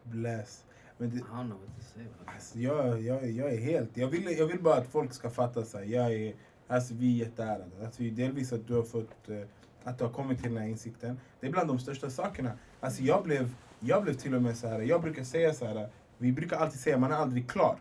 Bless. 0.02 0.64
Men 0.98 1.10
det, 1.10 1.16
I 1.16 1.20
don't 1.20 1.46
know 1.46 1.58
what 1.60 1.76
to 1.76 1.82
say. 1.94 2.04
Alltså, 2.24 2.58
jag, 2.58 3.02
jag, 3.02 3.30
jag 3.30 3.52
är 3.52 3.60
helt... 3.60 3.96
Jag 3.96 4.08
vill, 4.08 4.38
jag 4.38 4.46
vill 4.46 4.62
bara 4.62 4.76
att 4.76 4.86
folk 4.86 5.12
ska 5.12 5.30
fatta 5.30 5.64
så 5.64 5.78
här, 5.78 5.84
jag 5.84 6.12
är... 6.12 6.34
Alltså 6.68 6.94
vi 6.94 7.20
är 7.20 7.24
jätteärade. 7.24 7.84
Alltså, 7.84 8.02
vi, 8.02 8.10
delvis 8.10 8.52
att 8.52 8.66
du 8.66 8.74
har 8.74 8.82
fått... 8.82 9.28
eh, 9.28 9.42
att 9.84 9.98
du 9.98 10.04
har 10.04 10.12
kommit 10.12 10.42
till 10.42 10.54
den 10.54 10.62
här 10.62 10.68
insikten. 10.68 11.20
Det 11.40 11.46
är 11.46 11.50
bland 11.50 11.68
de 11.68 11.78
största 11.78 12.10
sakerna. 12.10 12.52
Alltså 12.80 13.02
jag 13.02 13.22
blev, 13.22 13.54
jag 13.80 14.02
blev 14.02 14.14
till 14.14 14.34
och 14.34 14.42
med 14.42 14.56
så 14.56 14.68
här. 14.68 14.80
jag 14.80 15.02
brukar 15.02 15.24
säga 15.24 15.54
så 15.54 15.66
här. 15.66 15.88
vi 16.18 16.32
brukar 16.32 16.56
alltid 16.56 16.80
säga 16.80 16.98
man 16.98 17.12
är 17.12 17.16
aldrig 17.16 17.50
klar. 17.50 17.76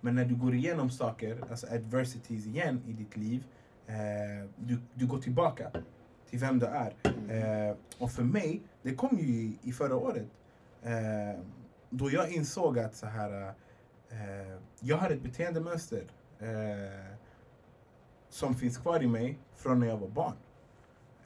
Men 0.00 0.14
när 0.14 0.24
du 0.24 0.34
går 0.34 0.54
igenom 0.54 0.90
saker, 0.90 1.44
alltså 1.50 1.66
adversities 1.66 2.46
igen 2.46 2.82
i 2.88 2.92
ditt 2.92 3.16
liv, 3.16 3.44
eh, 3.86 3.94
du, 4.56 4.78
du 4.94 5.06
går 5.06 5.18
tillbaka 5.18 5.70
till 6.30 6.38
vem 6.38 6.58
du 6.58 6.66
är. 6.66 6.94
Eh, 7.04 7.76
och 7.98 8.10
för 8.10 8.22
mig, 8.22 8.62
det 8.82 8.94
kom 8.94 9.18
ju 9.18 9.26
i, 9.26 9.58
i 9.62 9.72
förra 9.72 9.96
året. 9.96 10.26
Eh, 10.82 11.40
då 11.90 12.10
jag 12.10 12.32
insåg 12.32 12.78
att 12.78 12.94
så 12.94 13.06
här, 13.06 13.54
eh, 14.10 14.58
jag 14.80 14.96
har 14.96 15.10
ett 15.10 15.22
beteendemönster 15.22 16.04
eh, 16.38 17.16
som 18.28 18.54
finns 18.54 18.78
kvar 18.78 19.02
i 19.02 19.06
mig 19.06 19.38
från 19.56 19.80
när 19.80 19.86
jag 19.86 19.96
var 19.96 20.08
barn. 20.08 20.36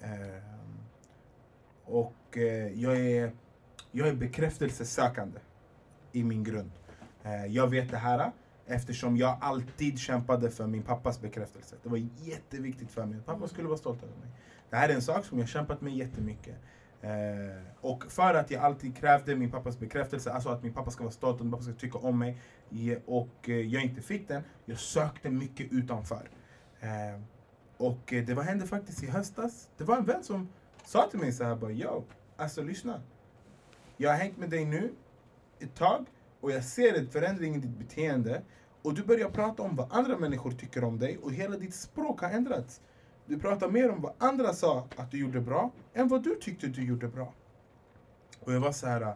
Eh, 0.00 0.54
och 1.84 2.38
eh, 2.38 2.82
jag, 2.82 3.00
är, 3.00 3.32
jag 3.90 4.08
är 4.08 4.14
bekräftelsesökande 4.14 5.38
i 6.12 6.24
min 6.24 6.44
grund. 6.44 6.70
Eh, 7.22 7.46
jag 7.46 7.66
vet 7.66 7.90
det 7.90 7.96
här 7.96 8.32
eftersom 8.66 9.16
jag 9.16 9.38
alltid 9.40 9.98
kämpade 9.98 10.50
för 10.50 10.66
min 10.66 10.82
pappas 10.82 11.20
bekräftelse. 11.20 11.76
Det 11.82 11.88
var 11.88 12.08
jätteviktigt 12.16 12.90
för 12.90 13.06
mig. 13.06 13.20
Pappa 13.26 13.48
skulle 13.48 13.68
vara 13.68 13.78
stolt 13.78 14.02
över 14.02 14.16
mig. 14.16 14.28
Det 14.70 14.76
här 14.76 14.88
är 14.88 14.94
en 14.94 15.02
sak 15.02 15.24
som 15.24 15.38
jag 15.38 15.48
kämpat 15.48 15.80
med 15.80 15.96
jättemycket. 15.96 16.56
Eh, 17.04 17.62
och 17.80 18.04
för 18.12 18.34
att 18.34 18.50
jag 18.50 18.62
alltid 18.62 18.96
krävde 18.96 19.36
min 19.36 19.50
pappas 19.50 19.78
bekräftelse, 19.78 20.32
alltså 20.32 20.48
att 20.48 20.62
min 20.62 20.72
pappa 20.72 20.90
ska 20.90 21.02
vara 21.02 21.12
stolt 21.12 21.38
och 21.38 21.44
min 21.44 21.52
pappa 21.52 21.62
ska 21.62 21.72
tycka 21.72 21.98
om 21.98 22.18
mig, 22.18 22.38
och 23.06 23.48
eh, 23.48 23.54
jag 23.54 23.82
inte 23.82 24.02
fick 24.02 24.28
den, 24.28 24.42
jag 24.64 24.78
sökte 24.78 25.30
mycket 25.30 25.72
utanför. 25.72 26.30
Eh, 26.80 27.20
och 27.76 28.12
eh, 28.12 28.24
det 28.24 28.34
var, 28.34 28.42
hände 28.42 28.66
faktiskt 28.66 29.02
i 29.02 29.06
höstas. 29.06 29.68
Det 29.76 29.84
var 29.84 29.96
en 29.96 30.04
vän 30.04 30.24
som 30.24 30.48
sa 30.84 31.08
till 31.10 31.18
mig 31.18 31.32
så 31.32 31.44
här 31.44 31.56
bara, 31.56 31.72
yo, 31.72 32.04
alltså 32.36 32.62
lyssna. 32.62 33.00
Jag 33.96 34.10
har 34.10 34.16
hängt 34.16 34.38
med 34.38 34.50
dig 34.50 34.64
nu 34.64 34.92
ett 35.58 35.74
tag 35.74 36.06
och 36.40 36.50
jag 36.50 36.64
ser 36.64 36.98
en 36.98 37.08
förändring 37.08 37.54
i 37.54 37.58
ditt 37.58 37.78
beteende 37.78 38.42
och 38.82 38.94
du 38.94 39.02
börjar 39.04 39.30
prata 39.30 39.62
om 39.62 39.76
vad 39.76 39.92
andra 39.92 40.18
människor 40.18 40.50
tycker 40.50 40.84
om 40.84 40.98
dig 40.98 41.18
och 41.18 41.32
hela 41.32 41.56
ditt 41.56 41.74
språk 41.74 42.20
har 42.20 42.30
ändrats. 42.30 42.80
Du 43.26 43.38
pratar 43.38 43.68
mer 43.68 43.90
om 43.90 44.00
vad 44.00 44.12
andra 44.18 44.52
sa 44.52 44.88
att 44.96 45.10
du 45.10 45.18
gjorde 45.18 45.40
bra 45.40 45.70
än 45.94 46.08
vad 46.08 46.22
du 46.22 46.34
tyckte 46.34 46.66
du 46.66 46.84
gjorde 46.84 47.08
bra. 47.08 47.32
Och 48.40 48.52
jag 48.52 48.60
var 48.60 48.72
så 48.72 48.86
här, 48.86 49.14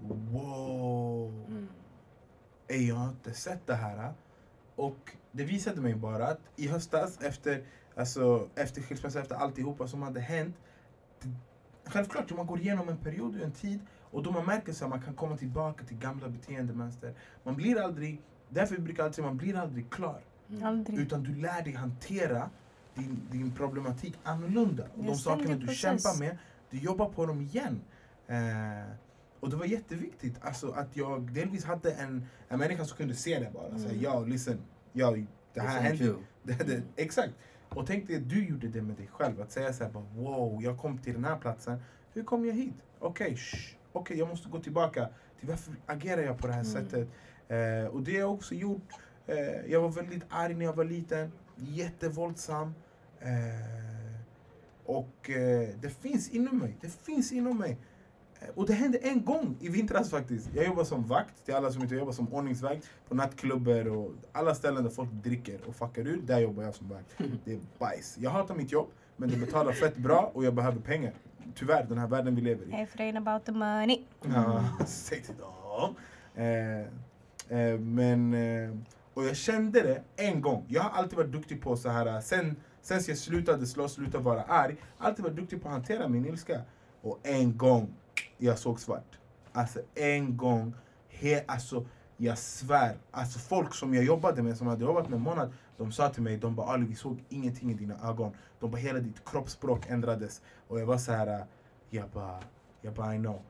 wow. 0.00 1.44
Mm. 1.48 1.68
Ey, 2.68 2.88
jag 2.88 2.94
har 2.94 3.08
inte 3.08 3.34
sett 3.34 3.66
det 3.66 3.74
här. 3.74 4.12
Och 4.76 5.16
det 5.32 5.44
visade 5.44 5.80
mig 5.80 5.94
bara 5.94 6.26
att 6.26 6.40
i 6.56 6.68
höstas 6.68 7.20
efter, 7.20 7.64
alltså, 7.96 8.48
efter 8.54 8.82
skilsmässan, 8.82 9.22
efter 9.22 9.34
alltihopa 9.34 9.88
som 9.88 10.02
hade 10.02 10.20
hänt. 10.20 10.56
Självklart, 11.84 12.36
man 12.36 12.46
går 12.46 12.60
igenom 12.60 12.88
en 12.88 12.96
period 12.96 13.36
och 13.36 13.42
en 13.42 13.52
tid 13.52 13.80
och 14.12 14.22
då 14.22 14.30
man 14.30 14.46
märker 14.46 14.72
så 14.72 14.84
att 14.84 14.90
man 14.90 15.02
kan 15.02 15.14
komma 15.14 15.36
tillbaka 15.36 15.84
till 15.84 15.98
gamla 15.98 16.28
beteendemönster. 16.28 17.14
Man 17.42 17.56
blir 17.56 17.80
aldrig, 17.80 18.22
därför 18.48 18.76
brukar 18.76 19.02
jag 19.02 19.06
alltid 19.06 19.14
säga 19.14 19.26
man 19.26 19.36
blir 19.36 19.56
aldrig 19.56 19.90
klar. 19.90 20.20
Aldrig. 20.62 20.98
Utan 20.98 21.22
du 21.22 21.34
lär 21.34 21.62
dig 21.62 21.72
hantera 21.72 22.50
din, 22.94 23.20
din 23.30 23.50
problematik 23.50 24.14
annorlunda. 24.22 24.84
Och 24.96 25.04
de 25.04 25.14
sakerna 25.14 25.54
du 25.56 25.74
kämpar 25.74 26.18
med, 26.18 26.38
du 26.70 26.78
jobbar 26.78 27.08
på 27.08 27.26
dem 27.26 27.40
igen. 27.40 27.80
Eh, 28.26 28.92
och 29.40 29.50
det 29.50 29.56
var 29.56 29.66
jätteviktigt 29.66 30.36
alltså, 30.40 30.70
att 30.70 30.96
jag 30.96 31.32
delvis 31.32 31.64
hade 31.64 31.92
en, 31.92 32.26
en 32.48 32.58
människa 32.58 32.84
som 32.84 32.96
kunde 32.96 33.14
se 33.14 33.38
det 33.38 33.50
bara. 33.54 33.78
Säga, 33.78 33.90
Mm. 33.90 34.02
ja, 34.02 34.20
listen, 34.20 34.58
ja, 34.92 35.16
det 35.54 35.60
här 35.60 35.80
hände. 35.80 36.14
Det, 36.44 36.52
det, 36.66 36.82
exakt. 36.96 37.32
Och 37.68 37.86
tänk 37.86 38.06
dig 38.06 38.16
att 38.16 38.28
du 38.28 38.44
gjorde 38.48 38.68
det 38.68 38.82
med 38.82 38.96
dig 38.96 39.06
själv. 39.12 39.40
Att 39.40 39.52
säga 39.52 39.72
så 39.72 39.84
här, 39.84 39.90
bara, 39.90 40.04
wow, 40.14 40.62
jag 40.62 40.78
kom 40.78 40.98
till 40.98 41.12
den 41.12 41.24
här 41.24 41.36
platsen. 41.38 41.82
Hur 42.12 42.22
kom 42.24 42.46
jag 42.46 42.54
hit? 42.54 42.74
Okej, 42.98 43.36
shh. 43.36 43.74
Okej, 43.92 44.18
jag 44.18 44.28
måste 44.28 44.48
gå 44.48 44.58
tillbaka 44.58 45.08
till 45.40 45.48
varför 45.48 45.74
agerar 45.86 46.22
jag 46.22 46.38
på 46.38 46.46
det 46.46 46.52
här 46.52 46.60
Mm. 46.64 46.72
sättet? 46.72 47.08
Eh, 47.48 47.86
och 47.94 48.02
det 48.02 48.12
har 48.12 48.18
jag 48.20 48.32
också 48.32 48.54
gjort. 48.54 48.88
Eh, 49.26 49.70
jag 49.72 49.80
var 49.80 49.88
väldigt 49.88 50.22
arg 50.28 50.54
när 50.54 50.64
jag 50.64 50.72
var 50.72 50.84
liten. 50.84 51.32
Jättevåldsam. 51.56 52.74
Eh, 53.20 53.28
och 54.84 55.30
eh, 55.30 55.68
det 55.80 55.90
finns 56.00 56.28
inom 56.30 56.58
mig. 56.58 56.76
Det 56.80 56.88
finns 56.88 57.32
inom 57.32 57.58
mig. 57.58 57.78
Eh, 58.40 58.48
Och 58.54 58.66
det 58.66 58.72
hände 58.72 58.98
en 58.98 59.24
gång 59.24 59.56
i 59.60 59.68
vintras 59.68 60.10
faktiskt. 60.10 60.48
Jag 60.54 60.64
jobbar 60.66 60.84
som 60.84 61.02
vakt, 61.06 61.44
till 61.44 61.54
alla 61.54 61.72
som 61.72 61.82
inte 61.82 61.94
jobbar 61.94 62.12
som 62.12 62.32
ordningsvakt 62.34 62.90
på 63.08 63.14
nattklubbar 63.14 63.88
och 63.88 64.12
alla 64.32 64.54
ställen 64.54 64.82
där 64.84 64.90
folk 64.90 65.10
dricker 65.12 65.60
och 65.66 65.76
fuckar 65.76 66.06
ur. 66.06 66.20
Där 66.22 66.38
jobbar 66.38 66.62
jag 66.62 66.74
som 66.74 66.88
vakt. 66.88 67.14
Det 67.44 67.52
är 67.52 67.60
bajs. 67.78 68.18
Jag 68.18 68.30
hatar 68.30 68.54
mitt 68.54 68.72
jobb, 68.72 68.88
men 69.16 69.30
det 69.30 69.36
betalar 69.36 69.72
fett 69.72 69.96
bra 69.96 70.30
och 70.34 70.44
jag 70.44 70.54
behöver 70.54 70.80
pengar. 70.80 71.12
Tyvärr, 71.54 71.84
den 71.84 71.98
här 71.98 72.06
världen 72.06 72.34
vi 72.34 72.40
lever 72.40 72.64
i. 72.66 72.70
Ain't 72.70 73.16
about 73.18 73.44
the 73.46 73.52
money. 73.52 74.04
Ja, 74.34 74.64
säg 74.86 75.22
till 75.22 75.34
dem. 75.36 75.94
Men, 77.78 78.34
eh, 78.34 78.70
och 79.14 79.24
jag 79.24 79.36
kände 79.36 79.82
det 79.82 80.02
en 80.16 80.40
gång. 80.40 80.64
Jag 80.68 80.82
har 80.82 80.90
alltid 80.90 81.16
varit 81.16 81.32
duktig 81.32 81.62
på 81.62 81.76
så 81.76 81.88
här, 81.88 82.06
eh, 82.06 82.20
sen, 82.20 82.56
sen 82.82 83.00
jag 83.08 83.18
slutade 83.18 83.66
slåss, 83.66 83.92
slutade 83.92 84.24
vara 84.24 84.42
arg, 84.42 84.76
alltid 84.98 85.24
varit 85.24 85.36
duktig 85.36 85.62
på 85.62 85.68
att 85.68 85.74
hantera 85.74 86.08
min 86.08 86.26
ilska. 86.26 86.60
Och 87.02 87.20
en 87.22 87.56
gång, 87.56 87.94
jag 88.38 88.58
såg 88.58 88.80
svart. 88.80 89.18
Alltså 89.52 89.80
en 89.94 90.36
gång, 90.36 90.74
he, 91.08 91.44
alltså 91.46 91.86
jag 92.16 92.38
svär. 92.38 92.96
Alltså 93.10 93.38
folk 93.38 93.74
som 93.74 93.94
jag 93.94 94.04
jobbade 94.04 94.42
med, 94.42 94.56
som 94.56 94.66
hade 94.66 94.84
jobbat 94.84 95.08
med 95.08 95.16
en 95.16 95.22
månad, 95.22 95.52
de 95.76 95.92
sa 95.92 96.08
till 96.08 96.22
mig, 96.22 96.36
de 96.36 96.54
bara 96.54 96.66
Ali 96.66 96.86
vi 96.86 96.94
såg 96.94 97.24
ingenting 97.28 97.70
i 97.70 97.74
dina 97.74 98.08
ögon. 98.08 98.32
De 98.60 98.70
bara 98.70 98.76
hela 98.76 98.98
ditt 98.98 99.24
kroppsspråk 99.24 99.86
ändrades. 99.88 100.42
Och 100.68 100.80
jag 100.80 100.86
var 100.86 100.98
så 100.98 101.12
här, 101.12 101.26
eh, 101.26 101.46
jag 101.90 102.08
bara, 102.08 102.38
jag 102.80 102.94
bara 102.94 103.14
I 103.14 103.18
know. 103.18 103.42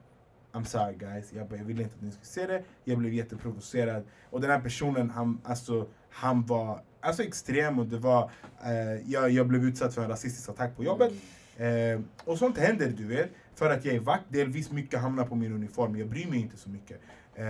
I'm 0.53 0.65
sorry 0.65 0.95
guys, 0.99 1.33
jag, 1.33 1.49
bara, 1.49 1.57
jag 1.57 1.65
ville 1.65 1.83
inte 1.83 1.95
att 1.95 2.03
ni 2.03 2.11
skulle 2.11 2.27
se 2.27 2.47
det. 2.47 2.63
Jag 2.85 2.99
blev 2.99 3.13
jätteprovocerad. 3.13 4.05
Och 4.31 4.41
den 4.41 4.51
här 4.51 4.61
personen, 4.61 5.11
han, 5.11 5.41
alltså, 5.45 5.87
han 6.11 6.47
var 6.47 6.83
alltså, 7.01 7.23
extrem 7.23 7.79
och 7.79 7.87
det 7.87 7.99
var, 7.99 8.31
eh, 8.65 9.11
jag, 9.13 9.31
jag 9.31 9.47
blev 9.49 9.65
utsatt 9.65 9.95
för 9.95 10.03
en 10.03 10.09
rasistisk 10.09 10.49
attack 10.49 10.77
på 10.77 10.85
jobbet. 10.85 11.13
Eh, 11.57 12.01
och 12.25 12.39
sånt 12.39 12.59
händer 12.59 12.89
du 12.97 13.05
vet. 13.07 13.31
För 13.55 13.71
att 13.71 13.85
jag 13.85 13.95
är 13.95 14.01
vakt, 14.01 14.25
delvis 14.29 14.71
mycket 14.71 15.01
hamnar 15.01 15.25
på 15.25 15.35
min 15.35 15.53
uniform. 15.53 15.97
Jag 15.97 16.09
bryr 16.09 16.27
mig 16.27 16.41
inte 16.41 16.57
så 16.57 16.71
mycket. 16.71 17.01
Eh, 17.35 17.47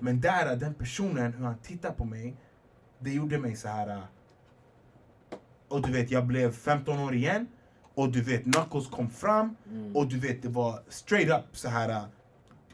men 0.00 0.20
där, 0.20 0.56
den 0.56 0.74
personen, 0.74 1.32
hur 1.32 1.44
han 1.44 1.58
tittar 1.58 1.90
på 1.92 2.04
mig, 2.04 2.36
det 2.98 3.10
gjorde 3.10 3.38
mig 3.38 3.56
så 3.56 3.68
här. 3.68 3.88
eh, 3.88 4.02
Och 5.68 5.82
du 5.82 5.92
vet, 5.92 6.10
jag 6.10 6.26
blev 6.26 6.52
15 6.52 6.98
år 6.98 7.14
igen. 7.14 7.46
Och 7.94 8.12
du 8.12 8.22
vet, 8.22 8.42
Knuckles 8.42 8.86
kom 8.86 9.10
fram. 9.10 9.56
Mm. 9.70 9.96
Och 9.96 10.06
du 10.08 10.18
vet, 10.18 10.42
det 10.42 10.48
var 10.48 10.80
straight 10.88 11.30
up 11.30 11.56
så 11.56 11.68
här. 11.68 12.02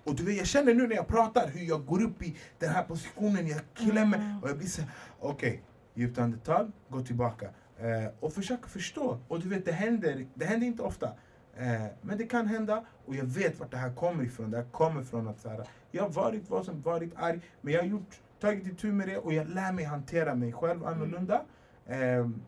Och 0.05 0.14
du 0.14 0.24
vet, 0.24 0.36
jag 0.36 0.46
känner 0.46 0.74
nu 0.74 0.86
när 0.86 0.96
jag 0.96 1.07
pratar 1.09 1.48
hur 1.48 1.61
jag 1.64 1.86
går 1.86 2.03
upp 2.03 2.22
i 2.22 2.36
den 2.59 2.70
här 2.70 2.82
positionen, 2.82 3.46
jag 3.46 3.61
klämmer 3.74 4.16
Mm. 4.18 4.42
och 4.42 4.48
jag 4.48 4.59
blir 4.59 4.66
så 4.68 4.82
här, 4.82 4.90
okej, 5.20 5.62
djupt 5.94 6.18
andetag, 6.18 6.72
gå 6.88 7.00
tillbaka. 7.00 7.46
Eh, 7.78 8.11
och 8.20 8.32
försök 8.32 8.66
förstå. 8.66 9.18
Och 9.28 9.40
du 9.40 9.48
vet, 9.48 9.64
det 9.64 9.72
händer, 9.72 10.26
det 10.34 10.44
händer 10.44 10.66
inte 10.66 10.82
ofta. 10.82 11.07
Eh, 11.57 11.86
men 12.03 12.18
det 12.18 12.24
kan 12.26 12.46
hända 12.46 12.84
och 13.07 13.14
jag 13.14 13.24
vet 13.24 13.61
vart 13.61 13.70
det 13.70 13.76
här 13.76 13.94
kommer 13.94 14.24
ifrån. 14.24 14.50
Det 14.50 14.57
här 14.57 14.64
kommer 14.64 15.03
från 15.03 15.28
att 15.28 15.40
så 15.40 15.48
här, 15.48 15.66
jag 15.90 16.03
har 16.03 16.11
varit 16.11 16.50
vad 16.50 16.64
som 16.64 16.82
varit 16.82 17.12
arg, 17.16 17.40
men 17.61 17.74
jag 17.74 17.80
har 17.82 17.88
gjort, 17.88 18.20
tagit 18.40 18.66
itu 18.66 18.92
med 18.92 19.09
det 19.09 19.18
och 19.18 19.32
jag 19.32 19.48
lär 19.48 19.72
mig 19.72 19.84
hantera 19.84 20.34
mig 20.34 20.53
själv 20.53 20.86
annorlunda. 20.86 21.42
Ehm, 21.86 22.42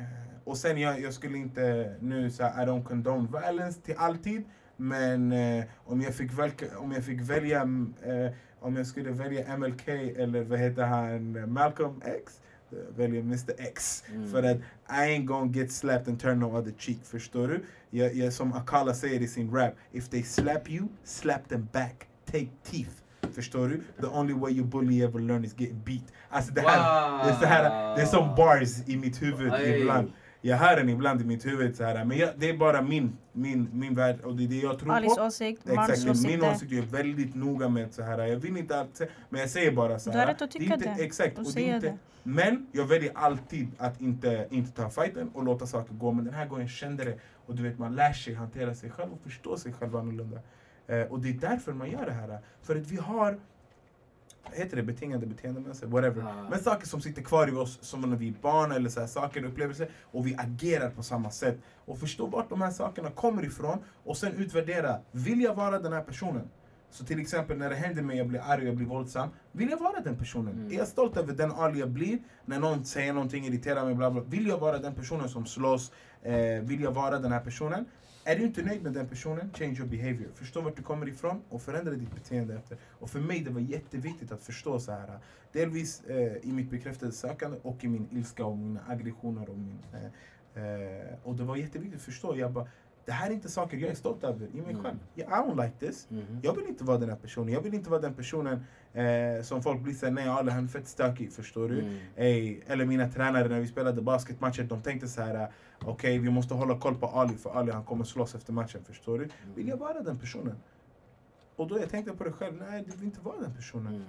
Eh, 0.00 0.04
och 0.44 0.56
sen 0.56 0.78
jag, 0.78 1.00
jag 1.00 1.14
skulle 1.14 1.38
inte 1.38 1.94
nu 2.00 2.30
säga 2.30 2.48
I 2.62 2.66
don't 2.66 2.84
condone 2.84 3.28
violence 3.40 3.80
till 3.80 3.94
alltid. 3.98 4.44
Men 4.80 5.32
eh, 5.32 5.64
om, 5.84 6.00
jag 6.00 6.14
fick 6.14 6.32
välja, 6.32 6.78
om 6.78 6.92
jag 6.92 7.04
fick 7.04 7.20
välja, 7.20 7.62
eh, 8.02 8.32
om 8.60 8.76
jag 8.76 8.86
skulle 8.86 9.10
välja 9.10 9.56
MLK 9.56 9.88
eller 9.88 10.42
vad 10.44 10.58
heter 10.58 10.82
han, 10.82 11.52
Malcolm 11.52 12.02
X. 12.04 12.40
eh, 12.72 12.78
Väljer 12.96 13.20
Mr 13.20 13.54
X. 13.58 14.04
Mm. 14.14 14.30
För 14.30 14.42
att 14.42 14.56
I 14.56 14.62
ain't 14.92 15.24
gonna 15.24 15.52
get 15.52 15.72
slapped 15.72 16.08
and 16.08 16.20
turn 16.20 16.40
no 16.40 16.58
other 16.58 16.72
cheek. 16.78 16.98
Förstår 17.04 17.48
du? 17.48 17.60
Jag, 17.90 18.14
jag, 18.14 18.32
som 18.32 18.52
Akala 18.52 18.94
säger 18.94 19.20
i 19.20 19.26
sin 19.28 19.50
rap. 19.54 19.72
If 19.92 20.08
they 20.08 20.22
slap 20.22 20.70
you, 20.70 20.88
slap 21.04 21.48
them 21.48 21.68
back. 21.72 22.08
Take 22.26 22.48
teeth. 22.70 22.90
Förstår 23.32 23.68
du? 23.68 23.82
The 24.00 24.06
only 24.06 24.34
way 24.34 24.52
you 24.52 24.64
bully 24.66 25.02
ever 25.02 25.20
learn 25.20 25.44
is 25.44 25.54
get 25.60 25.72
beat. 25.84 26.02
Alltså 26.28 26.52
det 26.54 26.60
här, 26.60 27.24
det 27.24 27.30
är, 27.30 27.34
så 27.34 27.46
här, 27.46 27.96
det 27.96 28.02
är 28.02 28.06
som 28.06 28.34
bars 28.36 28.88
i 28.88 28.96
mitt 28.96 29.22
huvud 29.22 29.52
Ey. 29.52 29.80
ibland. 29.80 30.12
Jag 30.40 30.56
hör 30.56 30.76
den 30.76 30.88
ibland 30.88 31.20
i 31.20 31.24
mitt 31.24 31.46
huvud 31.46 31.76
så 31.76 31.84
här, 31.84 32.04
men 32.04 32.18
jag, 32.18 32.30
det 32.36 32.50
är 32.50 32.56
bara 32.56 32.82
min, 32.82 33.16
min, 33.32 33.68
min 33.72 33.94
värld 33.94 34.20
och 34.20 34.36
det 34.36 34.44
är 34.44 34.48
det 34.48 34.56
jag 34.60 34.78
tror 34.78 34.92
Alis 34.92 35.16
på. 35.16 35.22
åsikt, 35.22 35.62
Exakt, 35.68 36.04
min 36.04 36.10
åsikter. 36.10 36.50
åsikt 36.50 36.72
jag 36.72 36.84
är 36.84 36.88
väldigt 36.88 37.34
noga 37.34 37.68
med 37.68 37.94
så 37.94 38.02
här. 38.02 38.18
Jag 38.26 38.36
vill 38.36 38.56
inte 38.56 38.86
säga, 38.92 39.10
men 39.28 39.40
jag 39.40 39.50
säger 39.50 39.72
bara 39.72 39.98
så 39.98 40.10
Du 40.10 40.16
här. 40.18 40.26
har 40.26 40.32
rätt 40.32 40.42
att 40.42 40.50
det 40.50 40.58
är 40.58 40.60
tycka 40.60 40.74
inte, 40.74 40.94
det 40.98 41.04
Exakt, 41.04 41.38
och 41.38 41.46
och 41.46 41.52
det 41.54 41.60
inte, 41.62 41.86
det. 41.86 41.98
men 42.22 42.66
jag 42.72 42.84
väljer 42.84 43.12
alltid 43.14 43.68
att 43.78 44.00
inte, 44.00 44.46
inte 44.50 44.70
ta 44.82 44.90
fighten 44.90 45.28
och 45.34 45.44
låta 45.44 45.66
saker 45.66 45.94
gå. 45.94 46.12
Men 46.12 46.24
den 46.24 46.34
här 46.34 46.46
gången 46.46 46.68
kände 46.68 47.04
det 47.04 47.18
och 47.46 47.54
du 47.54 47.62
vet 47.62 47.78
man 47.78 47.94
lär 47.94 48.12
sig 48.12 48.34
hantera 48.34 48.74
sig 48.74 48.90
själv 48.90 49.12
och 49.12 49.20
förstå 49.20 49.56
sig 49.56 49.72
själv 49.72 49.96
annorlunda. 49.96 50.38
Eh, 50.86 51.00
och 51.02 51.20
det 51.20 51.28
är 51.28 51.32
därför 51.32 51.72
man 51.72 51.90
gör 51.90 52.06
det 52.06 52.12
här. 52.12 52.38
För 52.62 52.76
att 52.76 52.86
vi 52.86 52.96
har 52.96 53.38
Heter 54.52 54.76
det 54.76 54.82
betingade 54.82 55.26
beteendemönster? 55.26 55.86
Whatever. 55.86 56.22
Ja. 56.22 56.46
Men 56.50 56.58
saker 56.58 56.86
som 56.86 57.00
sitter 57.00 57.22
kvar 57.22 57.48
i 57.48 57.52
oss 57.52 57.78
som 57.80 58.00
när 58.00 58.16
vi 58.16 58.28
är 58.28 58.34
barn 58.42 58.72
eller 58.72 58.90
så 58.90 59.00
här, 59.00 59.06
saker 59.06 59.44
och 59.44 59.50
upplevelser 59.50 59.88
och 60.02 60.26
vi 60.26 60.36
agerar 60.38 60.90
på 60.90 61.02
samma 61.02 61.30
sätt. 61.30 61.58
Och 61.84 61.98
förstå 61.98 62.26
vart 62.26 62.48
de 62.48 62.62
här 62.62 62.70
sakerna 62.70 63.10
kommer 63.10 63.44
ifrån 63.44 63.78
och 64.04 64.16
sen 64.16 64.32
utvärdera. 64.32 64.98
Vill 65.12 65.40
jag 65.40 65.54
vara 65.54 65.78
den 65.78 65.92
här 65.92 66.02
personen? 66.02 66.48
Så 66.90 67.04
till 67.04 67.20
exempel 67.20 67.58
när 67.58 67.70
det 67.70 67.76
händer 67.76 68.02
mig, 68.02 68.18
jag 68.18 68.26
blir 68.26 68.40
arg, 68.40 68.64
jag 68.64 68.76
blir 68.76 68.86
våldsam. 68.86 69.28
Vill 69.52 69.70
jag 69.70 69.78
vara 69.78 70.00
den 70.00 70.16
personen? 70.16 70.52
Mm. 70.52 70.72
Är 70.72 70.74
jag 70.78 70.88
stolt 70.88 71.16
över 71.16 71.32
den 71.32 71.52
Ali 71.52 71.80
jag 71.80 71.90
blir? 71.90 72.18
När 72.44 72.60
någon 72.60 72.84
säger 72.84 73.12
någonting, 73.12 73.46
irriterar 73.46 73.84
mig, 73.84 73.94
bla 73.94 74.10
bla. 74.10 74.22
Vill 74.22 74.46
jag 74.46 74.58
vara 74.58 74.78
den 74.78 74.94
personen 74.94 75.28
som 75.28 75.46
slåss? 75.46 75.92
Eh, 76.22 76.34
vill 76.62 76.80
jag 76.80 76.92
vara 76.92 77.18
den 77.18 77.32
här 77.32 77.40
personen? 77.40 77.84
Är 78.24 78.36
du 78.36 78.42
inte 78.42 78.62
nöjd 78.62 78.82
med 78.82 78.92
den 78.92 79.08
personen, 79.08 79.50
change 79.54 79.74
your 79.78 79.88
behavior. 79.88 80.28
Förstå 80.34 80.60
vart 80.60 80.76
du 80.76 80.82
kommer 80.82 81.08
ifrån 81.08 81.42
och 81.48 81.62
förändra 81.62 81.92
ditt 81.92 82.14
beteende 82.14 82.54
efter. 82.54 82.78
Och 82.98 83.10
för 83.10 83.20
mig 83.20 83.40
det 83.40 83.50
var 83.50 83.60
jätteviktigt 83.60 84.32
att 84.32 84.42
förstå 84.42 84.80
så 84.80 84.92
här. 84.92 85.18
Delvis 85.52 86.04
eh, 86.04 86.36
i 86.36 86.52
mitt 86.52 86.70
bekräftelsesökande 86.70 87.58
och 87.62 87.84
i 87.84 87.88
min 87.88 88.08
ilska 88.10 88.44
och 88.44 88.58
mina 88.58 88.80
aggressioner. 88.88 89.50
Och, 89.50 89.58
min, 89.58 89.78
eh, 89.92 90.62
eh, 90.64 91.14
och 91.22 91.34
det 91.34 91.44
var 91.44 91.56
jätteviktigt 91.56 92.00
att 92.00 92.04
förstå. 92.04 92.36
Jag 92.36 92.52
bara, 92.52 92.68
det 93.08 93.14
här 93.14 93.30
är 93.30 93.34
inte 93.34 93.48
saker 93.48 93.76
jag 93.76 93.90
är 93.90 93.94
stolt 93.94 94.24
över 94.24 94.46
i 94.46 94.60
mig 94.60 94.70
Mm. 94.70 94.82
själv. 94.82 94.96
I 95.14 95.22
don't 95.22 95.64
like 95.64 95.86
this. 95.86 96.10
Mhm. 96.10 96.40
Jag 96.42 96.54
vill 96.56 96.66
inte 96.66 96.84
vara 96.84 96.98
den 96.98 97.08
här 97.08 97.16
personen. 97.16 97.52
Jag 97.54 97.60
vill 97.60 97.74
inte 97.74 97.90
vara 97.90 98.00
den 98.00 98.14
personen 98.14 98.64
eh, 98.92 99.42
som 99.42 99.62
folk 99.62 99.80
blir 99.80 99.94
såhär, 99.94 100.12
nej 100.12 100.28
Ali 100.28 100.50
han 100.50 100.64
är 100.64 100.68
fett 100.68 100.88
stökig, 100.88 101.32
förstår 101.32 101.68
du? 101.68 101.80
Mm. 101.80 101.98
Ey, 102.16 102.60
eller 102.66 102.84
mina 102.84 103.08
tränare 103.08 103.48
när 103.48 103.60
vi 103.60 103.66
spelade 103.66 104.02
basketmatcher, 104.02 104.62
de 104.62 104.82
tänkte 104.82 105.08
så 105.08 105.22
här: 105.22 105.52
okej 105.84 106.18
vi 106.18 106.30
måste 106.30 106.54
hålla 106.54 106.78
koll 106.80 106.94
på 106.94 107.06
Ali 107.06 107.34
för 107.36 107.50
Ali 107.50 107.72
han 107.72 107.84
kommer 107.84 108.04
slåss 108.04 108.34
efter 108.34 108.52
matchen, 108.52 108.84
förstår 108.84 109.18
du? 109.18 109.28
Vill 109.54 109.68
jag 109.68 109.76
vara 109.76 110.00
den 110.00 110.18
personen? 110.18 110.56
Och 111.56 111.68
då 111.68 111.78
jag 111.78 111.90
tänkte 111.90 112.12
på 112.12 112.24
det 112.24 112.32
själv, 112.32 112.62
nej 112.70 112.84
du 112.86 112.96
vill 112.96 113.04
inte 113.04 113.20
vara 113.20 113.40
den 113.40 113.54
personen. 113.54 113.94
Mm. 113.94 114.06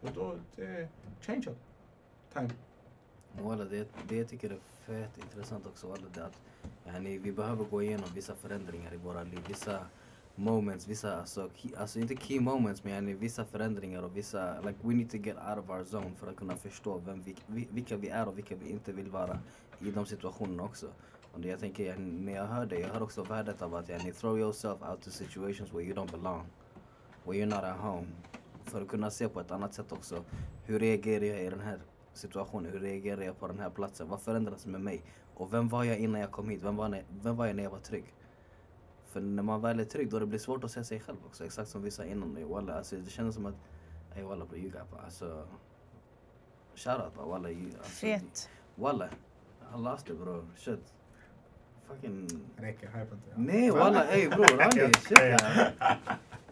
Och 0.00 0.10
då, 0.14 0.34
det, 0.56 0.88
change 1.20 1.44
up. 1.50 1.58
Time. 2.32 2.50
Walla, 3.42 3.64
det, 3.64 3.88
det 4.08 4.16
jag 4.16 4.28
tycker 4.28 4.50
är 4.50 4.58
fett 4.86 5.18
intressant 5.18 5.66
också 5.66 5.86
walla, 5.88 6.06
det 6.14 6.24
att 6.24 6.40
yani, 6.86 7.18
vi 7.18 7.32
behöver 7.32 7.64
gå 7.64 7.82
igenom 7.82 8.08
vissa 8.14 8.34
förändringar 8.34 8.94
i 8.94 8.96
våra 8.96 9.22
liv. 9.22 9.40
Vissa 9.48 9.78
moments, 10.34 10.88
vissa, 10.88 11.16
alltså, 11.20 11.50
key, 11.54 11.76
alltså 11.76 11.98
inte 11.98 12.16
key 12.16 12.40
moments 12.40 12.84
men 12.84 12.92
yani, 12.92 13.14
vissa 13.14 13.44
förändringar 13.44 14.02
och 14.02 14.16
vissa, 14.16 14.60
like 14.60 14.78
we 14.82 14.94
need 14.94 15.10
to 15.10 15.16
get 15.16 15.36
out 15.36 15.58
of 15.58 15.70
our 15.70 15.84
zone 15.84 16.16
för 16.16 16.26
att 16.26 16.36
kunna 16.36 16.56
förstå 16.56 16.98
vem 16.98 17.22
vi, 17.46 17.68
vilka 17.70 17.96
vi 17.96 18.08
är 18.08 18.28
och 18.28 18.38
vilka 18.38 18.56
vi 18.56 18.70
inte 18.70 18.92
vill 18.92 19.10
vara 19.10 19.38
i 19.80 19.90
de 19.90 20.06
situationerna 20.06 20.62
också. 20.62 20.86
Och 21.32 21.40
det 21.40 21.48
jag 21.48 21.60
tänker, 21.60 21.84
yani, 21.84 22.12
när 22.12 22.34
jag 22.34 22.46
hör 22.46 22.66
det, 22.66 22.80
jag 22.80 22.88
hör 22.88 23.02
också 23.02 23.22
värdet 23.22 23.62
av 23.62 23.74
att 23.74 23.88
yani, 23.88 24.12
throw 24.12 24.38
yourself 24.38 24.82
out 24.90 25.02
to 25.02 25.10
situations 25.10 25.72
where 25.72 25.82
you 25.82 25.94
don't 25.94 26.10
belong. 26.10 26.46
Where 27.24 27.38
you're 27.38 27.46
not 27.46 27.64
at 27.64 27.76
home. 27.76 28.06
För 28.64 28.82
att 28.82 28.88
kunna 28.88 29.10
se 29.10 29.28
på 29.28 29.40
ett 29.40 29.50
annat 29.50 29.74
sätt 29.74 29.92
också. 29.92 30.24
Hur 30.64 30.78
reagerar 30.78 31.24
jag 31.24 31.42
i 31.42 31.50
den 31.50 31.60
här 31.60 31.78
situationen? 32.12 32.72
Hur 32.72 32.80
reagerar 32.80 33.22
jag 33.22 33.40
på 33.40 33.46
den 33.46 33.58
här 33.58 33.70
platsen? 33.70 34.08
Vad 34.08 34.20
förändras 34.20 34.66
med 34.66 34.80
mig? 34.80 35.02
Och 35.34 35.52
vem 35.52 35.68
var 35.68 35.84
jag 35.84 35.98
innan 35.98 36.20
jag 36.20 36.30
kom 36.30 36.48
hit? 36.48 36.62
Vem 36.62 36.76
var, 36.76 36.88
när- 36.88 37.04
vem 37.22 37.36
var 37.36 37.46
jag 37.46 37.56
när 37.56 37.62
jag 37.62 37.70
var 37.70 37.78
trygg? 37.78 38.14
För 39.04 39.20
när 39.20 39.42
man 39.42 39.60
väl 39.60 39.80
är 39.80 39.84
trygg 39.84 40.10
då 40.10 40.18
det 40.18 40.26
blir 40.26 40.38
svårt 40.38 40.64
att 40.64 40.70
se 40.70 40.84
sig 40.84 41.00
själv 41.00 41.16
också. 41.26 41.44
Exakt 41.44 41.68
som 41.68 41.82
vi 41.82 41.90
sa 41.90 42.04
innan. 42.04 42.36
Ey, 42.36 42.44
Walla, 42.44 42.74
alltså, 42.74 42.96
det 42.96 43.10
kändes 43.10 43.34
som 43.34 43.46
att 43.46 43.54
Ey 44.16 44.22
walla 44.22 44.44
bro, 44.44 44.58
you 44.58 44.70
got 44.70 45.00
alltså 45.04 45.46
Shoutout 46.74 47.14
bara 47.14 47.26
walla. 47.26 47.48
you- 47.48 47.76
Alltså, 47.78 47.90
Fet. 47.90 48.48
Walla. 48.74 49.06
I 49.74 49.78
lost 49.78 50.10
it 50.10 50.18
bro. 50.20 50.46
Shit. 50.56 50.94
Fucking... 51.88 52.28
Räcker, 52.56 52.86
hypa 52.86 53.14
inte. 53.14 53.30
Nej 53.36 53.70
walla 53.70 54.04
ey 54.06 54.28
bror. 54.28 54.62
Ali, 54.62 54.92
shit. 54.94 55.18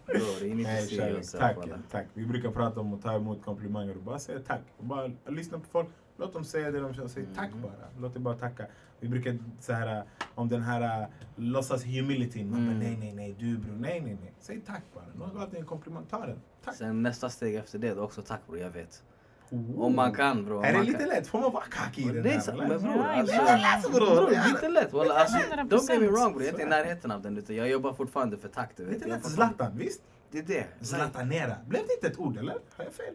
Bror, 0.06 0.42
you 0.42 0.54
need 0.54 0.66
to 0.66 0.72
Nej, 0.72 0.86
see 0.86 0.96
yourself 1.10 1.40
Tack, 1.40 1.56
walla. 1.56 1.78
tack. 1.90 2.06
Vi 2.14 2.26
brukar 2.26 2.50
prata 2.50 2.80
om 2.80 2.94
att 2.94 3.02
ta 3.02 3.14
emot 3.14 3.44
komplimanger 3.44 3.96
och 3.96 4.02
bara 4.02 4.18
säga 4.18 4.40
tack. 4.46 4.60
Och 4.78 4.84
bara 4.84 5.10
lyssna 5.26 5.58
på 5.58 5.64
folk. 5.64 5.88
Låt 6.16 6.32
dem 6.32 6.44
säga 6.44 6.70
det 6.70 6.80
de 6.80 6.94
känner. 6.94 7.08
Säg 7.08 7.26
tack 7.34 7.50
Mhm. 7.52 7.62
bara. 7.62 7.72
Låt 8.00 8.14
det 8.14 8.20
bara 8.20 8.34
tacka. 8.34 8.66
Vi 9.00 9.08
brukar 9.08 9.38
så 9.60 9.72
här 9.72 10.04
om 10.34 10.48
den 10.48 10.62
här 10.62 11.02
uh, 11.02 11.06
låtsas 11.36 11.84
humilityn. 11.84 12.50
Man 12.50 12.66
bara, 12.66 12.74
Mm. 12.74 12.78
nej, 12.78 12.96
nej, 13.00 13.12
nej, 13.14 13.34
du 13.38 13.58
bror. 13.58 13.76
Nej, 13.76 14.00
nej, 14.00 14.16
nej. 14.20 14.32
Säg 14.40 14.60
tack 14.60 14.82
bara. 14.94 15.04
Någon 15.26 15.38
gav 15.38 15.50
dig 15.50 15.60
en 15.60 15.66
komplimang. 15.66 16.04
Ta 16.10 16.26
den. 16.26 16.40
Tack. 16.64 16.74
Sen 16.74 17.02
nästa 17.02 17.30
steg 17.30 17.54
efter 17.54 17.78
det, 17.78 17.88
är 17.88 18.02
också 18.02 18.22
tack 18.22 18.40
bror, 18.46 18.58
jag 18.58 18.70
vet. 18.70 19.02
Oh. 19.50 19.80
Om 19.80 19.96
man 19.96 20.12
kan 20.14 20.44
bror. 20.44 20.64
Är 20.64 20.72
det 20.72 20.82
lite 20.82 20.98
kan. 20.98 21.08
lätt? 21.08 21.26
Får 21.26 21.40
man 21.40 21.52
vara 21.52 21.64
kackig 21.64 22.02
i 22.02 22.08
den 22.08 22.22
här? 22.24 22.52
men 22.56 22.68
bror, 22.68 23.04
alltså, 23.04 23.34
ibland. 23.34 23.94
bror, 23.94 24.30
lite 24.52 24.68
lätt. 24.68 24.92
Walla, 24.92 25.14
alltså, 25.14 25.38
100%. 25.38 25.68
don't 25.68 25.90
get 25.92 26.00
me 26.00 26.06
wrong 26.06 26.32
bror, 26.32 26.42
jag 26.42 26.48
är 26.48 26.50
inte 26.50 26.62
i 26.62 26.66
närheten 26.66 27.10
av 27.10 27.22
den. 27.22 27.38
Utan 27.38 27.56
jag 27.56 27.68
jobbar 27.68 27.92
fortfarande 27.92 28.38
för 28.38 28.48
vet. 28.48 28.92
Lite 28.94 29.08
lätt 29.08 29.24
Zlatan, 29.26 29.72
visst? 29.78 30.02
Det 30.30 30.38
är 30.38 30.42
det. 30.42 30.66
Zlatanera. 30.80 31.56
Blev 31.66 31.82
det 31.86 31.94
inte 31.94 32.06
ett 32.06 32.18
ord 32.18 32.36
eller? 32.36 32.52
Har 32.76 32.84
jag 32.84 32.92
fel? 32.92 33.14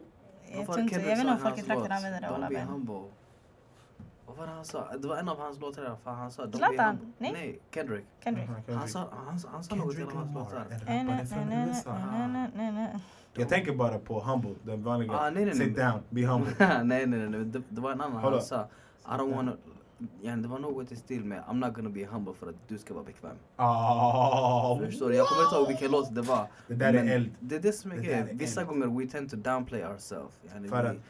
Jag, 0.52 0.66
tror 0.66 0.80
inte, 0.80 0.98
vet 0.98 1.18
inte 1.18 1.32
om 1.32 1.38
folk 1.38 1.58
i 1.58 1.62
trakten 1.62 1.92
använder 1.92 2.20
det. 2.20 2.26
Don't 2.26 2.48
be 2.48 2.60
humble. 2.60 3.02
Vad 4.26 4.36
var 4.36 4.46
det 4.46 4.52
han 4.52 4.64
sa? 4.64 4.96
Det 4.96 5.08
var 5.08 5.16
en 5.16 5.28
av 5.28 5.38
hans 5.38 5.60
låtar 5.60 5.82
i 5.82 5.86
alla 5.86 5.96
fall. 5.96 6.14
Han 6.14 6.30
sa 6.30 6.50
Zlatan? 6.50 7.12
Nej. 7.18 7.32
Nej, 7.32 7.58
Kendrick. 7.74 8.04
Kendrick. 8.24 8.48
Han 8.74 8.88
sa, 8.88 9.08
han, 9.26 9.40
han 9.52 9.64
sa 9.64 9.74
något 9.74 9.98
i 9.98 10.00
en 10.00 10.08
av 10.08 10.14
hans 10.14 10.34
låtar. 10.34 10.64
Eh. 10.86 11.04
Jag 13.34 13.48
tänker 13.48 13.74
bara 13.74 13.98
på 13.98 14.20
humble, 14.20 14.54
den 14.62 14.82
vanliga. 14.82 15.12
Ah, 15.12 15.30
nej, 15.30 15.44
nej, 15.44 15.44
nej. 15.44 15.54
Sit 15.54 15.76
down, 15.76 16.00
be 16.10 16.26
humble. 16.26 16.52
nej, 16.58 16.84
nej, 16.84 17.06
nej. 17.06 17.28
nej. 17.28 17.44
Det, 17.44 17.62
det 17.68 17.80
var 17.80 17.92
en 17.92 18.00
annan. 18.00 18.22
Hold 18.22 18.34
Han 18.34 18.42
sa 18.42 18.66
I 19.08 19.10
don't 19.10 19.34
wanna... 19.34 19.52
Det 20.22 20.48
var 20.48 20.58
något 20.58 20.92
i 20.92 20.96
stil 20.96 21.24
med 21.24 21.42
I'm 21.48 21.54
not 21.66 21.74
gonna 21.74 21.90
be 21.90 22.04
humble 22.06 22.34
för 22.34 22.48
att 22.48 22.68
du 22.68 22.78
ska 22.78 22.94
vara 22.94 23.04
bekväm. 23.04 23.36
Oh, 23.56 24.80
Förstår 24.84 25.08
du? 25.10 25.16
Jag 25.16 25.26
kommer 25.26 25.42
inte 25.44 25.56
ihåg 25.56 25.68
vilken 25.68 25.90
låt 25.90 26.14
det 26.14 26.22
var. 26.22 26.46
Det 26.66 26.74
där 26.74 26.94
är 26.94 27.14
eld. 27.14 27.30
Det 27.40 27.56
är 27.56 27.60
det 27.60 27.72
som 27.72 27.92
är 27.92 27.96
grejen. 27.96 28.28
Vissa 28.32 28.64
gånger 28.64 28.86
we 28.86 29.06
tend 29.06 29.30
to 29.30 29.36
downplay 29.36 29.84
ourselves. 29.84 30.40
Yani 30.54 30.68
För 30.68 30.92
vi- 30.92 31.00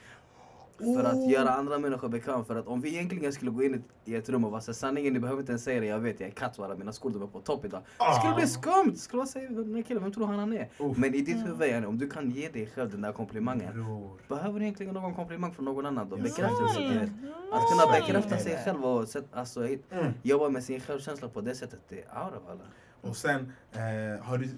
för 0.79 1.05
att 1.05 1.15
Oh. 1.15 1.31
göra 1.33 1.51
andra 1.51 1.79
människor 1.79 2.09
bekväma. 2.09 2.45
För 2.45 2.57
att 2.57 2.67
om 2.67 2.81
vi 2.81 2.89
egentligen 2.89 3.33
skulle 3.33 3.51
gå 3.51 3.63
in 3.63 3.85
i- 4.05 4.15
ett 4.15 4.29
rum 4.29 4.45
och 4.45 4.51
vara 4.51 4.61
sanningen, 4.61 5.13
ni 5.13 5.19
behöver 5.21 5.41
inte 5.41 5.53
ens 5.53 5.65
säga 5.65 5.81
det, 5.81 5.87
jag 5.87 5.99
vet, 5.99 6.21
jag 6.21 6.27
är 6.29 6.33
katt 6.33 6.59
walla, 6.59 6.75
mina 6.77 6.93
skor 6.93 7.23
är 7.23 7.27
på 7.27 7.41
topp 7.41 7.65
idag. 7.65 7.81
Det 7.99 8.15
skulle 8.21 8.35
bli 8.35 8.47
skumt! 8.47 8.91
Det 8.93 8.99
skulle 8.99 9.19
vara 9.19 9.27
säga, 9.29 9.51
den 9.51 9.75
här 9.75 9.83
killen, 9.83 10.03
vem 10.03 10.13
tror 10.13 10.27
han 10.27 10.39
han 10.39 10.53
är? 10.53 10.69
Men 10.97 11.15
i 11.15 11.21
ditt 11.21 11.47
huvud, 11.47 11.69
yani, 11.69 11.87
om 11.87 11.99
du 11.99 12.11
kan 12.11 12.31
ge 12.31 12.49
dig 12.49 12.67
själv 12.75 12.91
den 12.91 13.01
där 13.01 13.13
komplimangen. 13.13 13.73
Bror. 13.75 14.11
Behöver 14.29 14.59
du 14.59 14.65
egentligen 14.65 14.95
någon 14.95 15.15
komplimang 15.15 15.53
från 15.55 15.65
någon 15.65 15.87
annan 15.87 16.09
då? 16.09 16.19
Ja. 16.19 16.23
Bekräftelse. 16.23 16.81
Mm. 16.83 17.03
Att 17.53 17.71
kunna 17.71 17.83
Mm. 17.83 18.01
bekräfta 18.01 18.39
sig 18.39 18.59
själv 18.65 18.85
och 18.85 19.09
sätt, 19.09 19.25
alltså, 19.33 19.65
Mm. 19.67 19.79
jobba 20.23 20.49
med 20.49 20.65
sin 20.65 20.81
självkänsla 20.81 21.29
på 21.29 21.41
det 21.41 21.55
sättet, 21.55 21.81
det 21.89 21.95
är 22.03 22.25
out 22.25 22.33
of 22.37 22.51
alla. 22.51 22.61
Och 23.01 23.17
sen, 23.17 23.53
eh, 23.73 24.25
har, 24.25 24.39
du, 24.39 24.49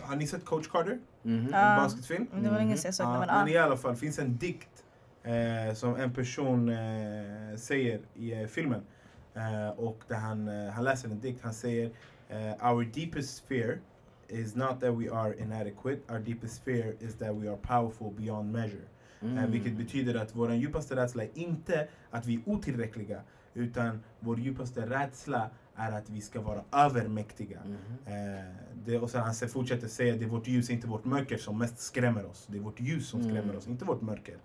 har 0.00 0.16
ni 0.16 0.26
sett 0.26 0.44
Coach 0.44 0.68
Carter? 0.68 0.98
Mhm. 1.22 1.48
Ja. 1.52 1.58
En 1.58 1.82
basketfilm? 1.82 2.26
Det 2.42 2.48
var 2.50 2.56
länge 2.56 2.76
sedan 2.76 2.88
jag 2.88 2.94
såg 2.94 3.06
det, 3.06 3.10
men 3.18 3.20
men 3.26 3.44
ah. 3.44 3.48
i 3.48 3.58
alla 3.58 3.76
fall, 3.76 3.96
finns 3.96 4.18
en 4.18 4.36
dikt 4.36 4.84
eh, 5.22 5.74
som 5.74 5.96
en 5.96 6.12
person 6.14 6.68
eh, 6.68 7.56
säger 7.56 8.00
i 8.14 8.32
eh, 8.32 8.46
filmen. 8.46 8.80
Eh, 9.34 9.68
och 9.68 10.02
där 10.08 10.16
han, 10.16 10.48
eh, 10.48 10.70
han 10.70 10.84
läser 10.84 11.08
en 11.08 11.20
dikt, 11.20 11.42
han 11.42 11.54
säger 11.54 11.90
Our 12.60 12.84
deepest 12.84 13.40
fear 13.48 13.78
is 14.28 14.54
not 14.54 14.80
that 14.80 14.94
we 14.94 15.10
are 15.10 15.34
inadequate, 15.38 15.98
our 16.12 16.18
deepest 16.18 16.64
fear 16.64 16.94
is 17.00 17.14
that 17.18 17.34
we 17.34 17.48
are 17.50 17.56
powerful 17.56 18.10
beyond 18.12 18.52
measure. 18.52 18.84
Mm. 19.22 19.50
vilket 19.50 19.76
betyder 19.76 20.14
att 20.14 20.34
vår 20.36 20.54
djupaste 20.54 20.96
rädsla 20.96 21.22
är 21.22 21.30
inte 21.34 21.88
att 22.10 22.26
vi 22.26 22.34
är 22.34 22.40
otillräckliga, 22.46 23.20
utan 23.54 24.00
vår 24.20 24.38
djupaste 24.38 24.86
rädsla 24.86 25.50
är 25.74 25.92
att 25.92 26.10
vi 26.10 26.20
ska 26.20 26.40
vara 26.40 26.64
övermäktiga. 26.72 27.60
Mhm. 27.64 27.76
Eh, 28.14 28.54
det, 28.84 28.98
och 28.98 29.10
sen 29.10 29.20
han 29.22 29.34
fortsätter 29.34 29.88
säga 29.88 30.16
det 30.16 30.24
är 30.24 30.28
vårt 30.28 30.46
ljus, 30.46 30.70
inte 30.70 30.86
vårt 30.86 31.04
mörker 31.04 31.36
som 31.36 31.58
mest 31.58 31.78
skrämmer 31.78 32.26
oss. 32.26 32.46
Det 32.50 32.58
är 32.58 32.62
vårt 32.62 32.80
ljus 32.80 33.08
som 33.08 33.22
skrämmer 33.22 33.42
Mm. 33.42 33.56
oss, 33.56 33.66
inte 33.68 33.84
vårt 33.84 34.00
mörker. 34.00 34.36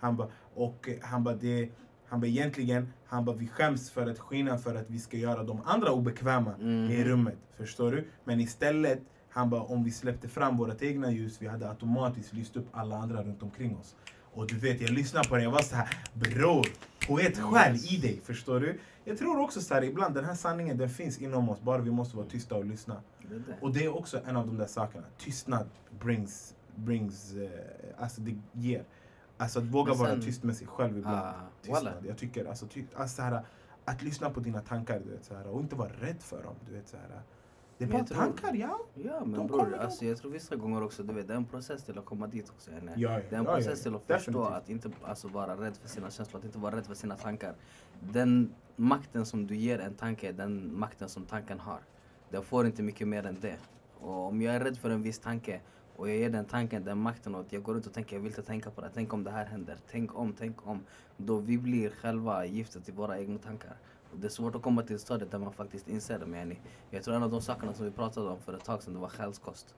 Han 0.00 0.16
bara, 0.16 0.28
och 0.54 0.88
eh, 0.88 0.94
han 1.02 1.24
bara, 1.24 1.34
det, 1.34 1.68
han 2.06 2.20
bara 2.20 2.26
egentligen, 2.26 2.92
han 3.06 3.24
bara 3.24 3.36
vi 3.36 3.48
skäms 3.48 3.90
för 3.90 4.06
att 4.10 4.18
skina 4.18 4.58
för 4.58 4.74
att 4.74 4.90
vi 4.90 4.98
ska 4.98 5.16
göra 5.16 5.42
de 5.44 5.60
andra 5.64 5.92
obekväma 5.92 6.54
Mhm. 6.58 6.90
i 6.90 7.04
rummet. 7.04 7.36
Förstår 7.56 7.92
du? 7.92 8.04
Men 8.24 8.40
istället, 8.40 9.00
han 9.28 9.50
bara 9.50 9.62
om 9.62 9.84
vi 9.84 9.90
släppte 9.90 10.28
fram 10.28 10.56
vårt 10.56 10.82
egna 10.82 11.10
ljus, 11.12 11.42
vi 11.42 11.46
hade 11.46 11.68
automatiskt 11.68 12.32
lyst 12.32 12.56
upp 12.56 12.66
alla 12.72 12.96
andra 12.96 13.22
runt 13.22 13.42
omkring 13.42 13.76
oss. 13.76 13.96
Och 14.32 14.46
du 14.46 14.54
vet, 14.58 14.80
jag 14.80 14.90
lyssnade 14.90 15.28
på 15.28 15.36
det, 15.36 15.42
jag 15.42 15.50
var 15.50 15.62
så 15.62 15.76
här, 15.76 15.88
bror, 16.14 16.66
poet 17.08 17.38
själv 17.38 17.76
i 17.76 17.96
dig, 17.96 18.20
förstår 18.24 18.60
du? 18.60 18.78
Jag 19.04 19.18
tror 19.18 19.40
också 19.40 19.60
så 19.60 19.74
här, 19.74 19.84
ibland 19.84 20.14
den 20.14 20.24
här 20.24 20.34
sanningen 20.34 20.76
den 20.78 20.88
finns 20.88 21.18
inom 21.18 21.48
oss, 21.48 21.60
bara 21.60 21.78
vi 21.82 21.90
måste 21.90 22.16
vara 22.16 22.26
tysta 22.26 22.54
och 22.54 22.64
lyssna. 22.64 22.96
Och 23.60 23.72
det 23.72 23.84
är 23.84 23.96
också 23.96 24.20
en 24.26 24.36
av 24.36 24.46
de 24.46 24.56
där 24.56 24.66
sakerna. 24.66 25.04
Tystnad 25.18 25.66
brings, 26.00 26.54
brings 26.74 27.34
eh, 27.34 27.50
alltså 28.02 28.20
det 28.20 28.34
ger. 28.52 28.84
Alltså 29.40 29.58
att 29.58 29.64
våga 29.64 29.90
Men 29.92 29.98
vara 29.98 30.10
sen- 30.10 30.20
tyst 30.20 30.42
med 30.42 30.56
sig 30.56 30.66
själv 30.66 30.98
ibland. 30.98 31.16
Ah, 31.16 31.34
Tystnad. 31.62 31.94
Jag 32.06 32.18
tycker 32.18 32.44
alltså, 32.44 32.66
ty, 32.66 32.84
alltså, 32.94 33.16
så 33.16 33.22
här, 33.22 33.42
att 33.84 34.02
lyssna 34.02 34.30
på 34.30 34.40
dina 34.40 34.60
tankar 34.60 35.00
du 35.04 35.10
vet, 35.10 35.24
så 35.24 35.34
här, 35.34 35.46
och 35.46 35.60
inte 35.60 35.76
vara 35.76 35.88
rädd 36.00 36.22
för 36.22 36.42
dem. 36.42 36.54
Du 36.68 36.72
vet, 36.74 36.88
så 36.88 36.96
här. 36.96 37.22
Det 37.78 37.84
är 37.84 37.88
bara 37.88 38.04
tror- 38.04 38.16
tankar, 38.18 38.54
ja. 38.54 38.78
Ja 38.94 39.20
men 39.24 39.32
De 39.32 39.46
bror, 39.46 39.74
alltså, 39.76 40.04
jag 40.04 40.18
tror 40.18 40.30
vissa 40.30 40.56
gånger 40.56 40.82
också, 40.82 41.02
du 41.02 41.12
vet, 41.14 41.26
det 41.28 41.32
är 41.32 41.36
en 41.36 41.44
process 41.44 41.82
till 41.84 41.98
att 41.98 42.04
komma 42.04 42.26
dit 42.26 42.50
också. 42.50 42.70
Ja, 42.70 42.92
ja 42.96 43.08
Det 43.30 43.34
är 43.34 43.38
en 43.38 43.44
ja, 43.44 43.54
process 43.54 43.82
till 43.82 43.94
att 43.94 44.08
Definitivt. 44.08 44.24
förstå 44.24 44.44
att 44.44 44.68
inte 44.70 44.90
alltså, 45.02 45.28
vara 45.28 45.56
rädd 45.56 45.76
för 45.76 45.88
sina 45.88 46.10
känslor, 46.10 46.38
att 46.38 46.44
inte 46.44 46.58
vara 46.58 46.76
rädd 46.76 46.86
för 46.86 46.94
sina 46.94 47.16
tankar. 47.16 47.54
Den 48.00 48.54
makten 48.76 49.26
som 49.26 49.46
du 49.46 49.56
ger 49.56 49.78
en 49.78 49.94
tanke 49.94 50.28
är 50.28 50.32
den 50.32 50.78
makten 50.78 51.08
som 51.08 51.26
tanken 51.26 51.60
har. 51.60 51.80
Den 52.30 52.42
får 52.42 52.66
inte 52.66 52.82
mycket 52.82 53.08
mer 53.08 53.26
än 53.26 53.40
det. 53.40 53.56
Och 54.00 54.26
om 54.26 54.42
jag 54.42 54.54
är 54.54 54.60
rädd 54.60 54.78
för 54.78 54.90
en 54.90 55.02
viss 55.02 55.18
tanke 55.18 55.60
och 56.00 56.08
jag 56.08 56.16
ger 56.16 56.30
den 56.30 56.44
tanken 56.44 56.84
den 56.84 56.98
makten 56.98 57.34
åt. 57.34 57.52
jag 57.52 57.62
går 57.62 57.74
runt 57.74 57.86
och 57.86 57.92
tänker 57.92 58.16
jag 58.16 58.22
vill 58.22 58.30
inte 58.30 58.42
tänka 58.42 58.70
på 58.70 58.80
det. 58.80 58.90
Tänk 58.94 59.12
om 59.12 59.24
det 59.24 59.30
här 59.30 59.46
händer. 59.46 59.76
Tänk 59.90 60.18
om, 60.18 60.34
tänk 60.38 60.66
om. 60.66 60.80
Då 61.16 61.36
vi 61.36 61.58
blir 61.58 61.90
själva 61.90 62.46
giftet 62.46 62.88
i 62.88 62.92
våra 62.92 63.18
egna 63.18 63.38
tankar. 63.38 63.76
Och 64.12 64.18
det 64.18 64.26
är 64.26 64.30
svårt 64.30 64.54
att 64.54 64.62
komma 64.62 64.82
till 64.82 64.96
ett 64.96 65.30
där 65.30 65.38
man 65.38 65.52
faktiskt 65.52 65.88
inser 65.88 66.18
det. 66.18 66.26
Men 66.26 66.56
jag 66.90 67.02
tror 67.02 67.14
en 67.14 67.22
av 67.22 67.30
de 67.30 67.40
sakerna 67.40 67.74
som 67.74 67.84
vi 67.84 67.90
pratade 67.90 68.30
om 68.30 68.40
för 68.40 68.54
ett 68.54 68.64
tag 68.64 68.82
sedan 68.82 68.94
det 68.94 69.00
var 69.00 69.08
själskost. 69.08 69.74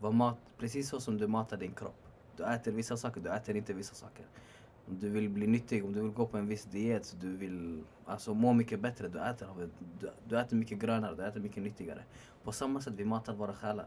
Var 0.00 0.12
mat, 0.12 0.36
precis 0.58 0.88
så 0.88 1.00
som 1.00 1.18
du 1.18 1.26
matar 1.26 1.56
din 1.56 1.72
kropp. 1.72 2.06
Du 2.36 2.44
äter 2.44 2.72
vissa 2.72 2.96
saker, 2.96 3.20
du 3.20 3.30
äter 3.30 3.56
inte 3.56 3.72
vissa 3.72 3.94
saker. 3.94 4.26
Om 4.88 4.98
du 4.98 5.08
vill 5.08 5.28
bli 5.28 5.46
nyttig, 5.46 5.84
om 5.84 5.92
du 5.92 6.02
vill 6.02 6.12
gå 6.12 6.26
på 6.26 6.38
en 6.38 6.46
viss 6.46 6.64
diet, 6.64 7.16
du 7.20 7.36
vill 7.36 7.84
alltså, 8.04 8.34
må 8.34 8.52
mycket 8.52 8.80
bättre, 8.80 9.08
du 9.08 9.20
äter, 9.20 9.48
du, 10.00 10.10
du 10.28 10.38
äter 10.38 10.56
mycket 10.56 10.78
grönare, 10.78 11.14
du 11.16 11.24
äter 11.24 11.40
mycket 11.40 11.62
nyttigare. 11.62 12.02
På 12.44 12.52
samma 12.52 12.80
sätt 12.80 12.94
vi 12.96 13.04
matar 13.04 13.34
våra 13.34 13.52
själar. 13.52 13.86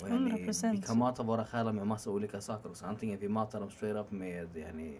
Yani, 0.00 0.30
100%. 0.30 0.72
vi 0.72 0.82
kan 0.82 0.98
mata 0.98 1.22
våra 1.22 1.44
själar 1.44 1.72
med 1.72 1.86
massa 1.86 2.10
olika 2.10 2.40
saker 2.40 2.68
också. 2.70 2.86
Antingen 2.86 3.18
vi 3.18 3.28
matar 3.28 3.60
dem 3.60 3.70
straight 3.70 3.96
up 3.96 4.10
med 4.10 4.56
yani, 4.56 4.98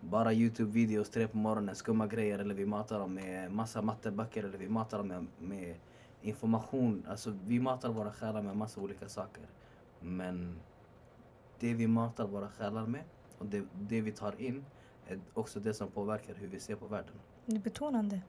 bara 0.00 0.32
Youtube-videos 0.32 1.10
tre 1.10 1.28
på 1.28 1.36
morgonen, 1.36 1.74
skumma 1.74 2.06
grejer 2.06 2.38
eller 2.38 2.54
vi 2.54 2.66
matar 2.66 2.98
dem 2.98 3.14
med 3.14 3.52
massa 3.52 3.82
matteböcker 3.82 4.44
eller 4.44 4.58
vi 4.58 4.68
matar 4.68 4.98
dem 4.98 5.08
med, 5.08 5.26
med 5.38 5.76
information. 6.22 7.06
Alltså 7.08 7.34
vi 7.46 7.60
matar 7.60 7.88
våra 7.88 8.12
själar 8.12 8.42
med 8.42 8.56
massa 8.56 8.80
olika 8.80 9.08
saker. 9.08 9.42
Men 10.00 10.56
det 11.58 11.74
vi 11.74 11.86
matar 11.86 12.26
våra 12.26 12.48
själar 12.48 12.86
med 12.86 13.04
och 13.38 13.46
det, 13.46 13.64
det 13.72 14.00
vi 14.00 14.12
tar 14.12 14.40
in 14.40 14.64
är 15.08 15.20
också 15.34 15.60
det 15.60 15.74
som 15.74 15.88
påverkar 15.88 16.34
hur 16.34 16.48
vi 16.48 16.60
ser 16.60 16.76
på 16.76 16.86
världen. 16.86 17.14
Det 17.46 17.56
är 17.56 17.60
betonande. 17.60 18.20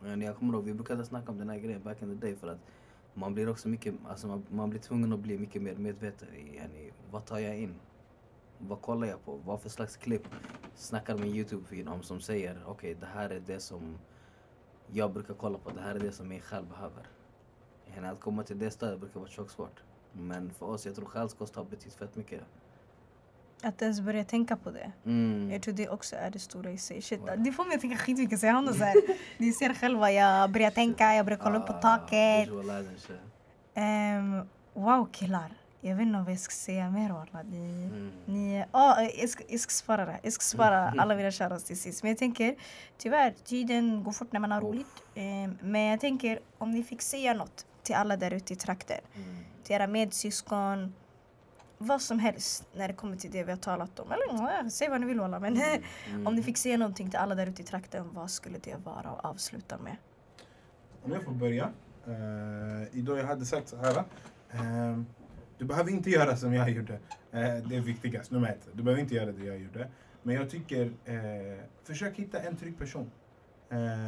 Men 0.00 0.22
jag 0.22 0.36
kommer 0.36 0.54
ihåg, 0.54 0.64
vi 0.64 0.74
brukade 0.74 1.04
snacka 1.04 1.30
om 1.30 1.38
den 1.38 1.48
här 1.48 1.58
grejen 1.58 1.82
back 1.82 2.02
in 2.02 2.08
the 2.08 2.26
day 2.26 2.36
för 2.36 2.48
att 2.48 2.58
man 3.14 3.34
blir 3.34 3.48
också 3.48 3.68
mycket, 3.68 3.94
alltså 4.08 4.26
man, 4.26 4.46
man 4.50 4.70
blir 4.70 4.80
tvungen 4.80 5.12
att 5.12 5.18
bli 5.18 5.38
mycket 5.38 5.62
mer 5.62 5.74
medveten 5.74 6.34
i, 6.34 6.56
yani, 6.56 6.92
vad 7.10 7.24
tar 7.24 7.38
jag 7.38 7.58
in? 7.58 7.74
Vad 8.58 8.80
kollar 8.80 9.06
jag 9.06 9.24
på? 9.24 9.36
Vad 9.36 9.60
för 9.60 9.68
slags 9.68 9.96
klipp 9.96 10.28
snackar 10.74 11.18
min 11.18 11.34
Youtube-feed 11.34 11.92
om 11.92 12.02
som 12.02 12.20
säger 12.20 12.62
okej 12.66 12.94
det 13.00 13.06
här 13.06 13.30
är 13.30 13.40
det 13.40 13.60
som 13.60 13.98
jag 14.86 15.12
brukar 15.12 15.34
kolla 15.34 15.58
på, 15.58 15.70
det 15.70 15.80
här 15.80 15.94
är 15.94 16.00
det 16.00 16.12
som 16.12 16.32
jag 16.32 16.42
själv 16.42 16.68
behöver. 16.68 17.06
Yani, 17.94 18.08
att 18.08 18.20
komma 18.20 18.42
till 18.42 18.58
det 18.58 18.70
stället 18.70 19.00
brukar 19.00 19.20
vara 19.20 19.30
tjockt 19.30 19.50
svårt. 19.50 19.82
Men 20.12 20.50
för 20.50 20.66
oss, 20.66 20.86
jag 20.86 20.94
tror 20.94 21.06
själskost 21.06 21.56
har 21.56 21.64
betytt 21.64 21.94
fett 21.94 22.16
mycket. 22.16 22.40
Att 23.62 23.82
ens 23.82 24.00
börja 24.00 24.24
tänka 24.24 24.56
på 24.56 24.70
det. 24.70 24.92
Mm. 25.06 25.50
Jag 25.52 25.62
tror 25.62 25.74
det 25.74 25.88
också 25.88 26.16
är 26.16 26.30
det 26.30 26.38
stora 26.38 26.70
i 26.70 26.78
sig. 26.78 27.02
Shit, 27.02 27.20
Wow. 27.20 27.30
det 27.36 27.52
får 27.52 27.64
mig 27.64 27.74
att 27.74 27.80
tänka 27.80 27.96
skitmycket. 27.96 28.40
Så 28.40 28.46
jag 28.46 28.52
hamnar 28.52 28.72
så 28.72 28.84
här. 28.84 28.94
Ni 29.38 29.52
ser 29.52 29.74
själva, 29.74 30.12
jag 30.12 30.50
börjar 30.50 30.70
tänka, 30.70 31.14
jag 31.14 31.26
börjar 31.26 31.38
kolla 31.38 31.58
upp 31.58 31.66
på 31.66 31.72
Ah, 31.72 31.80
taket. 31.80 32.48
Ehm, 33.74 34.40
wow 34.74 35.08
killar. 35.12 35.52
Jag 35.80 35.96
vet 35.96 36.02
inte 36.06 36.18
vad 36.18 36.32
jag 36.32 36.38
ska 36.38 36.52
säga 36.52 36.90
mer 36.90 37.10
walla. 37.12 37.42
Ni, 37.42 37.84
Mm. 37.84 38.10
ni, 38.24 38.64
oh, 38.72 38.94
jag, 39.20 39.28
ska, 39.28 39.44
jag 39.48 39.60
ska 39.60 39.70
spara 39.70 40.04
det. 40.06 40.18
Jag 40.22 40.32
ska 40.32 40.42
spara 40.42 40.94
alla 40.98 41.14
mina 41.16 41.32
shoutouts 41.32 41.64
till 41.64 41.78
sist. 41.80 42.02
Men 42.02 42.08
jag 42.10 42.18
tänker 42.18 42.54
tyvärr, 42.98 43.34
tiden 43.44 44.04
går 44.04 44.12
fort 44.12 44.32
när 44.32 44.40
man 44.40 44.50
har 44.52 44.60
roligt. 44.60 45.02
Ehm, 45.14 45.58
men 45.62 45.80
jag 45.82 46.00
tänker 46.00 46.38
om 46.58 46.70
ni 46.70 46.82
fick 46.84 47.02
säga 47.02 47.34
något 47.34 47.66
till 47.82 47.94
alla 47.94 48.16
där 48.16 48.32
ute 48.32 48.52
i 48.52 48.56
trakten. 48.56 48.98
Mm. 49.14 49.36
Till 49.64 49.74
era 49.76 49.86
medsyskon. 49.86 50.94
Vad 51.86 52.02
som 52.02 52.18
helst 52.18 52.66
när 52.74 52.88
det 52.88 52.94
kommer 52.94 53.16
till 53.16 53.30
det 53.30 53.44
vi 53.44 53.50
har 53.50 53.58
talat 53.58 54.00
om. 54.00 54.12
Eller 54.12 54.22
ja, 54.28 54.70
säg 54.70 54.88
vad 54.88 55.00
ni 55.00 55.06
vill 55.06 55.20
walla. 55.20 55.40
Men 55.40 55.56
Mm. 55.56 56.26
om 56.26 56.34
ni 56.34 56.42
fick 56.42 56.56
säga 56.58 56.76
någonting 56.76 57.10
till 57.10 57.18
alla 57.18 57.34
där 57.34 57.46
ute 57.46 57.62
i 57.62 57.64
trakten. 57.64 58.08
Vad 58.12 58.30
skulle 58.30 58.58
det 58.58 58.76
vara 58.84 59.10
och 59.10 59.24
avsluta 59.24 59.78
med? 59.78 59.96
Om 61.02 61.12
jag 61.12 61.22
får 61.22 61.32
börja. 61.32 61.70
Uh, 62.08 62.98
idag 62.98 63.18
jag 63.18 63.24
hade 63.24 63.44
sagt 63.44 63.68
så 63.68 63.76
här. 63.76 64.04
ehm, 64.50 65.06
du 65.58 65.64
behöver 65.64 65.90
inte 65.90 66.10
göra 66.10 66.36
som 66.36 66.54
jag 66.54 66.70
gjorde. 66.70 66.92
Eh, 67.32 67.54
det 67.68 67.76
är 67.76 67.80
viktigast, 67.80 68.30
nummer 68.30 68.48
ett. 68.48 68.68
Du 68.72 68.82
behöver 68.82 69.02
inte 69.02 69.14
göra 69.14 69.32
det 69.32 69.44
jag 69.44 69.58
gjorde. 69.58 69.88
Men 70.22 70.34
jag 70.34 70.50
tycker, 70.50 70.84
uh, 70.84 71.60
försök 71.84 72.16
hitta 72.16 72.40
en 72.40 72.56
trygg 72.56 72.78
person. 72.78 73.10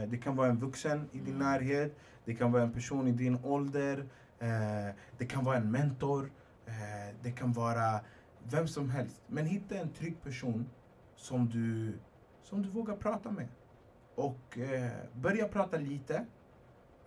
Det 0.08 0.16
kan 0.16 0.36
vara 0.36 0.48
en 0.48 0.58
vuxen 0.58 1.08
i 1.12 1.18
din 1.18 1.38
närhet. 1.38 1.96
Det 2.24 2.34
kan 2.34 2.52
vara 2.52 2.62
en 2.62 2.72
person 2.72 3.08
i 3.08 3.12
din 3.12 3.38
ålder. 3.44 4.04
det 5.18 5.26
kan 5.26 5.44
vara 5.44 5.56
en 5.56 5.70
mentor. 5.70 6.30
Eh, 6.66 7.14
det 7.22 7.30
kan 7.30 7.52
vara 7.52 8.00
vem 8.44 8.68
som 8.68 8.90
helst. 8.90 9.22
Men 9.26 9.46
hitta 9.46 9.74
en 9.74 9.88
trygg 9.88 10.22
person 10.22 10.70
som 11.16 11.48
du, 11.48 11.98
som 12.42 12.62
du 12.62 12.68
vågar 12.68 12.96
prata 12.96 13.30
med. 13.30 13.48
Och 14.14 14.58
eh, 14.58 14.90
börja 15.14 15.48
prata 15.48 15.76
lite. 15.76 16.14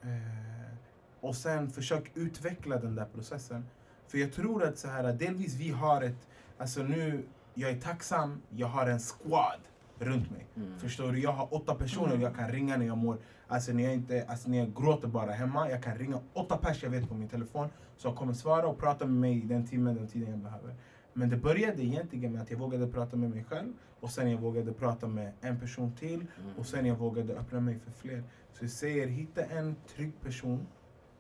Eh, 0.02 0.78
och 1.20 1.36
sen 1.36 1.70
försök 1.70 2.12
utveckla 2.16 2.78
den 2.78 2.96
där 2.96 3.06
processen. 3.14 3.66
För 4.08 4.18
jag 4.18 4.34
tror 4.34 4.64
att 4.64 4.78
så 4.78 4.88
här, 4.88 5.14
delvis 5.14 5.56
vi 5.56 5.70
har 5.70 6.02
ett, 6.02 6.28
alltså 6.58 6.84
nu, 6.84 7.26
jag 7.54 7.72
är 7.72 7.82
tacksam, 7.82 8.42
jag 8.50 8.68
har 8.68 8.88
en 8.88 9.00
squad 9.00 9.60
runt 10.00 10.32
mig. 10.32 10.48
Mm. 10.56 10.80
Förstår 10.80 11.12
du? 11.12 11.20
Jag 11.20 11.32
har 11.32 11.54
åtta 11.54 11.76
personer 11.76 12.18
jag 12.18 12.36
kan 12.36 12.52
ringa 12.52 12.78
när 12.78 12.86
jag 12.86 12.98
mår, 12.98 13.18
alltså 13.48 13.72
när 13.74 13.84
jag 13.84 13.94
inte, 13.94 14.26
alltså 14.28 14.50
när 14.50 14.58
jag 14.58 14.76
gråter 14.76 15.08
bara 15.08 15.32
hemma. 15.32 15.70
Jag 15.70 15.84
kan 15.84 15.98
ringa 15.98 16.20
åtta 16.34 16.58
pers 16.58 16.84
jag 16.84 16.90
vet 16.90 17.10
på 17.10 17.14
min 17.16 17.30
telefon 17.30 17.70
som 17.98 18.16
kommer 18.16 18.34
svara 18.34 18.68
och 18.68 18.78
prata 18.80 19.06
med 19.06 19.16
mig 19.16 19.38
i 19.38 19.48
den 19.48 19.68
timmen, 19.68 19.96
den 19.96 20.08
tiden 20.08 20.30
jag 20.30 20.40
behöver. 20.40 20.76
Men 21.14 21.30
det 21.30 21.38
började 21.38 21.84
egentligen 21.84 22.32
med 22.34 22.42
att 22.42 22.52
jag 22.52 22.58
vågade 22.58 22.88
prata 22.88 23.16
med 23.18 23.30
mig 23.30 23.44
själv 23.44 23.74
och 24.00 24.10
sen 24.12 24.32
jag 24.32 24.38
vågade 24.38 24.74
prata 24.74 25.08
med 25.08 25.34
en 25.42 25.60
person 25.60 25.92
till 25.96 26.14
Mm. 26.44 26.58
och 26.58 26.66
sen 26.66 26.86
jag 26.86 26.96
vågade 26.96 27.34
öppna 27.34 27.60
mig 27.60 27.80
för 27.80 27.92
fler. 27.92 28.24
Så 28.54 28.64
jag 28.64 28.72
säger, 28.72 29.08
hitta 29.08 29.44
en 29.46 29.76
trygg 29.96 30.22
person 30.22 30.68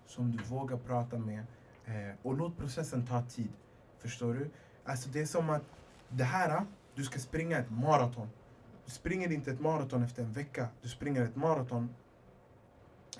som 0.06 0.32
du 0.32 0.38
vågar 0.44 0.78
prata 0.78 1.18
med 1.18 1.40
eh, 1.86 2.16
och 2.22 2.38
låt 2.38 2.58
processen 2.58 3.06
ta 3.06 3.22
tid. 3.22 3.50
Förstår 4.00 4.34
du? 4.34 4.50
Alltså 4.86 5.10
det 5.10 5.22
är 5.22 5.26
som 5.26 5.50
att 5.50 5.62
det 6.10 6.24
här, 6.24 6.62
du 6.96 7.04
ska 7.04 7.20
springa 7.20 7.58
ett 7.58 7.70
maraton. 7.70 8.28
Du 8.88 8.92
springer 8.92 9.32
inte 9.32 9.52
ett 9.52 9.60
maraton 9.60 10.04
efter 10.04 10.24
en 10.24 10.34
vecka. 10.34 10.68
Du 10.82 10.90
springer 10.90 11.24
ett 11.24 11.36
maraton 11.36 11.90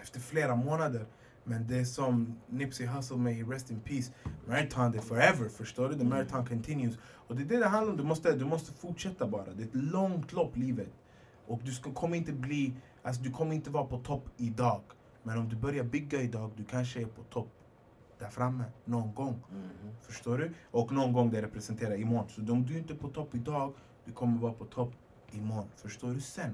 efter 0.02 0.20
flera 0.20 0.56
månader. 0.56 1.06
Men 1.44 1.68
det 1.68 1.78
är 1.78 1.86
som 1.86 2.40
Nipsey 2.48 2.88
Hussle 2.88 3.18
med 3.18 3.34
i 3.34 3.44
Rest 3.44 3.72
in 3.72 3.80
Peace. 3.80 4.12
Marathon 4.48 4.96
är 4.96 5.00
forever, 5.00 5.50
förstår 5.50 5.90
du? 5.90 5.98
The 5.98 6.04
marathon 6.04 6.46
continues. 6.46 6.98
Och 7.04 7.36
det 7.36 7.42
är 7.42 7.46
det 7.46 7.58
det 7.58 7.68
handlar 7.68 7.92
om. 7.92 7.98
Du 7.98 8.04
måste, 8.04 8.36
du 8.36 8.46
måste 8.46 8.74
fortsätta 8.74 9.28
bara. 9.28 9.54
Det 9.54 9.64
är 9.64 9.68
ett 9.68 9.76
långt 9.76 10.34
lopp, 10.34 10.58
livet. 10.58 10.92
Och 11.48 11.60
du 11.64 11.72
ska, 11.72 11.94
kommer 11.94 12.18
inte 12.18 12.32
bli, 12.32 12.74
alltså 13.04 13.22
du 13.22 13.32
kommer 13.32 13.56
inte 13.56 13.70
vara 13.70 13.86
på 13.86 13.98
topp 13.98 14.30
idag. 14.38 14.82
Men 15.24 15.38
om 15.38 15.50
du 15.50 15.56
börjar 15.56 15.84
bygga 15.84 16.22
idag, 16.22 16.52
du 16.56 16.64
kanske 16.64 17.02
är 17.02 17.06
på 17.06 17.24
topp 17.24 17.52
där 18.20 18.30
framme 18.30 18.64
någon 18.86 19.14
gång. 19.14 19.44
Mm. 19.52 19.96
Förstår 20.02 20.38
du? 20.38 20.54
Och 20.72 20.92
någon 20.92 21.14
gång 21.14 21.32
det 21.32 21.42
representerar 21.42 21.96
imorgon. 21.96 22.30
Så 22.30 22.42
om 22.42 22.66
du 22.66 22.78
inte 22.78 22.94
är 22.94 22.98
på 22.98 23.08
topp 23.08 23.36
idag, 23.36 23.74
du 24.06 24.12
kommer 24.12 24.40
vara 24.40 24.54
på 24.54 24.66
topp 24.66 24.94
imorgon. 25.32 25.68
Förstår 25.76 26.14
du? 26.14 26.22
Sen. 26.22 26.54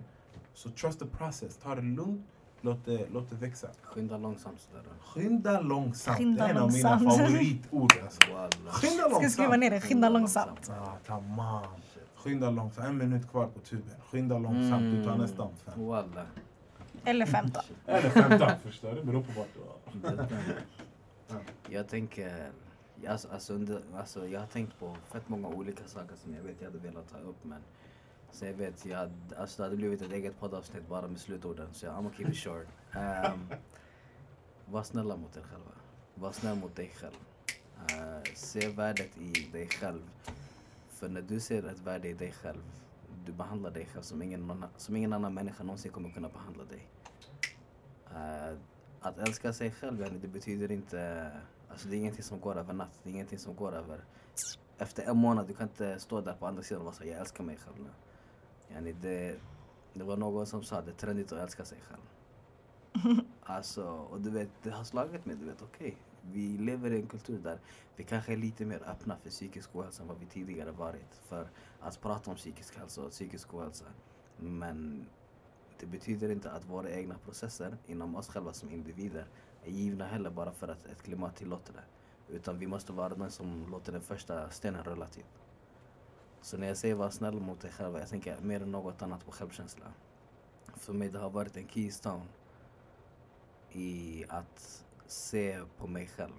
Så 0.53 0.69
trust 0.69 0.99
the 0.99 1.05
process. 1.05 1.57
Ta 1.57 1.75
det 1.75 1.81
lugnt. 1.81 2.25
Låt 2.61 2.85
det, 2.85 3.07
låt 3.11 3.29
det 3.29 3.35
växa. 3.35 3.67
Skynda 3.83 4.17
långsamt 4.17 4.61
sådär. 4.61 4.83
Skynda 5.01 5.61
långsamt. 5.61 6.17
Skynda 6.17 6.43
det 6.47 6.51
är 6.51 6.55
en 6.55 6.61
av 6.61 6.71
mina 6.71 6.89
långsamt. 6.99 7.17
favoritord. 7.27 7.91
Alltså. 8.03 8.21
Skynda 8.71 9.03
Ska 9.03 9.09
långsamt. 9.09 9.31
skriva 9.33 9.55
ner 9.57 9.69
det, 9.71 9.81
skynda 9.81 10.09
långsamt. 10.09 10.69
Ah, 10.69 10.95
tamam. 11.05 11.63
Skynda 12.15 12.49
långsamt. 12.49 12.87
En 12.87 12.97
minut 12.97 13.29
kvar 13.29 13.47
på 13.47 13.59
tuben. 13.59 13.95
Skynda 14.11 14.37
långsamt. 14.37 14.81
Du 14.95 15.03
tar 15.03 15.09
Mm. 15.11 15.21
nästa 15.21 15.41
om 15.43 15.51
fem. 15.65 15.85
Walla. 15.87 16.25
Eller 17.05 17.25
15. 17.25 17.63
Eller 17.85 18.09
femton. 18.09 18.49
Förstår 18.63 18.91
du? 18.95 19.03
Beror 19.03 19.23
på 19.23 19.31
vart 19.39 19.47
du 19.53 20.07
är. 20.07 20.63
Jag 21.69 21.87
tänker, 21.87 22.51
alltså, 23.07 23.27
alltså, 23.33 23.53
under, 23.53 23.81
alltså, 23.97 24.27
jag 24.27 24.39
har 24.39 24.47
tänkt 24.47 24.79
på 24.79 24.95
fett 25.11 25.29
många 25.29 25.47
olika 25.47 25.83
saker 25.87 26.15
som 26.15 26.33
jag 26.35 26.43
vet 26.43 26.55
jag 26.59 26.65
hade 26.71 26.79
velat 26.79 27.09
ta 27.11 27.17
upp 27.17 27.43
men 27.43 27.61
så 28.33 28.45
jag 28.45 28.53
vet, 28.53 28.85
jag, 28.85 29.11
alltså, 29.37 29.61
det 29.61 29.63
hade 29.63 29.75
blivit 29.75 30.01
ett 30.01 30.11
eget 30.11 30.39
poddavsnitt 30.39 30.87
bara 30.89 31.07
med 31.07 31.19
slutorden 31.19 31.67
så 31.73 31.85
jag 31.85 31.93
I'm 31.93 31.95
gonna 31.95 32.15
keep 32.17 32.29
it 32.29 32.37
short. 32.37 32.67
Um, 32.95 33.47
var 34.65 34.83
snälla 34.83 35.17
mot 35.17 35.37
er 35.37 35.41
själva. 35.41 35.71
Var 36.15 36.31
snäll 36.31 36.55
mot 36.55 36.75
dig 36.75 36.91
själv. 36.95 37.15
Uh, 37.91 38.33
se 38.33 38.67
värdet 38.67 39.17
i 39.17 39.49
dig 39.51 39.67
själv. 39.67 40.01
För 40.89 41.09
när 41.09 41.21
du 41.21 41.39
ser 41.39 41.63
ett 41.63 41.79
värde 41.79 42.09
i 42.09 42.13
dig 42.13 42.31
själv, 42.31 42.63
du 43.25 43.31
behandlar 43.31 43.71
dig 43.71 43.85
själv 43.85 44.03
som 44.03 44.21
ingen, 44.21 44.51
annan, 44.51 44.69
som 44.77 44.95
ingen 44.95 45.13
annan 45.13 45.33
människa 45.33 45.63
någonsin 45.63 45.91
kommer 45.91 46.09
kunna 46.09 46.29
behandla 46.29 46.63
dig. 46.63 46.87
Uh, 48.11 48.57
att 48.99 49.17
älska 49.17 49.53
sig 49.53 49.71
själv, 49.71 50.19
det 50.21 50.27
betyder 50.27 50.71
inte... 50.71 51.31
Alltså 51.69 51.87
det 51.87 51.95
är 51.95 51.97
ingenting 51.97 52.23
som 52.23 52.39
går 52.39 52.57
över 52.57 52.73
natt. 52.73 52.99
Det 53.03 53.09
är 53.09 53.13
ingenting 53.13 53.39
som 53.39 53.55
går 53.55 53.75
över... 53.75 54.03
Efter 54.77 55.03
en 55.03 55.17
månad, 55.17 55.47
du 55.47 55.53
kan 55.53 55.67
inte 55.67 55.99
stå 55.99 56.21
där 56.21 56.33
på 56.33 56.47
andra 56.47 56.63
sidan 56.63 56.79
och 56.79 56.85
vara 56.85 56.95
så 56.95 57.03
jag 57.03 57.19
älskar 57.19 57.43
mig 57.43 57.57
själv 57.57 57.79
nu. 57.79 57.89
Yani 58.69 58.93
det, 59.01 59.39
Det 59.93 60.03
var 60.03 60.17
någon 60.17 60.45
som 60.45 60.63
sa 60.63 60.81
det 60.81 60.91
är 60.91 60.95
trendigt 60.95 61.31
att 61.31 61.39
älska 61.39 61.65
sig 61.65 61.77
själv. 61.81 62.01
Alltså, 63.45 63.83
och 63.83 64.21
du 64.21 64.29
vet, 64.29 64.49
det 64.63 64.69
har 64.69 64.83
slagit 64.83 65.25
mig. 65.25 65.35
Du 65.35 65.45
vet, 65.45 65.61
okej, 65.61 65.97
vi 66.21 66.57
lever 66.57 66.91
i 66.91 66.95
en 66.99 67.07
kultur 67.07 67.39
där 67.39 67.59
vi 67.95 68.03
kanske 68.03 68.33
är 68.33 68.37
lite 68.37 68.65
mer 68.65 68.83
öppna 68.85 69.17
för 69.17 69.29
psykisk 69.29 69.75
ohälsa 69.75 70.01
än 70.01 70.07
vad 70.07 70.19
vi 70.19 70.25
tidigare 70.25 70.71
varit. 70.71 71.15
För 71.15 71.49
att 71.79 72.01
prata 72.01 72.31
om 72.31 72.37
psykisk 72.37 72.77
hälsa 72.77 73.01
och 73.01 73.11
psykisk 73.11 73.53
ohälsa. 73.53 73.85
Men 74.37 75.05
det 75.79 75.85
betyder 75.85 76.29
inte 76.29 76.51
att 76.51 76.65
våra 76.65 76.89
egna 76.89 77.17
processer 77.17 77.77
inom 77.87 78.15
oss 78.15 78.27
själva 78.27 78.53
som 78.53 78.71
individer 78.71 79.25
är 79.63 79.71
givna 79.71 80.05
heller 80.05 80.29
bara 80.29 80.51
för 80.51 80.67
att 80.67 80.85
ett 80.85 81.03
klimat 81.03 81.35
tillåter 81.35 81.73
det. 81.73 81.83
Utan 82.35 82.59
vi 82.59 82.67
måste 82.67 82.93
vara 82.93 83.09
den 83.09 83.31
som 83.31 83.67
låter 83.71 83.91
den 83.91 84.01
första 84.01 84.49
stenen 84.49 84.83
rulla 84.83 85.07
typ. 85.07 85.42
Så 86.43 86.57
när 86.57 86.67
jag 86.67 86.77
säger 86.77 86.95
var 86.95 87.09
snäll 87.09 87.39
mot 87.39 87.61
dig 87.61 87.71
själv, 87.71 87.97
jag 87.97 88.09
tänker 88.09 88.37
mer 88.41 88.61
än 88.61 88.71
något 88.71 89.01
annat 89.01 89.25
på 89.25 89.31
självkänsla. 89.31 89.85
För 90.75 90.93
mig 90.93 91.09
det 91.09 91.19
har 91.19 91.29
varit 91.29 91.57
en 91.57 91.67
keystone 91.67 92.25
i 93.71 94.25
att 94.29 94.85
se 95.07 95.59
på 95.77 95.87
mig 95.87 96.07
själv 96.07 96.33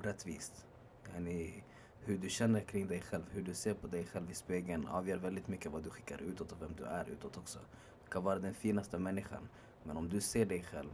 rättvist. 0.00 0.66
Yani, 1.14 1.64
hur 2.00 2.18
du 2.18 2.28
känner 2.28 2.60
kring 2.60 2.86
dig 2.86 3.00
själv, 3.00 3.24
hur 3.30 3.42
du 3.42 3.54
ser 3.54 3.74
på 3.74 3.86
dig 3.86 4.06
själv 4.06 4.30
i 4.30 4.34
spegeln 4.34 4.86
avgör 4.86 5.16
väldigt 5.16 5.48
mycket 5.48 5.72
vad 5.72 5.82
du 5.82 5.90
skickar 5.90 6.22
utåt 6.22 6.52
och 6.52 6.62
vem 6.62 6.74
du 6.76 6.84
är 6.84 7.04
utåt 7.08 7.36
också. 7.36 7.58
Du 8.04 8.10
kan 8.10 8.24
vara 8.24 8.38
den 8.38 8.54
finaste 8.54 8.98
människan, 8.98 9.48
men 9.82 9.96
om 9.96 10.08
du 10.08 10.20
ser 10.20 10.46
dig 10.46 10.62
själv 10.62 10.90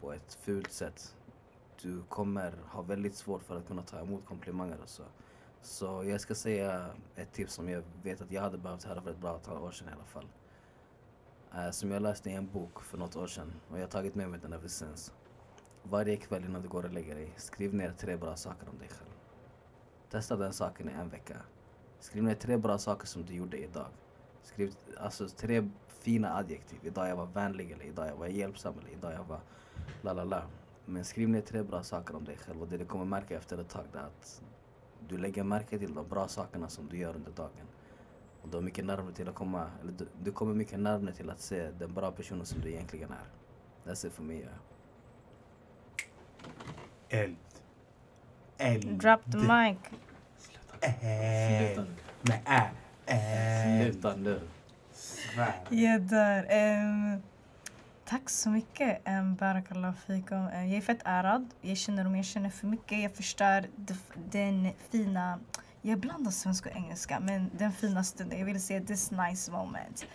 på 0.00 0.12
ett 0.12 0.34
fult 0.34 0.72
sätt, 0.72 1.16
du 1.82 2.02
kommer 2.02 2.52
ha 2.66 2.82
väldigt 2.82 3.16
svårt 3.16 3.42
för 3.42 3.56
att 3.56 3.66
kunna 3.66 3.82
ta 3.82 4.00
emot 4.00 4.24
komplimanger 4.24 4.80
och 4.82 4.88
så. 4.88 5.02
Så 5.62 6.04
jag 6.04 6.20
ska 6.20 6.34
säga 6.34 6.86
ett 7.16 7.32
tips 7.32 7.52
som 7.52 7.68
jag 7.68 7.82
vet 8.02 8.20
att 8.20 8.32
jag 8.32 8.42
hade 8.42 8.58
behövt 8.58 8.84
höra 8.84 9.02
för 9.02 9.10
ett 9.10 9.18
bra 9.18 9.34
antal 9.34 9.62
år 9.62 9.70
sedan 9.70 9.88
i 9.88 9.92
alla 9.92 10.04
fall. 10.04 10.26
Eh, 11.54 11.70
som 11.70 11.90
jag 11.90 12.02
läste 12.02 12.30
i 12.30 12.32
en 12.32 12.46
bok 12.52 12.82
för 12.82 12.98
något 12.98 13.16
år 13.16 13.26
sedan 13.26 13.52
och 13.70 13.76
jag 13.78 13.82
har 13.82 13.88
tagit 13.88 14.14
med 14.14 14.30
mig 14.30 14.40
den 14.42 14.52
ever 14.52 14.68
since. 14.68 15.12
Varje 15.82 16.16
kväll 16.16 16.44
innan 16.44 16.62
du 16.62 16.68
går 16.68 16.84
och 16.84 16.92
lägger 16.92 17.14
dig, 17.14 17.32
skriv 17.36 17.74
ner 17.74 17.92
tre 17.92 18.16
bra 18.16 18.36
saker 18.36 18.68
om 18.68 18.78
dig 18.78 18.88
själv. 18.88 19.10
Testa 20.10 20.36
den 20.36 20.52
saken 20.52 20.88
i 20.88 20.92
en 20.92 21.08
vecka. 21.08 21.36
Skriv 22.00 22.22
ner 22.22 22.34
tre 22.34 22.56
bra 22.56 22.78
saker 22.78 23.06
som 23.06 23.24
du 23.24 23.34
gjorde 23.34 23.58
idag. 23.58 23.86
Skriv 24.42 24.74
alltså 24.98 25.28
tre 25.28 25.68
fina 25.88 26.36
adjektiv. 26.36 26.78
Idag 26.82 27.08
jag 27.08 27.16
var 27.16 27.26
vänlig 27.26 27.70
eller 27.70 27.84
idag 27.84 28.08
jag 28.08 28.16
var 28.16 28.26
hjälpsam 28.26 28.74
eller 28.78 28.90
idag 28.90 29.12
jag 29.12 29.24
var 29.24 29.40
la 30.02 30.12
la 30.12 30.24
la. 30.24 30.42
Men 30.84 31.04
skriv 31.04 31.28
ner 31.28 31.40
tre 31.40 31.62
bra 31.62 31.82
saker 31.82 32.16
om 32.16 32.24
dig 32.24 32.36
själv 32.36 32.62
och 32.62 32.68
det 32.68 32.76
du 32.76 32.84
kommer 32.84 33.04
märka 33.04 33.36
efter 33.36 33.58
ett 33.58 33.68
tag 33.68 33.84
är 33.94 33.98
att 33.98 34.42
du 35.08 35.18
lägger 35.18 35.44
märke 35.44 35.78
till 35.78 35.94
de 35.94 36.08
bra 36.08 36.28
sakerna 36.28 36.68
som 36.68 36.88
du 36.88 36.98
gör 36.98 37.16
under 37.16 37.30
dagen. 37.30 37.66
Och 38.42 38.48
du 38.48 38.58
är 38.58 38.62
mycket 38.62 38.84
närmare 38.84 39.12
till 39.14 39.28
att 39.28 39.34
komma, 39.34 39.70
eller 39.82 39.92
du, 39.92 40.08
du 40.22 40.32
kommer 40.32 40.54
mycket 40.54 40.80
närmare 40.80 41.14
till 41.14 41.30
att 41.30 41.40
se 41.40 41.70
den 41.70 41.94
bra 41.94 42.10
personen 42.10 42.46
som 42.46 42.60
du 42.60 42.68
egentligen 42.70 43.10
är. 43.10 43.28
That's 43.90 44.06
it 44.06 44.12
for 44.12 44.22
me. 44.22 44.34
Yeah. 44.34 44.52
Eld. 47.08 47.36
Eld. 48.58 48.98
Drop 48.98 49.20
the 49.32 49.38
mic. 49.38 49.78
Ä. 50.80 52.70
Eld. 53.06 53.92
Sluta 53.92 54.16
nu. 54.16 54.40
Svär. 54.92 55.54
Jag 55.68 56.00
dör. 56.02 56.46
Tack 58.08 58.30
så 58.30 58.50
mycket, 58.50 59.08
um, 59.08 59.34
Barakallah 59.34 59.94
fikum. 60.06 60.48
Eh, 60.48 60.66
jag 60.68 60.76
är 60.76 60.80
fett 60.80 61.00
ärad. 61.04 61.54
Jag 61.60 61.76
känner 61.76 62.06
om 62.06 62.16
jag 62.16 62.24
känner 62.24 62.50
för 62.50 62.66
mycket. 62.66 63.02
Jag 63.02 63.14
förstör 63.14 63.66
den 64.30 64.70
fina... 64.90 65.38
Jag 65.82 65.98
blandar 65.98 66.30
svenska 66.30 66.70
och 66.70 66.76
engelska, 66.76 67.20
men 67.20 67.50
den 67.58 67.72
fina 67.72 68.04
stunden. 68.04 68.38
Jag 68.38 68.46
vill 68.46 68.62
säga 68.62 68.80
this 68.80 69.10
nice 69.10 69.50
moment. 69.52 70.06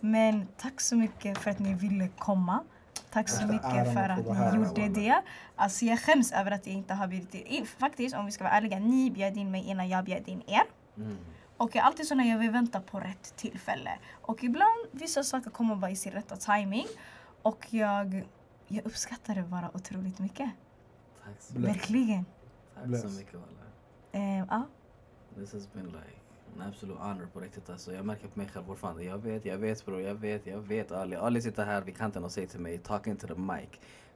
Men 0.00 0.46
tack 0.56 0.80
så 0.80 0.96
mycket 0.96 1.38
för 1.38 1.50
att 1.50 1.58
ni 1.58 1.74
ville 1.74 2.08
komma. 2.08 2.64
Tack 3.10 3.28
så 3.28 3.46
mycket 3.46 3.92
för 3.94 4.08
att 4.08 4.26
ni 4.26 4.56
gjorde 4.56 4.88
det. 4.88 5.22
Alltså 5.56 5.84
jag 5.84 6.00
skäms 6.00 6.32
över 6.32 6.50
att 6.50 6.66
jag 6.66 6.74
inte 6.74 6.94
har 6.94 7.06
bjudit 7.06 7.34
in. 7.34 7.66
Faktiskt, 7.66 8.16
om 8.16 8.26
vi 8.26 8.32
ska 8.32 8.44
vara 8.44 8.54
ärliga, 8.54 8.78
ni 8.78 9.10
bjöd 9.10 9.36
in 9.36 9.50
mig 9.50 9.64
innan 9.64 9.88
jag 9.88 10.04
bjöd 10.04 10.28
in 10.28 10.42
er. 10.46 10.62
Mm. 10.96 11.16
Och 11.56 11.76
jag 11.76 11.82
är 11.82 11.86
alltid 11.86 12.06
så 12.06 12.14
när 12.14 12.30
jag 12.30 12.38
vill 12.38 12.50
vänta 12.50 12.80
på 12.80 13.00
rätt 13.00 13.36
tillfälle. 13.36 13.98
Och 14.22 14.44
ibland, 14.44 14.86
vissa 14.92 15.22
saker 15.22 15.50
kommer 15.50 15.76
bara 15.76 15.90
i 15.90 15.96
sin 15.96 16.12
rätta 16.12 16.36
timing. 16.36 16.86
Och 17.48 17.66
jag, 17.70 18.28
jag 18.66 18.86
uppskattar 18.86 19.34
det 19.34 19.42
bara 19.42 19.70
otroligt 19.74 20.18
mycket. 20.18 20.50
Tack 21.24 21.34
så. 21.40 21.58
Verkligen. 21.58 22.24
tack 22.74 22.84
Bless. 22.84 23.02
så 23.02 23.08
mycket 23.08 23.34
Walla. 23.34 23.66
Eh, 24.12 24.46
ja. 24.50 24.66
This 25.34 25.52
has 25.52 25.72
been 25.72 25.86
like 25.86 26.18
an 26.56 26.62
absolute 26.68 27.02
honor 27.02 27.26
på 27.32 27.40
riktigt 27.40 27.70
alltså. 27.70 27.92
Jag 27.92 28.04
märker 28.04 28.28
på 28.28 28.38
mig 28.38 28.48
själv 28.48 28.64
fortfarande. 28.64 29.04
Jag 29.04 29.18
vet, 29.18 29.44
jag 29.44 29.58
vet 29.58 29.86
bror, 29.86 30.00
jag 30.00 30.14
vet, 30.14 30.46
jag 30.46 30.58
vet 30.58 30.92
Ali. 30.92 31.16
Ali 31.16 31.42
sitter 31.42 31.64
här 31.64 31.82
vid 31.82 31.96
kanten 31.96 32.24
och 32.24 32.32
säger 32.32 32.48
till 32.48 32.60
mig, 32.60 32.78
talking 32.78 33.16
to 33.16 33.26
the 33.26 33.34
mic. 33.34 33.68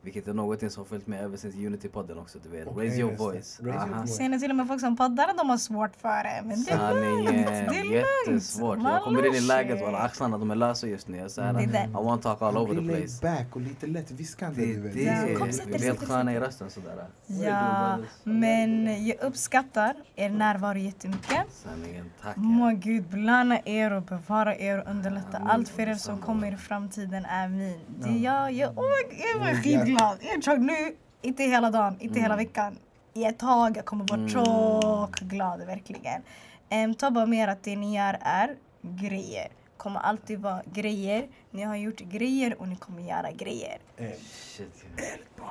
Vilket 0.04 0.28
är 0.28 0.32
någonting 0.32 0.70
som 0.70 0.84
följt 0.84 1.06
med 1.06 1.24
ever 1.24 1.36
since 1.36 1.58
Unity-podden 1.58 2.18
också 2.18 2.38
du 2.42 2.48
vet. 2.48 2.66
Okej, 2.68 2.78
Raise 2.88 3.00
your 3.00 3.16
voice. 3.16 3.34
Raise 3.34 3.62
your 3.62 3.76
Aha. 3.76 4.00
voice. 4.00 4.16
Ser 4.16 4.28
ni 4.28 4.40
till 4.40 4.50
och 4.50 4.56
med 4.56 4.68
folk 4.68 4.80
som 4.80 4.96
poddar, 4.96 5.36
de 5.38 5.50
har 5.50 5.56
svårt 5.56 5.96
för 5.96 6.22
det. 6.24 6.42
Men 6.44 6.64
det 6.64 6.70
är 6.70 6.94
lugnt, 7.24 7.46
det 7.46 7.78
är 7.78 8.04
jättesvårt. 8.28 8.78
Jag 8.82 9.02
kommer 9.02 9.26
in 9.26 9.34
i 9.34 9.40
läget 9.40 9.82
och 9.82 10.04
axlarna 10.04 10.38
de 10.38 10.50
är 10.50 10.54
lösa 10.54 10.86
just 10.86 11.08
nu. 11.08 11.16
Jag 11.16 11.30
säger, 11.30 11.52
Det 11.52 11.62
är 11.62 11.66
det. 11.66 11.88
I 12.00 12.04
want 12.04 12.22
to 12.22 12.28
talk 12.28 12.42
all 12.42 12.56
over 12.56 12.74
the 12.74 12.88
place. 12.88 13.22
back 13.22 13.56
och 13.56 13.60
lite 13.60 13.86
lätt 13.86 14.10
viskande. 14.10 14.64
Det 14.64 15.06
är 15.06 15.26
det. 15.26 15.34
Kom, 15.34 15.48
helt 15.80 16.08
sköna 16.08 16.32
i 16.32 16.40
rösten 16.40 16.70
sådär. 16.70 17.06
Ja, 17.26 17.98
men 18.24 18.86
jag 19.06 19.20
uppskattar 19.20 19.94
er 20.16 20.30
närvaro 20.30 20.78
jättemycket. 20.78 21.46
Sanningen, 21.50 22.10
tack. 22.22 22.36
Må 22.36 22.70
Gud 22.70 23.04
belöna 23.10 23.60
er 23.64 23.92
och 23.92 24.02
bevara 24.02 24.56
er 24.56 24.78
och 24.78 24.90
underlätta 24.90 25.38
allt 25.38 25.68
för 25.68 25.88
er 25.88 25.94
som 25.94 26.18
kommer 26.18 26.52
i 26.52 26.56
framtiden. 26.56 27.26
Amin. 27.26 27.78
Det 27.88 28.10
jag, 28.10 28.52
jag, 28.52 28.78
oh, 28.78 28.84
jag 29.32 29.40
var 29.40 29.62
Skitglad. 29.92 30.18
Jag 30.34 30.42
tror 30.42 30.56
nu, 30.56 30.96
inte 31.22 31.42
hela 31.42 31.70
dagen, 31.70 31.96
inte 32.00 32.20
hela 32.20 32.34
Mm. 32.34 32.46
veckan. 32.46 32.76
I 33.14 33.24
ett 33.24 33.38
tag. 33.38 33.76
Jag 33.76 33.84
kommer 33.84 34.04
vara 34.08 34.20
Mm. 34.20 34.28
tjock 34.28 35.20
glad, 35.20 35.60
verkligen. 35.66 36.22
Um, 36.70 36.94
ta 36.94 37.10
bara 37.10 37.26
med 37.26 37.48
att 37.48 37.62
det 37.62 37.76
ni 37.76 37.96
gör 37.96 38.18
är 38.20 38.56
grejer. 38.82 39.48
kommer 39.76 40.00
alltid 40.00 40.38
vara 40.38 40.62
grejer. 40.74 41.26
Ni 41.50 41.62
har 41.62 41.76
gjort 41.76 42.00
grejer 42.00 42.60
och 42.60 42.68
ni 42.68 42.76
kommer 42.76 43.02
göra 43.02 43.30
grejer. 43.32 43.78
Eld. 43.96 44.14
Shit. 44.56 44.84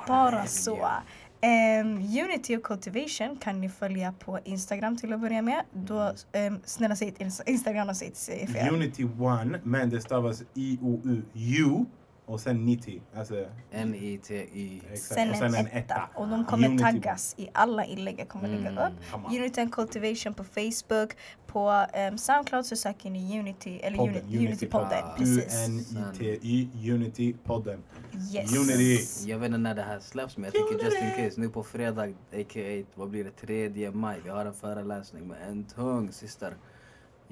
Bara 0.06 0.46
så. 0.46 0.88
Ehm, 1.40 1.96
Unity 1.96 2.56
och 2.56 2.62
Cultivation 2.62 3.36
kan 3.36 3.60
ni 3.60 3.68
följa 3.68 4.14
på 4.18 4.38
Instagram 4.44 4.96
till 4.96 5.12
att 5.12 5.20
börja 5.20 5.42
med. 5.42 5.62
Då, 5.72 6.12
um, 6.48 6.60
snälla 6.64 6.96
säg 6.96 7.14
Instagram 7.46 7.88
och 7.88 7.96
säg 7.96 8.46
fel. 8.46 8.74
Unity 8.74 9.04
One, 9.20 9.60
men 9.62 9.90
det 9.90 10.00
stavas 10.00 10.42
I-O-U-U 10.54 11.84
och 12.26 12.40
sen 12.40 12.64
90. 12.64 13.02
Alltså, 13.14 13.44
exakt. 13.70 15.14
Sen 15.14 15.30
och 15.30 15.36
en, 15.36 15.52
sen 15.52 15.66
etta. 15.66 16.08
Och 16.14 16.28
de 16.28 16.44
kommer 16.44 16.68
Unity 16.68 16.82
taggas 16.84 17.34
i 17.38 17.48
alla 17.52 17.84
inlägg 17.84 18.20
jag 18.20 18.28
kommer 18.28 18.48
lägga 18.48 18.68
Mm. 18.70 18.92
upp. 18.92 18.98
Come 19.10 19.26
on. 19.26 19.36
Unity 19.36 19.60
and 19.60 19.72
Cultivation 19.74 20.34
på 20.34 20.44
Facebook. 20.44 21.16
På 21.46 21.86
um, 22.10 22.18
Soundcloud 22.18 22.66
så 22.66 22.76
söker 22.76 23.10
ni 23.10 23.38
Unity, 23.38 23.76
eller 23.78 23.96
Podden, 23.96 24.22
Unity. 24.24 24.68
Ah. 24.72 25.14
Precis. 25.18 25.68
U-N-I-T-Y, 25.68 26.68
Unity-podden. 26.92 27.78
Yes. 28.34 28.56
Unity. 28.56 29.30
Jag 29.30 29.38
vet 29.38 29.46
inte 29.46 29.58
när 29.58 29.74
det 29.74 29.82
här 29.82 30.00
släpps 30.00 30.36
men 30.36 30.44
jag 30.44 30.52
tycker 30.52 30.84
just 30.84 30.96
in 31.02 31.24
case 31.24 31.40
nu 31.40 31.48
på 31.48 31.62
fredag, 31.62 32.02
a.k.a. 32.32 32.84
vad 32.94 33.10
blir 33.10 33.24
det, 33.24 33.30
3 33.30 33.90
maj. 33.90 34.20
Vi 34.24 34.30
har 34.30 34.44
en 34.46 34.54
föreläsning 34.54 35.28
med 35.28 35.36
en 35.48 35.64
tung 35.64 36.12
syster. 36.12 36.54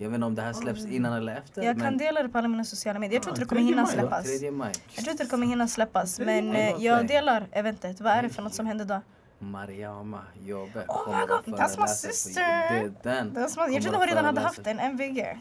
Jag 0.01 0.11
vet 0.11 0.15
inte 0.15 0.27
om 0.27 0.35
det 0.35 0.43
här 0.43 0.53
släpps 0.53 0.85
innan 0.87 1.13
eller 1.13 1.37
efter. 1.37 1.63
Jag 1.63 1.77
men 1.77 1.87
kan 1.87 1.99
dela 1.99 2.23
det 2.23 2.29
på 2.29 2.39
alla 2.39 2.49
mina 2.49 2.65
sociala 2.65 2.99
medier. 2.99 3.15
Jag 3.17 3.23
tror 3.23 3.33
inte 3.33 3.41
Ah, 3.41 3.45
det 3.45 3.49
kommer 3.49 3.61
3 3.63 3.69
hinna 3.69 3.87
släppas. 3.87 4.41
3 4.41 4.51
maj. 4.51 4.73
Jag 4.95 5.05
tror 5.05 5.11
inte 5.13 5.25
det 5.25 5.31
kommer 5.31 5.47
hinna 5.47 5.69
släppas. 5.69 6.19
Men 6.19 6.49
maj, 6.49 6.61
eh, 6.61 6.85
jag 6.85 7.07
delar 7.07 7.47
eventet. 7.53 8.01
Vad 8.01 8.13
är 8.13 8.23
det 8.23 8.29
för 8.29 8.43
något 8.43 8.55
som 8.55 8.67
händer 8.67 8.85
då? 8.85 9.01
Mariama 9.39 10.21
Jobbe 10.43 10.85
Oh 10.89 11.05
kommer 11.05 11.27
my 11.27 11.33
att 11.35 11.45
God, 11.45 11.55
that's 11.55 11.69
my 11.69 11.75
föreläsa 11.75 11.95
sister. 11.95 12.41
Det 12.41 12.79
är 12.79 12.93
den. 13.03 13.33
Jag 13.35 13.53
trodde 13.83 13.89
att 13.89 13.95
hon 13.95 14.07
redan 14.07 14.25
hade 14.25 14.41
föreläsa. 14.41 14.41
haft 14.41 14.67
en 14.67 14.79
MVG. 14.79 15.39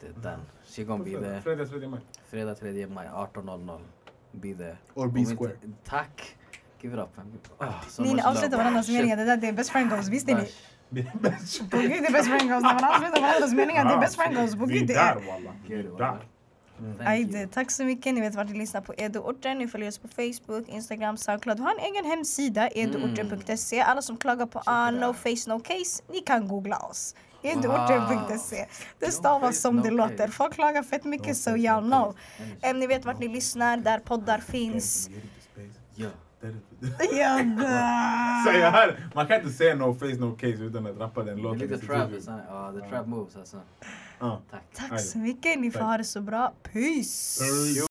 Det 0.00 0.06
är 0.06 0.12
den. 0.22 0.40
She 0.66 0.84
gonna 0.84 1.04
be 1.04 1.10
there. 1.10 1.40
Fredag 1.42 1.64
3 1.66 1.88
maj. 1.88 2.00
Fredag 2.30 2.54
3 2.54 2.86
maj 2.86 3.08
18.00. 3.14 3.80
Be 4.32 4.54
there. 4.54 4.76
Or 4.94 5.08
Be 5.08 5.24
Square. 5.24 5.52
Tack! 5.84 6.36
Give 6.80 6.94
it 6.94 7.00
up. 7.00 7.08
Ah, 7.58 7.72
so 7.88 8.02
Ni 8.02 8.14
much 8.14 8.24
avslutar 8.26 8.56
varandras 8.56 8.88
meningar. 8.88 9.16
Det 9.16 9.24
där 9.24 9.36
det 9.36 9.48
är 9.48 9.52
best 9.52 9.70
friend 9.70 9.90
goes. 9.90 10.08
Visste 10.08 10.34
ni? 10.34 10.48
På 11.70 11.76
gud 11.78 11.90
det 11.90 12.06
är 12.06 12.12
best 12.12 12.28
friend 12.28 12.50
goes. 12.50 12.62
När 12.62 12.74
man 12.74 12.84
avslutar 12.84 13.20
varandras 13.20 13.52
meningar. 13.52 13.84
Det 13.84 13.94
är 13.94 14.00
best 14.00 14.16
friend 14.16 14.36
goes. 14.36 14.56
På 14.56 14.66
gud 14.66 14.86
det 14.86 14.94
är. 14.94 15.16
Vi 15.68 15.82
där. 15.98 16.18
Ajde, 17.04 17.46
tack 17.46 17.70
så 17.70 17.84
mycket. 17.84 18.14
Ni 18.14 18.20
vet 18.20 18.34
vart 18.34 18.48
ni 18.48 18.58
lyssnar 18.58 18.80
på 18.80 18.94
Eduorten. 18.96 19.58
Ni 19.58 19.68
följer 19.68 19.88
oss 19.88 19.98
på 19.98 20.08
Facebook, 20.08 20.68
Instagram, 20.68 21.16
Soundcloud. 21.16 21.58
Vi 21.58 21.64
har 21.64 21.72
en 21.72 21.94
egen 21.94 22.04
hemsida, 22.04 22.68
eduorten.se. 22.68 23.80
Alla 23.80 24.02
som 24.02 24.16
klagar 24.16 24.46
på 24.46 24.62
ah, 24.66 24.90
no 24.90 25.14
face 25.14 25.50
no 25.54 25.60
case, 25.60 26.02
ni 26.12 26.20
kan 26.20 26.48
googla 26.48 26.78
oss. 26.78 27.14
Eduorten.se. 27.42 28.66
Det 28.98 29.10
stavas 29.10 29.60
som 29.60 29.82
det 29.82 29.90
låter. 29.90 30.28
Folk 30.28 30.54
klagar 30.54 30.82
fett 30.82 31.04
mycket 31.04 31.36
so 31.36 31.50
y'all 31.50 31.90
know. 31.90 32.16
Ni 32.74 32.86
vet 32.86 33.04
vart 33.04 33.18
ni 33.18 33.28
lyssnar, 33.28 33.76
där 33.76 33.98
poddar 33.98 34.38
finns. 34.38 35.10
Jag 38.60 38.72
hör, 38.72 38.98
man 39.14 39.26
kan 39.26 39.36
inte 39.36 39.52
säga 39.52 39.74
no 39.74 39.94
face 39.94 40.16
no 40.18 40.36
case 40.36 40.62
utan 40.62 40.86
att 40.86 40.98
rappa 40.98 41.22
den 41.22 41.38
låten. 41.38 41.58
lite 41.58 41.78
trap, 41.78 42.10
ja, 42.48 42.72
the 42.80 42.88
trap 42.88 43.06
moves 43.06 43.36
alltså. 43.36 43.60
Ja. 44.18 44.40
Tack. 44.50 44.62
Tack 44.88 45.00
så 45.00 45.18
mycket. 45.18 45.60
Ni 45.60 45.70
får 45.70 45.80
ha 45.80 45.96
det 45.96 46.04
så 46.04 46.20
bra. 46.20 46.52
Peace! 46.62 47.44